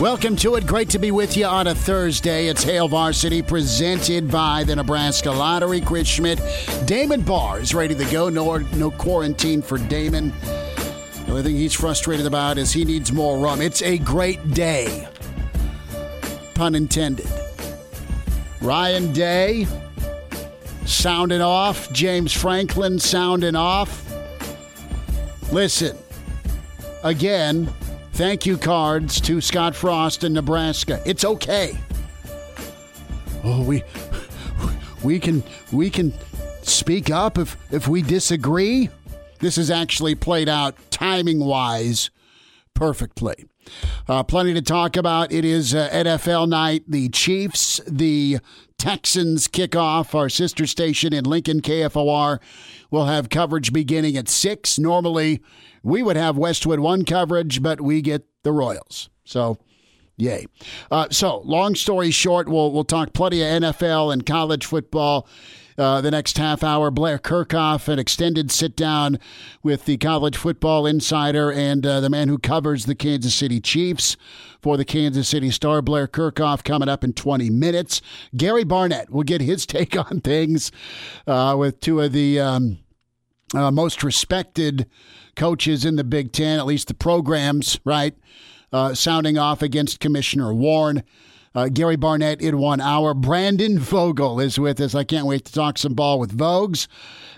Welcome 0.00 0.34
to 0.36 0.56
it. 0.56 0.66
Great 0.66 0.90
to 0.90 0.98
be 0.98 1.12
with 1.12 1.36
you 1.36 1.46
on 1.46 1.68
a 1.68 1.74
Thursday. 1.74 2.48
It's 2.48 2.64
Hail 2.64 2.88
Varsity 2.88 3.42
presented 3.42 4.28
by 4.28 4.64
the 4.64 4.74
Nebraska 4.74 5.30
Lottery. 5.30 5.80
Chris 5.80 6.08
Schmidt, 6.08 6.40
Damon 6.84 7.22
Barr 7.22 7.60
is 7.60 7.74
ready 7.74 7.94
to 7.94 8.04
go. 8.06 8.28
No, 8.28 8.58
no 8.58 8.90
quarantine 8.90 9.62
for 9.62 9.78
Damon. 9.78 10.32
The 10.40 11.26
only 11.28 11.42
thing 11.44 11.54
he's 11.54 11.74
frustrated 11.74 12.26
about 12.26 12.58
is 12.58 12.72
he 12.72 12.84
needs 12.84 13.12
more 13.12 13.38
rum. 13.38 13.62
It's 13.62 13.82
a 13.82 13.98
great 13.98 14.50
day. 14.50 15.08
Pun 16.54 16.74
intended. 16.74 17.28
Ryan 18.60 19.12
Day 19.12 19.66
sounding 20.86 21.40
off. 21.40 21.90
James 21.92 22.32
Franklin 22.32 22.98
sounding 22.98 23.54
off. 23.54 24.04
Listen, 25.52 25.96
again, 27.04 27.72
thank 28.14 28.46
you 28.46 28.56
cards 28.56 29.20
to 29.22 29.40
Scott 29.40 29.74
Frost 29.74 30.24
in 30.24 30.32
Nebraska. 30.32 31.02
It's 31.04 31.24
okay. 31.24 31.76
Oh, 33.42 33.62
we 33.62 33.82
we 35.02 35.18
can 35.20 35.42
we 35.72 35.90
can 35.90 36.12
speak 36.62 37.10
up 37.10 37.38
if 37.38 37.56
if 37.72 37.88
we 37.88 38.02
disagree. 38.02 38.88
This 39.40 39.58
is 39.58 39.70
actually 39.70 40.14
played 40.14 40.48
out 40.48 40.76
timing 40.90 41.40
wise 41.40 42.10
perfectly. 42.72 43.46
Uh, 44.08 44.22
plenty 44.22 44.54
to 44.54 44.62
talk 44.62 44.96
about. 44.96 45.32
It 45.32 45.44
is 45.44 45.74
uh, 45.74 45.88
NFL 45.90 46.48
night. 46.48 46.84
The 46.86 47.08
Chiefs, 47.08 47.80
the 47.86 48.38
Texans 48.78 49.48
kick 49.48 49.74
off. 49.74 50.14
Our 50.14 50.28
sister 50.28 50.66
station 50.66 51.12
in 51.12 51.24
Lincoln, 51.24 51.60
KFOR, 51.62 52.40
will 52.94 53.06
have 53.06 53.28
coverage 53.28 53.72
beginning 53.72 54.16
at 54.16 54.28
6. 54.28 54.78
Normally, 54.78 55.42
we 55.82 56.02
would 56.02 56.16
have 56.16 56.38
Westwood 56.38 56.78
1 56.78 57.04
coverage, 57.04 57.60
but 57.60 57.80
we 57.80 58.00
get 58.00 58.24
the 58.44 58.52
Royals. 58.52 59.10
So, 59.24 59.58
yay. 60.16 60.46
Uh, 60.90 61.08
so, 61.10 61.40
long 61.40 61.74
story 61.74 62.12
short, 62.12 62.48
we'll, 62.48 62.72
we'll 62.72 62.84
talk 62.84 63.12
plenty 63.12 63.42
of 63.42 63.62
NFL 63.62 64.12
and 64.12 64.24
college 64.24 64.64
football. 64.64 65.28
Uh, 65.76 66.00
the 66.00 66.10
next 66.12 66.38
half 66.38 66.62
hour. 66.62 66.88
Blair 66.92 67.18
Kerkhoff, 67.18 67.88
an 67.88 67.98
extended 67.98 68.52
sit 68.52 68.76
down 68.76 69.18
with 69.60 69.86
the 69.86 69.96
college 69.96 70.36
football 70.36 70.86
insider 70.86 71.50
and 71.50 71.84
uh, 71.84 71.98
the 71.98 72.08
man 72.08 72.28
who 72.28 72.38
covers 72.38 72.84
the 72.84 72.94
Kansas 72.94 73.34
City 73.34 73.60
Chiefs 73.60 74.16
for 74.62 74.76
the 74.76 74.84
Kansas 74.84 75.28
City 75.28 75.50
Star. 75.50 75.82
Blair 75.82 76.06
Kerkhoff, 76.06 76.62
coming 76.62 76.88
up 76.88 77.02
in 77.02 77.12
20 77.12 77.50
minutes. 77.50 78.00
Gary 78.36 78.62
Barnett 78.62 79.10
will 79.10 79.24
get 79.24 79.40
his 79.40 79.66
take 79.66 79.96
on 79.98 80.20
things 80.20 80.70
uh, 81.26 81.56
with 81.58 81.80
two 81.80 82.00
of 82.00 82.12
the 82.12 82.38
um, 82.38 82.78
uh, 83.54 83.70
most 83.70 84.02
respected 84.02 84.86
coaches 85.36 85.84
in 85.84 85.96
the 85.96 86.04
Big 86.04 86.32
Ten, 86.32 86.58
at 86.58 86.66
least 86.66 86.88
the 86.88 86.94
programs, 86.94 87.78
right? 87.84 88.14
Uh, 88.72 88.94
sounding 88.94 89.38
off 89.38 89.62
against 89.62 90.00
Commissioner 90.00 90.52
Warren. 90.52 91.02
Uh, 91.54 91.68
Gary 91.68 91.94
Barnett 91.94 92.40
in 92.40 92.58
one 92.58 92.80
hour. 92.80 93.14
Brandon 93.14 93.78
Vogel 93.78 94.40
is 94.40 94.58
with 94.58 94.80
us. 94.80 94.92
I 94.92 95.04
can't 95.04 95.26
wait 95.26 95.44
to 95.44 95.52
talk 95.52 95.78
some 95.78 95.94
ball 95.94 96.18
with 96.18 96.36
Vogues. 96.36 96.88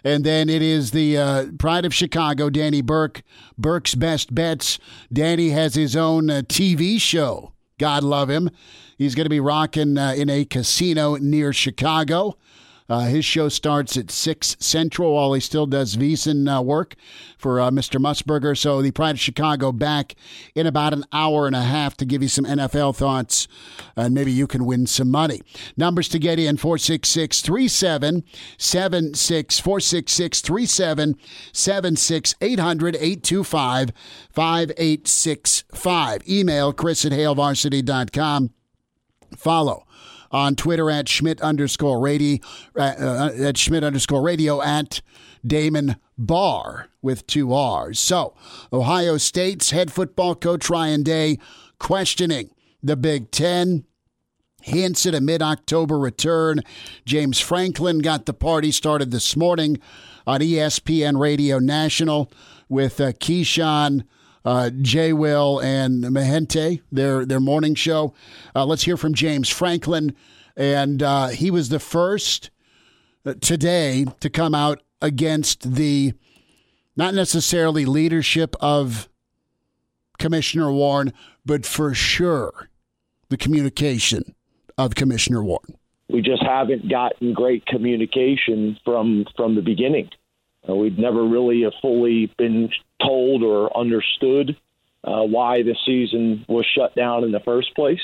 And 0.02 0.24
then 0.24 0.48
it 0.48 0.62
is 0.62 0.92
the 0.92 1.18
uh, 1.18 1.46
pride 1.58 1.84
of 1.84 1.92
Chicago, 1.92 2.48
Danny 2.48 2.80
Burke, 2.80 3.22
Burke's 3.58 3.94
Best 3.94 4.34
Bets. 4.34 4.78
Danny 5.12 5.50
has 5.50 5.74
his 5.74 5.94
own 5.94 6.30
uh, 6.30 6.42
TV 6.46 6.98
show. 6.98 7.52
God 7.78 8.02
love 8.02 8.30
him. 8.30 8.48
He's 8.96 9.14
going 9.14 9.26
to 9.26 9.30
be 9.30 9.40
rocking 9.40 9.98
uh, 9.98 10.14
in 10.16 10.30
a 10.30 10.46
casino 10.46 11.16
near 11.16 11.52
Chicago. 11.52 12.38
Uh, 12.88 13.06
his 13.06 13.24
show 13.24 13.48
starts 13.48 13.96
at 13.96 14.10
6 14.10 14.56
Central 14.60 15.14
while 15.14 15.32
he 15.32 15.40
still 15.40 15.66
does 15.66 15.96
VSiN 15.96 16.54
uh, 16.54 16.62
work 16.62 16.94
for 17.36 17.60
uh, 17.60 17.70
Mr. 17.70 18.00
Musburger. 18.00 18.56
So 18.56 18.80
the 18.82 18.92
Pride 18.92 19.16
of 19.16 19.20
Chicago 19.20 19.72
back 19.72 20.14
in 20.54 20.66
about 20.66 20.92
an 20.92 21.04
hour 21.12 21.46
and 21.46 21.56
a 21.56 21.62
half 21.62 21.96
to 21.98 22.04
give 22.04 22.22
you 22.22 22.28
some 22.28 22.44
NFL 22.44 22.96
thoughts, 22.96 23.48
and 23.96 24.14
maybe 24.14 24.32
you 24.32 24.46
can 24.46 24.64
win 24.64 24.86
some 24.86 25.10
money. 25.10 25.42
Numbers 25.76 26.08
to 26.10 26.18
get 26.18 26.38
in 26.38 26.56
466 26.56 27.42
3776 27.42 29.58
466 29.58 30.40
3776 30.40 32.34
800 32.40 32.96
825 32.96 33.90
5865. 34.30 36.28
Email 36.28 36.72
chris 36.72 37.04
at 37.04 37.12
hailvarsity.com. 37.12 38.50
Follow 39.36 39.85
on 40.30 40.56
Twitter 40.56 40.90
at 40.90 41.08
Schmidt 41.08 41.40
underscore 41.40 42.00
radio, 42.00 42.38
uh, 42.76 42.94
uh, 42.98 43.30
at 43.38 43.56
Schmidt 43.56 43.84
underscore 43.84 44.22
radio 44.22 44.62
at 44.62 45.00
Damon 45.46 45.96
Barr 46.18 46.88
with 47.02 47.26
two 47.26 47.52
R's. 47.52 47.98
So, 47.98 48.34
Ohio 48.72 49.16
State's 49.16 49.70
head 49.70 49.92
football 49.92 50.34
coach 50.34 50.68
Ryan 50.68 51.02
Day 51.02 51.38
questioning 51.78 52.50
the 52.82 52.96
Big 52.96 53.30
Ten. 53.30 53.84
Hints 54.62 55.06
at 55.06 55.14
a 55.14 55.20
mid 55.20 55.42
October 55.42 55.96
return. 55.96 56.60
James 57.04 57.38
Franklin 57.38 58.00
got 58.00 58.26
the 58.26 58.34
party 58.34 58.72
started 58.72 59.12
this 59.12 59.36
morning 59.36 59.78
on 60.26 60.40
ESPN 60.40 61.20
Radio 61.20 61.60
National 61.60 62.32
with 62.68 63.00
uh, 63.00 63.12
Keyshawn 63.12 64.04
uh, 64.46 64.70
Jay 64.80 65.12
Will 65.12 65.58
and 65.58 66.04
Mehenti, 66.04 66.80
their 66.92 67.26
their 67.26 67.40
morning 67.40 67.74
show. 67.74 68.14
Uh, 68.54 68.64
let's 68.64 68.84
hear 68.84 68.96
from 68.96 69.12
James 69.12 69.48
Franklin, 69.48 70.14
and 70.56 71.02
uh, 71.02 71.28
he 71.28 71.50
was 71.50 71.68
the 71.68 71.80
first 71.80 72.50
uh, 73.26 73.34
today 73.40 74.06
to 74.20 74.30
come 74.30 74.54
out 74.54 74.82
against 75.02 75.74
the 75.74 76.14
not 76.94 77.12
necessarily 77.12 77.84
leadership 77.84 78.54
of 78.60 79.08
Commissioner 80.18 80.72
Warren, 80.72 81.12
but 81.44 81.66
for 81.66 81.92
sure 81.92 82.70
the 83.28 83.36
communication 83.36 84.36
of 84.78 84.94
Commissioner 84.94 85.42
Warren. 85.42 85.76
We 86.08 86.22
just 86.22 86.42
haven't 86.44 86.88
gotten 86.88 87.34
great 87.34 87.66
communication 87.66 88.78
from 88.84 89.26
from 89.36 89.56
the 89.56 89.62
beginning. 89.62 90.08
Uh, 90.68 90.76
we've 90.76 90.98
never 90.98 91.24
really 91.24 91.64
fully 91.82 92.32
been 92.38 92.70
told 93.02 93.42
or 93.42 93.76
understood 93.76 94.56
uh, 95.04 95.22
why 95.22 95.62
the 95.62 95.76
season 95.84 96.44
was 96.48 96.66
shut 96.74 96.94
down 96.94 97.24
in 97.24 97.32
the 97.32 97.40
first 97.40 97.74
place. 97.74 98.00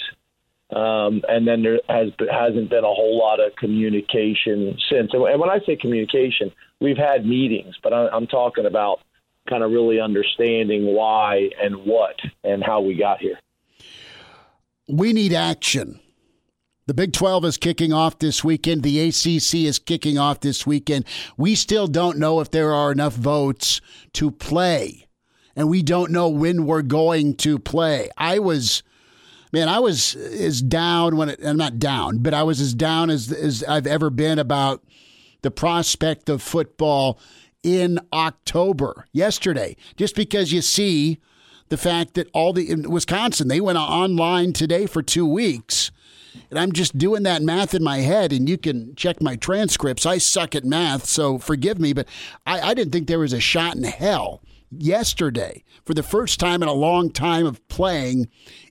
Um, 0.75 1.23
and 1.29 1.47
then 1.47 1.63
there 1.63 1.81
has 1.89 2.09
hasn't 2.31 2.71
been 2.71 2.85
a 2.85 2.95
whole 2.95 3.19
lot 3.19 3.41
of 3.41 3.55
communication 3.57 4.79
since. 4.91 5.13
And 5.13 5.21
when 5.21 5.51
I 5.51 5.59
say 5.67 5.77
communication, 5.77 6.51
we've 6.81 6.97
had 6.97 7.27
meetings, 7.27 7.75
but 7.83 7.93
I'm 7.93 8.27
talking 8.27 8.65
about 8.65 9.01
kind 9.49 9.63
of 9.63 9.71
really 9.71 10.01
understanding 10.01 10.95
why 10.95 11.51
and 11.63 11.85
what 11.85 12.17
and 12.43 12.63
how 12.65 12.81
we 12.81 12.95
got 12.95 13.21
here. 13.21 13.39
We 14.89 15.13
need 15.13 15.35
action. 15.35 16.01
The 16.93 17.07
Big 17.07 17.15
12 17.15 17.47
is 17.47 17.57
kicking 17.57 17.95
off 17.95 18.19
this 18.19 18.45
weekend. 18.45 18.83
The 18.83 19.09
ACC 19.09 19.65
is 19.65 19.79
kicking 19.79 20.19
off 20.19 20.41
this 20.41 20.67
weekend. 20.67 21.07
We 21.39 21.55
still 21.55 21.87
don't 21.87 22.19
know 22.19 22.41
if 22.41 22.51
there 22.51 22.71
are 22.71 22.93
enough 22.93 23.15
votes 23.15 23.81
to 24.13 24.31
play, 24.31 25.07
and 25.57 25.71
we 25.71 25.83
don't 25.83 26.11
know 26.11 26.29
when 26.29 26.67
we're 26.67 26.83
going 26.83 27.37
to 27.37 27.59
play. 27.59 28.11
I 28.19 28.41
was, 28.41 28.83
man, 29.55 29.71
I 29.71 29.79
was 29.79 30.15
as 30.17 30.61
down 30.61 31.17
when 31.17 31.31
it, 31.31 31.41
I'm 31.43 31.57
not 31.57 31.79
down, 31.79 32.19
but 32.19 32.35
I 32.35 32.43
was 32.43 32.61
as 32.61 32.75
down 32.75 33.09
as, 33.09 33.33
as 33.33 33.65
I've 33.65 33.87
ever 33.87 34.11
been 34.11 34.39
about 34.39 34.85
the 35.41 35.51
prospect 35.51 36.29
of 36.29 36.43
football 36.43 37.19
in 37.63 38.01
October 38.13 39.07
yesterday, 39.13 39.77
just 39.97 40.15
because 40.15 40.53
you 40.53 40.61
see 40.61 41.21
the 41.71 41.79
fact 41.79 42.13
that 42.13 42.29
all 42.35 42.53
the 42.53 42.69
in 42.69 42.91
Wisconsin, 42.91 43.49
they 43.49 43.63
went 43.63 43.79
online 43.79 44.53
today 44.53 44.85
for 44.85 45.01
two 45.01 45.27
weeks 45.27 45.91
And 46.51 46.59
I'm 46.59 46.73
just 46.73 46.99
doing 46.99 47.23
that 47.25 47.43
math 47.43 47.75
in 47.75 47.83
my 47.83 47.99
head, 47.99 48.33
and 48.33 48.49
you 48.49 48.59
can 48.59 48.95
check 48.95 49.21
my 49.21 49.37
transcripts. 49.37 50.07
I 50.07 50.19
suck 50.19 50.55
at 50.55 50.65
math, 50.65 51.07
so 51.07 51.39
forgive 51.39 51.79
me, 51.79 51.93
but 51.93 52.09
I, 52.47 52.61
I 52.61 52.75
didn't 52.75 52.93
think 52.93 53.07
there 53.07 53.19
was 53.19 53.33
a 53.33 53.41
shot 53.41 53.77
in 53.77 53.85
hell 53.85 54.43
yesterday 54.71 55.65
for 55.85 55.95
the 55.95 56.03
first 56.03 56.41
time 56.41 56.63
in 56.63 56.69
a 56.69 56.73
long 56.73 57.11
time 57.11 57.47
of 57.47 57.67
playing 57.69 58.29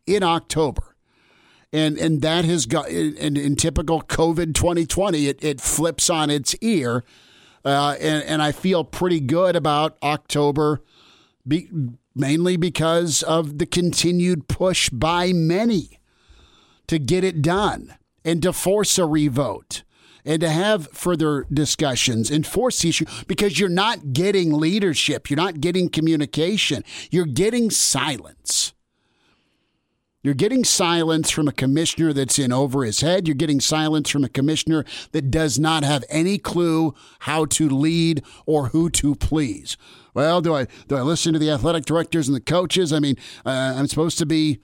in 0.08 0.24
October 0.24 0.92
and 1.74 1.98
and 1.98 2.22
that 2.22 2.46
has 2.46 2.66
got 2.66 2.90
in, 2.90 3.38
in 3.38 3.56
typical 3.56 4.02
COVID 4.02 4.54
2020, 4.54 5.28
it, 5.28 5.44
it 5.44 5.62
flips 5.62 6.10
on 6.10 6.30
its 6.30 6.56
ear, 6.62 7.04
uh, 7.64 7.96
and 8.00 8.24
and 8.24 8.42
I 8.42 8.52
feel 8.52 8.84
pretty 8.84 9.20
good 9.20 9.56
about 9.56 9.98
October, 10.04 10.82
be, 11.48 11.70
mainly 12.14 12.58
because 12.58 13.24
of 13.24 13.58
the 13.58 13.66
continued 13.66 14.48
push 14.48 14.90
by 14.90 15.32
many 15.32 16.00
to 16.88 17.00
get 17.00 17.24
it 17.24 17.42
done 17.42 17.96
and 18.24 18.42
to 18.44 18.54
force 18.54 18.98
a 18.98 19.06
revote 19.06 19.84
and 20.26 20.42
to 20.42 20.50
have 20.50 20.88
further 20.90 21.46
discussions 21.52 22.30
and 22.30 22.46
force 22.46 22.84
issue 22.86 23.06
because 23.28 23.60
you're 23.60 23.70
not 23.70 24.14
getting 24.14 24.54
leadership, 24.54 25.30
you're 25.30 25.38
not 25.38 25.62
getting 25.62 25.90
communication, 25.90 26.84
you're 27.10 27.26
getting 27.26 27.70
silence. 27.70 28.74
You're 30.24 30.36
getting 30.36 30.64
silence 30.64 31.32
from 31.32 31.48
a 31.48 31.52
commissioner 31.52 32.14
that's 32.14 32.38
in 32.38 32.54
over 32.54 32.84
his 32.84 33.02
head. 33.02 33.28
You're 33.28 33.34
getting 33.34 33.60
silence 33.60 34.08
from 34.08 34.24
a 34.24 34.30
commissioner 34.30 34.86
that 35.14 35.32
does 35.32 35.58
not 35.58 35.84
have 35.84 36.04
any 36.10 36.38
clue 36.38 36.94
how 37.22 37.46
to 37.46 37.68
lead 37.68 38.24
or 38.46 38.68
who 38.68 38.92
to 38.92 39.16
please. 39.16 39.78
Well, 40.14 40.40
do 40.42 40.54
I 40.54 40.68
do 40.88 40.96
I 40.96 41.02
listen 41.02 41.34
to 41.34 41.40
the 41.40 41.50
athletic 41.50 41.86
directors 41.86 42.28
and 42.28 42.36
the 42.36 42.42
coaches? 42.42 42.94
I 42.94 43.00
mean, 43.00 43.16
uh, 43.48 43.74
I'm 43.76 43.88
supposed 43.88 44.20
to 44.20 44.28
be 44.28 44.60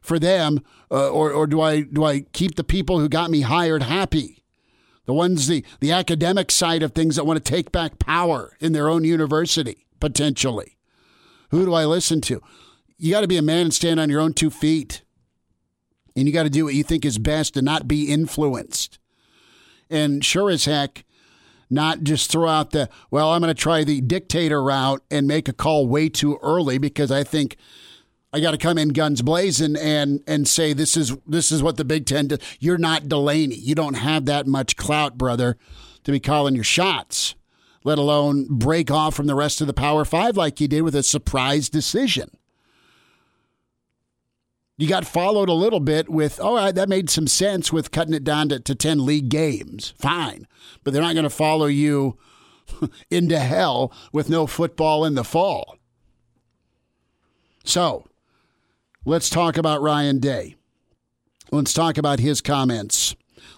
for 0.00 0.18
them, 0.18 0.60
uh, 0.90 1.10
or 1.10 1.32
or 1.32 1.46
do 1.46 1.60
I 1.60 1.82
do 1.82 2.04
I 2.04 2.20
keep 2.32 2.56
the 2.56 2.64
people 2.64 2.98
who 2.98 3.08
got 3.08 3.30
me 3.30 3.42
hired 3.42 3.82
happy? 3.82 4.42
The 5.06 5.12
ones 5.12 5.46
the 5.46 5.64
the 5.80 5.92
academic 5.92 6.50
side 6.50 6.82
of 6.82 6.92
things 6.92 7.16
that 7.16 7.26
want 7.26 7.44
to 7.44 7.52
take 7.52 7.72
back 7.72 7.98
power 7.98 8.56
in 8.60 8.72
their 8.72 8.88
own 8.88 9.04
university 9.04 9.86
potentially. 9.98 10.76
Who 11.50 11.66
do 11.66 11.74
I 11.74 11.84
listen 11.84 12.20
to? 12.22 12.40
you 13.00 13.10
got 13.10 13.22
to 13.22 13.28
be 13.28 13.38
a 13.38 13.42
man 13.42 13.62
and 13.62 13.74
stand 13.74 13.98
on 13.98 14.10
your 14.10 14.20
own 14.20 14.34
two 14.34 14.50
feet. 14.50 15.02
And 16.14 16.26
you 16.26 16.34
got 16.34 16.42
to 16.42 16.50
do 16.50 16.66
what 16.66 16.74
you 16.74 16.84
think 16.84 17.04
is 17.04 17.18
best 17.18 17.56
and 17.56 17.64
not 17.64 17.88
be 17.88 18.12
influenced. 18.12 18.98
And 19.88 20.22
sure 20.22 20.50
as 20.50 20.66
heck, 20.66 21.04
not 21.70 22.02
just 22.02 22.30
throw 22.30 22.48
out 22.48 22.72
the, 22.72 22.90
well, 23.10 23.30
I'm 23.30 23.40
going 23.40 23.54
to 23.54 23.60
try 23.60 23.84
the 23.84 24.02
dictator 24.02 24.62
route 24.62 25.02
and 25.10 25.26
make 25.26 25.48
a 25.48 25.54
call 25.54 25.88
way 25.88 26.10
too 26.10 26.38
early 26.42 26.76
because 26.76 27.10
I 27.10 27.24
think 27.24 27.56
I 28.32 28.40
got 28.40 28.52
to 28.52 28.58
come 28.58 28.78
in 28.78 28.90
guns 28.90 29.22
blazing 29.22 29.76
and 29.76 30.22
and 30.26 30.46
say 30.46 30.72
this 30.72 30.96
is 30.96 31.16
this 31.26 31.50
is 31.50 31.62
what 31.62 31.76
the 31.76 31.84
Big 31.84 32.06
Ten 32.06 32.28
does. 32.28 32.38
You're 32.60 32.78
not 32.78 33.08
Delaney. 33.08 33.56
You 33.56 33.74
don't 33.74 33.94
have 33.94 34.26
that 34.26 34.46
much 34.46 34.76
clout, 34.76 35.18
brother, 35.18 35.56
to 36.04 36.12
be 36.12 36.20
calling 36.20 36.54
your 36.54 36.64
shots, 36.64 37.34
let 37.82 37.98
alone 37.98 38.46
break 38.48 38.90
off 38.90 39.14
from 39.14 39.26
the 39.26 39.34
rest 39.34 39.60
of 39.60 39.66
the 39.66 39.72
Power 39.72 40.04
Five 40.04 40.36
like 40.36 40.60
you 40.60 40.68
did 40.68 40.82
with 40.82 40.94
a 40.94 41.02
surprise 41.02 41.68
decision 41.68 42.30
you 44.80 44.88
got 44.88 45.04
followed 45.04 45.50
a 45.50 45.52
little 45.52 45.78
bit 45.78 46.08
with, 46.08 46.40
oh, 46.40 46.46
all 46.46 46.56
right, 46.56 46.74
that 46.74 46.88
made 46.88 47.10
some 47.10 47.26
sense 47.26 47.70
with 47.70 47.90
cutting 47.90 48.14
it 48.14 48.24
down 48.24 48.48
to, 48.48 48.58
to 48.60 48.74
10 48.74 49.04
league 49.04 49.28
games. 49.28 49.92
Fine. 49.98 50.46
But 50.82 50.94
they're 50.94 51.02
not 51.02 51.12
going 51.12 51.24
to 51.24 51.28
follow 51.28 51.66
you 51.66 52.16
into 53.10 53.38
hell 53.38 53.92
with 54.10 54.30
no 54.30 54.46
football 54.46 55.04
in 55.04 55.16
the 55.16 55.22
fall. 55.22 55.76
So 57.62 58.06
let's 59.04 59.30
talk 59.30 59.56
about 59.56 59.82
Ryan 59.82 60.18
Day. 60.18 60.56
Let's 61.50 61.72
talk 61.72 61.98
about 61.98 62.20
his 62.20 62.40
comments. 62.40 63.16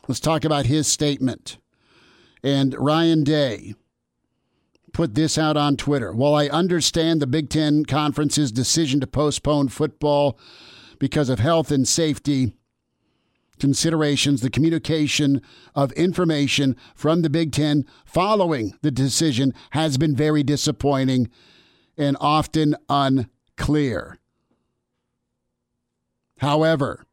Let's 0.08 0.20
talk 0.20 0.44
about 0.44 0.66
his 0.66 0.86
statement. 0.86 1.58
And 2.42 2.74
Ryan 2.78 3.24
Day 3.24 3.74
put 4.92 5.14
this 5.14 5.38
out 5.38 5.56
on 5.56 5.76
Twitter. 5.76 6.12
While 6.12 6.34
I 6.34 6.48
understand 6.48 7.20
the 7.20 7.26
Big 7.26 7.48
Ten 7.48 7.84
Conference's 7.84 8.52
decision 8.52 9.00
to 9.00 9.06
postpone 9.06 9.68
football 9.68 10.38
because 10.98 11.28
of 11.28 11.38
health 11.38 11.70
and 11.70 11.86
safety 11.86 12.54
considerations, 13.58 14.40
the 14.40 14.50
communication 14.50 15.40
of 15.74 15.92
information 15.92 16.76
from 16.94 17.22
the 17.22 17.30
Big 17.30 17.52
Ten 17.52 17.84
following 18.04 18.74
the 18.82 18.90
decision 18.90 19.54
has 19.70 19.98
been 19.98 20.16
very 20.16 20.42
disappointing 20.42 21.30
and 21.96 22.16
often 22.20 22.76
unclear. 22.88 24.18
However, 26.42 27.06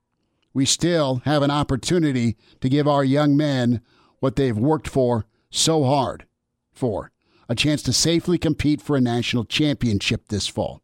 we 0.56 0.66
still 0.66 1.22
have 1.24 1.44
an 1.44 1.52
opportunity 1.52 2.36
to 2.62 2.68
give 2.68 2.88
our 2.88 3.04
young 3.04 3.38
men 3.38 3.80
what 4.20 4.36
they've 4.36 4.58
worked 4.58 4.88
for 4.88 5.28
so 5.52 5.84
hard 5.84 6.26
for 6.74 7.12
a 7.48 7.54
chance 7.54 7.84
to 7.84 7.94
safely 7.94 8.40
compete 8.40 8.82
for 8.82 8.96
a 8.96 9.02
national 9.02 9.46
championship 9.46 10.30
this 10.30 10.48
fall. 10.48 10.82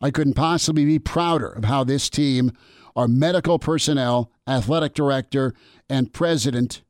I 0.00 0.10
couldn't 0.10 0.32
possibly 0.32 0.86
be 0.86 0.98
prouder 0.98 1.48
of 1.48 1.66
how 1.66 1.84
this 1.84 2.08
team, 2.08 2.52
our 2.96 3.06
medical 3.06 3.58
personnel, 3.58 4.32
athletic 4.48 4.94
director, 4.94 5.52
and 5.90 6.14
president 6.14 6.80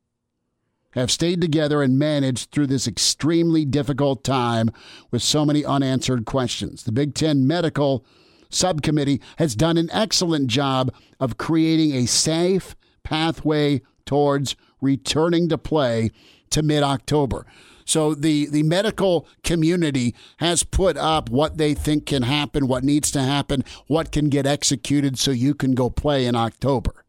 have 0.93 1.11
stayed 1.11 1.41
together 1.41 1.83
and 1.83 1.99
managed 1.99 2.53
through 2.53 2.69
this 2.69 2.87
extremely 2.87 3.65
difficult 3.65 4.23
time 4.23 4.71
with 5.11 5.23
so 5.23 5.45
many 5.45 5.65
unanswered 5.65 6.25
questions. 6.25 6.85
The 6.85 6.93
Big 6.93 7.15
Ten 7.15 7.49
Medical 7.49 8.07
Subcommittee 8.55 9.21
has 9.39 9.55
done 9.55 9.77
an 9.77 9.91
excellent 9.93 10.49
job 10.49 10.93
of 11.19 11.39
creating 11.39 11.95
a 11.95 12.07
safe 12.07 12.75
pathway 13.03 13.83
towards 14.05 14.57
returning 14.81 15.49
to 15.49 15.59
play 15.59 16.11
to 16.51 16.63
mid 16.63 16.83
October. 16.83 17.47
So 17.85 18.15
the, 18.15 18.47
the 18.47 18.63
medical 18.63 19.27
community 19.43 20.15
has 20.39 20.63
put 20.63 20.97
up 20.97 21.29
what 21.31 21.59
they 21.59 21.75
think 21.75 22.07
can 22.07 22.23
happen, 22.23 22.69
what 22.69 22.85
needs 22.85 23.11
to 23.13 23.21
happen, 23.21 23.65
what 23.87 24.13
can 24.13 24.29
get 24.29 24.47
executed 24.47 25.19
so 25.19 25.31
you 25.31 25.55
can 25.55 25.75
go 25.75 25.91
play 25.91 26.27
in 26.27 26.37
October. 26.37 27.05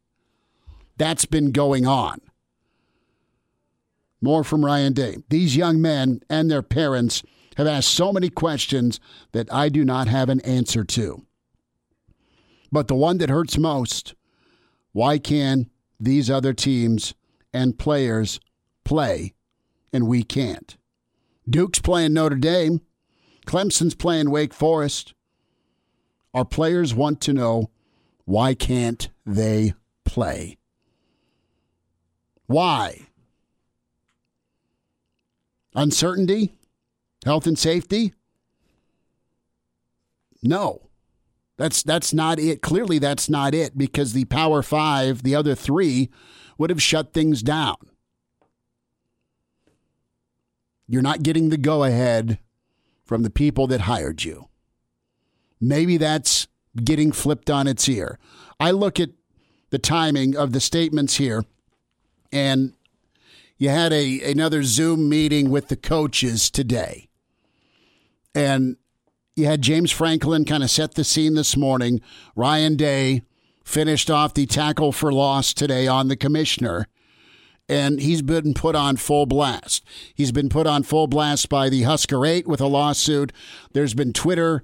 That's 0.97 1.25
been 1.25 1.51
going 1.51 1.85
on. 1.85 2.21
More 4.21 4.43
from 4.43 4.63
Ryan 4.65 4.93
Day. 4.93 5.17
These 5.29 5.55
young 5.55 5.81
men 5.81 6.21
and 6.29 6.49
their 6.49 6.61
parents 6.61 7.23
have 7.57 7.67
asked 7.67 7.89
so 7.89 8.11
many 8.11 8.29
questions 8.29 8.99
that 9.31 9.51
I 9.53 9.69
do 9.69 9.83
not 9.85 10.07
have 10.07 10.29
an 10.29 10.39
answer 10.41 10.83
to. 10.83 11.25
But 12.73 12.87
the 12.87 12.95
one 12.95 13.19
that 13.19 13.29
hurts 13.29 13.59
most 13.59 14.15
why 14.93 15.19
can 15.19 15.69
these 15.99 16.27
other 16.27 16.53
teams 16.53 17.13
and 17.53 17.77
players 17.77 18.39
play 18.83 19.35
and 19.93 20.07
we 20.07 20.23
can't. 20.23 20.75
Duke's 21.47 21.77
playing 21.79 22.13
Notre 22.13 22.35
Dame. 22.35 22.81
Clemson's 23.45 23.93
playing 23.93 24.31
Wake 24.31 24.55
Forest. 24.55 25.13
Our 26.33 26.45
players 26.45 26.95
want 26.95 27.21
to 27.21 27.33
know 27.33 27.69
why 28.25 28.55
can't 28.55 29.07
they 29.23 29.75
play? 30.03 30.57
Why? 32.47 33.01
Uncertainty? 35.75 36.55
Health 37.23 37.45
and 37.45 37.59
safety? 37.59 38.13
No. 40.41 40.89
That's 41.57 41.83
that's 41.83 42.13
not 42.13 42.39
it. 42.39 42.61
Clearly 42.61 42.99
that's 42.99 43.29
not 43.29 43.53
it 43.53 43.77
because 43.77 44.13
the 44.13 44.25
Power 44.25 44.61
5, 44.61 45.23
the 45.23 45.35
other 45.35 45.55
3 45.55 46.09
would 46.57 46.69
have 46.69 46.81
shut 46.81 47.13
things 47.13 47.43
down. 47.43 47.75
You're 50.87 51.01
not 51.01 51.23
getting 51.23 51.49
the 51.49 51.57
go 51.57 51.83
ahead 51.83 52.39
from 53.05 53.23
the 53.23 53.29
people 53.29 53.67
that 53.67 53.81
hired 53.81 54.23
you. 54.23 54.49
Maybe 55.59 55.97
that's 55.97 56.47
getting 56.83 57.11
flipped 57.11 57.49
on 57.49 57.67
its 57.67 57.87
ear. 57.87 58.19
I 58.59 58.71
look 58.71 58.99
at 58.99 59.11
the 59.69 59.79
timing 59.79 60.35
of 60.35 60.51
the 60.53 60.59
statements 60.59 61.15
here, 61.15 61.45
and 62.31 62.73
you 63.57 63.69
had 63.69 63.93
a 63.93 64.21
another 64.29 64.63
Zoom 64.63 65.07
meeting 65.07 65.49
with 65.49 65.67
the 65.67 65.75
coaches 65.75 66.49
today, 66.49 67.09
and 68.35 68.77
you 69.35 69.45
had 69.45 69.61
James 69.61 69.91
Franklin 69.91 70.45
kind 70.45 70.63
of 70.63 70.69
set 70.69 70.95
the 70.95 71.03
scene 71.03 71.33
this 71.33 71.57
morning. 71.57 72.01
Ryan 72.35 72.75
Day 72.75 73.21
finished 73.63 74.09
off 74.09 74.33
the 74.33 74.45
tackle 74.45 74.91
for 74.91 75.11
loss 75.11 75.53
today 75.53 75.87
on 75.87 76.07
the 76.07 76.17
commissioner 76.17 76.87
and 77.69 77.99
he's 77.99 78.21
been 78.21 78.53
put 78.53 78.75
on 78.75 78.97
full 78.97 79.25
blast. 79.25 79.83
He's 80.13 80.31
been 80.31 80.49
put 80.49 80.67
on 80.67 80.83
full 80.83 81.07
blast 81.07 81.49
by 81.49 81.69
the 81.69 81.83
Husker 81.83 82.25
8 82.25 82.47
with 82.47 82.61
a 82.61 82.67
lawsuit. 82.67 83.31
There's 83.73 83.93
been 83.93 84.13
Twitter 84.13 84.63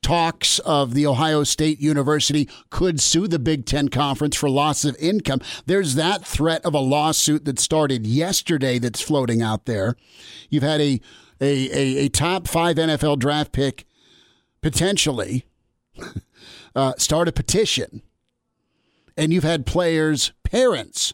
talks 0.00 0.60
of 0.60 0.94
the 0.94 1.06
Ohio 1.06 1.42
State 1.42 1.80
University 1.80 2.48
could 2.70 3.00
sue 3.00 3.26
the 3.26 3.38
Big 3.38 3.66
Ten 3.66 3.88
Conference 3.88 4.36
for 4.36 4.48
loss 4.48 4.84
of 4.84 4.96
income. 4.98 5.40
There's 5.66 5.96
that 5.96 6.24
threat 6.24 6.64
of 6.64 6.72
a 6.72 6.78
lawsuit 6.78 7.44
that 7.46 7.58
started 7.58 8.06
yesterday 8.06 8.78
that's 8.78 9.00
floating 9.00 9.42
out 9.42 9.66
there. 9.66 9.96
You've 10.48 10.62
had 10.62 10.80
a 10.80 11.00
a, 11.40 11.70
a, 11.70 12.04
a 12.04 12.08
top 12.08 12.48
five 12.48 12.76
NFL 12.76 13.18
draft 13.20 13.52
pick 13.52 13.84
potentially 14.60 15.44
uh, 16.74 16.92
start 16.98 17.28
a 17.28 17.32
petition 17.32 18.02
And 19.16 19.32
you've 19.32 19.44
had 19.44 19.66
players, 19.66 20.32
parents, 20.44 21.12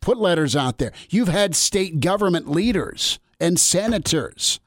put 0.00 0.18
letters 0.18 0.56
out 0.56 0.78
there. 0.78 0.92
You've 1.08 1.28
had 1.28 1.54
state 1.54 2.00
government 2.00 2.50
leaders 2.50 3.18
and 3.40 3.58
senators 3.58 4.60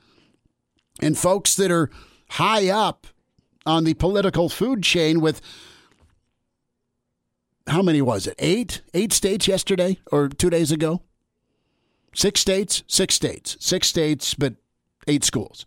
and 1.01 1.17
folks 1.17 1.55
that 1.55 1.71
are 1.71 1.89
high 2.31 2.69
up 2.69 3.07
on 3.65 3.83
the 3.83 3.93
political 3.95 4.49
food 4.49 4.81
chain 4.81 5.19
with 5.19 5.41
how 7.67 7.81
many 7.81 8.01
was 8.01 8.27
it? 8.27 8.35
Eight? 8.39 8.81
Eight 8.93 9.11
states 9.11 9.47
yesterday 9.47 9.99
or 10.11 10.29
two 10.29 10.49
days 10.49 10.71
ago? 10.71 11.01
Six 12.15 12.39
states? 12.39 12.83
Six 12.87 13.13
states. 13.13 13.57
Six 13.59 13.87
states, 13.87 14.33
but 14.33 14.55
eight 15.05 15.23
schools. 15.25 15.65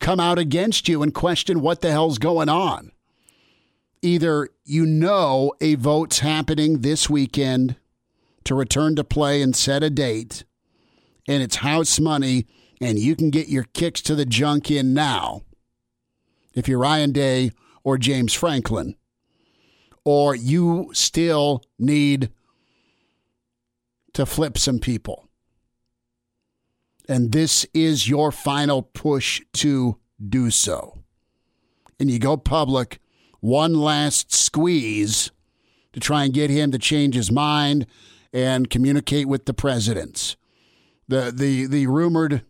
Come 0.00 0.20
out 0.20 0.38
against 0.38 0.88
you 0.88 1.02
and 1.02 1.12
question 1.12 1.60
what 1.60 1.80
the 1.80 1.90
hell's 1.90 2.18
going 2.18 2.48
on. 2.48 2.92
Either 4.00 4.48
you 4.64 4.86
know 4.86 5.52
a 5.60 5.74
vote's 5.74 6.20
happening 6.20 6.80
this 6.80 7.10
weekend 7.10 7.76
to 8.44 8.54
return 8.54 8.94
to 8.96 9.04
play 9.04 9.42
and 9.42 9.54
set 9.54 9.82
a 9.82 9.90
date, 9.90 10.44
and 11.26 11.42
it's 11.42 11.56
house 11.56 11.98
money, 11.98 12.46
and 12.80 12.98
you 12.98 13.16
can 13.16 13.30
get 13.30 13.48
your 13.48 13.64
kicks 13.64 14.00
to 14.02 14.14
the 14.14 14.24
junk 14.24 14.70
in 14.70 14.94
now 14.94 15.42
if 16.54 16.68
you're 16.68 16.78
Ryan 16.78 17.12
Day 17.12 17.50
or 17.84 17.98
James 17.98 18.32
Franklin, 18.32 18.96
or 20.04 20.34
you 20.34 20.90
still 20.92 21.62
need 21.78 22.30
to 24.14 24.26
flip 24.26 24.58
some 24.58 24.78
people. 24.78 25.27
And 27.08 27.32
this 27.32 27.66
is 27.72 28.08
your 28.08 28.30
final 28.30 28.82
push 28.82 29.40
to 29.54 29.98
do 30.26 30.50
so. 30.50 30.98
And 31.98 32.10
you 32.10 32.18
go 32.18 32.36
public, 32.36 33.00
one 33.40 33.74
last 33.74 34.34
squeeze 34.34 35.30
to 35.92 36.00
try 36.00 36.24
and 36.24 36.34
get 36.34 36.50
him 36.50 36.70
to 36.70 36.78
change 36.78 37.14
his 37.14 37.32
mind 37.32 37.86
and 38.32 38.68
communicate 38.68 39.26
with 39.26 39.46
the 39.46 39.54
presidents. 39.54 40.36
The 41.08 41.32
the 41.34 41.66
the 41.66 41.86
rumored 41.86 42.44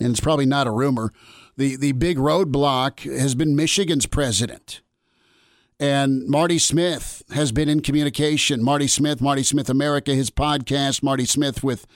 and 0.00 0.10
it's 0.10 0.20
probably 0.20 0.46
not 0.46 0.66
a 0.66 0.70
rumor, 0.70 1.12
the, 1.56 1.76
the 1.76 1.92
big 1.92 2.18
roadblock 2.18 3.00
has 3.18 3.34
been 3.34 3.56
Michigan's 3.56 4.06
president. 4.06 4.82
And 5.78 6.26
Marty 6.26 6.58
Smith 6.58 7.22
has 7.32 7.52
been 7.52 7.68
in 7.68 7.80
communication. 7.80 8.62
Marty 8.62 8.86
Smith, 8.86 9.20
Marty 9.20 9.42
Smith 9.42 9.68
America, 9.68 10.14
his 10.14 10.30
podcast, 10.30 11.02
Marty 11.02 11.26
Smith 11.26 11.62
with 11.62 11.86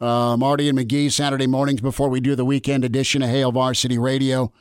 uh, 0.00 0.36
Marty 0.36 0.68
and 0.68 0.78
McGee 0.78 1.10
Saturday 1.10 1.46
mornings 1.46 1.80
before 1.80 2.08
we 2.08 2.20
do 2.20 2.34
the 2.34 2.44
weekend 2.44 2.84
edition 2.84 3.22
of 3.22 3.30
Hail 3.30 3.52
Varsity 3.52 3.98
Radio. 3.98 4.52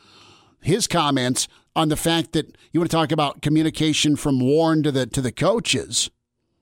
His 0.62 0.88
comments 0.88 1.48
on 1.75 1.89
the 1.89 1.96
fact 1.96 2.34
that 2.34 2.58
you 2.72 2.79
want 2.79 2.89
to 2.89 2.96
talk 2.98 3.12
about 3.12 3.41
communication 3.41 4.15
from 4.15 4.39
Warren 4.39 4.82
to 4.84 4.91
the 4.91 5.06
to 5.06 5.22
the 5.22 5.32
coaches, 5.32 6.10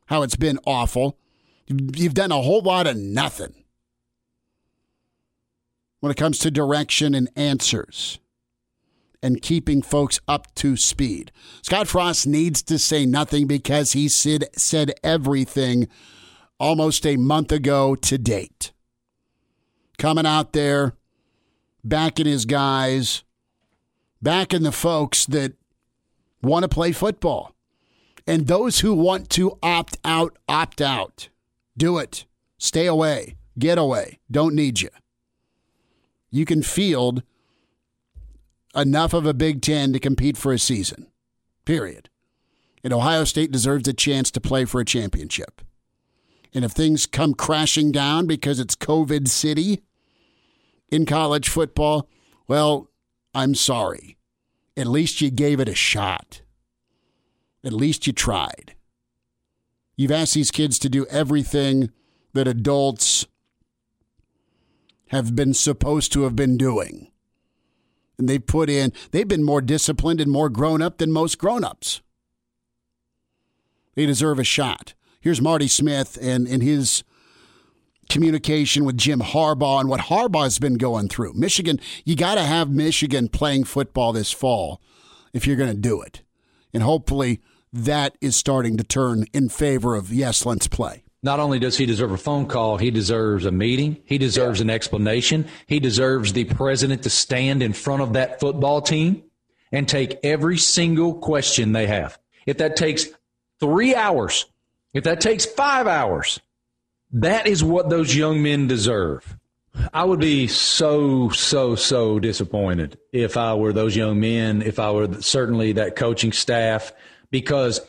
how 0.08 0.22
it's 0.24 0.36
been 0.36 0.60
awful. 0.66 1.18
You've 1.68 2.14
done 2.14 2.32
a 2.32 2.42
whole 2.42 2.62
lot 2.62 2.86
of 2.86 2.98
nothing 2.98 3.64
when 6.02 6.12
it 6.12 6.18
comes 6.18 6.38
to 6.40 6.52
direction 6.52 7.16
and 7.16 7.30
answers 7.36 8.20
and 9.24 9.42
keeping 9.42 9.82
folks 9.82 10.20
up 10.28 10.54
to 10.54 10.78
speed. 10.78 11.32
Scott 11.64 11.88
Frost 11.88 12.28
needs 12.28 12.62
to 12.62 12.78
say 12.78 13.08
nothing 13.08 13.48
because 13.48 13.94
he 13.94 14.08
said, 14.08 14.46
said 14.56 14.94
everything 15.04 15.88
almost 16.60 17.06
a 17.06 17.18
month 17.18 17.52
ago 17.52 17.96
to 17.96 18.18
date. 18.18 18.72
Coming 19.98 20.26
out 20.26 20.54
there, 20.54 20.94
backing 21.84 22.26
his 22.26 22.46
guys, 22.46 23.24
backing 24.22 24.64
the 24.64 24.72
folks 24.72 25.26
that 25.28 25.54
want 26.42 26.64
to 26.64 26.70
play 26.70 26.92
football. 26.92 27.54
And 28.28 28.48
those 28.48 28.80
who 28.80 28.94
want 28.94 29.30
to 29.32 29.58
opt 29.62 29.98
out, 30.04 30.38
opt 30.50 30.82
out. 30.82 31.30
Do 31.78 31.98
it. 31.98 32.26
Stay 32.58 32.88
away. 32.88 33.36
Get 33.58 33.78
away. 33.78 34.20
Don't 34.32 34.56
need 34.56 34.82
you 34.82 34.90
you 36.36 36.44
can 36.44 36.62
field 36.62 37.24
enough 38.76 39.14
of 39.14 39.26
a 39.26 39.34
Big 39.34 39.62
Ten 39.62 39.94
to 39.94 40.00
compete 40.00 40.36
for 40.36 40.52
a 40.52 40.60
season. 40.60 41.08
Period. 41.64 42.10
And 42.84 42.92
Ohio 42.92 43.24
State 43.24 43.52
deserves 43.52 43.88
a 43.88 43.94
chance 43.94 44.30
to 44.32 44.42
play 44.42 44.66
for 44.66 44.82
a 44.82 44.86
championship. 44.86 45.62
And 46.56 46.64
if 46.64 46.72
things 46.72 47.06
come 47.06 47.34
crashing 47.34 47.92
down 47.92 48.28
because 48.28 48.62
it's 48.62 48.78
COVID 48.78 49.28
City 49.28 49.84
in 50.90 51.06
college 51.06 51.50
football, 51.50 52.08
well, 52.48 52.90
I'm 53.34 53.56
sorry. 53.56 54.16
At 54.78 54.88
least 54.88 55.20
you 55.20 55.30
gave 55.32 55.60
it 55.60 55.68
a 55.68 55.76
shot. 55.76 56.42
At 57.66 57.74
least 57.74 58.08
you 58.08 58.14
tried. 58.14 58.74
You've 59.98 60.12
asked 60.12 60.34
these 60.34 60.50
kids 60.50 60.80
to 60.80 60.90
do 60.90 61.06
everything 61.08 61.90
that 62.34 62.48
adults 62.48 63.28
have 65.10 65.36
been 65.36 65.54
supposed 65.54 66.14
to 66.14 66.24
have 66.24 66.38
been 66.38 66.58
doing. 66.58 67.12
And 68.18 68.30
they've 68.30 68.46
put 68.46 68.70
in, 68.70 68.94
they've 69.12 69.28
been 69.28 69.44
more 69.44 69.62
disciplined 69.62 70.22
and 70.22 70.32
more 70.32 70.50
grown 70.50 70.82
up 70.82 71.00
than 71.00 71.12
most 71.12 71.38
grown 71.38 71.66
ups. 71.66 72.02
They 73.96 74.06
deserve 74.06 74.40
a 74.40 74.46
shot. 74.46 74.94
Here's 75.26 75.42
Marty 75.42 75.68
Smith 75.68 76.20
and, 76.22 76.48
and 76.48 76.62
his 76.62 77.04
communication 78.12 78.86
with 78.86 78.96
Jim 78.96 79.22
Harbaugh 79.22 79.80
and 79.80 79.90
what 79.90 80.02
Harbaugh's 80.02 80.60
been 80.60 80.76
going 80.76 81.08
through. 81.08 81.34
Michigan, 81.34 81.80
you 82.04 82.16
got 82.16 82.36
to 82.36 82.44
have 82.44 82.70
Michigan 82.70 83.28
playing 83.30 83.64
football 83.64 84.14
this 84.14 84.32
fall 84.32 84.80
if 85.34 85.48
you're 85.48 85.56
going 85.56 85.72
to 85.72 85.82
do 85.82 86.00
it. 86.00 86.22
And 86.76 86.84
hopefully 86.84 87.42
that 87.74 88.16
is 88.22 88.36
starting 88.36 88.78
to 88.78 88.84
turn 88.84 89.26
in 89.34 89.50
favor 89.50 89.96
of 89.96 90.14
yes, 90.14 90.46
let's 90.46 90.68
play. 90.68 91.04
Not 91.24 91.40
only 91.40 91.58
does 91.58 91.76
he 91.76 91.88
deserve 91.88 92.12
a 92.12 92.18
phone 92.18 92.46
call, 92.46 92.78
he 92.78 92.92
deserves 92.92 93.46
a 93.46 93.52
meeting. 93.52 93.98
He 94.06 94.20
deserves 94.20 94.60
yeah. 94.60 94.66
an 94.66 94.70
explanation. 94.70 95.48
He 95.66 95.80
deserves 95.80 96.34
the 96.34 96.44
president 96.44 97.02
to 97.02 97.10
stand 97.10 97.64
in 97.64 97.74
front 97.74 98.04
of 98.04 98.14
that 98.14 98.40
football 98.40 98.80
team 98.80 99.24
and 99.72 99.90
take 99.90 100.20
every 100.22 100.60
single 100.60 101.16
question 101.16 101.72
they 101.72 101.88
have. 101.88 102.20
If 102.46 102.60
that 102.60 102.76
takes 102.76 103.08
three 103.60 103.96
hours, 103.96 104.46
if 104.96 105.04
that 105.04 105.22
takes 105.22 105.46
five 105.46 105.86
hours, 105.86 106.40
that 107.12 107.46
is 107.46 107.64
what 107.64 107.90
those 107.90 108.16
young 108.16 108.42
men 108.42 108.66
deserve. 108.68 109.38
I 109.94 110.06
would 110.06 110.22
be 110.22 110.48
so, 110.48 111.30
so, 111.30 111.76
so 111.76 112.18
disappointed 112.18 112.98
if 113.12 113.36
I 113.36 113.54
were 113.56 113.74
those 113.74 113.96
young 113.96 114.22
men, 114.22 114.62
if 114.62 114.80
I 114.80 114.92
were 114.92 115.22
certainly 115.22 115.74
that 115.74 115.98
coaching 115.98 116.32
staff, 116.32 116.94
because 117.30 117.82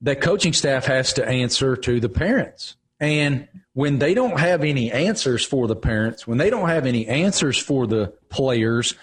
that 0.00 0.22
coaching 0.22 0.54
staff 0.54 0.86
has 0.86 1.12
to 1.14 1.28
answer 1.28 1.76
to 1.76 2.00
the 2.00 2.08
parents. 2.08 2.76
And 2.98 3.46
when 3.74 3.98
they 3.98 4.14
don't 4.14 4.40
have 4.40 4.64
any 4.64 4.90
answers 4.90 5.44
for 5.44 5.66
the 5.66 5.76
parents, 5.76 6.26
when 6.26 6.38
they 6.38 6.48
don't 6.48 6.68
have 6.70 6.86
any 6.86 7.06
answers 7.06 7.58
for 7.58 7.86
the 7.86 8.14
players, 8.30 8.94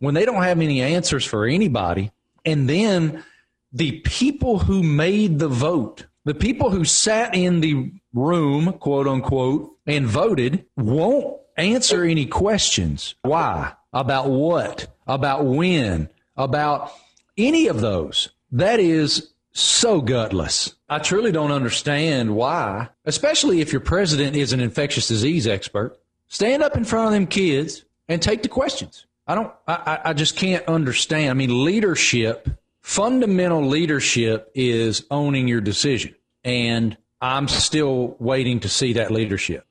when 0.00 0.12
they 0.12 0.26
don't 0.26 0.42
have 0.42 0.60
any 0.60 0.82
answers 0.82 1.24
for 1.24 1.46
anybody, 1.46 2.12
and 2.44 2.68
then 2.68 3.24
the 3.72 4.00
people 4.00 4.58
who 4.58 4.82
made 4.82 5.38
the 5.38 5.48
vote, 5.48 6.04
the 6.26 6.34
people 6.34 6.70
who 6.70 6.84
sat 6.84 7.34
in 7.34 7.60
the 7.60 7.92
room, 8.12 8.74
quote 8.74 9.06
unquote, 9.06 9.70
and 9.86 10.06
voted 10.06 10.66
won't 10.76 11.38
answer 11.56 12.04
any 12.04 12.26
questions. 12.26 13.14
Why? 13.22 13.72
About 13.92 14.28
what? 14.28 14.88
About 15.06 15.46
when? 15.46 16.10
About 16.36 16.92
any 17.38 17.68
of 17.68 17.80
those. 17.80 18.28
That 18.50 18.80
is 18.80 19.32
so 19.52 20.00
gutless. 20.00 20.74
I 20.88 20.98
truly 20.98 21.30
don't 21.30 21.52
understand 21.52 22.34
why, 22.34 22.88
especially 23.04 23.60
if 23.60 23.72
your 23.72 23.80
president 23.80 24.36
is 24.36 24.52
an 24.52 24.60
infectious 24.60 25.06
disease 25.06 25.46
expert. 25.46 25.96
Stand 26.26 26.62
up 26.62 26.76
in 26.76 26.84
front 26.84 27.06
of 27.06 27.12
them 27.12 27.28
kids 27.28 27.84
and 28.08 28.20
take 28.20 28.42
the 28.42 28.48
questions. 28.48 29.06
I 29.28 29.36
don't, 29.36 29.52
I, 29.66 30.00
I 30.06 30.12
just 30.12 30.36
can't 30.36 30.66
understand. 30.66 31.30
I 31.30 31.34
mean, 31.34 31.64
leadership, 31.64 32.48
fundamental 32.86 33.66
leadership 33.66 34.50
is 34.54 35.04
owning 35.10 35.48
your 35.48 35.60
decision. 35.60 36.14
And 36.44 36.96
I'm 37.20 37.48
still 37.48 38.16
waiting 38.20 38.60
to 38.60 38.68
see 38.68 38.92
that 38.92 39.10
leadership. 39.10 39.66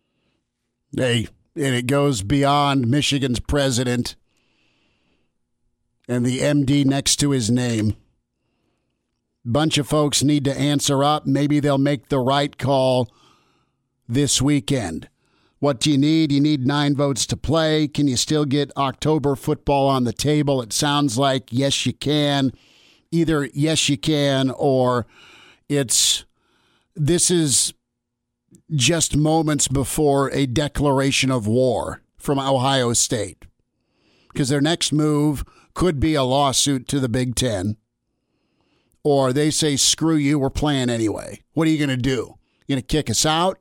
Hey, 0.95 1.29
and 1.55 1.73
it 1.73 1.87
goes 1.87 2.21
beyond 2.21 2.87
Michigan's 2.87 3.39
president 3.39 4.15
and 6.07 6.25
the 6.25 6.39
MD 6.39 6.85
next 6.85 7.15
to 7.17 7.31
his 7.31 7.49
name 7.49 7.95
bunch 9.45 9.77
of 9.77 9.87
folks 9.87 10.23
need 10.23 10.43
to 10.45 10.57
answer 10.57 11.03
up. 11.03 11.25
Maybe 11.25 11.59
they'll 11.59 11.77
make 11.77 12.09
the 12.09 12.19
right 12.19 12.57
call 12.57 13.11
this 14.07 14.41
weekend. 14.41 15.07
What 15.59 15.79
do 15.79 15.91
you 15.91 15.97
need? 15.97 16.31
You 16.31 16.41
need 16.41 16.65
nine 16.65 16.95
votes 16.95 17.25
to 17.27 17.37
play. 17.37 17.87
Can 17.87 18.07
you 18.07 18.17
still 18.17 18.45
get 18.45 18.75
October 18.75 19.35
football 19.35 19.87
on 19.87 20.03
the 20.03 20.13
table? 20.13 20.61
It 20.61 20.73
sounds 20.73 21.17
like 21.17 21.49
yes, 21.51 21.85
you 21.85 21.93
can. 21.93 22.51
Either 23.15 23.49
yes, 23.53 23.87
you 23.87 23.97
can, 23.97 24.51
or 24.51 25.05
it's 25.69 26.25
this 26.95 27.31
is 27.31 27.73
just 28.71 29.15
moments 29.15 29.67
before 29.67 30.29
a 30.31 30.45
declaration 30.45 31.31
of 31.31 31.47
war 31.47 32.01
from 32.17 32.39
Ohio 32.39 32.93
State. 32.93 33.45
Because 34.31 34.49
their 34.49 34.61
next 34.61 34.91
move 34.91 35.45
could 35.73 35.99
be 35.99 36.13
a 36.13 36.23
lawsuit 36.23 36.87
to 36.89 36.99
the 36.99 37.07
Big 37.07 37.35
Ten 37.35 37.77
or 39.05 39.31
they 39.31 39.51
say, 39.51 39.75
screw 39.75 40.15
you, 40.15 40.39
we're 40.39 40.49
playing 40.49 40.89
anyway. 40.89 41.39
What 41.53 41.67
are 41.67 41.69
you 41.71 41.77
going 41.77 41.95
to 41.95 41.95
do? 41.95 42.39
You 42.65 42.75
going 42.75 42.81
to 42.81 42.87
kick 42.87 43.07
us 43.07 43.23
out? 43.23 43.59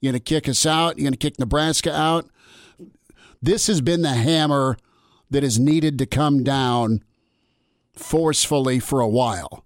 You 0.00 0.10
going 0.10 0.18
to 0.18 0.24
kick 0.24 0.48
us 0.48 0.64
out? 0.64 0.96
You 0.96 1.04
going 1.04 1.12
to 1.12 1.18
kick 1.18 1.38
Nebraska 1.38 1.94
out? 1.94 2.30
This 3.42 3.66
has 3.66 3.82
been 3.82 4.00
the 4.00 4.14
hammer 4.14 4.78
that 5.30 5.44
is 5.44 5.58
needed 5.58 5.98
to 5.98 6.06
come 6.06 6.42
down 6.42 7.04
forcefully 7.98 8.78
for 8.78 9.00
a 9.00 9.08
while. 9.08 9.64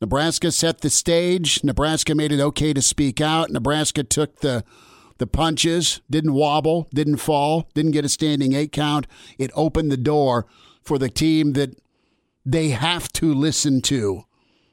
Nebraska 0.00 0.52
set 0.52 0.80
the 0.80 0.90
stage. 0.90 1.64
Nebraska 1.64 2.14
made 2.14 2.32
it 2.32 2.40
okay 2.40 2.72
to 2.72 2.82
speak 2.82 3.20
out. 3.20 3.50
Nebraska 3.50 4.04
took 4.04 4.40
the 4.40 4.64
the 5.18 5.26
punches, 5.26 6.02
didn't 6.10 6.34
wobble, 6.34 6.88
didn't 6.92 7.16
fall, 7.16 7.70
didn't 7.72 7.92
get 7.92 8.04
a 8.04 8.08
standing 8.08 8.52
eight 8.52 8.70
count. 8.70 9.06
It 9.38 9.50
opened 9.54 9.90
the 9.90 9.96
door 9.96 10.46
for 10.82 10.98
the 10.98 11.08
team 11.08 11.54
that 11.54 11.80
they 12.44 12.68
have 12.68 13.10
to 13.14 13.32
listen 13.32 13.80
to 13.82 14.24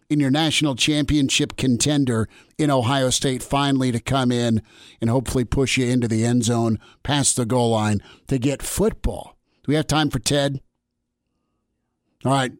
in 0.09 0.19
your 0.19 0.29
national 0.29 0.75
championship 0.75 1.55
contender 1.57 2.27
in 2.57 2.69
Ohio 2.69 3.09
State 3.09 3.41
finally 3.41 3.91
to 3.91 3.99
come 3.99 4.31
in 4.31 4.61
and 5.01 5.09
hopefully 5.09 5.45
push 5.45 5.77
you 5.77 5.87
into 5.87 6.07
the 6.07 6.25
end 6.25 6.43
zone 6.43 6.77
past 7.01 7.35
the 7.35 7.45
goal 7.45 7.71
line 7.71 8.01
to 8.27 8.37
get 8.37 8.61
football. 8.61 9.37
Do 9.63 9.71
we 9.71 9.75
have 9.75 9.87
time 9.87 10.09
for 10.09 10.19
Ted? 10.19 10.61
All 12.25 12.31
right. 12.31 12.51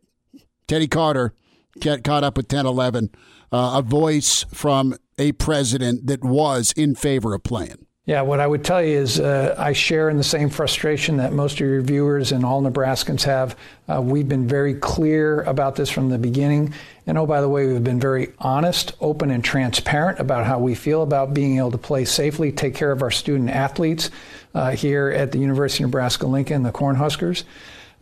Teddy 0.73 0.87
Carter 0.87 1.35
get 1.79 2.03
caught 2.03 2.23
up 2.23 2.35
with 2.35 2.47
10 2.47 2.65
11. 2.65 3.11
Uh, 3.51 3.75
a 3.77 3.81
voice 3.83 4.43
from 4.51 4.95
a 5.19 5.31
president 5.33 6.07
that 6.07 6.23
was 6.23 6.71
in 6.75 6.95
favor 6.95 7.35
of 7.35 7.43
playing. 7.43 7.85
Yeah, 8.07 8.21
what 8.21 8.39
I 8.39 8.47
would 8.47 8.65
tell 8.65 8.81
you 8.81 8.97
is 8.97 9.19
uh, 9.19 9.53
I 9.55 9.73
share 9.73 10.09
in 10.09 10.17
the 10.17 10.23
same 10.23 10.49
frustration 10.49 11.17
that 11.17 11.31
most 11.31 11.53
of 11.53 11.59
your 11.59 11.81
viewers 11.81 12.31
and 12.31 12.43
all 12.43 12.63
Nebraskans 12.63 13.21
have. 13.21 13.55
Uh, 13.87 14.01
we've 14.01 14.27
been 14.27 14.47
very 14.47 14.73
clear 14.73 15.43
about 15.43 15.75
this 15.75 15.91
from 15.91 16.09
the 16.09 16.17
beginning. 16.17 16.73
And 17.05 17.19
oh, 17.19 17.27
by 17.27 17.39
the 17.39 17.49
way, 17.49 17.67
we've 17.67 17.83
been 17.83 17.99
very 17.99 18.33
honest, 18.39 18.93
open, 18.99 19.29
and 19.29 19.43
transparent 19.43 20.19
about 20.19 20.47
how 20.47 20.57
we 20.57 20.73
feel 20.73 21.03
about 21.03 21.35
being 21.35 21.59
able 21.59 21.69
to 21.69 21.77
play 21.77 22.03
safely, 22.03 22.51
take 22.51 22.73
care 22.73 22.91
of 22.91 23.03
our 23.03 23.11
student 23.11 23.51
athletes 23.51 24.09
uh, 24.55 24.71
here 24.71 25.09
at 25.09 25.31
the 25.33 25.37
University 25.37 25.83
of 25.83 25.89
Nebraska 25.89 26.25
Lincoln, 26.25 26.63
the 26.63 26.71
Cornhuskers. 26.71 27.43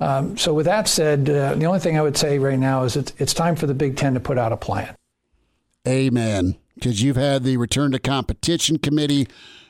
Um, 0.01 0.35
so, 0.35 0.53
with 0.53 0.65
that 0.65 0.87
said, 0.87 1.29
uh, 1.29 1.53
the 1.53 1.65
only 1.65 1.79
thing 1.79 1.97
I 1.97 2.01
would 2.01 2.17
say 2.17 2.39
right 2.39 2.57
now 2.57 2.83
is 2.83 2.95
it's, 2.95 3.13
it's 3.19 3.35
time 3.35 3.55
for 3.55 3.67
the 3.67 3.75
Big 3.75 3.95
Ten 3.95 4.15
to 4.15 4.19
put 4.19 4.39
out 4.39 4.51
a 4.51 4.57
plan. 4.57 4.95
Amen. 5.87 6.57
Because 6.73 7.03
you've 7.03 7.17
had 7.17 7.43
the 7.43 7.57
Return 7.57 7.91
to 7.91 7.99
Competition 7.99 8.79
Committee 8.79 9.27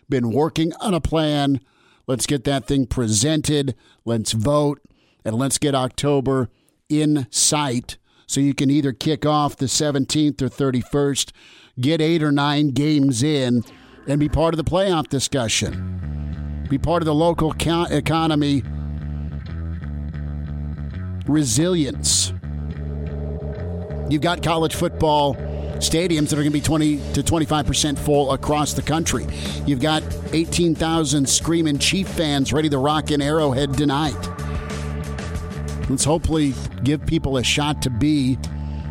been 0.10 0.32
working 0.32 0.72
on 0.80 0.94
a 0.94 1.02
plan. 1.02 1.60
Let's 2.08 2.26
get 2.26 2.46
that 2.46 2.66
thing 2.66 2.86
presented. 2.86 3.76
Let's 4.06 4.32
vote. 4.32 4.80
And 5.26 5.36
let's 5.36 5.58
get 5.58 5.76
October 5.76 6.50
in 6.88 7.28
sight 7.30 7.98
so 8.26 8.40
you 8.40 8.54
can 8.54 8.72
either 8.72 8.94
kick 8.94 9.26
off 9.26 9.58
the 9.58 9.66
17th 9.66 10.42
or 10.42 10.48
31st, 10.48 11.32
get 11.80 12.00
eight 12.00 12.24
or 12.24 12.32
nine 12.32 12.70
games 12.70 13.22
in, 13.22 13.64
and 14.08 14.20
be 14.20 14.30
part 14.30 14.54
of 14.54 14.58
the 14.58 14.64
playoff 14.64 15.10
discussion. 15.10 16.66
Be 16.70 16.78
part 16.78 17.02
of 17.02 17.06
the 17.06 17.14
local 17.14 17.52
economy 17.52 18.64
resilience. 21.32 22.34
You've 24.10 24.22
got 24.22 24.44
college 24.44 24.76
football 24.76 25.36
stadiums 25.82 26.30
that 26.30 26.34
are 26.34 26.44
going 26.44 26.52
to 26.52 26.52
be 26.52 26.62
20 26.62 26.98
to 27.14 27.24
25% 27.24 27.98
full 27.98 28.32
across 28.34 28.74
the 28.74 28.82
country. 28.82 29.26
You've 29.66 29.80
got 29.80 30.04
18,000 30.34 31.28
screaming 31.28 31.80
Chief 31.80 32.08
fans 32.08 32.54
ready 32.54 32.70
to 32.70 32.78
rock 32.78 33.12
in 33.12 33.22
Arrowhead 33.22 33.74
tonight. 33.76 34.16
Let's 35.90 36.04
hopefully 36.04 36.54
give 36.84 37.06
people 37.06 37.38
a 37.38 37.44
shot 37.44 37.82
to 37.82 37.90
be 37.90 38.38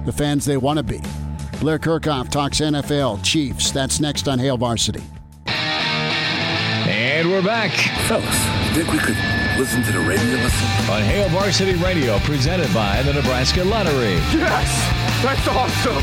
the 0.04 0.12
fans 0.12 0.44
they 0.44 0.56
want 0.56 0.78
to 0.78 0.82
be. 0.82 1.00
Blair 1.60 1.78
Kerkhoff 1.78 2.30
talks 2.30 2.60
NFL 2.60 3.22
Chiefs. 3.22 3.70
That's 3.70 4.00
next 4.00 4.26
on 4.28 4.38
Hail 4.38 4.56
Varsity. 4.56 5.02
And 5.46 7.30
we're 7.30 7.42
back. 7.42 7.70
Fellas, 8.08 8.24
think 8.74 8.90
we 8.92 8.98
could 8.98 9.39
listen 9.60 9.82
to 9.82 9.92
the 9.92 10.00
radio 10.00 10.36
listen? 10.36 10.90
On 10.90 11.02
Hail 11.02 11.28
Varsity 11.28 11.74
Radio, 11.74 12.18
presented 12.20 12.72
by 12.72 13.02
the 13.02 13.12
Nebraska 13.12 13.62
Lottery. 13.62 14.14
Yes! 14.32 15.22
That's 15.22 15.46
awesome! 15.48 16.02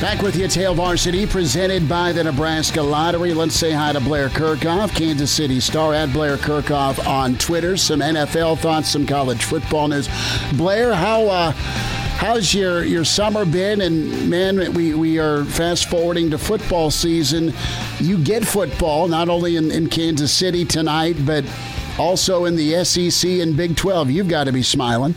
Back 0.00 0.22
with 0.22 0.36
you, 0.36 0.46
Hail 0.46 0.74
Varsity, 0.74 1.26
presented 1.26 1.88
by 1.88 2.12
the 2.12 2.22
Nebraska 2.22 2.80
Lottery. 2.80 3.34
Let's 3.34 3.56
say 3.56 3.72
hi 3.72 3.92
to 3.92 4.00
Blair 4.00 4.28
Kerkhoff, 4.28 4.94
Kansas 4.94 5.32
City 5.32 5.58
Star, 5.58 5.92
at 5.92 6.12
Blair 6.12 6.36
Kerkhoff 6.36 7.04
on 7.04 7.36
Twitter. 7.36 7.76
Some 7.76 7.98
NFL 7.98 8.60
thoughts, 8.60 8.90
some 8.90 9.06
college 9.06 9.42
football 9.42 9.88
news. 9.88 10.08
Blair, 10.52 10.94
how 10.94 11.26
uh, 11.26 11.50
how's 11.50 12.54
your, 12.54 12.84
your 12.84 13.04
summer 13.04 13.44
been? 13.44 13.80
And 13.80 14.30
man, 14.30 14.72
we, 14.72 14.94
we 14.94 15.18
are 15.18 15.44
fast 15.44 15.90
forwarding 15.90 16.30
to 16.30 16.38
football 16.38 16.92
season. 16.92 17.52
You 17.98 18.18
get 18.18 18.46
football 18.46 19.08
not 19.08 19.28
only 19.28 19.56
in, 19.56 19.72
in 19.72 19.88
Kansas 19.88 20.30
City 20.30 20.64
tonight, 20.64 21.16
but 21.26 21.44
also 21.98 22.44
in 22.44 22.56
the 22.56 22.84
SEC 22.84 23.30
and 23.30 23.56
Big 23.56 23.76
12. 23.76 24.10
You've 24.10 24.28
got 24.28 24.44
to 24.44 24.52
be 24.52 24.62
smiling. 24.62 25.14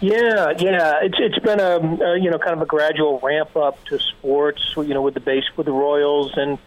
Yeah, 0.00 0.52
yeah, 0.58 1.00
it's 1.02 1.18
it's 1.18 1.38
been 1.40 1.60
a, 1.60 1.76
a 1.76 2.18
you 2.18 2.30
know 2.30 2.38
kind 2.38 2.54
of 2.54 2.62
a 2.62 2.66
gradual 2.66 3.20
ramp 3.22 3.54
up 3.54 3.84
to 3.86 3.98
sports. 3.98 4.72
You 4.76 4.94
know, 4.94 5.02
with 5.02 5.12
the 5.12 5.20
base 5.20 5.44
with 5.58 5.66
the 5.66 5.72
Royals 5.72 6.32
and 6.36 6.58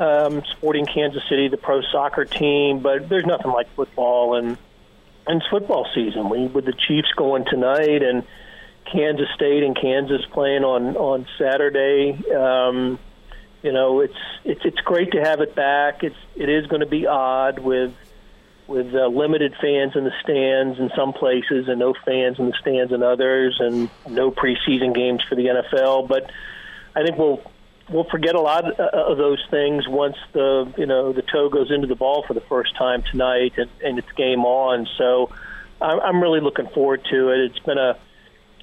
um, 0.00 0.42
Sporting 0.50 0.84
Kansas 0.84 1.22
City, 1.28 1.46
the 1.46 1.56
pro 1.56 1.82
soccer 1.82 2.24
team, 2.24 2.80
but 2.80 3.08
there's 3.08 3.26
nothing 3.26 3.52
like 3.52 3.68
football 3.76 4.34
and 4.34 4.58
and 5.26 5.40
it's 5.40 5.48
football 5.48 5.86
season. 5.94 6.28
We 6.28 6.46
with 6.48 6.64
the 6.64 6.72
Chiefs 6.72 7.12
going 7.16 7.44
tonight 7.44 8.02
and 8.02 8.24
Kansas 8.90 9.28
State 9.34 9.62
and 9.62 9.78
Kansas 9.80 10.24
playing 10.32 10.64
on 10.64 10.96
on 10.96 11.26
Saturday. 11.38 12.18
Um, 12.34 12.98
you 13.62 13.72
know, 13.72 14.00
it's 14.00 14.18
it's 14.44 14.60
it's 14.64 14.80
great 14.80 15.12
to 15.12 15.20
have 15.20 15.40
it 15.40 15.54
back. 15.54 16.02
It's 16.02 16.16
it 16.34 16.48
is 16.48 16.66
going 16.66 16.80
to 16.80 16.86
be 16.86 17.06
odd 17.06 17.60
with 17.60 17.94
with 18.66 18.94
uh, 18.94 19.06
limited 19.08 19.54
fans 19.60 19.92
in 19.94 20.04
the 20.04 20.12
stands 20.22 20.78
in 20.78 20.90
some 20.96 21.12
places 21.12 21.68
and 21.68 21.78
no 21.78 21.94
fans 22.04 22.38
in 22.38 22.46
the 22.46 22.56
stands 22.60 22.92
in 22.92 23.02
others, 23.02 23.56
and 23.60 23.90
no 24.08 24.30
preseason 24.30 24.94
games 24.94 25.22
for 25.28 25.34
the 25.34 25.46
NFL. 25.46 26.08
But 26.08 26.30
I 26.94 27.02
think 27.02 27.18
we'll 27.18 27.42
we'll 27.90 28.08
forget 28.10 28.34
a 28.34 28.40
lot 28.40 28.64
uh, 28.80 28.88
of 28.92 29.18
those 29.18 29.44
things 29.50 29.86
once 29.86 30.16
the 30.32 30.72
you 30.78 30.86
know 30.86 31.12
the 31.12 31.22
toe 31.22 31.48
goes 31.48 31.70
into 31.70 31.86
the 31.86 31.96
ball 31.96 32.24
for 32.26 32.34
the 32.34 32.40
first 32.42 32.74
time 32.76 33.02
tonight 33.10 33.52
and, 33.56 33.70
and 33.84 33.98
it's 33.98 34.10
game 34.12 34.44
on. 34.44 34.86
So 34.96 35.30
I'm 35.80 36.22
really 36.22 36.40
looking 36.40 36.68
forward 36.68 37.04
to 37.10 37.30
it. 37.30 37.40
It's 37.40 37.58
been 37.58 37.78
a 37.78 37.98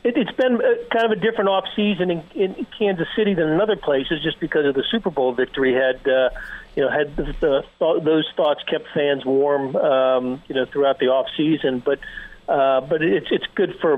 it, 0.04 0.18
it's 0.18 0.32
been 0.32 0.56
a, 0.56 0.76
kind 0.92 1.06
of 1.06 1.12
a 1.12 1.16
different 1.16 1.50
off 1.50 1.66
season 1.76 2.10
in, 2.10 2.24
in 2.34 2.68
Kansas 2.78 3.08
City 3.16 3.34
than 3.34 3.50
in 3.50 3.62
other 3.62 3.76
places, 3.76 4.24
just 4.24 4.40
because 4.40 4.66
of 4.66 4.74
the 4.74 4.84
Super 4.90 5.12
Bowl 5.12 5.34
victory 5.34 5.74
had. 5.74 6.08
Uh, 6.08 6.30
you 6.76 6.84
know, 6.84 6.90
had 6.90 7.16
the, 7.16 7.24
the 7.40 7.64
th- 7.80 8.04
those 8.04 8.28
thoughts 8.36 8.62
kept 8.70 8.88
fans 8.94 9.26
warm, 9.26 9.76
um, 9.76 10.44
you 10.48 10.56
know, 10.56 10.66
throughout 10.66 11.00
the 11.00 11.08
off 11.08 11.28
season. 11.36 11.82
But 11.84 12.00
uh, 12.48 12.82
but 12.82 13.02
it's 13.02 13.28
it's 13.32 13.46
good 13.56 13.76
for. 13.80 13.98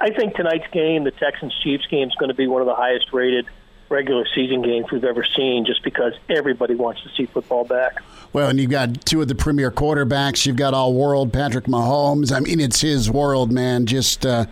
I 0.00 0.10
think 0.16 0.34
tonight's 0.34 0.70
game, 0.72 1.04
the 1.04 1.12
Texans 1.12 1.54
Chiefs 1.62 1.86
game, 1.86 2.08
is 2.08 2.14
going 2.16 2.28
to 2.28 2.34
be 2.34 2.46
one 2.46 2.62
of 2.62 2.66
the 2.66 2.74
highest 2.74 3.12
rated 3.12 3.46
regular 3.90 4.24
season 4.34 4.62
games 4.62 4.86
we've 4.90 5.04
ever 5.04 5.24
seen, 5.36 5.66
just 5.66 5.82
because 5.82 6.14
everybody 6.28 6.74
wants 6.74 7.02
to 7.02 7.10
see 7.10 7.26
football 7.26 7.64
back. 7.64 8.02
Well, 8.32 8.48
and 8.48 8.58
you've 8.60 8.70
got 8.70 9.04
two 9.04 9.20
of 9.20 9.28
the 9.28 9.34
premier 9.34 9.70
quarterbacks. 9.70 10.46
You've 10.46 10.56
got 10.56 10.72
all 10.72 10.94
world 10.94 11.32
Patrick 11.32 11.64
Mahomes. 11.64 12.34
I 12.34 12.40
mean, 12.40 12.60
it's 12.60 12.80
his 12.80 13.10
world, 13.10 13.52
man. 13.52 13.86
Just. 13.86 14.24
Uh, 14.24 14.46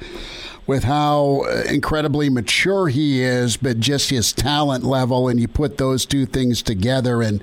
with 0.69 0.85
how 0.85 1.45
uh, 1.47 1.63
incredibly 1.63 2.29
mature 2.29 2.89
he 2.89 3.23
is, 3.23 3.57
but 3.57 3.81
just 3.81 4.11
his 4.11 4.35
talent 4.35 4.85
level. 4.85 5.27
And 5.27 5.41
you 5.41 5.49
put 5.49 5.79
those 5.79 6.05
two 6.05 6.27
things 6.27 6.61
together, 6.61 7.23
and 7.23 7.43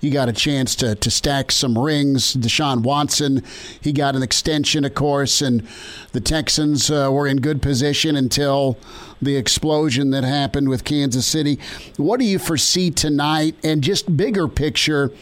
you 0.00 0.12
got 0.12 0.28
a 0.28 0.32
chance 0.32 0.76
to, 0.76 0.94
to 0.94 1.10
stack 1.10 1.50
some 1.50 1.76
rings. 1.76 2.36
Deshaun 2.36 2.82
Watson, 2.82 3.42
he 3.80 3.92
got 3.92 4.14
an 4.14 4.22
extension, 4.22 4.84
of 4.84 4.94
course, 4.94 5.42
and 5.42 5.66
the 6.12 6.20
Texans 6.20 6.92
uh, 6.92 7.10
were 7.10 7.26
in 7.26 7.38
good 7.38 7.60
position 7.60 8.14
until 8.14 8.78
the 9.22 9.36
explosion 9.36 10.10
that 10.10 10.24
happened 10.24 10.68
with 10.68 10.84
Kansas 10.84 11.26
City. 11.26 11.58
What 11.96 12.20
do 12.20 12.26
you 12.26 12.38
foresee 12.38 12.90
tonight, 12.90 13.56
and 13.62 13.82
just 13.82 14.16
bigger 14.16 14.48
picture? 14.48 15.12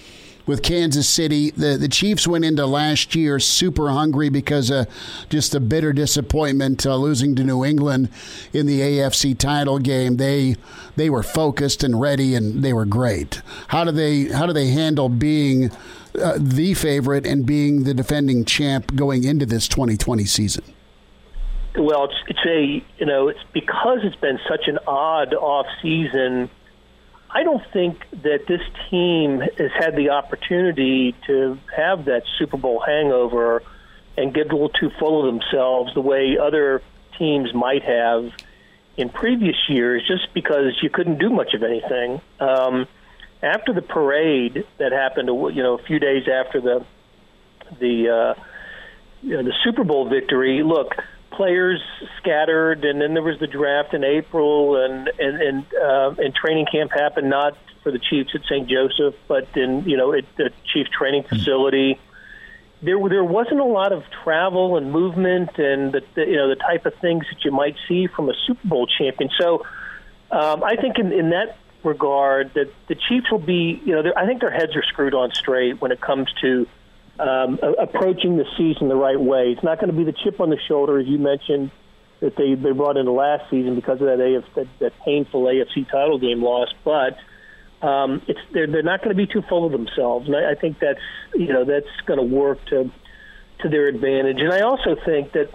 with 0.49 0.63
Kansas 0.63 1.09
City. 1.09 1.51
The 1.51 1.77
the 1.77 1.89
Chiefs 1.89 2.27
went 2.27 2.45
into 2.45 2.67
last 2.67 3.15
year 3.15 3.39
super 3.39 3.91
hungry 3.91 4.31
because 4.31 4.71
of 4.71 4.89
just 5.29 5.55
a 5.55 5.61
bitter 5.61 5.93
disappointment 5.93 6.85
uh, 6.87 6.97
losing 6.97 7.37
to 7.37 7.45
New 7.45 7.65
England 7.65 8.09
in 8.53 8.67
the 8.67 8.81
AFC 8.81 9.39
title 9.39 9.79
game. 9.79 10.17
They 10.17 10.57
they 10.97 11.11
were 11.11 11.23
focused 11.23 11.85
and 11.85 12.01
ready, 12.01 12.35
and 12.35 12.65
they 12.65 12.73
were 12.73 12.87
great. 12.87 13.43
How 13.69 13.85
do 13.85 13.93
they 13.93 14.25
how 14.25 14.47
do 14.47 14.53
they 14.53 14.69
handle 14.69 15.11
being 15.11 15.71
uh, 16.21 16.39
the 16.39 16.75
favorite 16.75 17.27
and 17.27 17.45
being 17.45 17.85
the 17.85 17.95
defending 17.95 18.45
champ 18.45 18.97
going 18.97 19.25
into 19.25 19.45
this 19.45 19.69
2020 19.69 20.25
season? 20.25 20.65
Well, 21.77 22.11
it's, 22.29 22.47
a 22.47 22.83
you 22.99 23.07
know 23.07 23.29
it's 23.29 23.43
because 23.53 24.01
it's 24.03 24.17
been 24.17 24.39
such 24.49 24.69
an 24.69 24.79
odd 24.87 25.35
off 25.35 25.67
season 25.83 26.51
I 27.31 27.43
don't 27.43 27.63
think 27.73 28.05
that 28.23 28.47
this 28.49 28.63
team 28.91 29.41
has 29.41 29.71
had 29.79 29.97
the 29.97 30.11
opportunity 30.11 31.15
to 31.27 31.59
have 31.77 32.07
that 32.07 32.23
Super 32.39 32.57
Bowl 32.57 32.83
hangover 32.85 33.63
and 34.17 34.33
get 34.33 34.49
a 34.49 34.53
little 34.53 34.71
too 34.71 34.91
full 34.99 35.21
of 35.21 35.27
themselves 35.27 35.93
the 35.95 36.01
way 36.01 36.39
other 36.39 36.83
teams 37.19 37.53
might 37.53 37.83
have. 37.83 38.33
in 38.97 39.09
previous 39.11 39.57
years 39.69 40.03
just 40.09 40.35
because 40.35 40.77
you 40.83 40.91
couldn't 40.91 41.19
do 41.19 41.31
much 41.31 41.55
of 41.55 41.63
anything. 41.63 42.21
Um, 42.41 42.89
after 43.41 43.73
the 43.73 43.83
parade 43.83 44.65
that 44.79 44.91
happened, 44.91 45.29
you 45.29 45.63
know, 45.63 45.75
a 45.75 45.83
few 45.85 46.01
days 46.01 46.27
after 46.27 46.61
the 46.61 46.85
the 47.79 48.09
uh, 48.09 48.43
you 49.23 49.37
know, 49.37 49.43
the 49.45 49.53
Super 49.63 49.85
Bowl 49.85 50.09
victory, 50.09 50.65
look, 50.65 50.97
players 51.39 51.81
scattered, 52.19 52.85
and 52.85 53.01
then 53.01 53.15
there 53.15 53.23
was 53.23 53.39
the 53.39 53.47
draft 53.47 53.95
in 53.95 54.05
April, 54.05 54.77
and 54.77 55.09
and 55.19 55.41
and, 55.41 55.65
uh, 55.75 56.15
and 56.19 56.35
training 56.35 56.67
camp 56.71 56.91
happened 56.93 57.31
not 57.31 57.57
for 57.83 57.91
the 57.91 57.99
Chiefs 57.99 58.35
at 58.35 58.43
St. 58.43 58.69
Joseph, 58.69 59.15
but 59.29 59.49
in 59.57 59.85
you 59.85 59.97
know 59.97 60.13
at 60.13 60.25
the 60.37 60.51
Chief 60.67 60.89
training 60.89 61.23
facility 61.23 61.99
there 62.83 62.97
there 63.09 63.25
wasn't 63.25 63.61
a 63.61 63.65
lot 63.65 63.93
of 63.93 64.05
travel 64.23 64.77
and 64.77 64.93
movement 64.93 65.59
and 65.59 65.93
the, 65.93 66.03
the 66.15 66.27
you 66.27 66.37
know 66.37 66.49
the 66.49 66.57
type 66.57 66.87
of 66.87 66.95
things 66.97 67.25
that 67.33 67.45
you 67.45 67.51
might 67.51 67.77
see 67.89 68.07
from 68.07 68.29
a 68.29 68.35
Super 68.47 68.69
Bowl 68.69 68.87
champion. 68.87 69.31
So 69.39 69.67
um, 70.31 70.63
I 70.63 70.77
think 70.77 70.99
in, 70.99 71.13
in 71.13 71.31
that 71.31 71.57
regard 71.83 72.55
that 72.55 72.73
the 72.89 72.95
Chiefs 72.95 73.31
will 73.31 73.39
be 73.39 73.81
you 73.85 73.95
know 73.95 74.13
I 74.17 74.27
think 74.27 74.41
their 74.41 74.51
heads 74.51 74.77
are 74.77 74.85
screwed 74.85 75.15
on 75.15 75.33
straight 75.33 75.81
when 75.81 75.91
it 75.91 76.01
comes 76.01 76.33
to 76.41 76.67
um, 77.19 77.59
approaching 77.79 78.37
the 78.37 78.45
season 78.57 78.89
the 78.89 78.97
right 78.97 79.21
way. 79.21 79.53
It's 79.57 79.65
not 79.65 79.81
going 79.81 79.91
to 79.91 79.97
be 79.97 80.05
the 80.05 80.17
chip 80.25 80.41
on 80.41 80.51
the 80.51 80.59
shoulder 80.69 80.99
as 80.99 81.07
you 81.07 81.19
mentioned 81.19 81.71
that 82.21 82.37
they 82.37 82.55
they 82.55 82.73
brought 82.73 82.97
into 82.97 83.13
last 83.13 83.49
season 83.51 83.75
because 83.75 84.01
of 84.01 84.07
that 84.07 84.21
AF, 84.21 84.45
that, 84.55 84.67
that 84.81 84.93
painful 85.05 85.45
AFC 85.45 85.89
title 85.91 86.19
game 86.19 86.43
loss, 86.43 86.69
but 86.85 87.17
um, 87.87 88.23
it's 88.27 88.41
they're 88.53 88.67
they're 88.67 88.83
not 88.83 89.01
going 89.01 89.17
to 89.17 89.27
be 89.27 89.27
too 89.27 89.43
full 89.49 89.65
of 89.65 89.73
themselves, 89.73 90.27
and 90.27 90.35
I, 90.35 90.53
I 90.53 90.55
think 90.55 90.79
that's 90.81 91.01
you 91.35 91.53
know 91.53 91.65
that's 91.65 91.87
going 92.07 92.19
to 92.19 92.27
work 92.27 92.65
to 92.67 92.91
to 93.61 93.69
their 93.69 93.87
advantage. 93.89 94.41
And 94.41 94.53
I 94.53 94.61
also 94.61 94.97
think 95.05 95.33
that 95.33 95.51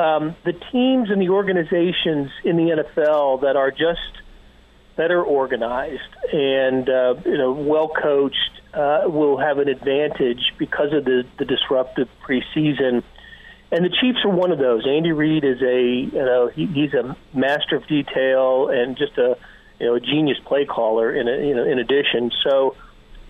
um, 0.00 0.36
the 0.44 0.52
teams 0.52 1.10
and 1.10 1.20
the 1.20 1.30
organizations 1.30 2.30
in 2.44 2.56
the 2.56 2.84
NFL 3.00 3.42
that 3.42 3.56
are 3.56 3.70
just 3.70 4.22
better 4.96 5.22
organized 5.22 6.00
and 6.32 6.88
uh, 6.88 7.14
you 7.24 7.38
know 7.38 7.52
well 7.52 7.88
coached 7.88 8.57
uh, 8.74 9.02
will 9.06 9.38
have 9.38 9.58
an 9.58 9.68
advantage 9.68 10.54
because 10.58 10.92
of 10.92 11.04
the, 11.04 11.24
the 11.38 11.44
disruptive 11.44 12.08
preseason. 12.22 13.02
And 13.70 13.84
the 13.84 13.90
Chiefs 14.00 14.24
are 14.24 14.30
one 14.30 14.50
of 14.50 14.58
those. 14.58 14.86
Andy 14.86 15.12
Reid 15.12 15.44
is 15.44 15.60
a 15.62 15.82
you 15.82 16.10
know 16.12 16.48
he, 16.48 16.66
he's 16.66 16.94
a 16.94 17.16
master 17.34 17.76
of 17.76 17.86
detail 17.86 18.68
and 18.68 18.96
just 18.96 19.18
a 19.18 19.36
you 19.78 19.86
know, 19.86 19.94
a 19.94 20.00
genius 20.00 20.38
play 20.44 20.64
caller 20.64 21.14
in 21.14 21.28
a, 21.28 21.46
you 21.46 21.54
know 21.54 21.64
in 21.64 21.78
addition. 21.78 22.32
So 22.42 22.76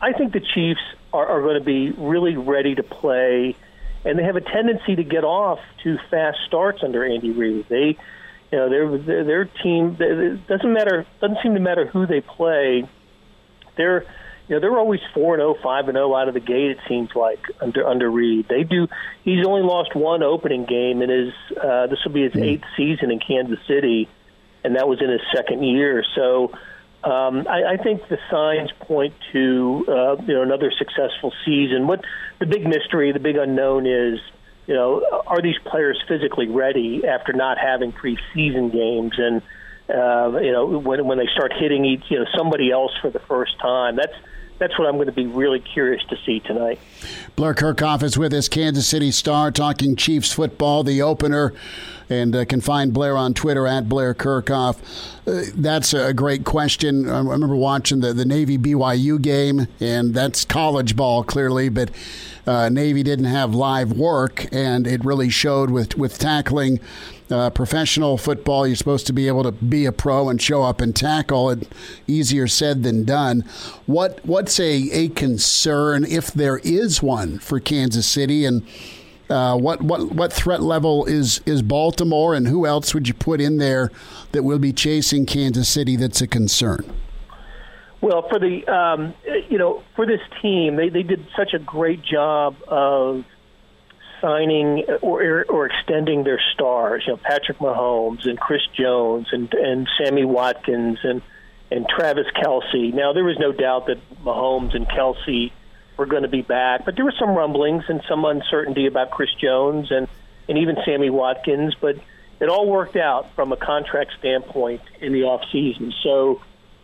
I 0.01 0.13
think 0.13 0.33
the 0.33 0.41
Chiefs 0.41 0.81
are, 1.13 1.27
are 1.27 1.43
going 1.43 1.59
to 1.59 1.65
be 1.65 1.91
really 1.91 2.37
ready 2.37 2.75
to 2.75 2.83
play, 2.83 3.57
and 4.05 4.19
they 4.19 4.23
have 4.23 4.37
a 4.37 4.41
tendency 4.41 4.97
to 4.97 5.05
get 5.05 5.25
off 5.25 5.61
to 5.83 5.99
fast 6.11 6.39
starts 6.47 6.83
under 6.83 7.05
Andy 7.05 7.33
Reid. 7.33 7.67
They, 7.69 7.97
you 8.53 8.59
know, 8.59 8.69
their 8.69 8.99
their, 8.99 9.25
their 9.25 9.45
team 9.45 9.97
it 9.99 10.47
doesn't 10.47 10.73
matter 10.73 11.05
doesn't 11.21 11.39
seem 11.43 11.55
to 11.55 11.61
matter 11.61 11.87
who 11.87 12.07
they 12.07 12.21
play. 12.21 12.89
They're 13.77 14.07
you 14.49 14.57
know 14.57 14.61
they're 14.61 14.79
always 14.79 15.01
four 15.15 15.35
and 15.35 15.41
0, 15.41 15.57
5 15.63 15.89
and 15.89 15.97
zero 15.97 16.15
out 16.15 16.29
of 16.29 16.35
the 16.35 16.41
gate. 16.41 16.71
It 16.71 16.79
seems 16.89 17.11
like 17.15 17.41
under 17.61 17.87
under 17.87 18.11
Reid. 18.11 18.47
They 18.49 18.65
do. 18.65 18.89
He's 19.23 19.47
only 19.47 19.63
lost 19.63 19.95
one 19.95 20.23
opening 20.23 20.65
game 20.65 21.03
in 21.03 21.11
his. 21.11 21.35
Uh, 21.57 21.87
this 21.87 21.99
will 22.05 22.13
be 22.13 22.23
his 22.23 22.37
eighth 22.37 22.65
season 22.77 23.11
in 23.11 23.21
Kansas 23.21 23.59
City 23.67 24.09
and 24.65 24.77
that 24.77 24.89
was 24.89 25.01
in 25.01 25.11
his 25.11 25.21
second 25.35 25.63
year. 25.63 26.05
So 26.15 26.53
um, 27.05 27.47
I, 27.49 27.75
I 27.75 27.77
think 27.83 28.09
the 28.09 28.19
signs 28.31 28.71
point 28.81 29.15
to 29.33 29.85
uh, 29.89 30.17
you 30.23 30.35
know 30.35 30.43
another 30.43 30.73
successful 30.77 31.33
season. 31.45 31.87
What 31.87 32.05
the 32.39 32.47
big 32.47 32.67
mystery, 32.67 33.13
the 33.13 33.21
big 33.21 33.37
unknown 33.37 33.87
is, 33.87 34.21
you 34.67 34.75
know, 34.75 35.23
are 35.27 35.41
these 35.41 35.59
players 35.65 36.03
physically 36.09 36.49
ready 36.49 37.07
after 37.07 37.33
not 37.33 37.59
having 37.59 37.93
preseason 37.93 38.73
games 38.73 39.13
and 39.17 39.43
uh, 39.89 40.39
you 40.41 40.53
know 40.53 40.67
when 40.67 41.07
when 41.07 41.19
they 41.19 41.29
start 41.33 41.53
hitting 41.59 41.85
each 41.85 42.05
you 42.09 42.19
know 42.19 42.27
somebody 42.37 42.71
else 42.71 42.93
for 43.01 43.11
the 43.11 43.21
first 43.21 43.59
time. 43.61 43.97
That's 43.97 44.15
that's 44.59 44.79
what 44.79 44.89
I'm 44.89 44.95
going 44.95 45.07
to 45.07 45.13
be 45.13 45.27
really 45.27 45.61
curious 45.61 46.03
to 46.11 46.17
see 46.25 46.41
tonight. 46.41 46.79
Blair 47.37 47.55
Kerkhoff 47.55 48.03
is 48.03 48.19
with 48.19 48.33
us, 48.33 48.49
Kansas 48.49 48.87
City 48.87 49.11
Star, 49.11 49.51
talking 49.51 49.97
Chiefs 49.97 50.33
football, 50.33 50.83
the 50.83 51.01
opener 51.03 51.55
and 52.11 52.35
uh, 52.35 52.45
can 52.45 52.61
find 52.61 52.93
Blair 52.93 53.17
on 53.17 53.35
Twitter 53.35 53.67
at 53.67 53.89
Blair 53.89 54.15
Kerkhoff. 54.15 54.79
Uh, 55.27 55.51
that's 55.55 55.93
a 55.93 56.13
great 56.15 56.45
question. 56.45 57.09
I 57.09 57.19
remember 57.19 57.57
watching 57.57 58.01
the, 58.01 58.13
the 58.13 58.25
Navy 58.25 58.59
BYU 58.59 59.21
game, 59.21 59.69
and 59.81 60.15
that's 60.15 60.45
college 60.45 60.97
ball 60.97 61.23
clearly, 61.23 61.69
but 61.69 61.91
uh, 62.47 62.69
Navy 62.69 63.03
didn't 63.03 63.27
have 63.27 63.55
live 63.55 63.93
work, 63.93 64.47
and 64.53 64.87
it 64.87 65.05
really 65.05 65.29
showed 65.29 65.71
with 65.71 65.99
with 65.99 66.19
tackling. 66.19 66.81
Uh, 67.31 67.51
professional 67.51 68.17
football, 68.17 68.67
you're 68.67 68.75
supposed 68.75 69.07
to 69.07 69.13
be 69.13 69.29
able 69.29 69.43
to 69.43 69.53
be 69.53 69.85
a 69.85 69.93
pro 69.93 70.31
and 70.31 70.41
show 70.41 70.63
up 70.63 70.81
and 70.81 70.97
tackle. 70.97 71.51
It 71.51 71.69
easier 72.07 72.49
said 72.49 72.83
than 72.83 73.05
done. 73.05 73.45
What 73.85 74.25
what's 74.25 74.59
a, 74.59 74.73
a 74.93 75.09
concern 75.11 76.05
if 76.05 76.33
there 76.33 76.59
is 76.59 77.03
one 77.03 77.39
for 77.39 77.61
Kansas 77.61 78.07
City 78.07 78.47
and 78.47 78.67
uh, 79.31 79.57
what 79.57 79.83
what 79.83 80.13
what 80.13 80.33
threat 80.33 80.63
level 80.63 81.05
is 81.05 81.41
is 81.45 81.61
Baltimore, 81.63 82.35
and 82.35 82.49
who 82.49 82.67
else 82.67 82.95
would 82.95 83.09
you 83.09 83.15
put 83.15 83.41
in 83.41 83.59
there 83.59 83.91
that 84.33 84.43
will 84.43 84.59
be 84.59 84.73
chasing 84.73 85.27
Kansas 85.27 85.69
City? 85.69 85.97
That's 85.97 86.21
a 86.23 86.27
concern. 86.27 86.91
Well, 88.01 88.27
for 88.29 88.39
the 88.39 88.67
um, 88.67 89.15
you 89.49 89.59
know 89.59 89.83
for 89.97 90.07
this 90.07 90.21
team, 90.41 90.77
they 90.77 90.89
they 90.89 91.03
did 91.03 91.27
such 91.37 91.53
a 91.53 91.59
great 91.59 92.03
job 92.03 92.57
of 92.69 93.25
signing 94.21 94.85
or 95.03 95.45
or 95.49 95.67
extending 95.67 96.25
their 96.25 96.41
stars. 96.55 97.05
You 97.07 97.15
know, 97.15 97.21
Patrick 97.23 97.59
Mahomes 97.59 98.29
and 98.29 98.39
Chris 98.39 98.63
Jones 98.77 99.29
and 99.33 99.53
and 99.55 99.89
Sammy 99.99 100.25
Watkins 100.25 100.99
and 101.03 101.23
and 101.71 101.87
Travis 101.89 102.27
Kelce. 102.37 102.95
Now, 102.95 103.13
there 103.13 103.25
was 103.25 103.39
no 103.39 103.53
doubt 103.53 103.87
that 103.87 103.99
Mahomes 104.25 104.75
and 104.75 104.89
Kelce 104.89 105.53
were 105.97 106.07
going 106.07 106.23
to 106.23 106.29
be 106.29 106.43
back. 106.43 106.85
But 106.85 106.97
there 106.97 107.05
were 107.05 107.15
some 107.19 107.31
rumblings 107.31 107.85
and 107.89 108.01
some 108.09 108.25
uncertainty 108.25 108.87
about 108.87 109.11
Chris 109.11 109.31
Jones 109.41 109.91
and, 109.91 110.09
and 110.49 110.59
even 110.59 110.77
Sammy 110.85 111.11
Watkins. 111.11 111.75
But 111.79 111.97
it 112.41 112.49
all 112.49 112.69
worked 112.69 112.97
out 112.97 113.35
from 113.35 113.53
a 113.53 113.57
contract 113.57 114.13
standpoint 114.19 114.81
in 115.01 115.13
the 115.13 115.25
off 115.25 115.43
season. 115.53 115.93
So 116.03 116.41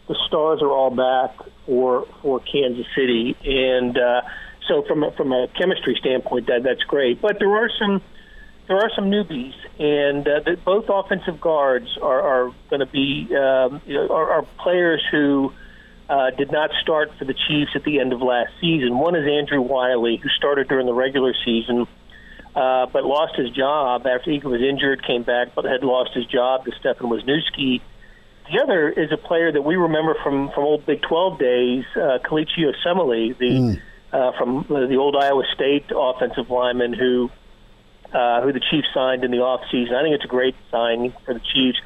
the 0.09 0.17
stars 0.27 0.61
are 0.61 0.71
all 0.71 0.91
back 0.91 1.37
for 1.65 2.07
for 2.21 2.41
Kansas 2.41 2.87
City, 2.95 3.37
and 3.43 3.97
uh, 3.97 4.21
so 4.69 4.83
from 4.83 5.03
a, 5.03 5.13
from 5.13 5.33
a 5.33 5.49
chemistry 5.59 5.97
standpoint, 5.99 6.47
that 6.47 6.63
that's 6.63 6.83
great. 6.85 7.21
But 7.21 7.39
there 7.39 7.55
are 7.55 7.71
some 7.79 8.03
there 8.67 8.77
are 8.77 8.91
some 8.95 9.11
newbies, 9.11 9.55
and 9.79 10.27
uh, 10.27 10.41
the, 10.41 10.57
both 10.65 10.87
offensive 10.89 11.41
guards 11.41 11.99
are, 12.01 12.21
are 12.21 12.55
going 12.71 12.81
to 12.81 12.87
be 12.87 13.29
um, 13.37 13.83
you 13.87 13.95
know, 13.95 14.09
are, 14.09 14.31
are 14.33 14.43
players 14.59 15.03
who 15.11 15.53
uh, 16.09 16.31
did 16.31 16.51
not 16.51 16.71
start 16.83 17.11
for 17.19 17.25
the 17.25 17.35
Chiefs 17.35 17.73
at 17.75 17.85
the 17.85 18.01
end 18.01 18.13
of 18.13 18.23
last 18.23 18.53
season. 18.61 18.99
One 18.99 19.17
is 19.17 19.27
Andrew 19.27 19.61
Wylie, 19.61 20.17
who 20.17 20.29
started 20.31 20.69
during 20.69 20.87
the 20.87 20.95
regular 20.95 21.35
season, 21.45 21.87
uh, 22.55 22.87
but 22.87 23.05
lost 23.05 23.37
his 23.37 23.51
job 23.51 24.07
after 24.07 24.31
he 24.31 24.39
was 24.39 24.61
injured, 24.63 25.05
came 25.07 25.23
back, 25.23 25.55
but 25.55 25.65
had 25.65 25.83
lost 25.83 26.11
his 26.15 26.27
job 26.27 26.65
to 26.65 26.73
Stefan 26.79 27.09
Wisniewski. 27.09 27.81
The 28.53 28.63
other 28.63 28.91
is 28.91 29.11
a 29.13 29.17
player 29.17 29.51
that 29.51 29.63
we 29.63 29.77
remember 29.77 30.15
from, 30.23 30.51
from 30.51 30.65
old 30.65 30.85
Big 30.85 31.01
12 31.03 31.39
days, 31.39 31.85
uh, 31.97 32.19
Kelechi 32.25 32.71
Osemele, 32.71 33.37
the 33.39 33.51
mm. 33.51 33.83
Uh, 34.15 34.33
from 34.39 34.65
the 34.69 34.97
old 34.97 35.17
Iowa 35.17 35.43
State 35.55 35.85
offensive 35.95 36.49
lineman 36.49 36.95
who 36.95 37.31
uh, 38.13 38.41
who 38.43 38.53
the 38.53 38.61
Chiefs 38.71 38.89
signed 38.95 39.25
in 39.25 39.31
the 39.31 39.39
offseason. 39.39 39.93
I 39.93 40.03
think 40.03 40.15
it's 40.15 40.25
a 40.25 40.29
great 40.29 40.55
signing 40.71 41.13
for 41.27 41.35
the 41.35 41.41
Chiefs 41.53 41.79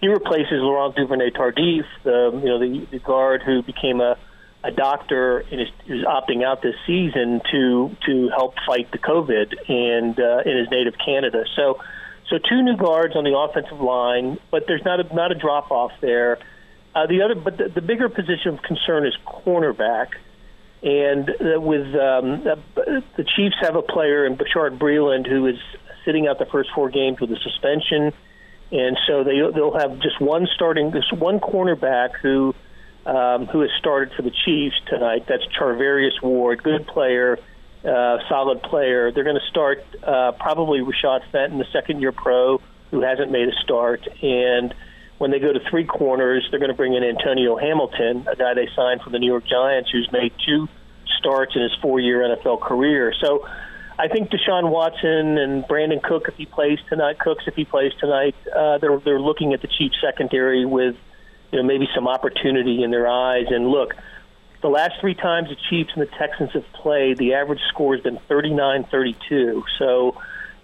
he 0.00 0.08
replaces 0.08 0.52
Laurent 0.52 0.94
Duvernay 0.94 1.30
Tardif, 1.30 1.84
the 2.04 2.30
you 2.42 2.48
know 2.48 2.58
the, 2.58 2.86
the 2.90 2.98
guard 2.98 3.42
who 3.44 3.62
became 3.62 4.00
a 4.00 4.16
a 4.64 4.72
doctor 4.72 5.38
and 5.38 5.60
is, 5.60 5.68
is 5.86 6.04
opting 6.04 6.44
out 6.44 6.62
this 6.62 6.74
season 6.86 7.40
to 7.50 7.96
to 8.06 8.28
help 8.30 8.54
fight 8.66 8.90
the 8.92 8.98
COVID 8.98 9.54
and 9.68 10.18
uh, 10.18 10.48
in 10.48 10.58
his 10.58 10.68
native 10.70 10.94
Canada. 11.04 11.44
So 11.56 11.80
so 12.30 12.38
two 12.38 12.62
new 12.62 12.76
guards 12.76 13.16
on 13.16 13.24
the 13.24 13.36
offensive 13.36 13.80
line, 13.80 14.38
but 14.50 14.64
there's 14.66 14.84
not 14.84 15.00
a, 15.00 15.14
not 15.14 15.32
a 15.32 15.34
drop 15.34 15.70
off 15.70 15.92
there. 16.00 16.38
Uh, 16.94 17.06
the 17.06 17.22
other, 17.22 17.34
but 17.34 17.56
the, 17.56 17.68
the 17.68 17.80
bigger 17.80 18.08
position 18.08 18.54
of 18.54 18.62
concern 18.62 19.06
is 19.06 19.16
cornerback. 19.26 20.08
And 20.82 21.28
with 21.40 21.86
um, 21.96 22.44
the 22.44 23.24
Chiefs 23.36 23.56
have 23.60 23.74
a 23.74 23.82
player 23.82 24.24
in 24.24 24.36
Bashaud 24.36 24.78
Breeland 24.78 25.28
who 25.28 25.46
is 25.46 25.58
sitting 26.04 26.28
out 26.28 26.38
the 26.38 26.46
first 26.46 26.70
four 26.74 26.88
games 26.88 27.20
with 27.20 27.30
a 27.32 27.36
suspension 27.42 28.12
and 28.70 28.98
so 29.06 29.24
they 29.24 29.40
they'll 29.54 29.78
have 29.78 29.98
just 30.00 30.20
one 30.20 30.46
starting 30.54 30.90
this 30.90 31.10
one 31.12 31.40
cornerback 31.40 32.10
who 32.20 32.54
um, 33.06 33.46
who 33.46 33.62
has 33.62 33.70
started 33.78 34.12
for 34.14 34.22
the 34.22 34.32
Chiefs 34.44 34.76
tonight. 34.86 35.24
That's 35.26 35.44
Charvarius 35.58 36.20
Ward, 36.22 36.62
good 36.62 36.86
player, 36.86 37.38
uh, 37.82 38.18
solid 38.28 38.62
player. 38.62 39.10
They're 39.10 39.24
going 39.24 39.40
to 39.40 39.48
start 39.48 39.84
uh, 40.02 40.32
probably 40.32 40.80
Rashad 40.80 41.20
Fenton, 41.32 41.58
the 41.58 41.66
second 41.72 42.00
year 42.00 42.12
pro 42.12 42.60
who 42.90 43.02
hasn't 43.02 43.30
made 43.30 43.48
a 43.48 43.52
start, 43.62 44.06
and 44.22 44.74
when 45.18 45.30
they 45.30 45.40
go 45.40 45.52
to 45.52 45.60
three 45.68 45.84
corners, 45.84 46.46
they're 46.50 46.60
going 46.60 46.70
to 46.70 46.76
bring 46.76 46.94
in 46.94 47.02
Antonio 47.04 47.56
Hamilton, 47.56 48.26
a 48.30 48.36
guy 48.36 48.54
they 48.54 48.68
signed 48.74 49.02
from 49.02 49.12
the 49.12 49.18
New 49.18 49.26
York 49.26 49.44
Giants, 49.46 49.90
who's 49.90 50.08
made 50.12 50.32
two 50.46 50.68
starts 51.18 51.56
in 51.56 51.62
his 51.62 51.74
four-year 51.82 52.20
NFL 52.20 52.60
career. 52.60 53.12
So 53.20 53.46
I 53.98 54.06
think 54.06 54.30
Deshaun 54.30 54.70
Watson 54.70 55.38
and 55.38 55.66
Brandon 55.66 56.00
Cook, 56.00 56.28
if 56.28 56.36
he 56.36 56.46
plays 56.46 56.78
tonight, 56.88 57.18
Cooks 57.18 57.44
if 57.48 57.54
he 57.56 57.64
plays 57.64 57.92
tonight, 57.98 58.36
uh, 58.54 58.78
they're 58.78 58.98
they're 59.00 59.20
looking 59.20 59.52
at 59.54 59.60
the 59.60 59.66
Chiefs 59.66 59.96
secondary 60.00 60.64
with 60.64 60.94
you 61.50 61.58
know 61.58 61.66
maybe 61.66 61.88
some 61.94 62.06
opportunity 62.06 62.84
in 62.84 62.92
their 62.92 63.08
eyes. 63.08 63.46
And 63.50 63.68
look, 63.68 63.94
the 64.62 64.68
last 64.68 65.00
three 65.00 65.14
times 65.14 65.48
the 65.48 65.56
Chiefs 65.68 65.90
and 65.94 66.02
the 66.02 66.10
Texans 66.16 66.52
have 66.52 66.64
played, 66.74 67.18
the 67.18 67.34
average 67.34 67.60
score 67.68 67.94
has 67.94 68.02
been 68.04 68.18
39-32. 68.30 69.64
So 69.80 70.16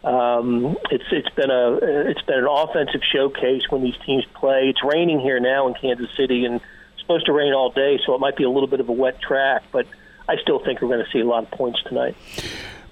um, 0.05 0.77
it's 0.91 1.05
it's 1.11 1.31
been 1.31 1.51
a 1.51 1.79
it's 2.11 2.23
been 2.23 2.39
an 2.39 2.47
offensive 2.49 3.01
showcase 3.11 3.63
when 3.71 3.83
these 3.83 3.97
teams 4.05 4.25
play. 4.35 4.69
It's 4.69 4.85
raining 4.85 5.19
here 5.21 5.41
now 5.41 5.67
in 5.67 5.75
Kansas 5.75 6.11
City, 6.17 6.45
and 6.45 6.57
it's 6.57 7.01
supposed 7.01 7.27
to 7.27 7.33
rain 7.33 7.55
all 7.55 7.71
day, 7.71 7.99
so 8.05 8.15
it 8.15 8.21
might 8.21 8.37
be 8.37 8.45
a 8.45 8.51
little 8.51 8.69
bit 8.69 8.81
of 8.81 8.89
a 8.89 8.93
wet 8.93 9.21
track, 9.21 9.63
but 9.73 9.87
I 10.29 10.37
still 10.37 10.59
think 10.59 10.83
we're 10.83 10.89
going 10.89 11.05
to 11.05 11.11
see 11.11 11.21
a 11.21 11.27
lot 11.27 11.45
of 11.45 11.51
points 11.51 11.83
tonight. 11.85 12.17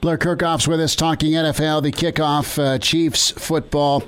Blair 0.03 0.19
Kerkhoff's 0.19 0.67
with 0.67 0.81
us 0.81 0.97
talking 0.97 1.31
NFL, 1.31 1.85
the 1.85 1.93
kickoff, 1.93 2.59
uh, 2.59 2.77
Chiefs 2.79 3.31
football, 3.31 4.03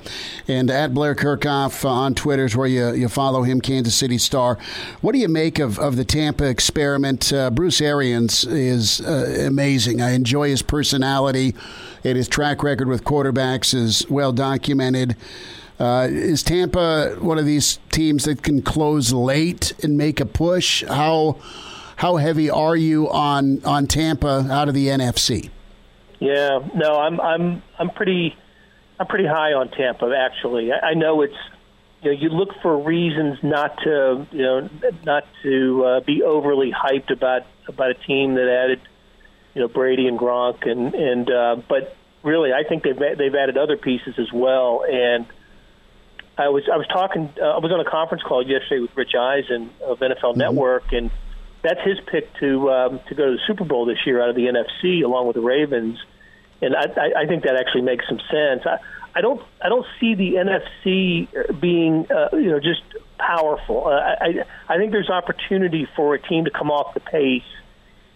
and 0.45 0.69
at 0.69 0.93
Blair 0.93 1.15
Kerkhoff 1.15 1.85
uh, 1.85 1.89
on 1.89 2.13
Twitter 2.13 2.43
is 2.43 2.53
where 2.53 2.67
you, 2.67 2.91
you 2.91 3.07
follow 3.07 3.43
him, 3.43 3.61
Kansas 3.61 3.95
City 3.95 4.17
Star. 4.17 4.57
What 4.99 5.13
do 5.13 5.19
you 5.19 5.29
make 5.29 5.57
of, 5.57 5.79
of 5.79 5.95
the 5.95 6.03
Tampa 6.03 6.49
experiment? 6.49 7.31
Uh, 7.31 7.49
Bruce 7.49 7.79
Arians 7.79 8.43
is 8.43 8.99
uh, 8.99 9.45
amazing. 9.47 10.01
I 10.01 10.11
enjoy 10.11 10.49
his 10.49 10.61
personality, 10.61 11.55
and 12.05 12.15
his 12.15 12.27
track 12.27 12.63
record 12.63 12.87
with 12.87 13.03
quarterbacks 13.03 13.73
is 13.73 14.07
well 14.09 14.31
documented. 14.31 15.15
Uh, 15.79 16.07
is 16.09 16.43
Tampa 16.43 17.17
one 17.19 17.37
of 17.37 17.45
these 17.45 17.79
teams 17.91 18.23
that 18.25 18.43
can 18.43 18.61
close 18.61 19.11
late 19.11 19.73
and 19.83 19.97
make 19.97 20.19
a 20.19 20.25
push? 20.25 20.83
How 20.85 21.37
how 21.97 22.17
heavy 22.17 22.49
are 22.49 22.75
you 22.75 23.09
on 23.09 23.63
on 23.65 23.87
Tampa 23.87 24.47
out 24.49 24.69
of 24.69 24.73
the 24.73 24.87
NFC? 24.87 25.49
Yeah, 26.19 26.59
no, 26.75 26.97
I'm 26.97 27.19
I'm 27.19 27.63
I'm 27.77 27.89
pretty 27.89 28.37
I'm 28.99 29.07
pretty 29.07 29.27
high 29.27 29.53
on 29.53 29.69
Tampa 29.69 30.13
actually. 30.17 30.71
I, 30.71 30.89
I 30.89 30.93
know 30.93 31.23
it's 31.23 31.33
you 32.03 32.11
know 32.11 32.17
you 32.17 32.29
look 32.29 32.49
for 32.61 32.77
reasons 32.77 33.39
not 33.43 33.77
to 33.83 34.25
you 34.31 34.43
know 34.43 34.69
not 35.03 35.25
to 35.43 35.85
uh, 35.85 35.99
be 36.01 36.23
overly 36.23 36.71
hyped 36.71 37.11
about 37.11 37.41
about 37.67 37.89
a 37.89 37.95
team 37.95 38.35
that 38.35 38.47
added 38.47 38.79
you 39.55 39.61
know 39.61 39.67
Brady 39.67 40.07
and 40.07 40.19
Gronk 40.19 40.69
and 40.69 40.93
and 40.93 41.31
uh, 41.31 41.55
but 41.67 41.95
really 42.21 42.51
I 42.53 42.67
think 42.67 42.83
they've 42.83 42.97
they've 42.97 43.35
added 43.35 43.57
other 43.57 43.77
pieces 43.77 44.15
as 44.19 44.31
well 44.31 44.85
and. 44.89 45.25
I 46.37 46.49
was 46.49 46.63
I 46.69 46.75
was 46.75 46.85
talking 46.87 47.33
uh, 47.41 47.45
I 47.45 47.59
was 47.59 47.71
on 47.71 47.79
a 47.79 47.89
conference 47.89 48.21
call 48.21 48.45
yesterday 48.45 48.81
with 48.81 48.91
Rich 48.93 49.15
Eisen 49.15 49.69
of 49.81 49.99
NFL 49.99 50.19
mm-hmm. 50.19 50.39
Network 50.39 50.91
and 50.91 51.09
that's 51.65 51.81
his 51.81 51.97
pick 52.11 52.31
to 52.39 52.69
um, 52.71 52.99
to 53.09 53.15
go 53.15 53.25
to 53.25 53.31
the 53.31 53.41
Super 53.47 53.65
Bowl 53.65 53.85
this 53.85 53.97
year 54.05 54.21
out 54.21 54.29
of 54.29 54.35
the 54.35 54.45
NFC, 54.45 55.03
along 55.03 55.25
with 55.27 55.35
the 55.35 55.41
Ravens, 55.41 55.97
and 56.61 56.75
I, 56.75 57.23
I 57.23 57.25
think 57.25 57.43
that 57.43 57.55
actually 57.55 57.81
makes 57.81 58.07
some 58.07 58.19
sense. 58.31 58.61
I, 58.65 58.77
I 59.15 59.21
don't 59.21 59.41
I 59.63 59.69
don't 59.69 59.85
see 59.99 60.13
the 60.13 60.33
NFC 60.35 61.59
being 61.59 62.05
uh, 62.11 62.35
you 62.35 62.51
know 62.51 62.59
just 62.59 62.83
powerful. 63.17 63.87
Uh, 63.87 63.99
I 63.99 64.45
I 64.69 64.77
think 64.77 64.91
there's 64.91 65.09
opportunity 65.09 65.87
for 65.95 66.13
a 66.13 66.21
team 66.21 66.45
to 66.45 66.51
come 66.51 66.69
off 66.69 66.93
the 66.93 66.99
pace 66.99 67.43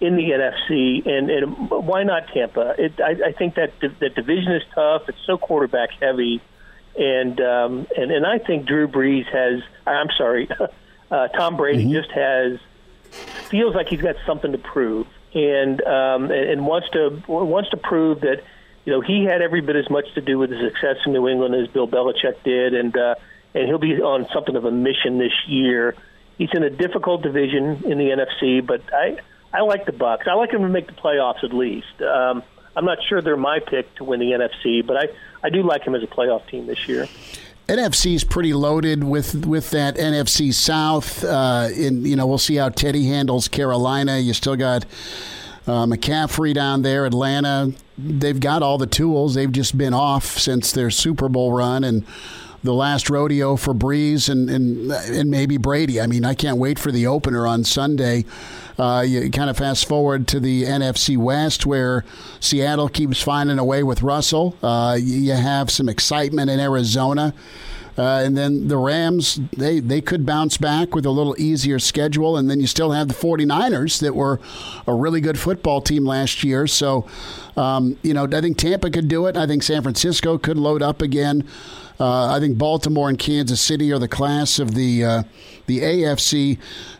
in 0.02 0.16
the 0.16 0.30
NFC, 0.32 1.06
and, 1.06 1.30
and 1.30 1.70
why 1.70 2.04
not 2.04 2.28
Tampa? 2.34 2.76
It, 2.78 3.00
I, 3.02 3.30
I 3.30 3.32
think 3.34 3.56
that 3.56 3.74
that 3.82 4.16
division 4.16 4.54
is 4.54 4.64
tough. 4.74 5.10
It's 5.10 5.18
so 5.26 5.38
quarterback 5.38 5.90
heavy, 6.00 6.42
and 6.98 7.40
um, 7.42 7.88
and 7.98 8.12
and 8.12 8.26
I 8.26 8.40
think 8.40 8.66
Drew 8.66 8.88
Brees 8.88 9.26
has. 9.26 9.62
I'm 9.86 10.08
sorry, 10.18 10.50
uh, 11.12 11.28
Tom 11.30 11.58
Brady 11.58 11.84
mm-hmm. 11.84 11.94
just 11.94 12.12
has 12.12 12.60
feels 13.50 13.76
like 13.76 13.88
he's 13.88 14.02
got 14.02 14.16
something 14.26 14.52
to 14.52 14.58
prove, 14.58 15.08
and 15.34 15.82
um, 15.84 16.32
and 16.32 16.66
wants 16.66 16.90
to 16.92 17.22
wants 17.28 17.70
to 17.72 17.78
prove 17.78 18.22
that 18.22 18.44
you 18.86 18.94
know 18.94 19.02
he 19.02 19.26
had 19.26 19.42
every 19.42 19.62
bit 19.62 19.76
as 19.76 19.90
much 19.90 20.06
to 20.16 20.22
do 20.22 20.38
with 20.38 20.50
the 20.50 20.60
success 20.60 20.98
in 21.06 21.14
New 21.14 21.28
England 21.28 21.56
as 21.56 21.68
Bill 21.68 21.88
Belichick 21.88 22.42
did, 22.44 22.74
and 22.74 22.96
uh, 22.96 23.16
and 23.54 23.68
he'll 23.68 23.80
be 23.80 24.02
on 24.02 24.28
something 24.34 24.56
of 24.56 24.66
a 24.66 24.72
mission 24.72 25.18
this 25.18 25.34
year. 25.48 25.96
He's 26.38 26.50
in 26.54 26.64
a 26.64 26.70
difficult 26.70 27.22
division 27.22 27.84
in 27.84 27.98
the 27.98 28.16
NFC, 28.16 28.66
but 28.66 28.82
I 28.94 29.18
I 29.54 29.62
like 29.62 29.86
the 29.86 29.92
Bucs. 29.92 30.28
I 30.28 30.34
like 30.34 30.52
them 30.52 30.62
to 30.62 30.70
make 30.70 30.88
the 30.88 30.94
playoffs 30.94 31.44
at 31.44 31.54
least. 31.54 32.02
Um, 32.02 32.44
I'm 32.76 32.86
not 32.86 33.00
sure 33.08 33.22
they're 33.22 33.36
my 33.36 33.60
pick 33.60 33.94
to 33.96 34.04
win 34.04 34.20
the 34.20 34.32
NFC, 34.32 34.86
but 34.86 34.98
I 34.98 35.10
I 35.44 35.50
do 35.50 35.64
like 35.64 35.84
him 35.84 35.96
as 35.96 36.04
a 36.04 36.08
playoff 36.08 36.48
team 36.48 36.68
this 36.68 36.88
year. 36.88 37.08
NFC 37.68 38.16
is 38.16 38.24
pretty 38.24 38.54
loaded 38.54 39.04
with 39.04 39.46
with 39.46 39.72
that 39.72 39.96
NFC 39.96 40.54
South. 40.54 41.24
Uh, 41.24 41.70
in 41.76 42.06
you 42.06 42.16
know, 42.16 42.26
we'll 42.26 42.38
see 42.38 42.56
how 42.56 42.70
Teddy 42.70 43.06
handles 43.08 43.48
Carolina. 43.48 44.18
You 44.18 44.34
still 44.34 44.56
got 44.56 44.86
uh, 45.68 45.86
McCaffrey 45.86 46.54
down 46.54 46.82
there, 46.82 47.06
Atlanta. 47.06 47.74
They've 47.98 48.40
got 48.40 48.64
all 48.64 48.78
the 48.78 48.88
tools. 48.88 49.36
They've 49.36 49.52
just 49.52 49.78
been 49.78 49.94
off 49.94 50.26
since 50.26 50.72
their 50.72 50.90
Super 50.90 51.30
Bowl 51.30 51.54
run 51.54 51.84
and 51.84 52.06
the 52.63 52.74
last 52.74 53.10
rodeo 53.10 53.56
for 53.56 53.74
Brees 53.74 54.30
and, 54.30 54.50
and 54.50 54.91
and 54.91 55.30
maybe 55.30 55.58
Brady. 55.58 56.02
I 56.02 56.08
mean, 56.08 56.26
I 56.26 56.34
can't 56.34 56.58
wait 56.58 56.80
for 56.80 56.91
the 56.91 57.08
opener 57.08 57.48
on 57.48 57.63
Sunday. 57.63 58.26
Uh, 58.78 59.02
you 59.02 59.30
kind 59.30 59.50
of 59.50 59.58
fast 59.58 59.88
forward 59.88 60.28
to 60.30 60.39
the 60.39 60.63
NFC 60.63 61.17
West, 61.17 61.65
where 61.65 62.06
Seattle 62.39 62.88
keeps 62.88 63.22
finding 63.22 63.60
a 63.60 63.63
way 63.63 63.84
with 63.84 64.02
Russell. 64.02 64.56
Uh, 64.63 64.98
you 65.00 65.34
have 65.34 65.69
some 65.69 65.89
excitement 65.89 66.50
in 66.50 66.60
Arizona. 66.60 67.34
Uh, 67.98 68.24
and 68.24 68.38
then 68.38 68.69
the 68.69 68.78
Rams, 68.78 69.41
they, 69.52 69.82
they 69.82 70.00
could 70.00 70.26
bounce 70.26 70.56
back 70.56 70.95
with 70.95 71.06
a 71.06 71.10
little 71.10 71.36
easier 71.38 71.80
schedule. 71.80 72.38
And 72.38 72.50
then 72.50 72.62
you 72.62 72.67
still 72.67 72.91
have 72.91 73.10
the 73.10 73.13
49ers 73.13 74.00
that 74.00 74.15
were 74.15 74.39
a 74.88 74.95
really 74.95 75.19
good 75.19 75.38
football 75.38 75.82
team 75.82 76.06
last 76.06 76.41
year. 76.41 76.65
So, 76.65 77.06
um, 77.58 77.98
you 78.02 78.13
know, 78.13 78.26
I 78.32 78.39
think 78.39 78.58
Tampa 78.58 78.89
could 78.89 79.10
do 79.10 79.26
it. 79.26 79.36
I 79.36 79.45
think 79.45 79.63
San 79.63 79.82
Francisco 79.82 80.38
could 80.38 80.58
load 80.58 80.82
up 80.82 81.02
again. 81.02 81.45
Uh, 82.00 82.34
I 82.34 82.40
think 82.40 82.58
Baltimore 82.58 83.10
and 83.10 83.20
Kansas 83.20 83.60
City 83.60 83.92
are 83.92 84.00
the 84.00 84.08
class 84.08 84.58
of 84.58 84.74
the 84.74 85.04
uh, 85.04 85.24
the 85.66 85.80
AFC. 85.80 86.58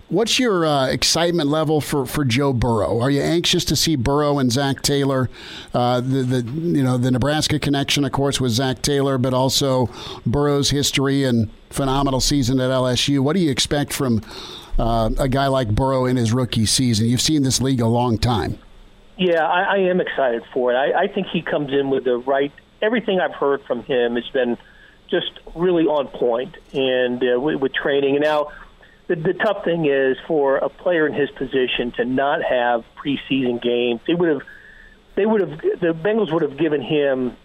What's 0.10 0.40
your 0.40 0.66
uh, 0.66 0.88
excitement 0.88 1.50
level 1.50 1.82
for, 1.82 2.06
for 2.06 2.26
Joe 2.26 2.52
Burrow? 2.52 3.00
Are 3.00 3.12
you 3.12 3.22
anxious 3.22 3.64
to 3.66 3.76
see 3.76 3.96
Burrow 3.96 4.40
and 4.40 4.52
Zac 4.52 4.82
Taylor? 4.82 5.30
Uh, 5.74 6.02
the 6.02 6.24
the 6.24 6.52
you 6.52 6.84
know 6.84 6.98
the 6.98 7.12
Nebraska 7.12 7.60
connection, 7.60 8.04
of 8.04 8.12
course, 8.12 8.42
with 8.42 8.52
Zac 8.52 8.82
Taylor, 8.82 9.18
but 9.18 9.34
also 9.34 9.90
Burrow's 10.26 10.72
history 10.72 11.24
and 11.24 11.50
phenomenal 11.70 12.20
season 12.20 12.60
at 12.60 12.70
LSU. 12.70 13.20
What 13.20 13.34
do 13.36 13.40
you 13.40 13.52
expect 13.52 13.94
from 13.94 14.22
uh, 14.78 15.12
a 15.18 15.30
guy 15.30 15.48
like 15.48 15.70
Burrow 15.70 16.06
in 16.06 16.18
his 16.18 16.34
rookie 16.34 16.66
season? 16.66 17.08
You've 17.08 17.22
seen 17.22 17.44
this 17.44 17.62
league 17.62 17.80
a 17.80 17.88
long 17.88 18.18
time. 18.18 18.58
Yeah, 19.18 19.46
I, 19.46 19.76
I 19.76 19.78
am 19.78 20.02
excited 20.02 20.44
for 20.54 20.74
it. 20.74 20.76
I, 20.76 21.04
I 21.04 21.08
think 21.08 21.28
he 21.28 21.42
comes 21.42 21.72
in 21.72 21.90
with 21.90 22.06
the 22.06 22.18
right. 22.18 22.52
Everything 22.82 23.20
I've 23.20 23.36
heard 23.36 23.62
from 23.66 23.84
him 23.84 24.16
has 24.16 24.28
been 24.30 24.58
just 25.10 25.32
really 25.56 25.86
on 25.86 26.08
point 26.08 26.56
and 26.74 27.24
uh, 27.24 27.40
with, 27.40 27.58
with 27.58 27.74
training. 27.74 28.16
And 28.16 28.24
now 28.24 28.52
the, 29.08 29.16
the 29.16 29.34
tough 29.34 29.64
thing 29.64 29.86
is 29.86 30.18
for 30.28 30.58
a 30.58 30.70
player 30.70 31.08
in 31.08 31.14
his 31.14 31.30
position 31.32 31.92
to 31.94 32.06
not 32.06 32.44
have 32.44 32.84
preseason 33.04 33.62
games. 33.62 34.02
They 34.06 34.14
would 34.14 34.30
have, 34.30 34.42
they 35.16 35.26
would 35.26 35.42
have, 35.42 35.60
the 35.60 35.94
Bengals 35.94 36.32
would 36.32 36.44
have 36.44 36.58
given 36.58 36.82
him 36.82 37.36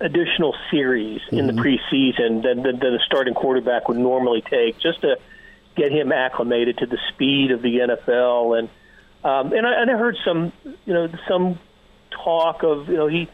additional 0.00 0.54
series 0.70 1.20
mm-hmm. 1.22 1.38
in 1.38 1.46
the 1.46 1.52
mm-hmm. 1.52 1.62
preseason 1.62 2.42
than, 2.42 2.62
than, 2.62 2.78
than 2.78 2.94
a 2.94 3.00
starting 3.06 3.34
quarterback 3.34 3.88
would 3.88 3.98
normally 3.98 4.42
take, 4.42 4.78
just 4.78 5.02
to 5.02 5.18
get 5.76 5.90
him 5.90 6.12
acclimated 6.12 6.78
to 6.78 6.86
the 6.86 6.98
speed 7.12 7.50
of 7.50 7.62
the 7.62 7.78
NFL. 7.78 8.58
And 8.58 8.68
um, 9.24 9.52
and, 9.52 9.66
I, 9.66 9.82
and 9.82 9.90
I 9.90 9.96
heard 9.96 10.16
some, 10.24 10.52
you 10.84 10.92
know, 10.92 11.08
some 11.28 11.58
talk 12.10 12.64
of, 12.64 12.88
you 12.88 12.96
know, 12.96 13.06
he 13.06 13.28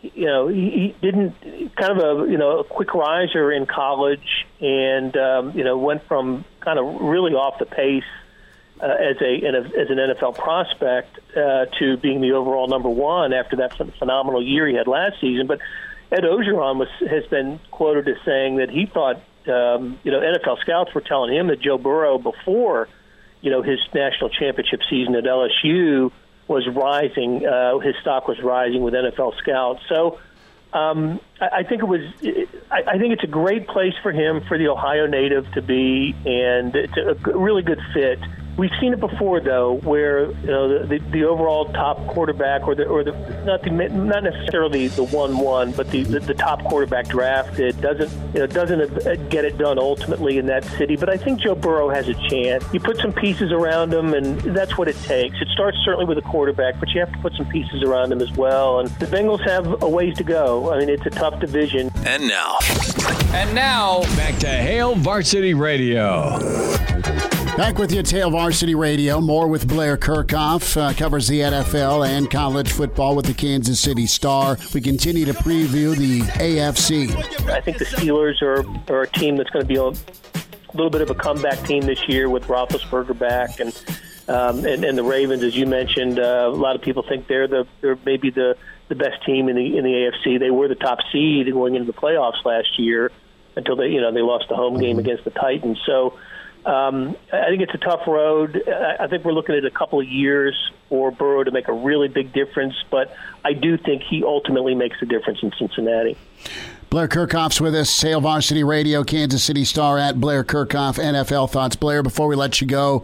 you 0.00 0.26
know, 0.26 0.48
he, 0.48 0.70
he 0.70 0.96
didn't 1.00 1.34
kind 1.76 1.98
of 1.98 1.98
a 1.98 2.30
you 2.30 2.38
know 2.38 2.60
a 2.60 2.64
quick 2.64 2.94
riser 2.94 3.50
in 3.50 3.66
college, 3.66 4.46
and 4.60 5.16
um, 5.16 5.56
you 5.56 5.64
know 5.64 5.76
went 5.76 6.06
from 6.06 6.44
kind 6.60 6.78
of 6.78 7.00
really 7.02 7.32
off 7.32 7.58
the 7.58 7.66
pace 7.66 8.04
uh, 8.80 8.86
as 8.86 9.16
a 9.20 9.34
as 9.44 9.90
an 9.90 9.96
NFL 9.96 10.36
prospect 10.36 11.18
uh, 11.36 11.66
to 11.78 11.96
being 11.96 12.20
the 12.20 12.32
overall 12.32 12.68
number 12.68 12.88
one 12.88 13.32
after 13.32 13.56
that 13.56 13.76
phenomenal 13.98 14.42
year 14.42 14.68
he 14.68 14.74
had 14.74 14.86
last 14.86 15.20
season. 15.20 15.46
But 15.46 15.60
Ed 16.12 16.22
Orgeron 16.22 16.78
was 16.78 16.88
has 17.00 17.26
been 17.26 17.58
quoted 17.70 18.08
as 18.08 18.16
saying 18.24 18.56
that 18.56 18.70
he 18.70 18.86
thought 18.86 19.16
um, 19.48 19.98
you 20.04 20.12
know 20.12 20.20
NFL 20.20 20.60
scouts 20.60 20.94
were 20.94 21.00
telling 21.00 21.34
him 21.34 21.48
that 21.48 21.60
Joe 21.60 21.76
Burrow 21.78 22.18
before 22.18 22.88
you 23.40 23.50
know 23.50 23.62
his 23.62 23.80
national 23.92 24.30
championship 24.30 24.80
season 24.88 25.16
at 25.16 25.24
LSU 25.24 26.12
was 26.48 26.66
rising. 26.66 27.46
Uh, 27.46 27.78
his 27.78 27.94
stock 28.00 28.26
was 28.26 28.40
rising 28.42 28.82
with 28.82 28.94
NFL 28.94 29.36
scouts. 29.38 29.82
So 29.88 30.18
um, 30.72 31.20
I, 31.40 31.48
I 31.58 31.62
think 31.62 31.82
it 31.82 31.86
was. 31.86 32.00
I, 32.70 32.82
I 32.94 32.98
think 32.98 33.12
it's 33.12 33.24
a 33.24 33.28
great 33.28 33.68
place 33.68 33.94
for 34.02 34.12
him, 34.12 34.42
for 34.48 34.58
the 34.58 34.68
Ohio 34.68 35.06
native 35.06 35.50
to 35.52 35.62
be, 35.62 36.14
and 36.24 36.74
it's 36.74 36.96
a 36.96 37.30
a 37.30 37.38
really 37.38 37.62
good 37.62 37.80
fit 37.92 38.18
We've 38.58 38.72
seen 38.80 38.92
it 38.92 38.98
before, 38.98 39.38
though, 39.38 39.74
where 39.84 40.32
you 40.32 40.46
know 40.46 40.80
the, 40.80 40.98
the, 40.98 41.10
the 41.10 41.24
overall 41.24 41.66
top 41.66 42.04
quarterback, 42.08 42.66
or 42.66 42.74
the 42.74 42.86
or 42.86 43.04
the 43.04 43.12
not 43.44 43.62
the 43.62 43.70
not 43.70 44.24
necessarily 44.24 44.88
the 44.88 45.04
one 45.04 45.38
one, 45.38 45.70
but 45.70 45.88
the, 45.92 46.02
the, 46.02 46.18
the 46.18 46.34
top 46.34 46.64
quarterback 46.64 47.06
drafted 47.06 47.80
doesn't 47.80 48.10
you 48.34 48.40
know 48.40 48.46
doesn't 48.48 49.06
uh, 49.06 49.14
get 49.28 49.44
it 49.44 49.58
done 49.58 49.78
ultimately 49.78 50.38
in 50.38 50.46
that 50.46 50.64
city. 50.64 50.96
But 50.96 51.08
I 51.08 51.16
think 51.16 51.40
Joe 51.40 51.54
Burrow 51.54 51.88
has 51.88 52.08
a 52.08 52.14
chance. 52.28 52.64
You 52.72 52.80
put 52.80 52.96
some 52.96 53.12
pieces 53.12 53.52
around 53.52 53.94
him, 53.94 54.12
and 54.12 54.40
that's 54.40 54.76
what 54.76 54.88
it 54.88 54.96
takes. 55.04 55.40
It 55.40 55.46
starts 55.54 55.78
certainly 55.84 56.06
with 56.06 56.18
a 56.18 56.22
quarterback, 56.22 56.80
but 56.80 56.90
you 56.90 56.98
have 56.98 57.12
to 57.12 57.18
put 57.18 57.34
some 57.34 57.46
pieces 57.46 57.84
around 57.84 58.10
him 58.10 58.20
as 58.20 58.32
well. 58.32 58.80
And 58.80 58.88
the 58.98 59.06
Bengals 59.06 59.46
have 59.48 59.84
a 59.84 59.88
ways 59.88 60.16
to 60.16 60.24
go. 60.24 60.72
I 60.72 60.80
mean, 60.80 60.88
it's 60.88 61.06
a 61.06 61.10
tough 61.10 61.38
division. 61.38 61.92
And 62.04 62.26
now, 62.26 62.58
and 63.34 63.54
now 63.54 64.00
back 64.16 64.36
to 64.38 64.48
Hail 64.48 64.96
Varsity 64.96 65.54
Radio. 65.54 66.38
Back 67.58 67.76
with 67.76 67.90
you 67.90 67.98
at 67.98 68.08
Hail 68.08 68.30
Varsity 68.30 68.76
Radio. 68.76 69.20
More 69.20 69.48
with 69.48 69.66
Blair 69.66 69.96
Kerkhoff. 69.96 70.76
Uh, 70.80 70.94
covers 70.94 71.26
the 71.26 71.40
NFL 71.40 72.06
and 72.06 72.30
college 72.30 72.70
football 72.70 73.16
with 73.16 73.26
the 73.26 73.34
Kansas 73.34 73.80
City 73.80 74.06
Star. 74.06 74.56
We 74.72 74.80
continue 74.80 75.24
to 75.24 75.32
preview 75.32 75.96
the 75.96 76.20
AFC. 76.20 77.10
I 77.50 77.60
think 77.60 77.78
the 77.78 77.84
Steelers 77.84 78.42
are, 78.42 78.64
are 78.94 79.02
a 79.02 79.08
team 79.08 79.36
that's 79.36 79.50
going 79.50 79.64
to 79.64 79.68
be 79.68 79.74
a 79.74 79.86
little 80.72 80.88
bit 80.88 81.00
of 81.00 81.10
a 81.10 81.16
comeback 81.16 81.60
team 81.66 81.82
this 81.82 82.08
year 82.08 82.30
with 82.30 82.44
Roethlisberger 82.44 83.18
back 83.18 83.58
and 83.58 83.74
um, 84.28 84.64
and, 84.64 84.84
and 84.84 84.96
the 84.96 85.02
Ravens, 85.02 85.42
as 85.42 85.56
you 85.56 85.66
mentioned, 85.66 86.20
uh, 86.20 86.44
a 86.46 86.54
lot 86.54 86.76
of 86.76 86.82
people 86.82 87.02
think 87.02 87.26
they're 87.26 87.48
the 87.48 87.66
they're 87.80 87.98
maybe 88.06 88.30
the 88.30 88.56
the 88.86 88.94
best 88.94 89.26
team 89.26 89.48
in 89.48 89.56
the 89.56 89.76
in 89.76 89.82
the 89.82 89.90
AFC. 89.90 90.38
They 90.38 90.52
were 90.52 90.68
the 90.68 90.76
top 90.76 91.00
seed 91.10 91.52
going 91.52 91.74
into 91.74 91.90
the 91.90 91.98
playoffs 91.98 92.44
last 92.44 92.78
year 92.78 93.10
until 93.56 93.74
they 93.74 93.88
you 93.88 94.00
know 94.00 94.12
they 94.12 94.22
lost 94.22 94.48
the 94.48 94.54
home 94.54 94.78
game 94.78 95.00
against 95.00 95.24
the 95.24 95.30
Titans. 95.30 95.80
So 95.84 96.16
um, 96.68 97.16
I 97.32 97.48
think 97.48 97.62
it's 97.62 97.74
a 97.74 97.78
tough 97.78 98.06
road. 98.06 98.62
I 98.68 99.06
think 99.08 99.24
we're 99.24 99.32
looking 99.32 99.54
at 99.54 99.64
a 99.64 99.70
couple 99.70 100.00
of 100.00 100.06
years 100.06 100.54
for 100.90 101.10
Burrow 101.10 101.42
to 101.42 101.50
make 101.50 101.66
a 101.66 101.72
really 101.72 102.08
big 102.08 102.34
difference, 102.34 102.74
but 102.90 103.14
I 103.42 103.54
do 103.54 103.78
think 103.78 104.02
he 104.02 104.22
ultimately 104.22 104.74
makes 104.74 105.00
a 105.00 105.06
difference 105.06 105.38
in 105.42 105.50
Cincinnati. 105.58 106.18
Blair 106.90 107.08
Kerkhoff's 107.08 107.58
with 107.58 107.74
us, 107.74 108.02
Hail 108.02 108.20
Varsity 108.20 108.64
Radio, 108.64 109.02
Kansas 109.02 109.42
City 109.42 109.64
Star 109.64 109.96
at 109.96 110.20
Blair 110.20 110.44
Kerkhoff, 110.44 110.98
NFL 111.02 111.50
Thoughts. 111.50 111.74
Blair, 111.74 112.02
before 112.02 112.26
we 112.26 112.36
let 112.36 112.60
you 112.60 112.66
go, 112.66 113.02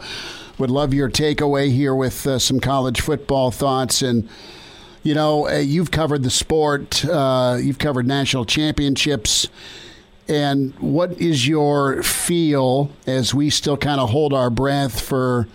would 0.59 0.71
love 0.71 0.93
your 0.93 1.09
takeaway 1.09 1.71
here 1.71 1.95
with 1.95 2.27
uh, 2.27 2.39
some 2.39 2.61
college 2.61 3.01
football 3.01 3.51
thoughts. 3.51 4.03
And, 4.03 4.29
you 5.03 5.15
know, 5.15 5.49
uh, 5.49 5.57
you've 5.57 5.91
covered 5.91 6.23
the 6.23 6.31
sport, 6.31 7.03
uh, 7.07 7.59
you've 7.59 7.79
covered 7.79 8.07
national 8.07 8.45
championships 8.45 9.49
and 10.29 10.73
what 10.81 11.13
is 11.21 11.47
your 11.47 12.03
feel 12.03 12.91
as 13.07 13.35
we 13.35 13.51
still 13.51 13.77
kind 13.77 14.01
of 14.01 14.11
hold 14.11 14.33
our 14.33 14.51
breath 14.51 15.01
for 15.01 15.49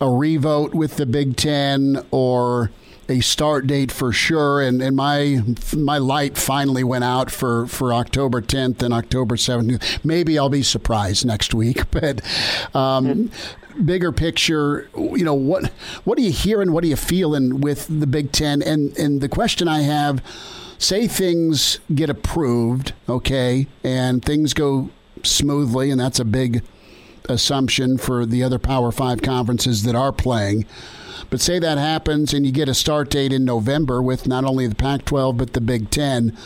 a 0.00 0.08
revote 0.08 0.74
with 0.74 0.96
the 0.96 1.06
Big 1.06 1.36
Ten 1.36 2.04
or 2.10 2.70
a 3.08 3.20
start 3.20 3.66
date 3.66 3.90
for 3.90 4.12
sure? 4.12 4.60
And, 4.60 4.82
and 4.82 4.94
my 4.94 5.40
my 5.74 5.98
light 5.98 6.36
finally 6.36 6.84
went 6.84 7.04
out 7.04 7.30
for, 7.30 7.66
for 7.66 7.94
October 7.94 8.42
10th 8.42 8.82
and 8.82 8.92
October 8.92 9.36
17th. 9.36 10.04
Maybe 10.04 10.38
I'll 10.38 10.50
be 10.50 10.62
surprised 10.62 11.24
next 11.24 11.54
week, 11.54 11.90
but 11.90 12.20
um, 12.74 13.30
bigger 13.84 14.12
picture, 14.12 14.88
you 14.96 15.24
know 15.24 15.34
what 15.34 15.70
what 16.04 16.18
are 16.18 16.22
you 16.22 16.32
hearing? 16.32 16.72
What 16.72 16.84
are 16.84 16.88
you 16.88 16.96
feeling 16.96 17.60
with 17.60 17.86
the 17.88 18.06
Big 18.06 18.32
Ten? 18.32 18.60
And 18.60 18.96
and 18.98 19.20
the 19.22 19.28
question 19.28 19.66
I 19.66 19.80
have 19.80 20.22
say 20.78 21.06
things 21.06 21.80
get 21.94 22.10
approved, 22.10 22.92
okay, 23.08 23.66
and 23.82 24.24
things 24.24 24.54
go 24.54 24.90
smoothly, 25.22 25.90
and 25.90 26.00
that's 26.00 26.20
a 26.20 26.24
big 26.24 26.62
assumption 27.28 27.96
for 27.98 28.26
the 28.26 28.42
other 28.42 28.58
Power 28.58 28.92
Five 28.92 29.22
conferences 29.22 29.82
that 29.84 29.94
are 29.94 30.12
playing. 30.12 30.66
But 31.30 31.40
say 31.40 31.58
that 31.58 31.78
happens 31.78 32.34
and 32.34 32.44
you 32.44 32.52
get 32.52 32.68
a 32.68 32.74
start 32.74 33.10
date 33.10 33.32
in 33.32 33.44
November 33.44 34.02
with 34.02 34.26
not 34.26 34.44
only 34.44 34.66
the 34.66 34.74
Pac 34.74 35.04
12 35.04 35.36
but 35.36 35.52
the 35.52 35.60
Big 35.60 35.90
Ten. 35.90 36.36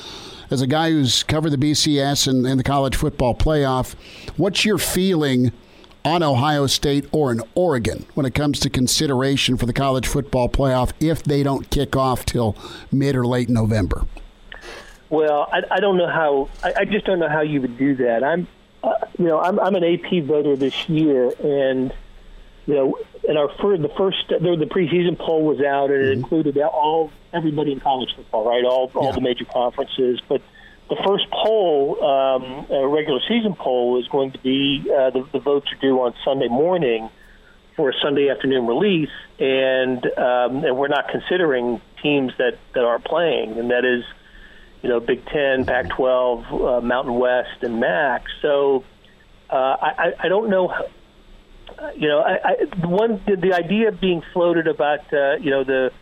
As 0.51 0.63
a 0.63 0.67
guy 0.67 0.91
who's 0.91 1.23
covered 1.25 1.51
the 1.51 1.59
BCS 1.59 2.27
and, 2.27 2.47
and 2.47 2.59
the 2.59 2.65
college 2.65 2.97
football 2.97 3.35
playoff, 3.35 3.95
what's 4.37 4.65
your 4.65 4.79
feeling 4.79 5.53
on 6.09 6.23
Ohio 6.23 6.67
State 6.67 7.07
or 7.13 7.31
in 7.31 7.43
Oregon 7.55 8.07
when 8.15 8.25
it 8.25 8.35
comes 8.35 8.59
to 8.61 8.71
consideration 8.71 9.57
for 9.57 9.67
the 9.67 9.73
college 9.75 10.07
football 10.07 10.49
playoff 10.49 10.93
if 11.01 11.23
they 11.23 11.43
don't 11.43 11.69
kick 11.71 11.95
off 11.95 12.25
till 12.25 12.57
mid 12.91 13.15
or 13.15 13.27
late 13.27 13.49
November? 13.49 14.07
Well, 15.11 15.49
I, 15.53 15.63
I 15.71 15.81
don't 15.81 15.99
know 15.99 16.09
how. 16.09 16.49
I, 16.63 16.81
I 16.81 16.85
just 16.85 17.05
don't 17.05 17.19
know 17.19 17.29
how 17.29 17.43
you 17.43 17.61
would 17.61 17.77
do 17.79 17.95
that. 17.97 18.25
I'm, 18.25 18.47
uh, 18.83 18.93
you 19.19 19.27
know, 19.27 19.39
I'm, 19.39 19.61
I'm 19.61 19.75
an 19.75 19.85
AP 19.85 20.25
voter 20.25 20.57
this 20.57 20.89
year, 20.89 21.31
and 21.43 21.93
you 22.67 22.75
know, 22.75 22.99
and 23.29 23.39
our 23.39 23.51
first, 23.61 23.83
the 23.83 23.89
first, 23.91 24.29
the, 24.29 24.39
the 24.39 24.67
preseason 24.67 25.19
poll 25.19 25.45
was 25.45 25.61
out, 25.61 25.91
and 25.91 26.01
it 26.01 26.05
mm-hmm. 26.05 26.21
included 26.21 26.59
all 26.59 27.11
everybody 27.33 27.73
in 27.73 27.81
college 27.81 28.15
football, 28.17 28.49
right? 28.49 28.65
All 28.65 28.91
all 28.95 29.07
yeah. 29.07 29.13
the 29.13 29.21
major 29.21 29.45
conferences, 29.45 30.21
but 30.27 30.41
the 30.89 30.97
first 31.07 31.27
poll, 31.31 32.03
um, 32.03 32.67
a 32.71 32.89
regular 32.89 33.21
season 33.29 33.55
poll, 33.55 34.01
is 34.01 34.09
going 34.09 34.33
to 34.33 34.39
be 34.39 34.83
uh, 34.87 35.11
the, 35.11 35.27
the 35.33 35.39
votes 35.39 35.67
are 35.73 35.81
due 35.81 36.01
on 36.01 36.15
Sunday 36.25 36.49
morning 36.49 37.11
for 37.77 37.91
a 37.91 37.93
Sunday 38.03 38.29
afternoon 38.31 38.67
release, 38.67 39.11
and 39.39 40.05
um, 40.17 40.65
and 40.65 40.77
we're 40.77 40.89
not 40.89 41.09
considering 41.09 41.81
teams 42.03 42.33
that 42.39 42.59
that 42.75 42.85
aren't 42.85 43.05
playing, 43.05 43.59
and 43.59 43.71
that 43.71 43.85
is 43.85 44.05
you 44.83 44.89
know, 44.89 45.01
Big 45.01 45.25
Ten, 45.27 45.65
Pac-12, 45.65 46.79
uh, 46.79 46.81
Mountain 46.81 47.15
West, 47.15 47.63
and 47.63 47.81
MAC. 47.81 48.25
So 48.41 48.85
uh, 49.51 49.55
I, 49.55 50.13
I 50.21 50.29
don't 50.29 50.51
know. 50.51 50.73
You 51.97 52.09
know, 52.09 52.21
I, 52.21 52.39
I, 52.45 52.87
one 52.87 53.23
the, 53.27 53.37
the 53.37 53.55
idea 53.55 53.93
being 53.93 54.23
floated 54.33 54.67
about 54.67 55.13
uh, 55.13 55.37
you 55.37 55.51
know 55.51 55.65
the 55.65 55.93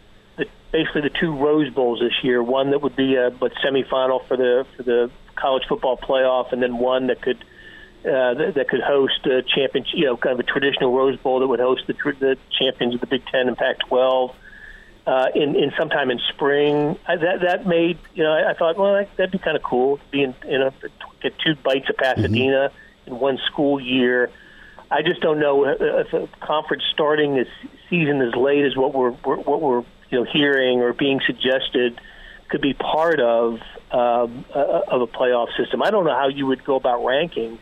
basically 0.77 1.03
the 1.03 1.11
two 1.21 1.35
Rose 1.35 1.73
Bowls 1.73 2.01
this 2.01 2.13
year. 2.23 2.43
One 2.43 2.71
that 2.71 2.83
would 2.83 2.97
be 2.97 3.17
a 3.17 3.31
but 3.31 3.53
semifinal 3.65 4.27
for 4.29 4.37
the 4.37 4.67
for 4.77 4.83
the 4.83 5.11
college 5.35 5.65
football 5.69 5.97
playoff, 5.97 6.53
and 6.53 6.63
then 6.63 6.79
one 6.79 7.09
that 7.09 7.23
could. 7.23 7.45
Uh, 8.05 8.35
that, 8.35 8.55
that 8.55 8.69
could 8.69 8.83
host 8.83 9.27
a 9.27 9.43
championship, 9.43 9.95
you 9.97 10.05
know, 10.05 10.17
kind 10.17 10.33
of 10.33 10.39
a 10.39 10.45
traditional 10.45 10.97
Rose 10.97 11.19
Bowl 11.19 11.41
that 11.41 11.49
would 11.49 11.59
host 11.59 11.89
the, 11.89 11.95
the 12.21 12.39
champions 12.57 12.95
of 12.95 13.01
the 13.01 13.07
Big 13.09 13.27
Ten 13.27 13.49
and 13.49 13.57
Pac-12 13.57 14.33
uh, 15.07 15.27
in 15.35 15.57
in 15.57 15.73
sometime 15.77 16.13
in 16.13 16.21
spring. 16.29 16.97
I, 17.07 17.17
that 17.17 17.41
that 17.41 17.67
made 17.67 17.99
you 18.15 18.23
know 18.23 18.31
I, 18.31 18.51
I 18.51 18.55
thought 18.55 18.77
well 18.77 18.93
that, 18.95 19.09
that'd 19.17 19.33
be 19.33 19.39
kind 19.39 19.57
of 19.57 19.63
cool 19.65 19.99
being 20.13 20.37
you 20.49 20.59
know 20.59 20.73
get 21.21 21.37
two 21.45 21.57
bites 21.57 21.89
of 21.89 21.97
Pasadena 21.97 22.71
mm-hmm. 22.71 23.11
in 23.11 23.19
one 23.19 23.39
school 23.47 23.81
year. 23.81 24.31
I 24.89 25.03
just 25.03 25.21
don't 25.21 25.41
know 25.41 25.65
if 25.65 26.13
a 26.13 26.29
conference 26.41 26.85
starting 26.93 27.35
this 27.35 27.49
season 27.91 28.23
as 28.23 28.37
late 28.37 28.65
as 28.65 28.77
what 28.77 28.95
we're, 28.95 29.11
we're 29.25 29.37
what 29.39 29.61
we're 29.61 29.85
you 30.11 30.19
know 30.19 30.25
hearing 30.31 30.81
or 30.81 30.93
being 30.93 31.21
suggested 31.27 32.01
could 32.49 32.61
be 32.61 32.75
part 32.75 33.21
of 33.21 33.61
um, 33.91 34.45
uh, 34.55 34.83
of 34.89 35.03
a 35.03 35.07
playoff 35.07 35.49
system. 35.57 35.83
I 35.83 35.91
don't 35.91 36.05
know 36.05 36.15
how 36.15 36.29
you 36.29 36.47
would 36.47 36.65
go 36.65 36.77
about 36.77 37.05
ranking 37.05 37.59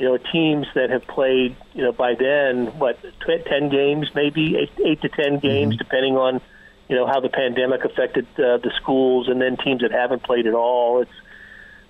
you 0.00 0.06
know, 0.06 0.16
teams 0.32 0.66
that 0.74 0.88
have 0.88 1.06
played, 1.06 1.54
you 1.74 1.82
know, 1.82 1.92
by 1.92 2.14
then, 2.14 2.78
what, 2.78 2.98
ten 3.26 3.68
games, 3.68 4.08
maybe 4.14 4.56
eight, 4.56 4.70
eight 4.82 5.02
to 5.02 5.10
ten 5.10 5.38
games, 5.38 5.74
mm-hmm. 5.74 5.78
depending 5.78 6.16
on 6.16 6.40
you 6.88 6.96
know 6.96 7.06
how 7.06 7.20
the 7.20 7.28
pandemic 7.28 7.84
affected 7.84 8.26
uh, 8.38 8.56
the 8.56 8.72
schools, 8.80 9.28
and 9.28 9.42
then 9.42 9.58
teams 9.58 9.82
that 9.82 9.92
haven't 9.92 10.22
played 10.22 10.46
at 10.46 10.54
all. 10.54 11.02
It's 11.02 11.10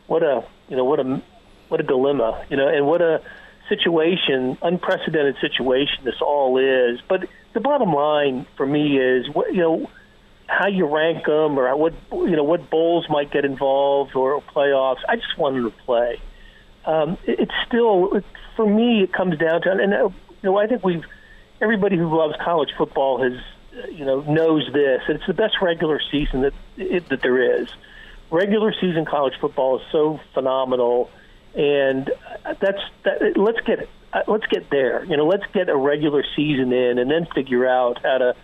what 0.08 0.24
a 0.24 0.44
you 0.68 0.76
know 0.76 0.84
what 0.84 0.98
a 0.98 1.22
what 1.68 1.78
a 1.78 1.84
dilemma, 1.84 2.44
you 2.50 2.56
know, 2.56 2.66
and 2.66 2.84
what 2.84 3.00
a 3.00 3.22
situation, 3.70 4.58
unprecedented 4.60 5.36
situation 5.40 6.04
this 6.04 6.20
all 6.20 6.58
is. 6.58 7.00
But 7.08 7.26
the 7.54 7.60
bottom 7.60 7.94
line 7.94 8.46
for 8.56 8.66
me 8.66 8.98
is 8.98 9.30
what 9.30 9.54
you 9.54 9.60
know 9.60 9.90
how 10.46 10.66
you 10.66 10.84
rank 10.84 11.24
them 11.24 11.58
or 11.58 11.74
what 11.76 11.94
you 12.12 12.36
know 12.36 12.44
what 12.44 12.68
bowls 12.68 13.06
might 13.08 13.30
get 13.30 13.46
involved 13.46 14.14
or 14.14 14.42
playoffs. 14.42 14.98
I 15.08 15.16
just 15.16 15.38
want 15.38 15.54
them 15.54 15.70
to 15.70 15.76
play. 15.84 16.20
Um, 16.84 17.16
it, 17.24 17.40
it's 17.40 17.54
still 17.66 18.20
for 18.56 18.66
me. 18.66 19.02
It 19.02 19.12
comes 19.12 19.38
down 19.38 19.62
to 19.62 19.70
and 19.70 19.94
uh, 19.94 19.96
you 20.06 20.12
know 20.42 20.58
I 20.58 20.66
think 20.66 20.84
we've 20.84 21.04
everybody 21.62 21.96
who 21.96 22.14
loves 22.14 22.34
college 22.44 22.70
football 22.76 23.22
has 23.22 23.40
you 23.92 24.04
know 24.04 24.20
knows 24.22 24.68
this. 24.72 25.02
It's 25.08 25.26
the 25.26 25.34
best 25.34 25.56
regular 25.62 26.00
season 26.10 26.42
that 26.42 26.54
it, 26.76 27.08
that 27.08 27.22
there 27.22 27.62
is. 27.62 27.68
Regular 28.30 28.72
season 28.80 29.06
college 29.06 29.34
football 29.40 29.78
is 29.78 29.82
so 29.90 30.20
phenomenal, 30.34 31.10
and 31.54 32.10
that's 32.44 32.80
that. 33.04 33.36
Let's 33.36 33.60
get 33.60 33.88
let's 34.26 34.46
get 34.46 34.70
there. 34.70 35.04
You 35.04 35.16
know, 35.16 35.26
let's 35.26 35.46
get 35.52 35.68
a 35.68 35.76
regular 35.76 36.24
season 36.36 36.72
in, 36.72 36.98
and 36.98 37.10
then 37.10 37.26
figure 37.34 37.66
out 37.66 38.00
how 38.02 38.18
to 38.18 38.36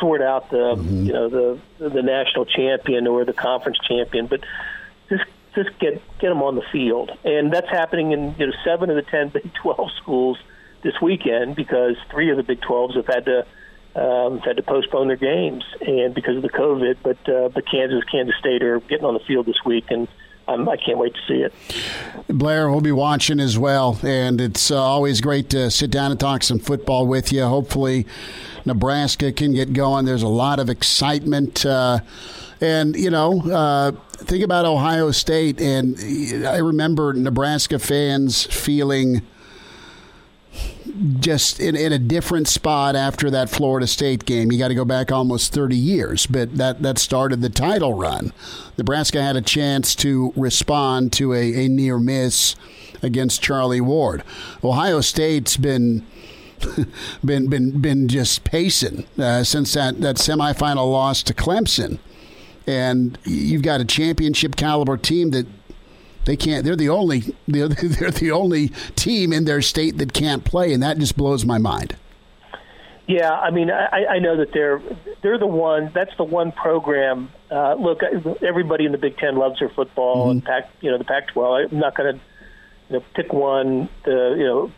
sort 0.00 0.22
out 0.22 0.50
the 0.50 0.76
mm-hmm. 0.76 1.06
you 1.06 1.12
know 1.12 1.28
the 1.28 1.58
the 1.78 2.02
national 2.02 2.46
champion 2.46 3.06
or 3.06 3.24
the 3.24 3.32
conference 3.32 3.78
champion. 3.86 4.26
But 4.26 4.40
just 5.08 5.24
just 5.54 5.78
get 5.78 6.02
get 6.18 6.28
them 6.28 6.42
on 6.42 6.56
the 6.56 6.64
field, 6.72 7.10
and 7.24 7.52
that's 7.52 7.68
happening 7.68 8.12
in 8.12 8.34
you 8.38 8.46
know 8.46 8.52
seven 8.64 8.90
of 8.90 8.96
the 8.96 9.10
ten 9.10 9.28
Big 9.32 9.52
Twelve 9.54 9.90
schools 10.02 10.38
this 10.82 11.00
weekend 11.00 11.56
because 11.56 11.96
three 12.10 12.30
of 12.30 12.36
the 12.36 12.42
Big 12.42 12.60
Twelves 12.60 12.94
have 12.96 13.06
had 13.06 13.24
to 13.26 13.46
um, 13.96 14.40
had 14.40 14.56
to 14.56 14.62
postpone 14.62 15.08
their 15.08 15.16
games 15.16 15.64
and 15.80 16.14
because 16.14 16.36
of 16.36 16.42
the 16.42 16.50
COVID. 16.50 16.98
But 17.02 17.28
uh, 17.28 17.48
but 17.48 17.68
Kansas, 17.70 18.04
Kansas 18.10 18.34
State 18.38 18.62
are 18.62 18.80
getting 18.80 19.04
on 19.04 19.14
the 19.14 19.20
field 19.20 19.46
this 19.46 19.64
week, 19.64 19.86
and 19.90 20.08
I'm, 20.46 20.68
I 20.68 20.76
can 20.76 20.94
not 20.94 20.98
wait 20.98 21.14
to 21.14 21.20
see 21.26 21.42
it. 21.42 21.52
Blair 22.28 22.70
we'll 22.70 22.80
be 22.80 22.92
watching 22.92 23.40
as 23.40 23.58
well, 23.58 23.98
and 24.02 24.40
it's 24.40 24.70
uh, 24.70 24.80
always 24.80 25.20
great 25.20 25.50
to 25.50 25.70
sit 25.70 25.90
down 25.90 26.10
and 26.10 26.20
talk 26.20 26.42
some 26.42 26.58
football 26.58 27.06
with 27.06 27.32
you. 27.32 27.44
Hopefully, 27.44 28.06
Nebraska 28.64 29.32
can 29.32 29.52
get 29.52 29.72
going. 29.72 30.04
There's 30.04 30.22
a 30.22 30.28
lot 30.28 30.58
of 30.58 30.68
excitement. 30.70 31.64
Uh, 31.64 32.00
and, 32.60 32.96
you 32.96 33.10
know, 33.10 33.42
uh, 33.42 33.92
think 34.12 34.42
about 34.42 34.64
Ohio 34.64 35.10
State. 35.10 35.60
And 35.60 36.46
I 36.46 36.58
remember 36.58 37.12
Nebraska 37.12 37.78
fans 37.78 38.44
feeling 38.46 39.22
just 41.18 41.60
in, 41.60 41.76
in 41.76 41.92
a 41.92 41.98
different 41.98 42.48
spot 42.48 42.94
after 42.94 43.30
that 43.30 43.50
Florida 43.50 43.86
State 43.86 44.24
game. 44.24 44.52
You 44.52 44.58
got 44.58 44.68
to 44.68 44.74
go 44.74 44.84
back 44.84 45.10
almost 45.10 45.52
30 45.52 45.76
years, 45.76 46.26
but 46.26 46.56
that, 46.56 46.82
that 46.82 46.98
started 46.98 47.40
the 47.40 47.48
title 47.48 47.94
run. 47.94 48.32
Nebraska 48.78 49.20
had 49.22 49.36
a 49.36 49.42
chance 49.42 49.94
to 49.96 50.32
respond 50.36 51.12
to 51.14 51.32
a, 51.32 51.64
a 51.64 51.68
near 51.68 51.98
miss 51.98 52.56
against 53.02 53.42
Charlie 53.42 53.80
Ward. 53.80 54.22
Ohio 54.62 55.00
State's 55.00 55.56
been 55.56 56.06
been 57.24 57.48
been 57.48 57.80
been 57.80 58.08
just 58.08 58.44
pacing 58.44 59.06
uh, 59.18 59.44
since 59.44 59.74
that 59.74 60.00
that 60.00 60.16
semifinal 60.16 60.90
loss 60.90 61.22
to 61.24 61.34
Clemson, 61.34 61.98
and 62.66 63.18
you've 63.24 63.62
got 63.62 63.80
a 63.80 63.84
championship 63.84 64.56
caliber 64.56 64.96
team 64.96 65.30
that 65.30 65.46
they 66.24 66.36
can't. 66.36 66.64
They're 66.64 66.76
the 66.76 66.88
only. 66.88 67.34
They're, 67.46 67.68
they're 67.68 68.10
the 68.10 68.30
only 68.30 68.68
team 68.96 69.32
in 69.32 69.44
their 69.44 69.62
state 69.62 69.98
that 69.98 70.12
can't 70.12 70.44
play, 70.44 70.72
and 70.72 70.82
that 70.82 70.98
just 70.98 71.16
blows 71.16 71.44
my 71.44 71.58
mind. 71.58 71.96
Yeah, 73.06 73.30
I 73.30 73.50
mean, 73.50 73.70
I, 73.70 74.06
I 74.06 74.18
know 74.18 74.38
that 74.38 74.52
they're 74.52 74.80
they're 75.22 75.38
the 75.38 75.46
one. 75.46 75.90
That's 75.94 76.16
the 76.16 76.24
one 76.24 76.52
program. 76.52 77.30
Uh, 77.50 77.74
look, 77.74 78.00
everybody 78.42 78.86
in 78.86 78.92
the 78.92 78.98
Big 78.98 79.18
Ten 79.18 79.36
loves 79.36 79.58
their 79.58 79.68
football 79.68 80.22
mm-hmm. 80.22 80.30
and 80.30 80.44
Pac. 80.44 80.70
You 80.80 80.90
know, 80.90 80.98
the 80.98 81.04
Pac-12. 81.04 81.72
I'm 81.72 81.78
not 81.78 81.94
going 81.94 82.14
to 82.14 82.20
you 82.88 82.98
know 82.98 83.04
pick 83.14 83.32
one. 83.32 83.90
The 84.04 84.34
you 84.38 84.44
know 84.44 84.72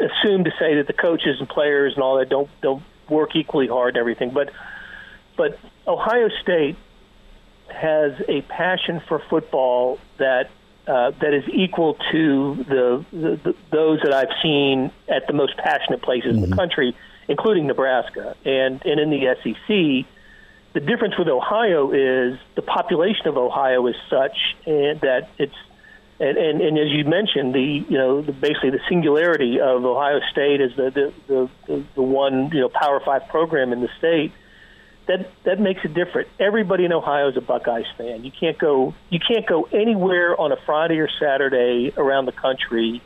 assume 0.00 0.44
to 0.44 0.50
say 0.58 0.74
that 0.76 0.88
the 0.88 0.92
coaches 0.92 1.36
and 1.38 1.48
players 1.48 1.94
and 1.94 2.02
all 2.02 2.18
that 2.18 2.28
don't 2.28 2.50
don't 2.62 2.82
work 3.08 3.36
equally 3.36 3.68
hard 3.68 3.94
and 3.94 4.00
everything, 4.00 4.30
but 4.30 4.50
but 5.36 5.56
Ohio 5.86 6.28
State 6.42 6.76
has 7.68 8.12
a 8.28 8.42
passion 8.42 9.00
for 9.06 9.22
football 9.30 9.98
that 10.18 10.50
uh, 10.88 11.10
that 11.20 11.34
is 11.34 11.44
equal 11.52 11.98
to 12.10 12.64
the, 12.64 13.04
the, 13.12 13.40
the, 13.44 13.54
those 13.70 14.00
that 14.02 14.14
I've 14.14 14.34
seen 14.42 14.90
at 15.06 15.26
the 15.26 15.34
most 15.34 15.56
passionate 15.58 16.02
places 16.02 16.34
mm-hmm. 16.34 16.36
in 16.36 16.40
the 16.40 16.46
mm-hmm. 16.46 16.58
country, 16.58 16.96
including 17.28 17.66
Nebraska 17.66 18.34
and 18.44 18.84
and 18.84 18.98
in 18.98 19.10
the 19.10 19.36
SEC. 19.42 20.06
The 20.74 20.80
difference 20.80 21.18
with 21.18 21.28
Ohio 21.28 21.90
is 21.90 22.38
the 22.54 22.62
population 22.62 23.26
of 23.26 23.36
Ohio 23.36 23.86
is 23.86 23.96
such 24.08 24.36
and 24.66 25.00
that 25.02 25.28
it's 25.38 25.54
and, 26.20 26.36
and, 26.36 26.60
and 26.60 26.78
as 26.78 26.88
you 26.88 27.04
mentioned, 27.04 27.54
the 27.54 27.84
you 27.88 27.98
know 27.98 28.22
the, 28.22 28.32
basically 28.32 28.70
the 28.70 28.80
singularity 28.88 29.60
of 29.60 29.84
Ohio 29.84 30.20
State 30.32 30.60
as 30.60 30.74
the 30.76 31.12
the, 31.26 31.50
the 31.66 31.84
the 31.94 32.02
one 32.02 32.50
you 32.52 32.60
know 32.60 32.70
Power 32.70 33.00
Five 33.04 33.28
program 33.28 33.72
in 33.72 33.80
the 33.80 33.90
state 33.98 34.32
that 35.08 35.30
that 35.44 35.58
makes 35.58 35.80
it 35.84 35.94
different. 35.94 36.28
Everybody 36.38 36.84
in 36.84 36.92
Ohio 36.92 37.28
is 37.28 37.36
a 37.36 37.40
Buckeyes 37.40 37.86
fan. 37.96 38.24
You 38.24 38.30
can't 38.30 38.58
go 38.58 38.94
you 39.10 39.18
can't 39.18 39.46
go 39.46 39.64
anywhere 39.72 40.38
on 40.40 40.52
a 40.52 40.56
Friday 40.64 40.98
or 40.98 41.08
Saturday 41.18 41.92
around 41.96 42.26
the 42.26 42.32
country 42.32 43.02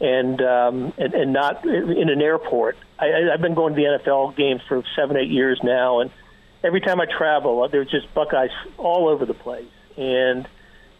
and 0.00 0.40
um, 0.40 0.92
and, 0.96 1.14
and 1.14 1.32
not 1.32 1.64
in 1.66 2.08
an 2.08 2.22
airport. 2.22 2.76
I, 2.98 3.30
I've 3.32 3.40
been 3.40 3.54
going 3.54 3.74
to 3.74 3.76
the 3.76 3.98
NFL 3.98 4.36
games 4.36 4.62
for 4.68 4.82
seven 4.94 5.16
eight 5.16 5.30
years 5.30 5.60
now, 5.62 6.00
and 6.00 6.10
every 6.62 6.80
time 6.80 7.00
I 7.00 7.06
travel, 7.06 7.68
there's 7.68 7.90
just 7.90 8.12
Buckeyes 8.14 8.50
all 8.78 9.08
over 9.08 9.26
the 9.26 9.34
place. 9.34 9.66
And 9.96 10.46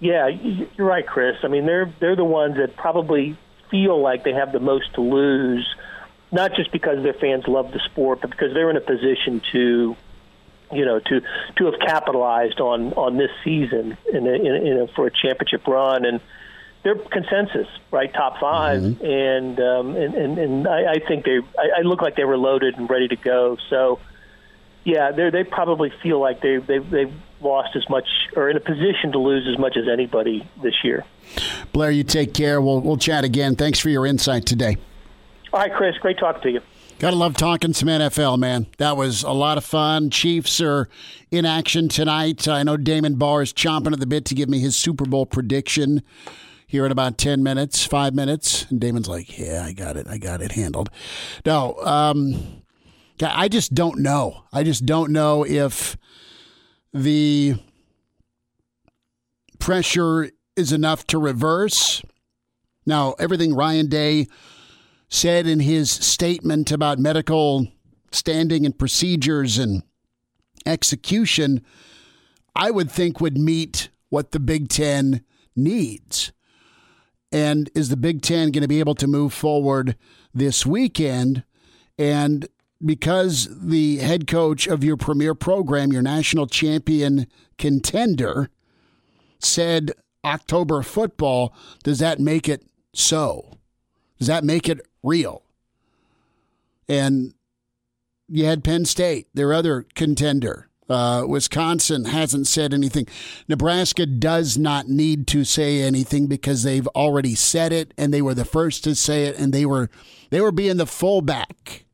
yeah, 0.00 0.28
you're 0.28 0.86
right, 0.86 1.06
Chris. 1.06 1.36
I 1.42 1.48
mean, 1.48 1.66
they're 1.66 1.92
they're 2.00 2.16
the 2.16 2.24
ones 2.24 2.56
that 2.56 2.76
probably 2.76 3.38
feel 3.70 4.00
like 4.00 4.24
they 4.24 4.32
have 4.32 4.52
the 4.52 4.60
most 4.60 4.94
to 4.94 5.00
lose, 5.02 5.66
not 6.32 6.54
just 6.54 6.72
because 6.72 7.02
their 7.02 7.14
fans 7.14 7.44
love 7.46 7.72
the 7.72 7.80
sport, 7.90 8.20
but 8.22 8.30
because 8.30 8.54
they're 8.54 8.70
in 8.70 8.76
a 8.76 8.80
position 8.80 9.40
to 9.52 9.96
you 10.72 10.84
know, 10.84 10.98
to 10.98 11.20
to 11.56 11.64
have 11.66 11.78
capitalized 11.80 12.60
on 12.60 12.92
on 12.94 13.16
this 13.16 13.30
season 13.44 13.96
in 14.12 14.26
a, 14.26 14.32
in 14.32 14.46
a, 14.46 14.70
in 14.70 14.78
a, 14.82 14.86
for 14.88 15.06
a 15.06 15.10
championship 15.10 15.66
run 15.66 16.04
and 16.04 16.20
their 16.86 16.94
consensus, 16.94 17.66
right, 17.90 18.14
top 18.14 18.38
5 18.38 18.80
mm-hmm. 18.80 19.04
and, 19.04 19.58
um, 19.58 19.96
and 19.96 20.14
and 20.14 20.38
and 20.38 20.68
I, 20.68 20.92
I 20.92 20.98
think 21.00 21.24
they, 21.24 21.38
I, 21.58 21.80
I 21.80 21.82
look 21.82 22.00
like 22.00 22.14
they 22.14 22.24
were 22.24 22.38
loaded 22.38 22.76
and 22.76 22.88
ready 22.88 23.08
to 23.08 23.16
go. 23.16 23.56
So, 23.68 23.98
yeah, 24.84 25.10
they 25.10 25.30
they 25.30 25.42
probably 25.42 25.92
feel 26.00 26.20
like 26.20 26.40
they 26.42 26.58
they 26.58 26.78
they've 26.78 27.12
lost 27.40 27.74
as 27.74 27.88
much 27.90 28.06
or 28.36 28.48
in 28.48 28.56
a 28.56 28.60
position 28.60 29.10
to 29.12 29.18
lose 29.18 29.48
as 29.52 29.58
much 29.58 29.76
as 29.76 29.88
anybody 29.92 30.48
this 30.62 30.74
year. 30.84 31.04
Blair, 31.72 31.90
you 31.90 32.04
take 32.04 32.32
care. 32.32 32.60
We'll 32.60 32.80
we'll 32.80 32.98
chat 32.98 33.24
again. 33.24 33.56
Thanks 33.56 33.80
for 33.80 33.88
your 33.88 34.06
insight 34.06 34.46
today. 34.46 34.76
All 35.52 35.58
right, 35.58 35.74
Chris. 35.74 35.96
Great 35.98 36.18
talking 36.18 36.42
to 36.42 36.50
you. 36.52 36.60
Gotta 36.98 37.16
love 37.16 37.34
talking 37.34 37.74
some 37.74 37.90
NFL, 37.90 38.38
man. 38.38 38.68
That 38.78 38.96
was 38.96 39.22
a 39.22 39.32
lot 39.32 39.58
of 39.58 39.66
fun. 39.66 40.08
Chiefs 40.08 40.62
are 40.62 40.88
in 41.30 41.44
action 41.44 41.90
tonight. 41.90 42.48
I 42.48 42.62
know 42.62 42.78
Damon 42.78 43.16
Barr 43.16 43.42
is 43.42 43.52
chomping 43.52 43.92
at 43.92 44.00
the 44.00 44.06
bit 44.06 44.24
to 44.24 44.34
give 44.34 44.48
me 44.48 44.60
his 44.60 44.76
Super 44.76 45.04
Bowl 45.04 45.26
prediction 45.26 46.02
here 46.66 46.86
in 46.86 46.92
about 46.92 47.18
10 47.18 47.42
minutes, 47.42 47.84
five 47.84 48.14
minutes. 48.14 48.64
And 48.70 48.80
Damon's 48.80 49.08
like, 49.08 49.38
yeah, 49.38 49.62
I 49.62 49.74
got 49.74 49.98
it. 49.98 50.08
I 50.08 50.16
got 50.16 50.40
it 50.40 50.52
handled. 50.52 50.88
No, 51.44 51.74
um, 51.82 52.62
I 53.20 53.48
just 53.48 53.74
don't 53.74 53.98
know. 53.98 54.44
I 54.50 54.62
just 54.62 54.86
don't 54.86 55.12
know 55.12 55.44
if 55.44 55.98
the 56.94 57.56
pressure 59.58 60.30
is 60.56 60.72
enough 60.72 61.06
to 61.08 61.18
reverse. 61.18 62.00
Now, 62.86 63.16
everything 63.18 63.54
Ryan 63.54 63.88
Day 63.88 64.28
said 65.08 65.46
in 65.46 65.60
his 65.60 65.90
statement 65.90 66.72
about 66.72 66.98
medical 66.98 67.68
standing 68.10 68.64
and 68.64 68.78
procedures 68.78 69.58
and 69.58 69.82
execution, 70.64 71.64
I 72.54 72.70
would 72.70 72.90
think 72.90 73.20
would 73.20 73.38
meet 73.38 73.88
what 74.08 74.32
the 74.32 74.40
Big 74.40 74.68
Ten 74.68 75.22
needs. 75.54 76.32
And 77.32 77.70
is 77.74 77.88
the 77.88 77.96
Big 77.96 78.22
Ten 78.22 78.50
going 78.50 78.62
to 78.62 78.68
be 78.68 78.80
able 78.80 78.94
to 78.96 79.06
move 79.06 79.32
forward 79.32 79.96
this 80.32 80.64
weekend? 80.64 81.44
And 81.98 82.48
because 82.84 83.48
the 83.50 83.98
head 83.98 84.26
coach 84.26 84.66
of 84.66 84.84
your 84.84 84.96
premier 84.96 85.34
program, 85.34 85.92
your 85.92 86.02
national 86.02 86.46
champion 86.46 87.26
contender, 87.58 88.50
said 89.38 89.92
October 90.24 90.82
football, 90.82 91.54
does 91.84 91.98
that 91.98 92.20
make 92.20 92.48
it 92.48 92.64
so? 92.94 93.58
Does 94.18 94.28
that 94.28 94.44
make 94.44 94.68
it 94.68 94.80
real. 95.06 95.42
And 96.88 97.34
you 98.28 98.44
had 98.44 98.64
Penn 98.64 98.84
State, 98.84 99.28
their 99.34 99.52
other 99.52 99.86
contender. 99.94 100.68
Uh, 100.88 101.24
Wisconsin 101.26 102.04
hasn't 102.04 102.46
said 102.46 102.72
anything. 102.72 103.08
Nebraska 103.48 104.06
does 104.06 104.56
not 104.56 104.88
need 104.88 105.26
to 105.28 105.44
say 105.44 105.82
anything 105.82 106.26
because 106.26 106.62
they've 106.62 106.86
already 106.88 107.34
said 107.34 107.72
it, 107.72 107.92
and 107.98 108.14
they 108.14 108.22
were 108.22 108.34
the 108.34 108.44
first 108.44 108.84
to 108.84 108.94
say 108.94 109.24
it, 109.24 109.36
and 109.36 109.52
they 109.52 109.66
were 109.66 109.90
they 110.30 110.40
were 110.40 110.52
being 110.52 110.76
the 110.76 110.86
fullback. 110.86 111.84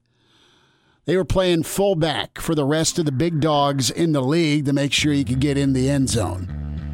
They 1.05 1.17
were 1.17 1.25
playing 1.25 1.65
fullback 1.65 2.39
for 2.39 2.55
the 2.55 2.67
rest 2.67 2.99
of 2.99 3.07
the 3.07 3.13
big 3.13 3.41
dogs 3.41 3.91
in 3.91 4.13
the 4.13 4.23
league 4.23 4.67
to 4.67 4.73
make 4.73 4.93
sure 4.93 5.13
you 5.13 5.25
could 5.25 5.41
get 5.41 5.59
in 5.59 5.73
the 5.73 5.91
end 5.91 6.11
zone. 6.11 6.92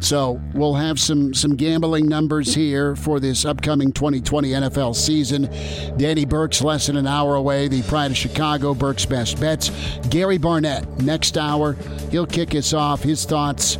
So 0.00 0.40
we'll 0.54 0.74
have 0.74 1.00
some 1.00 1.32
some 1.34 1.56
gambling 1.56 2.06
numbers 2.06 2.54
here 2.54 2.94
for 2.96 3.18
this 3.18 3.44
upcoming 3.44 3.92
2020 3.92 4.50
NFL 4.50 4.94
season. 4.94 5.48
Danny 5.96 6.24
Burke's 6.24 6.62
less 6.62 6.86
than 6.86 6.96
an 6.96 7.06
hour 7.06 7.34
away. 7.34 7.68
The 7.68 7.82
Pride 7.82 8.10
of 8.10 8.16
Chicago, 8.16 8.74
Burke's 8.74 9.06
best 9.06 9.40
bets. 9.40 9.70
Gary 10.10 10.38
Barnett 10.38 10.86
next 11.00 11.38
hour. 11.38 11.74
He'll 12.10 12.26
kick 12.26 12.54
us 12.54 12.72
off. 12.72 13.02
His 13.02 13.24
thoughts 13.24 13.78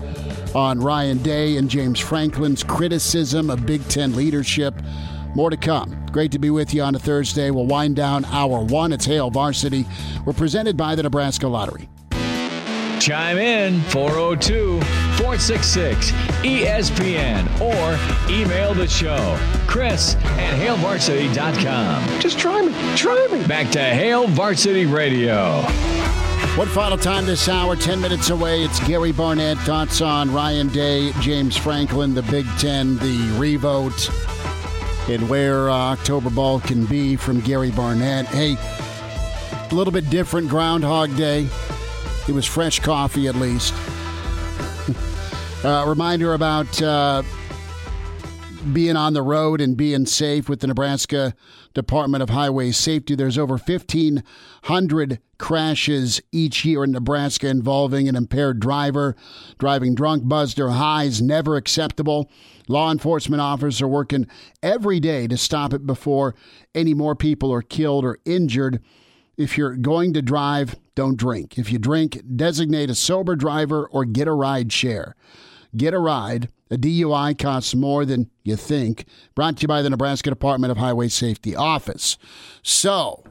on 0.54 0.80
Ryan 0.80 1.18
Day 1.18 1.58
and 1.58 1.68
James 1.68 2.00
Franklin's 2.00 2.64
criticism 2.64 3.50
of 3.50 3.66
Big 3.66 3.86
Ten 3.88 4.16
leadership. 4.16 4.74
More 5.34 5.50
to 5.50 5.56
come. 5.56 6.06
Great 6.12 6.32
to 6.32 6.38
be 6.38 6.48
with 6.48 6.72
you 6.72 6.82
on 6.82 6.94
a 6.94 6.98
Thursday. 6.98 7.50
We'll 7.50 7.66
wind 7.66 7.94
down 7.94 8.24
hour 8.24 8.64
one. 8.64 8.92
It's 8.92 9.04
Hail 9.04 9.30
Varsity. 9.30 9.84
We're 10.24 10.32
presented 10.32 10.76
by 10.76 10.94
the 10.94 11.02
Nebraska 11.02 11.46
Lottery. 11.46 11.90
Chime 13.00 13.38
in 13.38 13.80
402 13.82 14.80
466 15.16 16.12
ESPN 16.42 17.60
or 17.60 18.32
email 18.32 18.74
the 18.74 18.86
show. 18.88 19.38
Chris 19.66 20.14
at 20.14 20.58
HailVarsity.com. 20.58 22.20
Just 22.20 22.38
try 22.38 22.62
me. 22.62 22.72
Try 22.96 23.28
me. 23.30 23.46
Back 23.46 23.70
to 23.72 23.80
Hail 23.80 24.26
Varsity 24.28 24.86
Radio. 24.86 25.62
One 26.56 26.68
final 26.68 26.96
time 26.96 27.26
this 27.26 27.48
hour, 27.50 27.76
10 27.76 28.00
minutes 28.00 28.30
away. 28.30 28.62
It's 28.64 28.80
Gary 28.86 29.12
Barnett. 29.12 29.58
Thoughts 29.58 30.00
on 30.00 30.32
Ryan 30.32 30.68
Day, 30.68 31.12
James 31.20 31.54
Franklin, 31.54 32.14
the 32.14 32.22
Big 32.22 32.46
Ten, 32.58 32.96
the 32.96 33.36
revote, 33.38 34.08
and 35.08 35.28
where 35.28 35.68
uh, 35.68 35.74
October 35.74 36.30
ball 36.30 36.60
can 36.60 36.86
be 36.86 37.14
from 37.14 37.40
Gary 37.40 37.70
Barnett. 37.70 38.24
Hey, 38.26 38.56
a 39.70 39.74
little 39.74 39.92
bit 39.92 40.08
different 40.08 40.48
Groundhog 40.48 41.14
Day. 41.16 41.48
It 42.28 42.32
was 42.32 42.44
fresh 42.44 42.80
coffee, 42.80 43.28
at 43.28 43.36
least. 43.36 43.72
Uh, 45.64 45.84
reminder 45.86 46.34
about 46.34 46.82
uh, 46.82 47.22
being 48.72 48.96
on 48.96 49.14
the 49.14 49.22
road 49.22 49.60
and 49.60 49.76
being 49.76 50.06
safe 50.06 50.48
with 50.48 50.60
the 50.60 50.66
Nebraska 50.66 51.34
Department 51.72 52.22
of 52.22 52.30
Highway 52.30 52.72
Safety. 52.72 53.14
There's 53.14 53.38
over 53.38 53.56
1,500 53.56 55.20
crashes 55.38 56.20
each 56.32 56.64
year 56.64 56.84
in 56.84 56.92
Nebraska 56.92 57.48
involving 57.48 58.08
an 58.08 58.16
impaired 58.16 58.60
driver. 58.60 59.14
Driving 59.58 59.94
drunk, 59.94 60.26
buzzed, 60.26 60.58
or 60.58 60.70
high 60.70 61.04
is 61.04 61.22
never 61.22 61.56
acceptable. 61.56 62.30
Law 62.68 62.90
enforcement 62.90 63.40
officers 63.40 63.82
are 63.82 63.88
working 63.88 64.26
every 64.62 64.98
day 64.98 65.26
to 65.28 65.36
stop 65.36 65.72
it 65.72 65.86
before 65.86 66.34
any 66.74 66.94
more 66.94 67.14
people 67.14 67.52
are 67.52 67.62
killed 67.62 68.04
or 68.04 68.18
injured. 68.24 68.82
If 69.36 69.58
you're 69.58 69.76
going 69.76 70.12
to 70.14 70.22
drive, 70.22 70.76
don't 70.94 71.16
drink. 71.16 71.58
If 71.58 71.70
you 71.70 71.78
drink, 71.78 72.22
designate 72.36 72.90
a 72.90 72.94
sober 72.94 73.36
driver 73.36 73.86
or 73.86 74.04
get 74.04 74.28
a 74.28 74.32
ride 74.32 74.72
share. 74.72 75.14
Get 75.76 75.94
a 75.94 75.98
ride. 75.98 76.48
A 76.70 76.76
DUI 76.76 77.38
costs 77.38 77.74
more 77.74 78.04
than 78.04 78.30
you 78.42 78.56
think. 78.56 79.06
Brought 79.34 79.58
to 79.58 79.62
you 79.62 79.68
by 79.68 79.82
the 79.82 79.90
Nebraska 79.90 80.30
Department 80.30 80.70
of 80.70 80.78
Highway 80.78 81.08
Safety 81.08 81.54
Office. 81.54 82.18
So, 82.62 83.22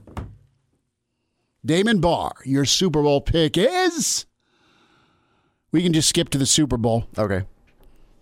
Damon 1.65 1.99
Barr, 1.99 2.33
your 2.45 2.65
Super 2.65 3.01
Bowl 3.01 3.19
pick 3.19 3.57
is. 3.57 4.25
We 5.71 5.83
can 5.83 5.91
just 5.91 6.07
skip 6.07 6.29
to 6.29 6.37
the 6.37 6.45
Super 6.45 6.77
Bowl. 6.77 7.07
Okay. 7.17 7.43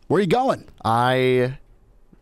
Where 0.07 0.17
are 0.17 0.21
you 0.21 0.27
going? 0.27 0.67
I 0.83 1.57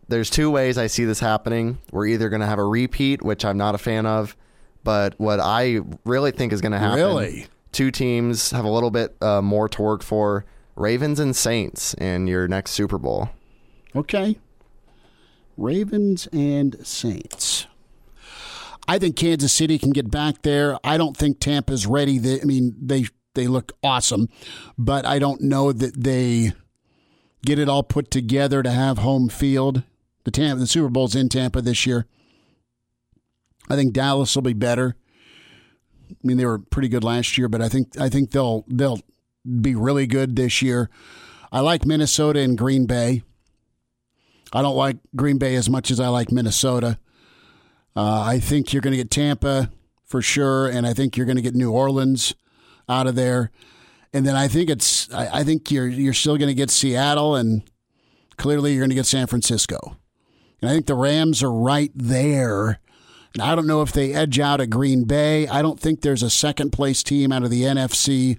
there's 0.08 0.28
two 0.28 0.50
ways 0.50 0.76
I 0.76 0.88
see 0.88 1.06
this 1.06 1.20
happening. 1.20 1.78
We're 1.90 2.06
either 2.06 2.28
going 2.28 2.40
to 2.40 2.46
have 2.46 2.58
a 2.58 2.64
repeat, 2.64 3.22
which 3.22 3.44
I'm 3.44 3.56
not 3.56 3.74
a 3.74 3.78
fan 3.78 4.04
of, 4.04 4.36
but 4.84 5.14
what 5.18 5.40
I 5.40 5.80
really 6.04 6.30
think 6.30 6.52
is 6.52 6.60
going 6.60 6.72
to 6.72 6.78
happen. 6.78 6.98
Really? 6.98 7.46
Two 7.72 7.90
teams 7.90 8.50
have 8.50 8.64
a 8.64 8.70
little 8.70 8.90
bit 8.90 9.16
uh, 9.22 9.40
more 9.40 9.68
to 9.68 9.82
work 9.82 10.02
for. 10.02 10.44
Ravens 10.76 11.20
and 11.20 11.34
Saints 11.34 11.94
in 11.94 12.26
your 12.26 12.48
next 12.48 12.72
Super 12.72 12.98
Bowl. 12.98 13.30
Okay. 13.94 14.38
Ravens 15.56 16.26
and 16.32 16.86
Saints. 16.86 17.66
I 18.88 18.98
think 18.98 19.16
Kansas 19.16 19.52
City 19.52 19.78
can 19.78 19.90
get 19.90 20.10
back 20.10 20.42
there. 20.42 20.76
I 20.82 20.96
don't 20.96 21.16
think 21.16 21.38
Tampa's 21.38 21.86
ready. 21.86 22.18
They, 22.18 22.40
I 22.40 22.44
mean, 22.44 22.74
they 22.80 23.06
they 23.34 23.46
look 23.46 23.72
awesome, 23.82 24.28
but 24.76 25.06
I 25.06 25.18
don't 25.18 25.40
know 25.40 25.72
that 25.72 26.02
they 26.02 26.52
get 27.44 27.58
it 27.58 27.68
all 27.68 27.82
put 27.82 28.10
together 28.10 28.62
to 28.62 28.70
have 28.70 28.98
home 28.98 29.28
field. 29.28 29.82
The 30.24 30.30
Tampa, 30.30 30.60
the 30.60 30.66
Super 30.66 30.88
Bowl's 30.88 31.14
in 31.14 31.28
Tampa 31.28 31.62
this 31.62 31.86
year. 31.86 32.06
I 33.70 33.76
think 33.76 33.92
Dallas 33.92 34.34
will 34.34 34.42
be 34.42 34.52
better. 34.52 34.96
I 36.10 36.14
mean, 36.22 36.36
they 36.36 36.46
were 36.46 36.58
pretty 36.58 36.88
good 36.88 37.04
last 37.04 37.38
year, 37.38 37.48
but 37.48 37.62
I 37.62 37.68
think 37.68 37.98
I 37.98 38.08
think 38.08 38.30
they'll 38.30 38.64
they'll 38.68 39.00
be 39.60 39.74
really 39.74 40.06
good 40.06 40.36
this 40.36 40.62
year. 40.62 40.90
I 41.50 41.60
like 41.60 41.84
Minnesota 41.84 42.40
and 42.40 42.56
Green 42.56 42.86
Bay. 42.86 43.22
I 44.52 44.62
don't 44.62 44.76
like 44.76 44.98
Green 45.16 45.38
Bay 45.38 45.54
as 45.54 45.70
much 45.70 45.90
as 45.90 46.00
I 46.00 46.08
like 46.08 46.30
Minnesota. 46.30 46.98
Uh, 47.96 48.22
I 48.22 48.38
think 48.38 48.72
you're 48.72 48.82
going 48.82 48.92
to 48.92 48.98
get 48.98 49.10
Tampa 49.10 49.70
for 50.04 50.22
sure, 50.22 50.68
and 50.68 50.86
I 50.86 50.92
think 50.92 51.16
you're 51.16 51.26
going 51.26 51.36
to 51.36 51.42
get 51.42 51.54
New 51.54 51.72
Orleans 51.72 52.34
out 52.88 53.06
of 53.06 53.14
there. 53.14 53.50
And 54.12 54.26
then 54.26 54.36
I 54.36 54.48
think 54.48 54.68
it's 54.68 55.12
I, 55.12 55.40
I 55.40 55.44
think 55.44 55.70
you're 55.70 55.88
you're 55.88 56.12
still 56.12 56.36
going 56.36 56.48
to 56.48 56.54
get 56.54 56.70
Seattle, 56.70 57.34
and 57.34 57.62
clearly 58.36 58.72
you're 58.72 58.82
going 58.82 58.90
to 58.90 58.96
get 58.96 59.06
San 59.06 59.26
Francisco. 59.26 59.96
And 60.60 60.70
I 60.70 60.74
think 60.74 60.86
the 60.86 60.94
Rams 60.94 61.42
are 61.42 61.52
right 61.52 61.90
there. 61.94 62.78
I 63.40 63.54
don't 63.54 63.66
know 63.66 63.82
if 63.82 63.92
they 63.92 64.12
edge 64.12 64.38
out 64.38 64.60
of 64.60 64.70
Green 64.70 65.04
Bay. 65.04 65.48
I 65.48 65.62
don't 65.62 65.80
think 65.80 66.00
there's 66.00 66.22
a 66.22 66.30
second 66.30 66.70
place 66.70 67.02
team 67.02 67.32
out 67.32 67.42
of 67.42 67.50
the 67.50 67.62
NFC 67.62 68.38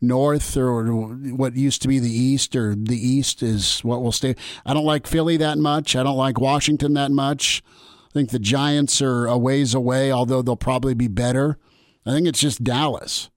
North 0.00 0.56
or 0.56 0.84
what 0.84 1.56
used 1.56 1.82
to 1.82 1.88
be 1.88 1.98
the 1.98 2.10
East 2.10 2.56
or 2.56 2.74
the 2.74 2.96
East 2.96 3.42
is 3.42 3.80
what 3.80 4.02
will 4.02 4.12
stay. 4.12 4.34
I 4.64 4.74
don't 4.74 4.84
like 4.84 5.06
Philly 5.06 5.36
that 5.38 5.58
much. 5.58 5.94
I 5.94 6.02
don't 6.02 6.16
like 6.16 6.40
Washington 6.40 6.94
that 6.94 7.10
much. 7.10 7.62
I 8.06 8.12
think 8.12 8.30
the 8.30 8.38
Giants 8.38 9.02
are 9.02 9.26
a 9.26 9.36
ways 9.36 9.74
away, 9.74 10.12
although 10.12 10.40
they'll 10.40 10.56
probably 10.56 10.94
be 10.94 11.08
better. 11.08 11.58
I 12.06 12.10
think 12.10 12.26
it's 12.26 12.40
just 12.40 12.64
Dallas. 12.64 13.30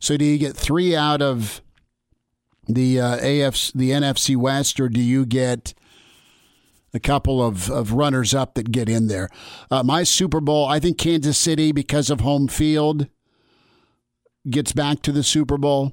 So 0.00 0.16
do 0.16 0.24
you 0.24 0.38
get 0.38 0.56
three 0.56 0.96
out 0.96 1.22
of 1.22 1.60
the 2.66 3.00
uh, 3.00 3.18
AFC, 3.18 3.72
the 3.74 3.90
NFC 3.90 4.36
West, 4.36 4.80
or 4.80 4.88
do 4.88 5.00
you 5.00 5.26
get 5.26 5.74
a 6.94 7.00
couple 7.00 7.42
of, 7.42 7.70
of 7.70 7.92
runners 7.92 8.34
up 8.34 8.54
that 8.54 8.70
get 8.70 8.88
in 8.88 9.06
there? 9.08 9.28
Uh, 9.70 9.82
my 9.82 10.02
Super 10.02 10.40
Bowl, 10.40 10.66
I 10.66 10.78
think 10.78 10.98
Kansas 10.98 11.38
City, 11.38 11.72
because 11.72 12.10
of 12.10 12.20
home 12.20 12.48
field, 12.48 13.08
gets 14.48 14.72
back 14.72 15.02
to 15.02 15.12
the 15.12 15.22
Super 15.22 15.58
Bowl. 15.58 15.92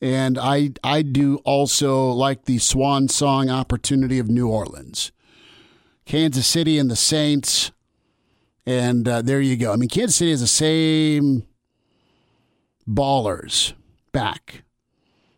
And 0.00 0.38
I 0.38 0.72
I 0.84 1.00
do 1.02 1.36
also 1.44 2.10
like 2.10 2.44
the 2.44 2.58
swan 2.58 3.08
song 3.08 3.48
opportunity 3.48 4.18
of 4.18 4.28
New 4.28 4.48
Orleans, 4.48 5.10
Kansas 6.04 6.46
City, 6.46 6.78
and 6.78 6.90
the 6.90 6.96
Saints. 6.96 7.72
And 8.66 9.08
uh, 9.08 9.22
there 9.22 9.40
you 9.40 9.56
go. 9.56 9.72
I 9.72 9.76
mean, 9.76 9.88
Kansas 9.88 10.16
City 10.16 10.32
has 10.32 10.40
the 10.40 10.46
same 10.46 11.46
ballers 12.88 13.72
back. 14.12 14.64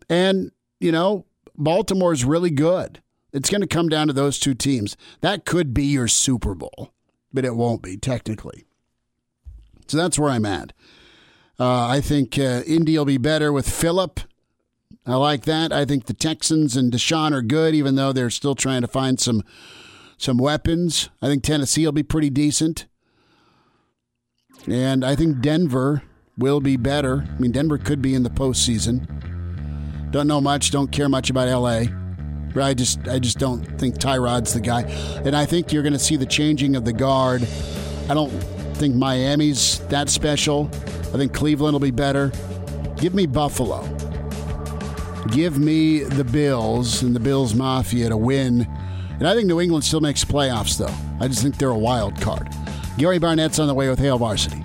And, 0.09 0.51
you 0.81 0.93
know, 0.93 1.26
Baltimore's 1.57 2.24
really 2.24 2.51
good. 2.51 3.03
It's 3.33 3.51
going 3.51 3.61
to 3.61 3.66
come 3.66 3.89
down 3.89 4.07
to 4.07 4.12
those 4.12 4.39
two 4.39 4.55
teams. 4.55 4.97
That 5.20 5.45
could 5.45 5.74
be 5.74 5.85
your 5.85 6.09
Super 6.09 6.55
Bowl, 6.55 6.93
but 7.33 7.45
it 7.45 7.57
won't 7.57 7.83
be 7.83 7.97
technically. 7.97 8.64
So 9.87 9.97
that's 9.97 10.18
where 10.18 10.31
I'm 10.31 10.47
at. 10.47 10.72
Uh, 11.59 11.87
I 11.87 12.01
think 12.01 12.39
uh, 12.39 12.62
Indy 12.66 12.97
will 12.97 13.05
be 13.05 13.18
better 13.18 13.53
with 13.53 13.68
Philip. 13.68 14.20
I 15.07 15.14
like 15.16 15.45
that. 15.45 15.72
I 15.72 15.85
think 15.85 16.07
the 16.07 16.14
Texans 16.14 16.76
and 16.76 16.93
Deshaun 16.93 17.33
are 17.33 17.43
good, 17.43 17.74
even 17.74 17.95
though 17.95 18.12
they're 18.12 18.31
still 18.31 18.55
trying 18.55 18.83
to 18.83 18.89
find 18.89 19.18
some 19.18 19.43
some 20.18 20.37
weapons. 20.37 21.09
I 21.22 21.29
think 21.29 21.45
Tennessee 21.45 21.85
will 21.85 21.93
be 21.93 22.03
pretty 22.03 22.29
decent. 22.29 22.87
And 24.66 25.05
I 25.05 25.14
think 25.14 25.41
Denver 25.41 26.03
will 26.37 26.61
be 26.61 26.76
better. 26.76 27.26
I 27.35 27.39
mean, 27.39 27.53
Denver 27.53 27.79
could 27.79 28.03
be 28.03 28.14
in 28.14 28.24
the 28.24 28.31
postseason. 28.31 29.07
Don't 30.11 30.26
know 30.26 30.41
much. 30.41 30.70
Don't 30.70 30.91
care 30.91 31.09
much 31.09 31.31
about 31.31 31.49
LA. 31.49 31.85
I 32.57 32.75
just, 32.75 33.07
I 33.09 33.19
just 33.19 33.39
don't 33.39 33.63
think 33.79 33.97
Tyrod's 33.97 34.55
the 34.55 34.61
guy. 34.61 34.83
And 35.25 35.37
I 35.37 35.47
think 35.47 35.73
you're 35.73 35.83
going 35.83 35.93
to 35.93 35.99
see 35.99 36.17
the 36.17 36.27
changing 36.27 36.77
of 36.77 36.85
the 36.85 36.93
guard. 36.93 37.47
I 38.09 38.15
don't 38.15 38.31
think 38.75 38.95
Miami's 38.95 39.81
that 39.89 40.09
special. 40.09 40.71
I 40.73 41.17
think 41.17 41.33
Cleveland 41.33 41.75
will 41.75 41.81
be 41.81 41.91
better. 41.91 42.33
Give 42.97 43.15
me 43.15 43.27
Buffalo. 43.27 43.83
Give 45.31 45.59
me 45.59 46.01
the 46.01 46.25
Bills 46.25 47.03
and 47.03 47.15
the 47.15 47.21
Bills 47.21 47.55
Mafia 47.55 48.09
to 48.09 48.17
win. 48.17 48.67
And 49.19 49.29
I 49.29 49.35
think 49.35 49.47
New 49.47 49.61
England 49.61 49.85
still 49.85 50.01
makes 50.01 50.25
playoffs, 50.25 50.79
though. 50.79 50.95
I 51.21 51.29
just 51.29 51.43
think 51.43 51.59
they're 51.59 51.71
a 51.71 51.79
wild 51.79 52.21
card. 52.21 52.49
Gary 52.97 53.19
Barnett's 53.19 53.59
on 53.59 53.67
the 53.67 53.75
way 53.75 53.89
with 53.89 53.99
Hail 53.99 54.19
Varsity. 54.19 54.65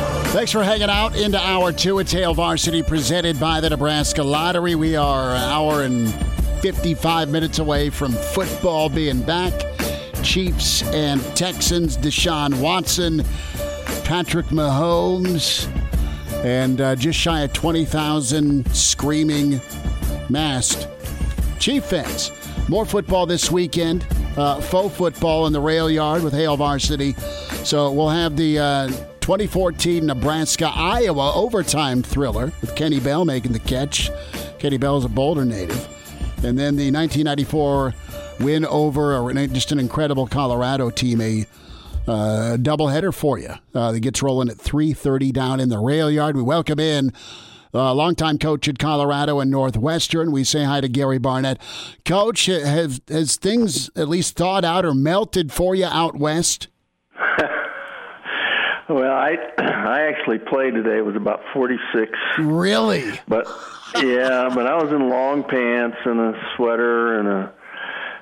Thanks 0.31 0.53
for 0.53 0.63
hanging 0.63 0.89
out 0.89 1.17
into 1.17 1.37
hour 1.37 1.73
two 1.73 1.99
at 1.99 2.09
Hail 2.09 2.33
Varsity, 2.33 2.81
presented 2.83 3.37
by 3.37 3.59
the 3.59 3.69
Nebraska 3.69 4.23
Lottery. 4.23 4.75
We 4.75 4.95
are 4.95 5.31
an 5.31 5.41
hour 5.41 5.83
and 5.83 6.09
55 6.61 7.27
minutes 7.29 7.59
away 7.59 7.89
from 7.89 8.13
football 8.13 8.87
being 8.87 9.21
back. 9.23 9.51
Chiefs 10.23 10.83
and 10.83 11.21
Texans, 11.35 11.97
Deshaun 11.97 12.61
Watson, 12.61 13.25
Patrick 14.05 14.45
Mahomes, 14.47 15.67
and 16.45 16.79
uh, 16.79 16.95
just 16.95 17.19
shy 17.19 17.41
of 17.41 17.51
20,000 17.51 18.73
screaming, 18.73 19.59
masked 20.29 20.87
Chief 21.59 21.83
fans. 21.83 22.31
More 22.69 22.85
football 22.85 23.25
this 23.25 23.51
weekend. 23.51 24.07
Uh, 24.37 24.61
faux 24.61 24.95
football 24.95 25.45
in 25.45 25.51
the 25.51 25.59
rail 25.59 25.91
yard 25.91 26.23
with 26.23 26.31
Hail 26.31 26.55
Varsity. 26.55 27.15
So 27.65 27.91
we'll 27.91 28.07
have 28.07 28.37
the. 28.37 28.59
Uh, 28.59 28.91
2014 29.21 30.05
Nebraska 30.05 30.71
Iowa 30.73 31.31
overtime 31.35 32.01
thriller 32.01 32.51
with 32.59 32.75
Kenny 32.75 32.99
Bell 32.99 33.23
making 33.23 33.53
the 33.53 33.59
catch. 33.59 34.09
Kenny 34.59 34.77
Bell 34.77 34.97
is 34.97 35.05
a 35.05 35.09
Boulder 35.09 35.45
native. 35.45 35.87
And 36.43 36.57
then 36.57 36.75
the 36.75 36.91
1994 36.91 37.93
win 38.39 38.65
over 38.65 39.31
just 39.47 39.71
an 39.71 39.79
incredible 39.79 40.25
Colorado 40.25 40.89
team, 40.89 41.21
a 41.21 41.45
uh, 42.07 42.57
doubleheader 42.57 43.13
for 43.13 43.37
you 43.37 43.53
uh, 43.75 43.91
that 43.91 43.99
gets 43.99 44.23
rolling 44.23 44.49
at 44.49 44.57
3.30 44.57 45.31
down 45.31 45.59
in 45.59 45.69
the 45.69 45.77
rail 45.77 46.09
yard. 46.09 46.35
We 46.35 46.41
welcome 46.41 46.79
in 46.79 47.13
uh, 47.75 47.93
longtime 47.93 48.39
coach 48.39 48.67
at 48.67 48.79
Colorado 48.79 49.39
and 49.39 49.51
Northwestern. 49.51 50.31
We 50.31 50.43
say 50.43 50.63
hi 50.63 50.81
to 50.81 50.89
Gary 50.89 51.19
Barnett. 51.19 51.59
Coach, 52.05 52.47
have 52.47 52.99
has 53.07 53.37
things 53.37 53.89
at 53.95 54.09
least 54.09 54.35
thawed 54.35 54.65
out 54.65 54.83
or 54.83 54.95
melted 54.95 55.51
for 55.51 55.75
you 55.75 55.85
out 55.85 56.17
west? 56.17 56.67
well, 58.95 59.11
I 59.11 59.37
I 59.57 60.01
actually 60.07 60.39
played 60.39 60.73
today. 60.73 60.97
It 60.97 61.05
was 61.05 61.15
about 61.15 61.41
46. 61.53 62.11
Really? 62.39 63.19
But 63.27 63.47
yeah, 63.95 64.49
but 64.53 64.67
I 64.67 64.81
was 64.81 64.91
in 64.91 65.09
long 65.09 65.43
pants 65.43 65.97
and 66.05 66.19
a 66.19 66.53
sweater 66.55 67.19
and 67.19 67.27
a 67.27 67.53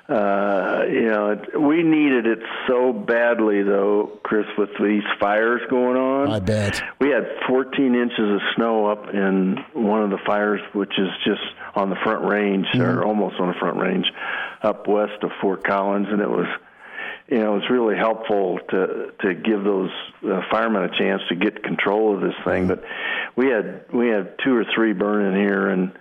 uh, 0.10 0.86
you 0.90 1.08
know, 1.08 1.30
it, 1.30 1.62
we 1.62 1.84
needed 1.84 2.26
it 2.26 2.40
so 2.68 2.92
badly, 2.92 3.62
though, 3.62 4.20
Chris, 4.24 4.48
with 4.58 4.72
these 4.82 5.04
fires 5.20 5.62
going 5.70 5.98
on. 5.98 6.32
I 6.32 6.40
bet. 6.40 6.82
We 7.00 7.10
had 7.10 7.28
14 7.48 7.94
inches 7.94 8.18
of 8.18 8.40
snow 8.56 8.88
up 8.88 9.14
in 9.14 9.64
one 9.74 10.02
of 10.02 10.10
the 10.10 10.18
fires, 10.26 10.62
which 10.74 10.98
is 10.98 11.10
just 11.24 11.44
on 11.76 11.92
the 11.92 11.96
front 12.04 12.26
range, 12.26 12.66
mm-hmm. 12.74 12.82
or 12.82 13.04
almost 13.04 13.40
on 13.40 13.50
the 13.50 13.54
front 13.60 13.78
range, 13.78 14.08
up 14.64 14.88
west 14.88 15.22
of 15.22 15.30
Fort 15.42 15.64
Collins, 15.64 16.08
and 16.10 16.22
it 16.22 16.30
was. 16.30 16.48
You 17.30 17.38
know, 17.40 17.54
it 17.54 17.60
was 17.60 17.70
really 17.70 17.96
helpful 17.96 18.60
to 18.70 19.12
to 19.22 19.34
give 19.36 19.64
those 19.64 19.92
uh, 20.24 20.42
firemen 20.50 20.84
a 20.84 20.98
chance 20.98 21.22
to 21.30 21.36
get 21.36 21.64
control 21.64 22.16
of 22.16 22.22
this 22.22 22.34
thing. 22.44 22.68
But 22.68 22.84
we 23.36 23.48
had 23.48 23.86
we 23.94 24.08
had 24.08 24.36
two 24.44 24.56
or 24.56 24.66
three 24.74 24.94
burning 24.94 25.40
here, 25.40 25.70
and 25.70 25.92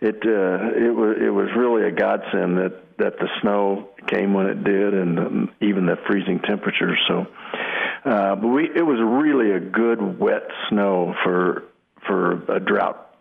it 0.00 0.16
uh, 0.24 0.72
it 0.74 0.94
was 0.94 1.16
it 1.20 1.30
was 1.30 1.48
really 1.56 1.86
a 1.86 1.92
godsend 1.92 2.56
that 2.56 2.96
that 2.98 3.18
the 3.18 3.28
snow 3.42 3.90
came 4.06 4.32
when 4.32 4.46
it 4.46 4.64
did, 4.64 4.94
and 4.94 5.18
um, 5.18 5.50
even 5.60 5.86
the 5.86 5.96
freezing 6.06 6.40
temperatures. 6.40 6.98
So, 7.06 7.26
uh, 8.04 8.36
but 8.36 8.48
we 8.48 8.70
it 8.74 8.86
was 8.86 8.98
really 9.00 9.52
a 9.52 9.60
good 9.60 10.18
wet 10.18 10.48
snow 10.70 11.14
for 11.22 11.64
for 12.06 12.42
a 12.50 12.60
drought 12.60 13.14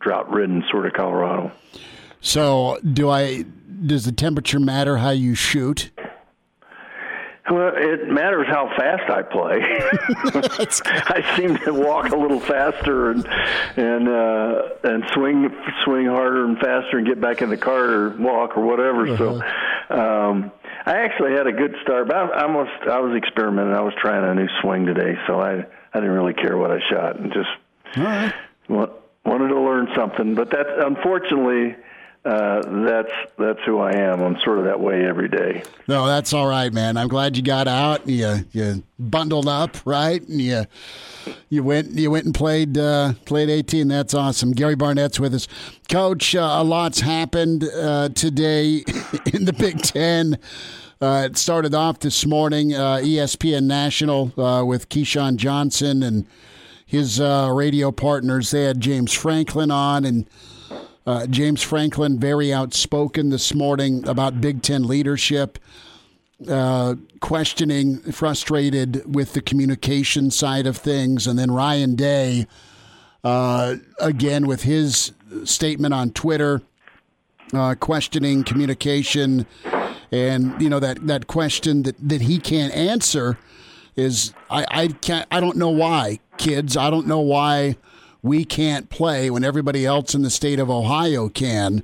drought 0.00 0.30
ridden 0.30 0.64
sort 0.70 0.86
of 0.86 0.92
Colorado. 0.92 1.52
So, 2.20 2.78
do 2.80 3.08
I? 3.08 3.44
Does 3.86 4.04
the 4.04 4.12
temperature 4.12 4.60
matter 4.60 4.98
how 4.98 5.10
you 5.10 5.34
shoot? 5.34 5.90
Well, 7.48 7.72
it 7.74 8.08
matters 8.08 8.46
how 8.48 8.68
fast 8.76 9.10
I 9.10 9.22
play. 9.22 9.60
I 11.08 11.36
seem 11.36 11.56
to 11.58 11.72
walk 11.72 12.10
a 12.10 12.16
little 12.16 12.40
faster 12.40 13.10
and 13.10 13.26
and 13.76 14.08
uh, 14.08 14.62
and 14.84 15.04
swing 15.14 15.50
swing 15.84 16.06
harder 16.06 16.44
and 16.44 16.58
faster 16.58 16.98
and 16.98 17.06
get 17.06 17.20
back 17.20 17.40
in 17.42 17.48
the 17.48 17.56
car 17.56 17.84
or 17.84 18.10
walk 18.18 18.56
or 18.56 18.64
whatever. 18.64 19.08
Uh-huh. 19.08 19.40
So 19.88 19.94
um, 19.94 20.52
I 20.86 20.98
actually 20.98 21.32
had 21.32 21.46
a 21.46 21.52
good 21.52 21.74
start, 21.82 22.08
but 22.08 22.16
I 22.16 22.42
almost 22.42 22.70
I 22.88 23.00
was 23.00 23.16
experimenting. 23.16 23.74
I 23.74 23.80
was 23.80 23.94
trying 23.98 24.24
a 24.24 24.34
new 24.34 24.48
swing 24.60 24.86
today, 24.86 25.14
so 25.26 25.40
I 25.40 25.64
I 25.94 26.00
didn't 26.00 26.10
really 26.10 26.34
care 26.34 26.56
what 26.56 26.70
I 26.70 26.78
shot 26.90 27.18
and 27.18 27.32
just 27.32 27.48
All 27.96 28.04
right. 28.04 28.34
wanted 28.68 29.48
to 29.48 29.60
learn 29.60 29.88
something. 29.96 30.34
But 30.34 30.50
that 30.50 30.66
unfortunately 30.78 31.74
uh, 32.22 32.60
that's 32.86 33.12
that's 33.38 33.60
who 33.64 33.78
I 33.78 33.92
am. 33.92 34.20
I'm 34.20 34.38
sort 34.44 34.58
of 34.58 34.66
that 34.66 34.78
way 34.78 35.06
every 35.06 35.28
day. 35.28 35.62
No, 35.88 36.06
that's 36.06 36.34
all 36.34 36.46
right, 36.46 36.70
man. 36.70 36.98
I'm 36.98 37.08
glad 37.08 37.34
you 37.34 37.42
got 37.42 37.66
out 37.66 38.04
and 38.04 38.10
you 38.10 38.44
you 38.52 38.82
bundled 38.98 39.48
up, 39.48 39.78
right? 39.86 40.20
And 40.28 40.38
you 40.38 40.64
you 41.48 41.62
went 41.62 41.92
you 41.92 42.10
went 42.10 42.26
and 42.26 42.34
played 42.34 42.76
uh, 42.76 43.14
played 43.24 43.48
18. 43.48 43.88
That's 43.88 44.12
awesome. 44.12 44.52
Gary 44.52 44.74
Barnett's 44.76 45.18
with 45.18 45.34
us, 45.34 45.48
Coach. 45.88 46.34
Uh, 46.34 46.40
a 46.40 46.62
lot's 46.64 47.00
happened 47.00 47.64
uh, 47.64 48.10
today 48.10 48.84
in 49.32 49.46
the 49.46 49.54
Big 49.54 49.80
Ten. 49.80 50.38
Uh, 51.00 51.22
it 51.24 51.38
started 51.38 51.74
off 51.74 52.00
this 52.00 52.26
morning, 52.26 52.74
uh, 52.74 52.96
ESPN 52.96 53.62
National 53.62 54.26
with 54.66 54.90
Keyshawn 54.90 55.36
Johnson 55.36 56.02
and 56.02 56.26
his 56.84 57.18
radio 57.18 57.90
partners. 57.90 58.50
They 58.50 58.64
had 58.64 58.78
James 58.78 59.14
Franklin 59.14 59.70
on 59.70 60.04
and 60.04 60.26
uh, 61.06 61.26
James 61.26 61.62
Franklin, 61.62 62.18
very 62.18 62.52
outspoken 62.52 63.30
this 63.30 63.54
morning 63.54 64.06
about 64.06 64.40
Big 64.40 64.62
Ten 64.62 64.86
leadership, 64.86 65.58
uh, 66.48 66.94
questioning, 67.20 68.00
frustrated 68.12 69.14
with 69.14 69.32
the 69.32 69.40
communication 69.40 70.30
side 70.30 70.66
of 70.66 70.76
things. 70.76 71.26
And 71.26 71.38
then 71.38 71.50
Ryan 71.50 71.94
Day, 71.94 72.46
uh, 73.24 73.76
again, 73.98 74.46
with 74.46 74.62
his 74.62 75.12
statement 75.44 75.94
on 75.94 76.10
Twitter, 76.10 76.62
uh, 77.52 77.74
questioning 77.74 78.44
communication. 78.44 79.46
And, 80.12 80.60
you 80.60 80.68
know, 80.68 80.80
that, 80.80 81.06
that 81.06 81.26
question 81.26 81.82
that, 81.84 81.96
that 82.08 82.22
he 82.22 82.38
can't 82.38 82.74
answer 82.74 83.38
is 83.96 84.32
I, 84.50 84.66
I 84.70 84.88
can't, 84.88 85.26
I 85.30 85.40
don't 85.40 85.56
know 85.56 85.68
why, 85.68 86.20
kids. 86.38 86.76
I 86.76 86.90
don't 86.90 87.06
know 87.06 87.20
why 87.20 87.76
we 88.22 88.44
can't 88.44 88.90
play 88.90 89.30
when 89.30 89.44
everybody 89.44 89.86
else 89.86 90.14
in 90.14 90.22
the 90.22 90.30
state 90.30 90.58
of 90.58 90.70
Ohio 90.70 91.28
can. 91.28 91.82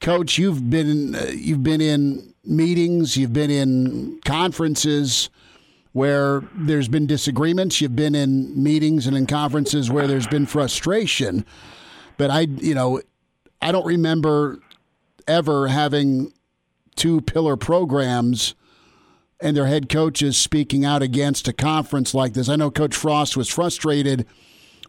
Coach, 0.00 0.38
you've 0.38 0.68
been 0.70 1.14
uh, 1.14 1.30
you've 1.32 1.62
been 1.62 1.80
in 1.80 2.34
meetings, 2.44 3.16
you've 3.16 3.32
been 3.32 3.50
in 3.50 4.20
conferences 4.24 5.30
where 5.92 6.42
there's 6.54 6.88
been 6.88 7.06
disagreements, 7.06 7.80
you've 7.80 7.94
been 7.94 8.14
in 8.14 8.60
meetings 8.60 9.06
and 9.06 9.16
in 9.16 9.26
conferences 9.26 9.90
where 9.90 10.06
there's 10.06 10.26
been 10.26 10.46
frustration. 10.46 11.44
But 12.16 12.30
I, 12.30 12.40
you 12.40 12.74
know, 12.74 13.02
I 13.60 13.72
don't 13.72 13.86
remember 13.86 14.58
ever 15.28 15.68
having 15.68 16.32
two 16.96 17.20
pillar 17.20 17.56
programs 17.56 18.54
and 19.40 19.56
their 19.56 19.66
head 19.66 19.88
coaches 19.88 20.36
speaking 20.36 20.84
out 20.84 21.02
against 21.02 21.46
a 21.46 21.52
conference 21.52 22.14
like 22.14 22.32
this. 22.32 22.48
I 22.48 22.56
know 22.56 22.70
Coach 22.70 22.94
Frost 22.94 23.36
was 23.36 23.48
frustrated 23.48 24.26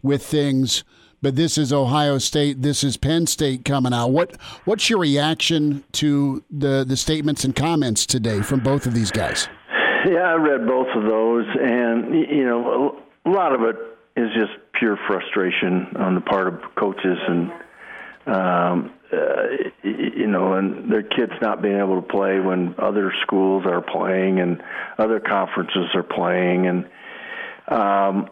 with 0.04 0.24
things. 0.24 0.84
But 1.22 1.36
this 1.36 1.56
is 1.56 1.72
Ohio 1.72 2.18
State. 2.18 2.60
This 2.60 2.84
is 2.84 2.98
Penn 2.98 3.26
State 3.26 3.64
coming 3.64 3.94
out. 3.94 4.08
What 4.08 4.36
what's 4.66 4.90
your 4.90 4.98
reaction 4.98 5.82
to 5.92 6.44
the 6.50 6.84
the 6.86 6.96
statements 6.96 7.44
and 7.44 7.56
comments 7.56 8.04
today 8.04 8.42
from 8.42 8.60
both 8.60 8.86
of 8.86 8.94
these 8.94 9.10
guys? 9.10 9.48
Yeah, 10.06 10.20
I 10.20 10.34
read 10.34 10.66
both 10.66 10.88
of 10.94 11.04
those, 11.04 11.46
and 11.58 12.14
you 12.14 12.44
know, 12.44 13.00
a 13.24 13.30
lot 13.30 13.54
of 13.54 13.62
it 13.62 13.76
is 14.16 14.28
just 14.34 14.52
pure 14.74 14.98
frustration 15.08 15.96
on 15.96 16.14
the 16.14 16.20
part 16.20 16.46
of 16.46 16.60
coaches 16.76 17.18
and 17.26 17.50
um, 18.26 18.92
uh, 19.10 19.42
you 19.82 20.26
know, 20.26 20.54
and 20.54 20.92
their 20.92 21.02
kids 21.02 21.32
not 21.40 21.62
being 21.62 21.78
able 21.78 22.02
to 22.02 22.06
play 22.06 22.38
when 22.40 22.74
other 22.78 23.14
schools 23.22 23.64
are 23.66 23.80
playing 23.80 24.40
and 24.40 24.62
other 24.98 25.20
conferences 25.20 25.88
are 25.94 26.02
playing, 26.02 26.66
and 26.66 26.86
um, 27.68 28.28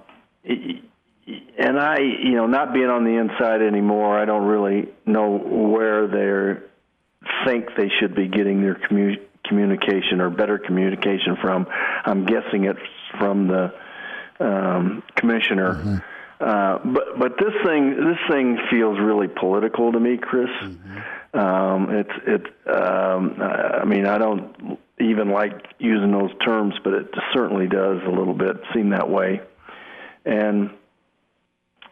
and 1.27 1.79
I, 1.79 1.99
you 2.01 2.33
know, 2.33 2.47
not 2.47 2.73
being 2.73 2.89
on 2.89 3.05
the 3.05 3.19
inside 3.19 3.63
anymore, 3.63 4.19
I 4.19 4.25
don't 4.25 4.47
really 4.47 4.89
know 5.07 5.37
where 5.37 6.09
they 6.09 6.61
think 7.47 7.67
they 7.77 7.89
should 8.01 8.15
be 8.15 8.29
getting 8.29 8.63
their 8.63 8.75
commu- 8.75 9.21
communication 9.47 10.21
or 10.21 10.31
better 10.31 10.59
communication 10.59 11.37
from. 11.41 11.67
I'm 12.05 12.27
guessing 12.27 12.65
it's 12.65 12.81
from 13.19 13.49
the 13.49 13.73
um, 14.41 15.03
commissioner. 15.15 15.75
Mm-hmm. 15.75 15.97
Uh, 16.41 16.79
but 16.93 17.05
but 17.21 17.33
this 17.39 17.55
thing 17.65 17.91
this 17.91 18.19
thing 18.29 18.59
feels 18.69 18.99
really 18.99 19.29
political 19.29 19.93
to 19.93 20.01
me, 20.01 20.19
Chris. 20.21 20.49
Mm-hmm. 20.61 21.39
Um, 21.39 21.91
it's 21.91 22.11
it. 22.27 22.47
Um, 22.69 23.37
I 23.41 23.85
mean, 23.85 24.07
I 24.07 24.19
don't 24.19 24.79
even 24.99 25.31
like 25.31 25.53
using 25.79 26.11
those 26.11 26.33
terms, 26.45 26.75
but 26.83 26.95
it 26.95 27.15
certainly 27.33 27.69
does 27.69 28.01
a 28.05 28.11
little 28.11 28.35
bit 28.35 28.57
seem 28.75 28.91
that 28.91 29.09
way. 29.09 29.41
And 30.25 30.71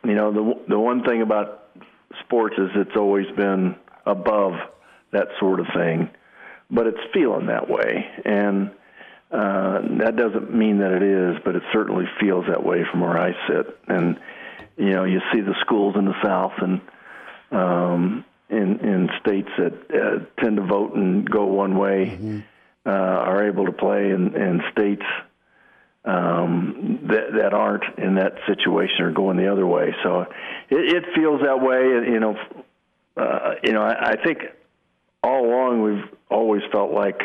you 0.04 0.14
know, 0.14 0.32
the 0.32 0.60
the 0.68 0.78
one 0.78 1.04
thing 1.04 1.22
about 1.22 1.68
sports 2.24 2.56
is 2.58 2.70
it's 2.74 2.96
always 2.96 3.26
been 3.36 3.76
above 4.06 4.54
that 5.12 5.28
sort 5.38 5.60
of 5.60 5.66
thing, 5.74 6.10
but 6.70 6.86
it's 6.86 7.00
feeling 7.12 7.46
that 7.46 7.68
way, 7.68 8.06
and 8.24 8.70
uh, 9.30 9.80
that 9.98 10.16
doesn't 10.16 10.54
mean 10.54 10.78
that 10.78 10.92
it 10.92 11.02
is, 11.02 11.36
but 11.44 11.54
it 11.54 11.62
certainly 11.72 12.06
feels 12.18 12.46
that 12.48 12.64
way 12.64 12.84
from 12.90 13.00
where 13.00 13.18
I 13.18 13.32
sit. 13.46 13.78
And 13.88 14.18
you 14.76 14.90
know, 14.90 15.04
you 15.04 15.20
see 15.32 15.40
the 15.40 15.54
schools 15.60 15.94
in 15.96 16.06
the 16.06 16.22
South 16.22 16.52
and 16.58 16.80
um, 17.52 18.24
in 18.48 18.80
in 18.80 19.10
states 19.20 19.50
that 19.58 19.72
uh, 19.90 20.42
tend 20.42 20.56
to 20.56 20.62
vote 20.62 20.94
and 20.94 21.28
go 21.28 21.44
one 21.44 21.76
way 21.76 22.06
mm-hmm. 22.06 22.40
uh, 22.86 22.90
are 22.90 23.46
able 23.46 23.66
to 23.66 23.72
play, 23.72 24.10
and, 24.10 24.34
and 24.34 24.62
states 24.72 25.04
um, 26.04 27.00
that, 27.08 27.32
that 27.38 27.54
aren't 27.54 27.98
in 27.98 28.14
that 28.14 28.34
situation 28.46 29.02
or 29.02 29.12
going 29.12 29.36
the 29.36 29.52
other 29.52 29.66
way. 29.66 29.94
So 30.02 30.22
it, 30.70 30.96
it 30.96 31.04
feels 31.14 31.42
that 31.42 31.60
way. 31.60 31.82
You 32.10 32.20
know, 32.20 32.36
uh, 33.16 33.54
you 33.62 33.72
know, 33.72 33.82
I, 33.82 34.12
I 34.12 34.16
think 34.22 34.38
all 35.22 35.46
along 35.46 35.82
we've 35.82 36.18
always 36.30 36.62
felt 36.72 36.92
like 36.92 37.20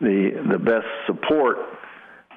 the 0.00 0.42
the 0.50 0.58
best 0.58 0.86
support 1.06 1.58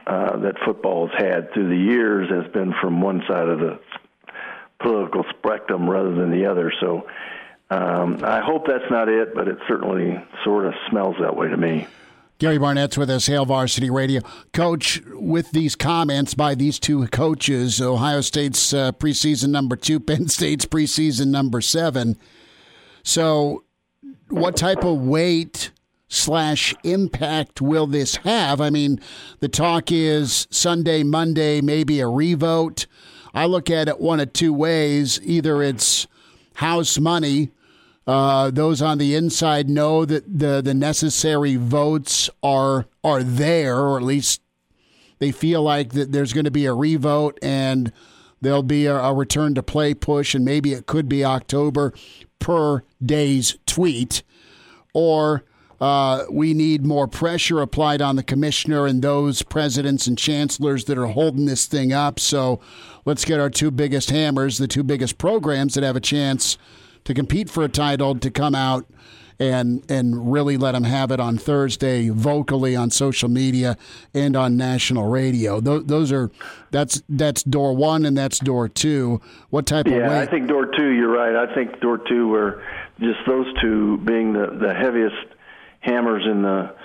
uh, 0.08 0.38
that 0.38 0.56
football 0.66 1.08
has 1.08 1.18
had 1.20 1.54
through 1.54 1.70
the 1.70 1.84
years 1.84 2.30
has 2.30 2.52
been 2.54 2.74
from 2.82 3.02
one 3.02 3.24
side 3.28 3.48
of 3.48 3.60
the 3.60 3.80
political 4.80 5.26
spectrum 5.38 5.90
rather 5.90 6.14
than 6.14 6.32
the 6.32 6.46
other. 6.46 6.72
So 6.80 7.08
um, 7.70 8.24
I 8.24 8.40
hope 8.40 8.68
that's 8.68 8.90
not 8.90 9.10
it, 9.10 9.36
but 9.36 9.48
it 9.48 9.58
certainly 9.68 10.18
sort 10.44 10.66
of 10.66 10.74
smells 10.90 11.16
that 11.20 11.36
way 11.36 11.50
to 11.50 11.58
me. 11.58 11.88
Gary 12.40 12.60
Barnett's 12.60 13.00
with 13.00 13.10
us, 13.10 13.26
Hail 13.26 13.46
Varsity 13.46 13.90
Radio. 13.90 14.22
Coach, 14.54 15.02
with 15.14 15.50
these 15.52 15.76
comments 15.76 16.36
by 16.36 16.54
these 16.54 16.78
two 16.78 17.08
coaches, 17.08 17.82
Ohio 17.82 18.22
State's 18.22 18.74
uh, 18.74 18.92
preseason 18.92 19.50
number 19.50 19.76
two, 19.76 20.00
Penn 20.08 20.28
State's 20.28 20.66
preseason 20.66 21.28
number 21.28 21.62
seven. 21.62 22.16
So, 23.02 23.64
what 24.30 24.56
type 24.56 24.84
of 24.84 25.00
weight 25.00 25.72
slash 26.10 26.76
impact 26.84 27.60
will 27.60 27.88
this 27.88 28.18
have? 28.18 28.62
I 28.62 28.70
mean, 28.70 29.00
the 29.40 29.50
talk 29.50 29.92
is 29.92 30.48
Sunday, 30.52 31.02
Monday, 31.02 31.60
maybe 31.60 32.00
a 32.02 32.08
revote. 32.08 32.86
I 33.34 33.46
look 33.46 33.72
at 33.72 33.88
it 33.88 34.00
one 34.00 34.20
of 34.20 34.34
two 34.34 34.54
ways. 34.54 35.20
Either 35.24 35.64
it's 35.64 36.06
house 36.56 37.00
money 37.00 37.50
uh, 38.08 38.50
those 38.50 38.82
on 38.82 38.98
the 38.98 39.16
inside 39.16 39.70
know 39.70 40.06
that 40.06 40.40
the 40.40 40.62
the 40.62 40.74
necessary 40.74 41.58
votes 41.58 42.30
are 42.42 42.86
are 43.04 43.22
there, 43.22 43.78
or 43.80 43.98
at 43.98 44.04
least 44.04 44.42
they 45.20 45.32
feel 45.32 45.62
like 45.62 45.92
that 45.92 46.14
there's 46.14 46.32
going 46.32 46.46
to 46.46 46.52
be 46.52 46.66
a 46.66 46.74
revote 46.74 47.38
and 47.42 47.92
there'll 48.42 48.64
be 48.64 48.86
a, 48.86 48.96
a 48.96 49.14
return 49.14 49.56
to 49.56 49.64
play 49.64 49.94
push, 49.94 50.34
and 50.34 50.46
maybe 50.46 50.72
it 50.72 50.86
could 50.86 51.10
be 51.10 51.26
October 51.26 51.94
per 52.40 52.84
day's 53.04 53.58
tweet, 53.66 54.24
or 54.94 55.44
uh, 55.82 56.24
we 56.32 56.54
need 56.54 56.86
more 56.86 57.08
pressure 57.08 57.62
applied 57.62 58.02
on 58.02 58.16
the 58.16 58.24
commissioner 58.24 58.86
and 58.86 59.02
those 59.02 59.42
presidents 59.44 60.08
and 60.08 60.18
chancellors 60.18 60.86
that 60.86 60.98
are 60.98 61.08
holding 61.08 61.46
this 61.46 61.66
thing 61.66 61.92
up. 61.92 62.20
So 62.20 62.62
let's 63.06 63.26
get 63.26 63.40
our 63.40 63.50
two 63.50 63.70
biggest 63.70 64.10
hammers, 64.12 64.58
the 64.58 64.68
two 64.68 64.84
biggest 64.84 65.18
programs 65.18 65.74
that 65.74 65.84
have 65.84 65.96
a 65.96 66.02
chance 66.02 66.58
to 67.06 67.14
compete 67.14 67.50
for 67.50 67.64
a 67.64 67.70
title 67.70 68.16
to 68.20 68.32
come 68.32 68.56
out 68.56 68.86
and 69.40 69.84
and 69.90 70.32
really 70.32 70.58
let 70.58 70.72
them 70.72 70.84
have 70.84 71.12
it 71.12 71.20
on 71.20 71.38
Thursday 71.38 72.10
vocally 72.10 72.76
on 72.76 72.90
social 72.90 73.30
media 73.30 73.78
and 74.14 74.36
on 74.36 74.58
national 74.58 75.10
radio. 75.10 75.60
Those, 75.60 75.86
those 75.86 76.12
are 76.12 76.32
that's 76.72 77.04
that's 77.08 77.44
door 77.44 77.76
one 77.76 78.06
and 78.06 78.18
that's 78.18 78.40
door 78.40 78.68
two. 78.68 79.22
What 79.50 79.66
type 79.66 79.88
yeah, 79.88 79.94
of 79.94 80.12
Yeah, 80.12 80.20
I 80.22 80.26
think 80.26 80.48
door 80.48 80.66
two. 80.66 80.90
You're 80.90 81.12
right. 81.12 81.36
I 81.36 81.54
think 81.54 81.80
door 81.80 82.00
two 82.00 82.28
were 82.28 82.64
just 83.00 83.20
those 83.28 83.46
two 83.62 83.98
being 84.00 84.34
the 84.34 84.58
the 84.60 84.74
heaviest 84.74 85.16
hammers 85.82 86.24
in 86.26 86.42
the 86.42 86.76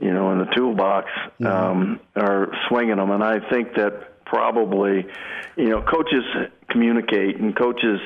you 0.00 0.12
know 0.12 0.32
in 0.32 0.38
the 0.38 0.46
toolbox 0.56 1.10
mm-hmm. 1.40 1.46
um, 1.46 2.00
are 2.16 2.50
swinging 2.68 2.96
them, 2.96 3.10
and 3.10 3.22
I 3.22 3.38
think 3.50 3.74
that 3.74 4.24
probably 4.24 5.06
you 5.56 5.68
know 5.68 5.82
coaches 5.82 6.24
communicate 6.70 7.36
and 7.36 7.56
coaches 7.56 8.00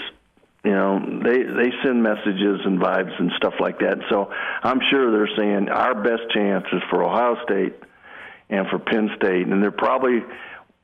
you 0.65 0.71
know 0.71 1.01
they 1.25 1.43
they 1.43 1.73
send 1.83 2.03
messages 2.03 2.61
and 2.65 2.79
vibes 2.79 3.19
and 3.19 3.33
stuff 3.37 3.55
like 3.59 3.81
that. 3.81 3.99
So 4.09 4.31
i'm 4.63 4.81
sure 4.91 5.11
they're 5.11 5.37
saying 5.37 5.69
our 5.69 5.95
best 5.95 6.31
chance 6.33 6.65
is 6.73 6.83
for 6.89 7.03
ohio 7.03 7.37
state 7.45 7.75
and 8.49 8.69
for 8.69 8.79
penn 8.79 9.11
state. 9.17 9.47
And 9.47 9.63
they're 9.63 9.71
probably 9.73 10.23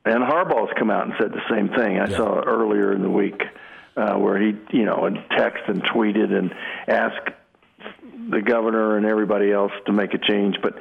and 0.05 0.25
harbaugh's 0.25 0.73
come 0.79 0.91
out 0.91 1.05
and 1.05 1.15
said 1.19 1.33
the 1.33 1.43
same 1.51 1.69
thing. 1.69 1.99
I 1.99 2.09
yeah. 2.09 2.17
saw 2.17 2.41
earlier 2.41 2.93
in 2.93 3.03
the 3.03 3.11
week 3.11 3.41
uh, 3.97 4.15
where 4.15 4.41
he 4.41 4.57
you 4.71 4.85
know 4.85 5.05
and 5.05 5.19
text 5.37 5.63
and 5.69 5.83
tweeted 5.85 6.33
and 6.33 6.53
asked 6.89 7.31
the 8.31 8.43
governor 8.43 8.97
and 8.97 9.07
everybody 9.07 9.53
else 9.53 9.73
to 9.87 9.93
make 9.93 10.13
a 10.13 10.19
change. 10.19 10.57
But 10.61 10.75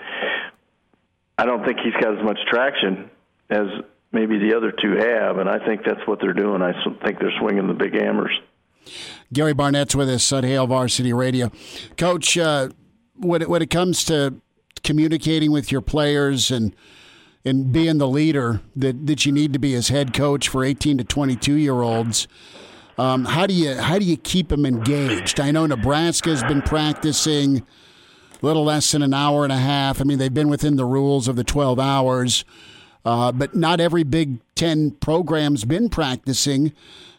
i 1.37 1.45
don't 1.45 1.63
think 1.63 1.77
he's 1.83 1.93
got 2.01 2.17
as 2.17 2.23
much 2.23 2.39
traction 2.49 3.11
as 3.51 3.67
maybe 4.11 4.39
the 4.39 4.57
other 4.57 4.71
two 4.71 4.95
have. 4.97 5.37
And 5.37 5.47
i 5.47 5.63
think 5.63 5.83
that's 5.85 6.07
what 6.07 6.19
they're 6.19 6.33
doing. 6.33 6.63
I 6.63 6.73
think 7.05 7.19
they're 7.19 7.37
swinging 7.39 7.67
the 7.67 7.75
big 7.75 7.93
hammers 7.93 8.31
Gary 9.33 9.53
Barnett's 9.53 9.95
with 9.95 10.09
us 10.09 10.31
at 10.31 10.43
Hail 10.43 10.67
Varsity 10.67 11.13
Radio. 11.13 11.51
Coach, 11.97 12.37
uh, 12.37 12.69
when, 13.15 13.41
it, 13.41 13.49
when 13.49 13.61
it 13.61 13.69
comes 13.69 14.03
to 14.05 14.35
communicating 14.83 15.51
with 15.51 15.71
your 15.71 15.81
players 15.81 16.51
and 16.51 16.75
and 17.45 17.71
being 17.71 17.97
the 17.97 18.07
leader 18.07 18.59
that, 18.75 19.07
that 19.07 19.25
you 19.25 19.31
need 19.31 19.53
to 19.53 19.59
be 19.59 19.73
as 19.73 19.87
head 19.87 20.13
coach 20.13 20.49
for 20.49 20.65
18 20.65 20.97
to 20.97 21.03
22 21.05 21.53
year 21.53 21.81
olds, 21.81 22.27
um, 22.97 23.23
how 23.23 23.47
do 23.47 23.53
you 23.53 23.75
how 23.75 23.97
do 23.97 24.05
you 24.05 24.17
keep 24.17 24.49
them 24.49 24.65
engaged? 24.65 25.39
I 25.39 25.51
know 25.51 25.65
Nebraska 25.65 26.29
has 26.29 26.43
been 26.43 26.61
practicing 26.61 27.59
a 27.59 28.45
little 28.45 28.63
less 28.63 28.91
than 28.91 29.01
an 29.01 29.13
hour 29.13 29.43
and 29.43 29.53
a 29.53 29.57
half. 29.57 30.01
I 30.01 30.03
mean, 30.03 30.17
they've 30.17 30.33
been 30.33 30.49
within 30.49 30.75
the 30.75 30.85
rules 30.85 31.27
of 31.27 31.35
the 31.35 31.43
12 31.43 31.79
hours, 31.79 32.43
uh, 33.05 33.31
but 33.31 33.55
not 33.55 33.79
every 33.79 34.03
Big 34.03 34.39
Ten 34.55 34.91
program's 34.91 35.63
been 35.63 35.89
practicing. 35.89 36.73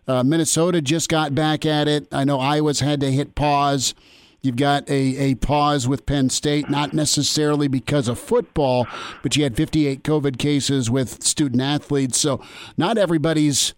Uh, 0.09 0.25
Minnesota 0.25 0.81
just 0.81 1.11
got 1.11 1.35
back 1.35 1.67
at 1.67 1.87
it. 1.87 2.09
I 2.11 2.25
know 2.25 2.41
Iowa's 2.41 2.81
had 2.81 2.99
to 3.01 3.13
hit 3.13 3.35
pause. 3.35 3.95
You've 4.41 4.57
got 4.57 4.89
a, 4.89 5.17
a 5.19 5.35
pause 5.35 5.87
with 5.87 6.07
Penn 6.07 6.31
State, 6.31 6.71
not 6.71 6.95
necessarily 6.95 7.69
because 7.69 8.09
of 8.09 8.19
football, 8.19 8.87
but 9.23 9.37
you 9.37 9.43
had 9.43 9.57
58 9.57 10.03
COVID 10.03 10.39
cases 10.39 10.89
with 10.89 11.23
student 11.23 11.61
athletes. 11.61 12.19
So 12.19 12.41
not 12.77 12.97
everybody's 12.97 13.75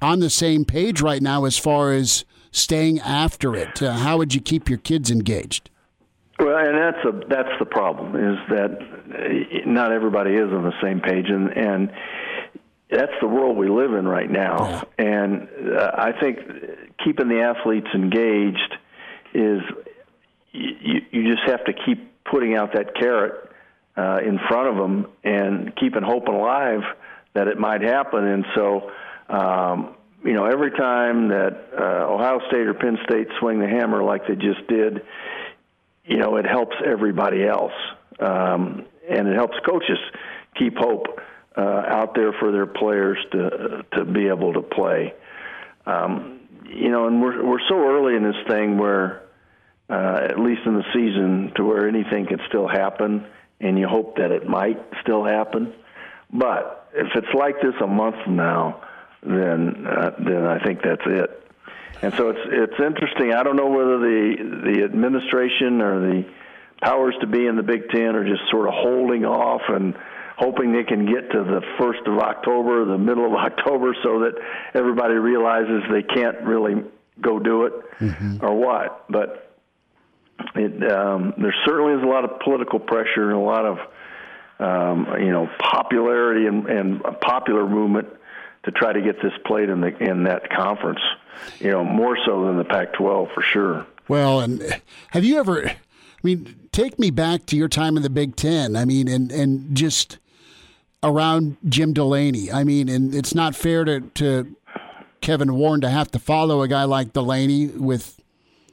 on 0.00 0.20
the 0.20 0.30
same 0.30 0.64
page 0.64 1.00
right 1.00 1.22
now 1.22 1.44
as 1.44 1.58
far 1.58 1.92
as 1.92 2.24
staying 2.52 3.00
after 3.00 3.56
it. 3.56 3.82
Uh, 3.82 3.94
how 3.94 4.18
would 4.18 4.34
you 4.34 4.40
keep 4.40 4.68
your 4.68 4.78
kids 4.78 5.10
engaged? 5.10 5.70
Well, 6.38 6.58
and 6.58 6.76
that's 6.76 7.04
a 7.06 7.26
that's 7.28 7.58
the 7.58 7.64
problem 7.64 8.14
is 8.14 8.38
that 8.50 8.70
uh, 8.70 9.70
not 9.70 9.90
everybody 9.90 10.34
is 10.34 10.52
on 10.52 10.64
the 10.64 10.74
same 10.82 11.00
page, 11.00 11.30
and 11.30 11.48
and 11.56 11.90
that's 12.90 13.12
the 13.20 13.26
world 13.26 13.56
we 13.56 13.68
live 13.68 13.92
in 13.92 14.06
right 14.06 14.30
now. 14.30 14.84
Yeah. 14.98 15.04
And 15.04 15.48
uh, 15.76 15.90
I 15.94 16.12
think 16.20 16.38
keeping 17.04 17.28
the 17.28 17.40
athletes 17.40 17.88
engaged 17.94 18.74
is 19.34 19.60
you, 20.52 21.00
you 21.10 21.34
just 21.34 21.48
have 21.48 21.64
to 21.64 21.72
keep 21.72 22.24
putting 22.24 22.54
out 22.56 22.74
that 22.74 22.94
carrot 22.94 23.50
uh, 23.96 24.18
in 24.24 24.38
front 24.48 24.68
of 24.68 24.76
them 24.76 25.06
and 25.24 25.74
keeping 25.76 26.02
hope 26.02 26.28
alive 26.28 26.82
that 27.34 27.48
it 27.48 27.58
might 27.58 27.82
happen. 27.82 28.24
And 28.24 28.46
so, 28.54 28.90
um, 29.28 29.96
you 30.24 30.32
know, 30.32 30.46
every 30.46 30.70
time 30.70 31.28
that 31.28 31.68
uh, 31.78 32.12
Ohio 32.12 32.40
State 32.48 32.66
or 32.66 32.74
Penn 32.74 32.98
State 33.08 33.28
swing 33.40 33.60
the 33.60 33.68
hammer 33.68 34.02
like 34.02 34.26
they 34.26 34.34
just 34.34 34.66
did, 34.68 35.02
you 36.04 36.18
know, 36.18 36.36
it 36.36 36.46
helps 36.46 36.76
everybody 36.84 37.44
else. 37.44 37.72
Um, 38.20 38.86
and 39.08 39.28
it 39.28 39.34
helps 39.34 39.56
coaches 39.68 39.98
keep 40.58 40.76
hope 40.76 41.20
uh, 41.56 41.60
out 41.60 42.14
there 42.14 42.32
for 42.32 42.52
their 42.52 42.66
players 42.66 43.18
to 43.32 43.84
to 43.92 44.04
be 44.04 44.28
able 44.28 44.52
to 44.54 44.62
play. 44.62 45.14
Um, 45.86 46.40
you 46.68 46.90
know, 46.90 47.06
and 47.06 47.22
we're 47.22 47.44
we're 47.44 47.66
so 47.68 47.76
early 47.76 48.16
in 48.16 48.22
this 48.22 48.36
thing 48.48 48.78
where, 48.78 49.22
uh, 49.88 50.20
at 50.30 50.38
least 50.38 50.62
in 50.66 50.74
the 50.74 50.84
season, 50.92 51.52
to 51.56 51.64
where 51.64 51.88
anything 51.88 52.26
could 52.26 52.40
still 52.48 52.68
happen, 52.68 53.26
and 53.60 53.78
you 53.78 53.88
hope 53.88 54.16
that 54.16 54.30
it 54.30 54.46
might 54.48 54.82
still 55.02 55.24
happen. 55.24 55.72
But 56.32 56.90
if 56.92 57.08
it's 57.14 57.34
like 57.34 57.60
this 57.62 57.74
a 57.82 57.86
month 57.86 58.16
from 58.24 58.36
now, 58.36 58.82
then 59.22 59.86
uh, 59.86 60.10
then 60.18 60.44
I 60.44 60.62
think 60.62 60.82
that's 60.82 61.06
it. 61.06 61.42
And 62.02 62.12
so 62.14 62.30
it's 62.30 62.40
it's 62.44 62.80
interesting. 62.80 63.32
I 63.32 63.42
don't 63.42 63.56
know 63.56 63.68
whether 63.68 63.98
the 63.98 64.62
the 64.64 64.84
administration 64.84 65.80
or 65.80 66.00
the 66.00 66.24
powers 66.82 67.14
to 67.20 67.26
be 67.26 67.46
in 67.46 67.56
the 67.56 67.62
Big 67.62 67.88
Ten 67.88 68.14
are 68.14 68.28
just 68.28 68.50
sort 68.50 68.68
of 68.68 68.74
holding 68.74 69.24
off 69.24 69.62
and 69.68 69.94
hoping 70.36 70.72
they 70.72 70.84
can 70.84 71.06
get 71.06 71.30
to 71.32 71.44
the 71.44 71.62
first 71.78 72.00
of 72.06 72.18
October, 72.18 72.84
the 72.84 72.98
middle 72.98 73.26
of 73.26 73.32
October, 73.34 73.94
so 74.02 74.20
that 74.20 74.34
everybody 74.74 75.14
realizes 75.14 75.82
they 75.90 76.02
can't 76.02 76.40
really 76.42 76.82
go 77.20 77.38
do 77.38 77.64
it 77.64 77.72
mm-hmm. 77.98 78.44
or 78.44 78.54
what. 78.54 79.04
But 79.10 79.54
it, 80.54 80.92
um, 80.92 81.34
there 81.38 81.54
certainly 81.64 81.94
is 81.94 82.02
a 82.02 82.06
lot 82.06 82.24
of 82.24 82.40
political 82.40 82.78
pressure 82.78 83.30
and 83.30 83.38
a 83.38 83.38
lot 83.38 83.64
of 83.64 83.78
um, 84.58 85.06
you 85.20 85.30
know 85.30 85.48
popularity 85.58 86.46
and, 86.46 86.66
and 86.66 87.00
a 87.02 87.12
popular 87.12 87.68
movement 87.68 88.08
to 88.64 88.70
try 88.70 88.92
to 88.92 89.00
get 89.00 89.16
this 89.22 89.32
played 89.46 89.68
in 89.68 89.80
the 89.80 89.96
in 89.98 90.24
that 90.24 90.50
conference. 90.50 91.00
You 91.58 91.70
know, 91.70 91.84
more 91.84 92.16
so 92.24 92.46
than 92.46 92.56
the 92.56 92.64
Pac-12 92.64 93.34
for 93.34 93.42
sure. 93.42 93.86
Well, 94.08 94.40
and 94.40 94.80
have 95.10 95.24
you 95.24 95.38
ever? 95.38 95.68
I 95.68 95.76
mean, 96.22 96.68
take 96.72 96.98
me 96.98 97.10
back 97.10 97.44
to 97.46 97.56
your 97.56 97.68
time 97.68 97.96
in 97.96 98.02
the 98.02 98.10
Big 98.10 98.36
Ten. 98.36 98.74
I 98.74 98.84
mean, 98.84 99.08
and 99.08 99.30
and 99.30 99.76
just 99.76 100.18
around 101.02 101.56
Jim 101.68 101.92
Delaney. 101.92 102.50
I 102.50 102.64
mean, 102.64 102.88
and 102.88 103.14
it's 103.14 103.34
not 103.34 103.54
fair 103.54 103.84
to, 103.84 104.00
to 104.00 104.56
Kevin 105.20 105.54
Warren 105.54 105.80
to 105.80 105.88
have 105.88 106.10
to 106.12 106.18
follow 106.18 106.62
a 106.62 106.68
guy 106.68 106.84
like 106.84 107.12
Delaney 107.12 107.66
with. 107.66 108.20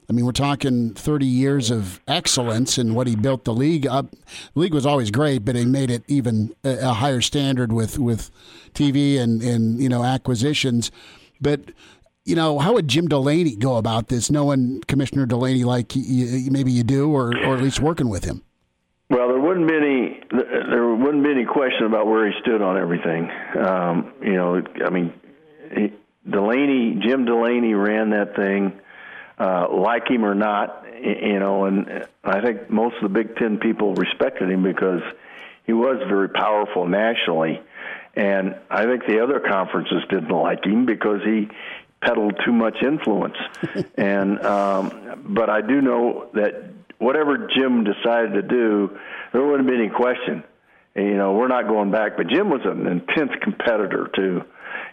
I 0.10 0.14
mean, 0.14 0.26
we're 0.26 0.34
talking 0.34 0.94
30 0.94 1.26
years 1.26 1.72
of 1.72 2.02
excellence 2.10 2.78
and 2.78 2.94
what 2.94 3.08
he 3.08 3.16
built 3.16 3.46
the 3.46 3.54
league 3.54 3.88
up. 3.88 4.12
The 4.54 4.60
league 4.60 4.74
was 4.74 4.86
always 4.86 5.12
great, 5.12 5.46
but 5.46 5.56
he 5.56 5.64
made 5.64 5.90
it 5.90 6.04
even 6.10 6.54
a, 6.66 6.90
a 6.90 6.94
higher 6.94 7.22
standard 7.22 7.72
with, 7.72 7.98
with 7.98 8.30
TV 8.74 9.18
and, 9.18 9.42
and, 9.42 9.82
you 9.82 9.88
know, 9.88 10.04
acquisitions. 10.04 10.92
But, 11.40 11.72
you 12.26 12.36
know, 12.36 12.60
how 12.60 12.74
would 12.74 12.90
Jim 12.90 13.08
Delaney 13.08 13.56
go 13.56 13.78
about 13.78 14.10
this, 14.10 14.30
knowing 14.30 14.82
Commissioner 14.90 15.26
Delaney 15.26 15.64
like 15.64 15.96
you, 15.96 16.52
maybe 16.52 16.72
you 16.72 16.84
do, 16.84 17.10
or, 17.10 17.30
or 17.38 17.56
at 17.56 17.64
least 17.64 17.80
working 17.80 18.10
with 18.10 18.26
him? 18.26 18.44
Well, 19.14 19.28
there 19.28 19.40
wouldn't 19.40 19.68
be 19.68 19.76
any 19.76 20.22
there 20.32 20.88
wouldn't 20.88 21.24
be 21.24 21.32
any 21.32 21.46
question 21.46 21.86
about 21.86 22.08
where 22.08 22.28
he 22.28 22.34
stood 22.42 22.62
on 22.62 22.78
everything. 22.78 23.30
Um, 23.56 24.14
you 24.22 24.34
know, 24.34 24.64
I 24.84 24.90
mean, 24.90 25.14
he, 25.76 25.94
Delaney, 26.28 27.00
Jim 27.06 27.26
Delaney 27.26 27.76
ran 27.76 28.10
that 28.10 28.36
thing. 28.36 28.74
Uh, 28.74 28.84
uh, 29.44 29.68
like 29.72 30.10
him 30.10 30.24
or 30.26 30.36
not, 30.36 30.86
you 31.02 31.40
know, 31.40 31.66
and 31.66 32.08
I 32.24 32.42
think 32.42 32.70
most 32.70 32.96
of 32.98 33.04
the 33.04 33.10
Big 33.10 33.36
Ten 33.36 33.58
people 33.58 33.94
respected 33.94 34.50
him 34.50 34.64
because 34.64 35.02
he 35.66 35.74
was 35.74 35.98
very 36.08 36.30
powerful 36.30 36.88
nationally. 36.88 37.60
And 38.16 38.56
I 38.70 38.86
think 38.86 39.08
the 39.08 39.22
other 39.24 39.40
conferences 39.40 40.04
didn't 40.10 40.30
like 40.30 40.64
him 40.64 40.86
because 40.86 41.22
he 41.26 41.50
peddled 42.02 42.40
too 42.46 42.54
much 42.54 42.78
influence. 42.84 43.38
and 43.96 44.40
um, 44.46 45.24
but 45.30 45.50
I 45.50 45.62
do 45.62 45.82
know 45.82 46.30
that 46.34 46.72
whatever 47.04 47.48
Jim 47.56 47.84
decided 47.84 48.34
to 48.34 48.42
do, 48.42 48.98
there 49.32 49.44
wouldn't 49.46 49.68
be 49.68 49.76
any 49.76 49.90
question. 49.90 50.44
And, 50.96 51.08
you 51.08 51.18
know, 51.18 51.34
we're 51.34 51.48
not 51.48 51.68
going 51.68 51.92
back. 51.92 52.18
But 52.18 52.28
Jim 52.28 52.50
was 52.50 52.62
an 52.66 52.88
intense 52.88 53.32
competitor 53.42 54.10
too, 54.16 54.42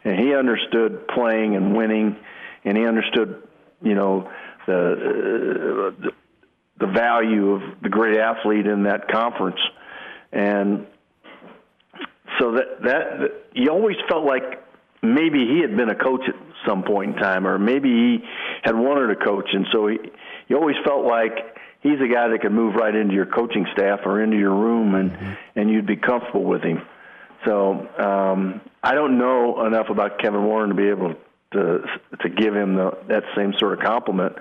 and 0.05 0.19
he 0.19 0.35
understood 0.35 1.07
playing 1.09 1.57
and 1.57 1.77
winning, 1.77 2.17
and 2.65 2.77
he 2.77 2.87
understood, 2.87 3.43
you 3.83 3.95
know, 3.95 4.31
the 4.67 5.93
uh, 6.05 6.11
the 6.79 6.87
value 6.87 7.53
of 7.53 7.63
the 7.83 7.89
great 7.91 8.19
athlete 8.19 8.67
in 8.67 8.85
that 8.85 9.09
conference, 9.09 9.61
and 10.33 10.87
so 12.39 12.53
that 12.53 12.83
that 12.83 13.31
you 13.53 13.71
always 13.71 13.97
felt 14.09 14.25
like 14.25 14.65
maybe 15.03 15.47
he 15.47 15.61
had 15.61 15.77
been 15.77 15.91
a 15.91 15.95
coach 15.95 16.23
at 16.27 16.35
some 16.67 16.83
point 16.83 17.17
in 17.17 17.23
time, 17.23 17.47
or 17.47 17.59
maybe 17.59 17.89
he 17.89 18.19
had 18.63 18.75
wanted 18.75 19.09
to 19.09 19.17
coach, 19.17 19.49
and 19.53 19.67
so 19.73 19.89
he 19.89 19.99
you 20.49 20.57
always 20.57 20.77
felt 20.85 21.05
like 21.05 21.57
he's 21.81 22.01
a 22.01 22.09
guy 22.13 22.29
that 22.29 22.41
could 22.41 22.53
move 22.53 22.75
right 22.75 22.95
into 22.95 23.15
your 23.15 23.27
coaching 23.27 23.67
staff 23.73 24.01
or 24.05 24.23
into 24.23 24.37
your 24.37 24.55
room, 24.55 24.95
and 24.95 25.11
mm-hmm. 25.11 25.33
and 25.57 25.71
you'd 25.71 25.87
be 25.87 25.97
comfortable 25.97 26.45
with 26.45 26.63
him. 26.63 26.83
So 27.45 27.89
um, 27.99 28.61
I 28.83 28.95
don't 28.95 29.19
know 29.19 29.67
enough 29.67 29.89
about 29.89 30.19
Kevin 30.19 30.45
Warren 30.45 30.69
to 30.69 30.75
be 30.75 30.89
able 30.89 31.15
to 31.53 31.81
to 32.21 32.29
give 32.29 32.55
him 32.55 32.77
the, 32.77 32.97
that 33.09 33.25
same 33.37 33.55
sort 33.59 33.73
of 33.73 33.81
compliment. 33.81 34.37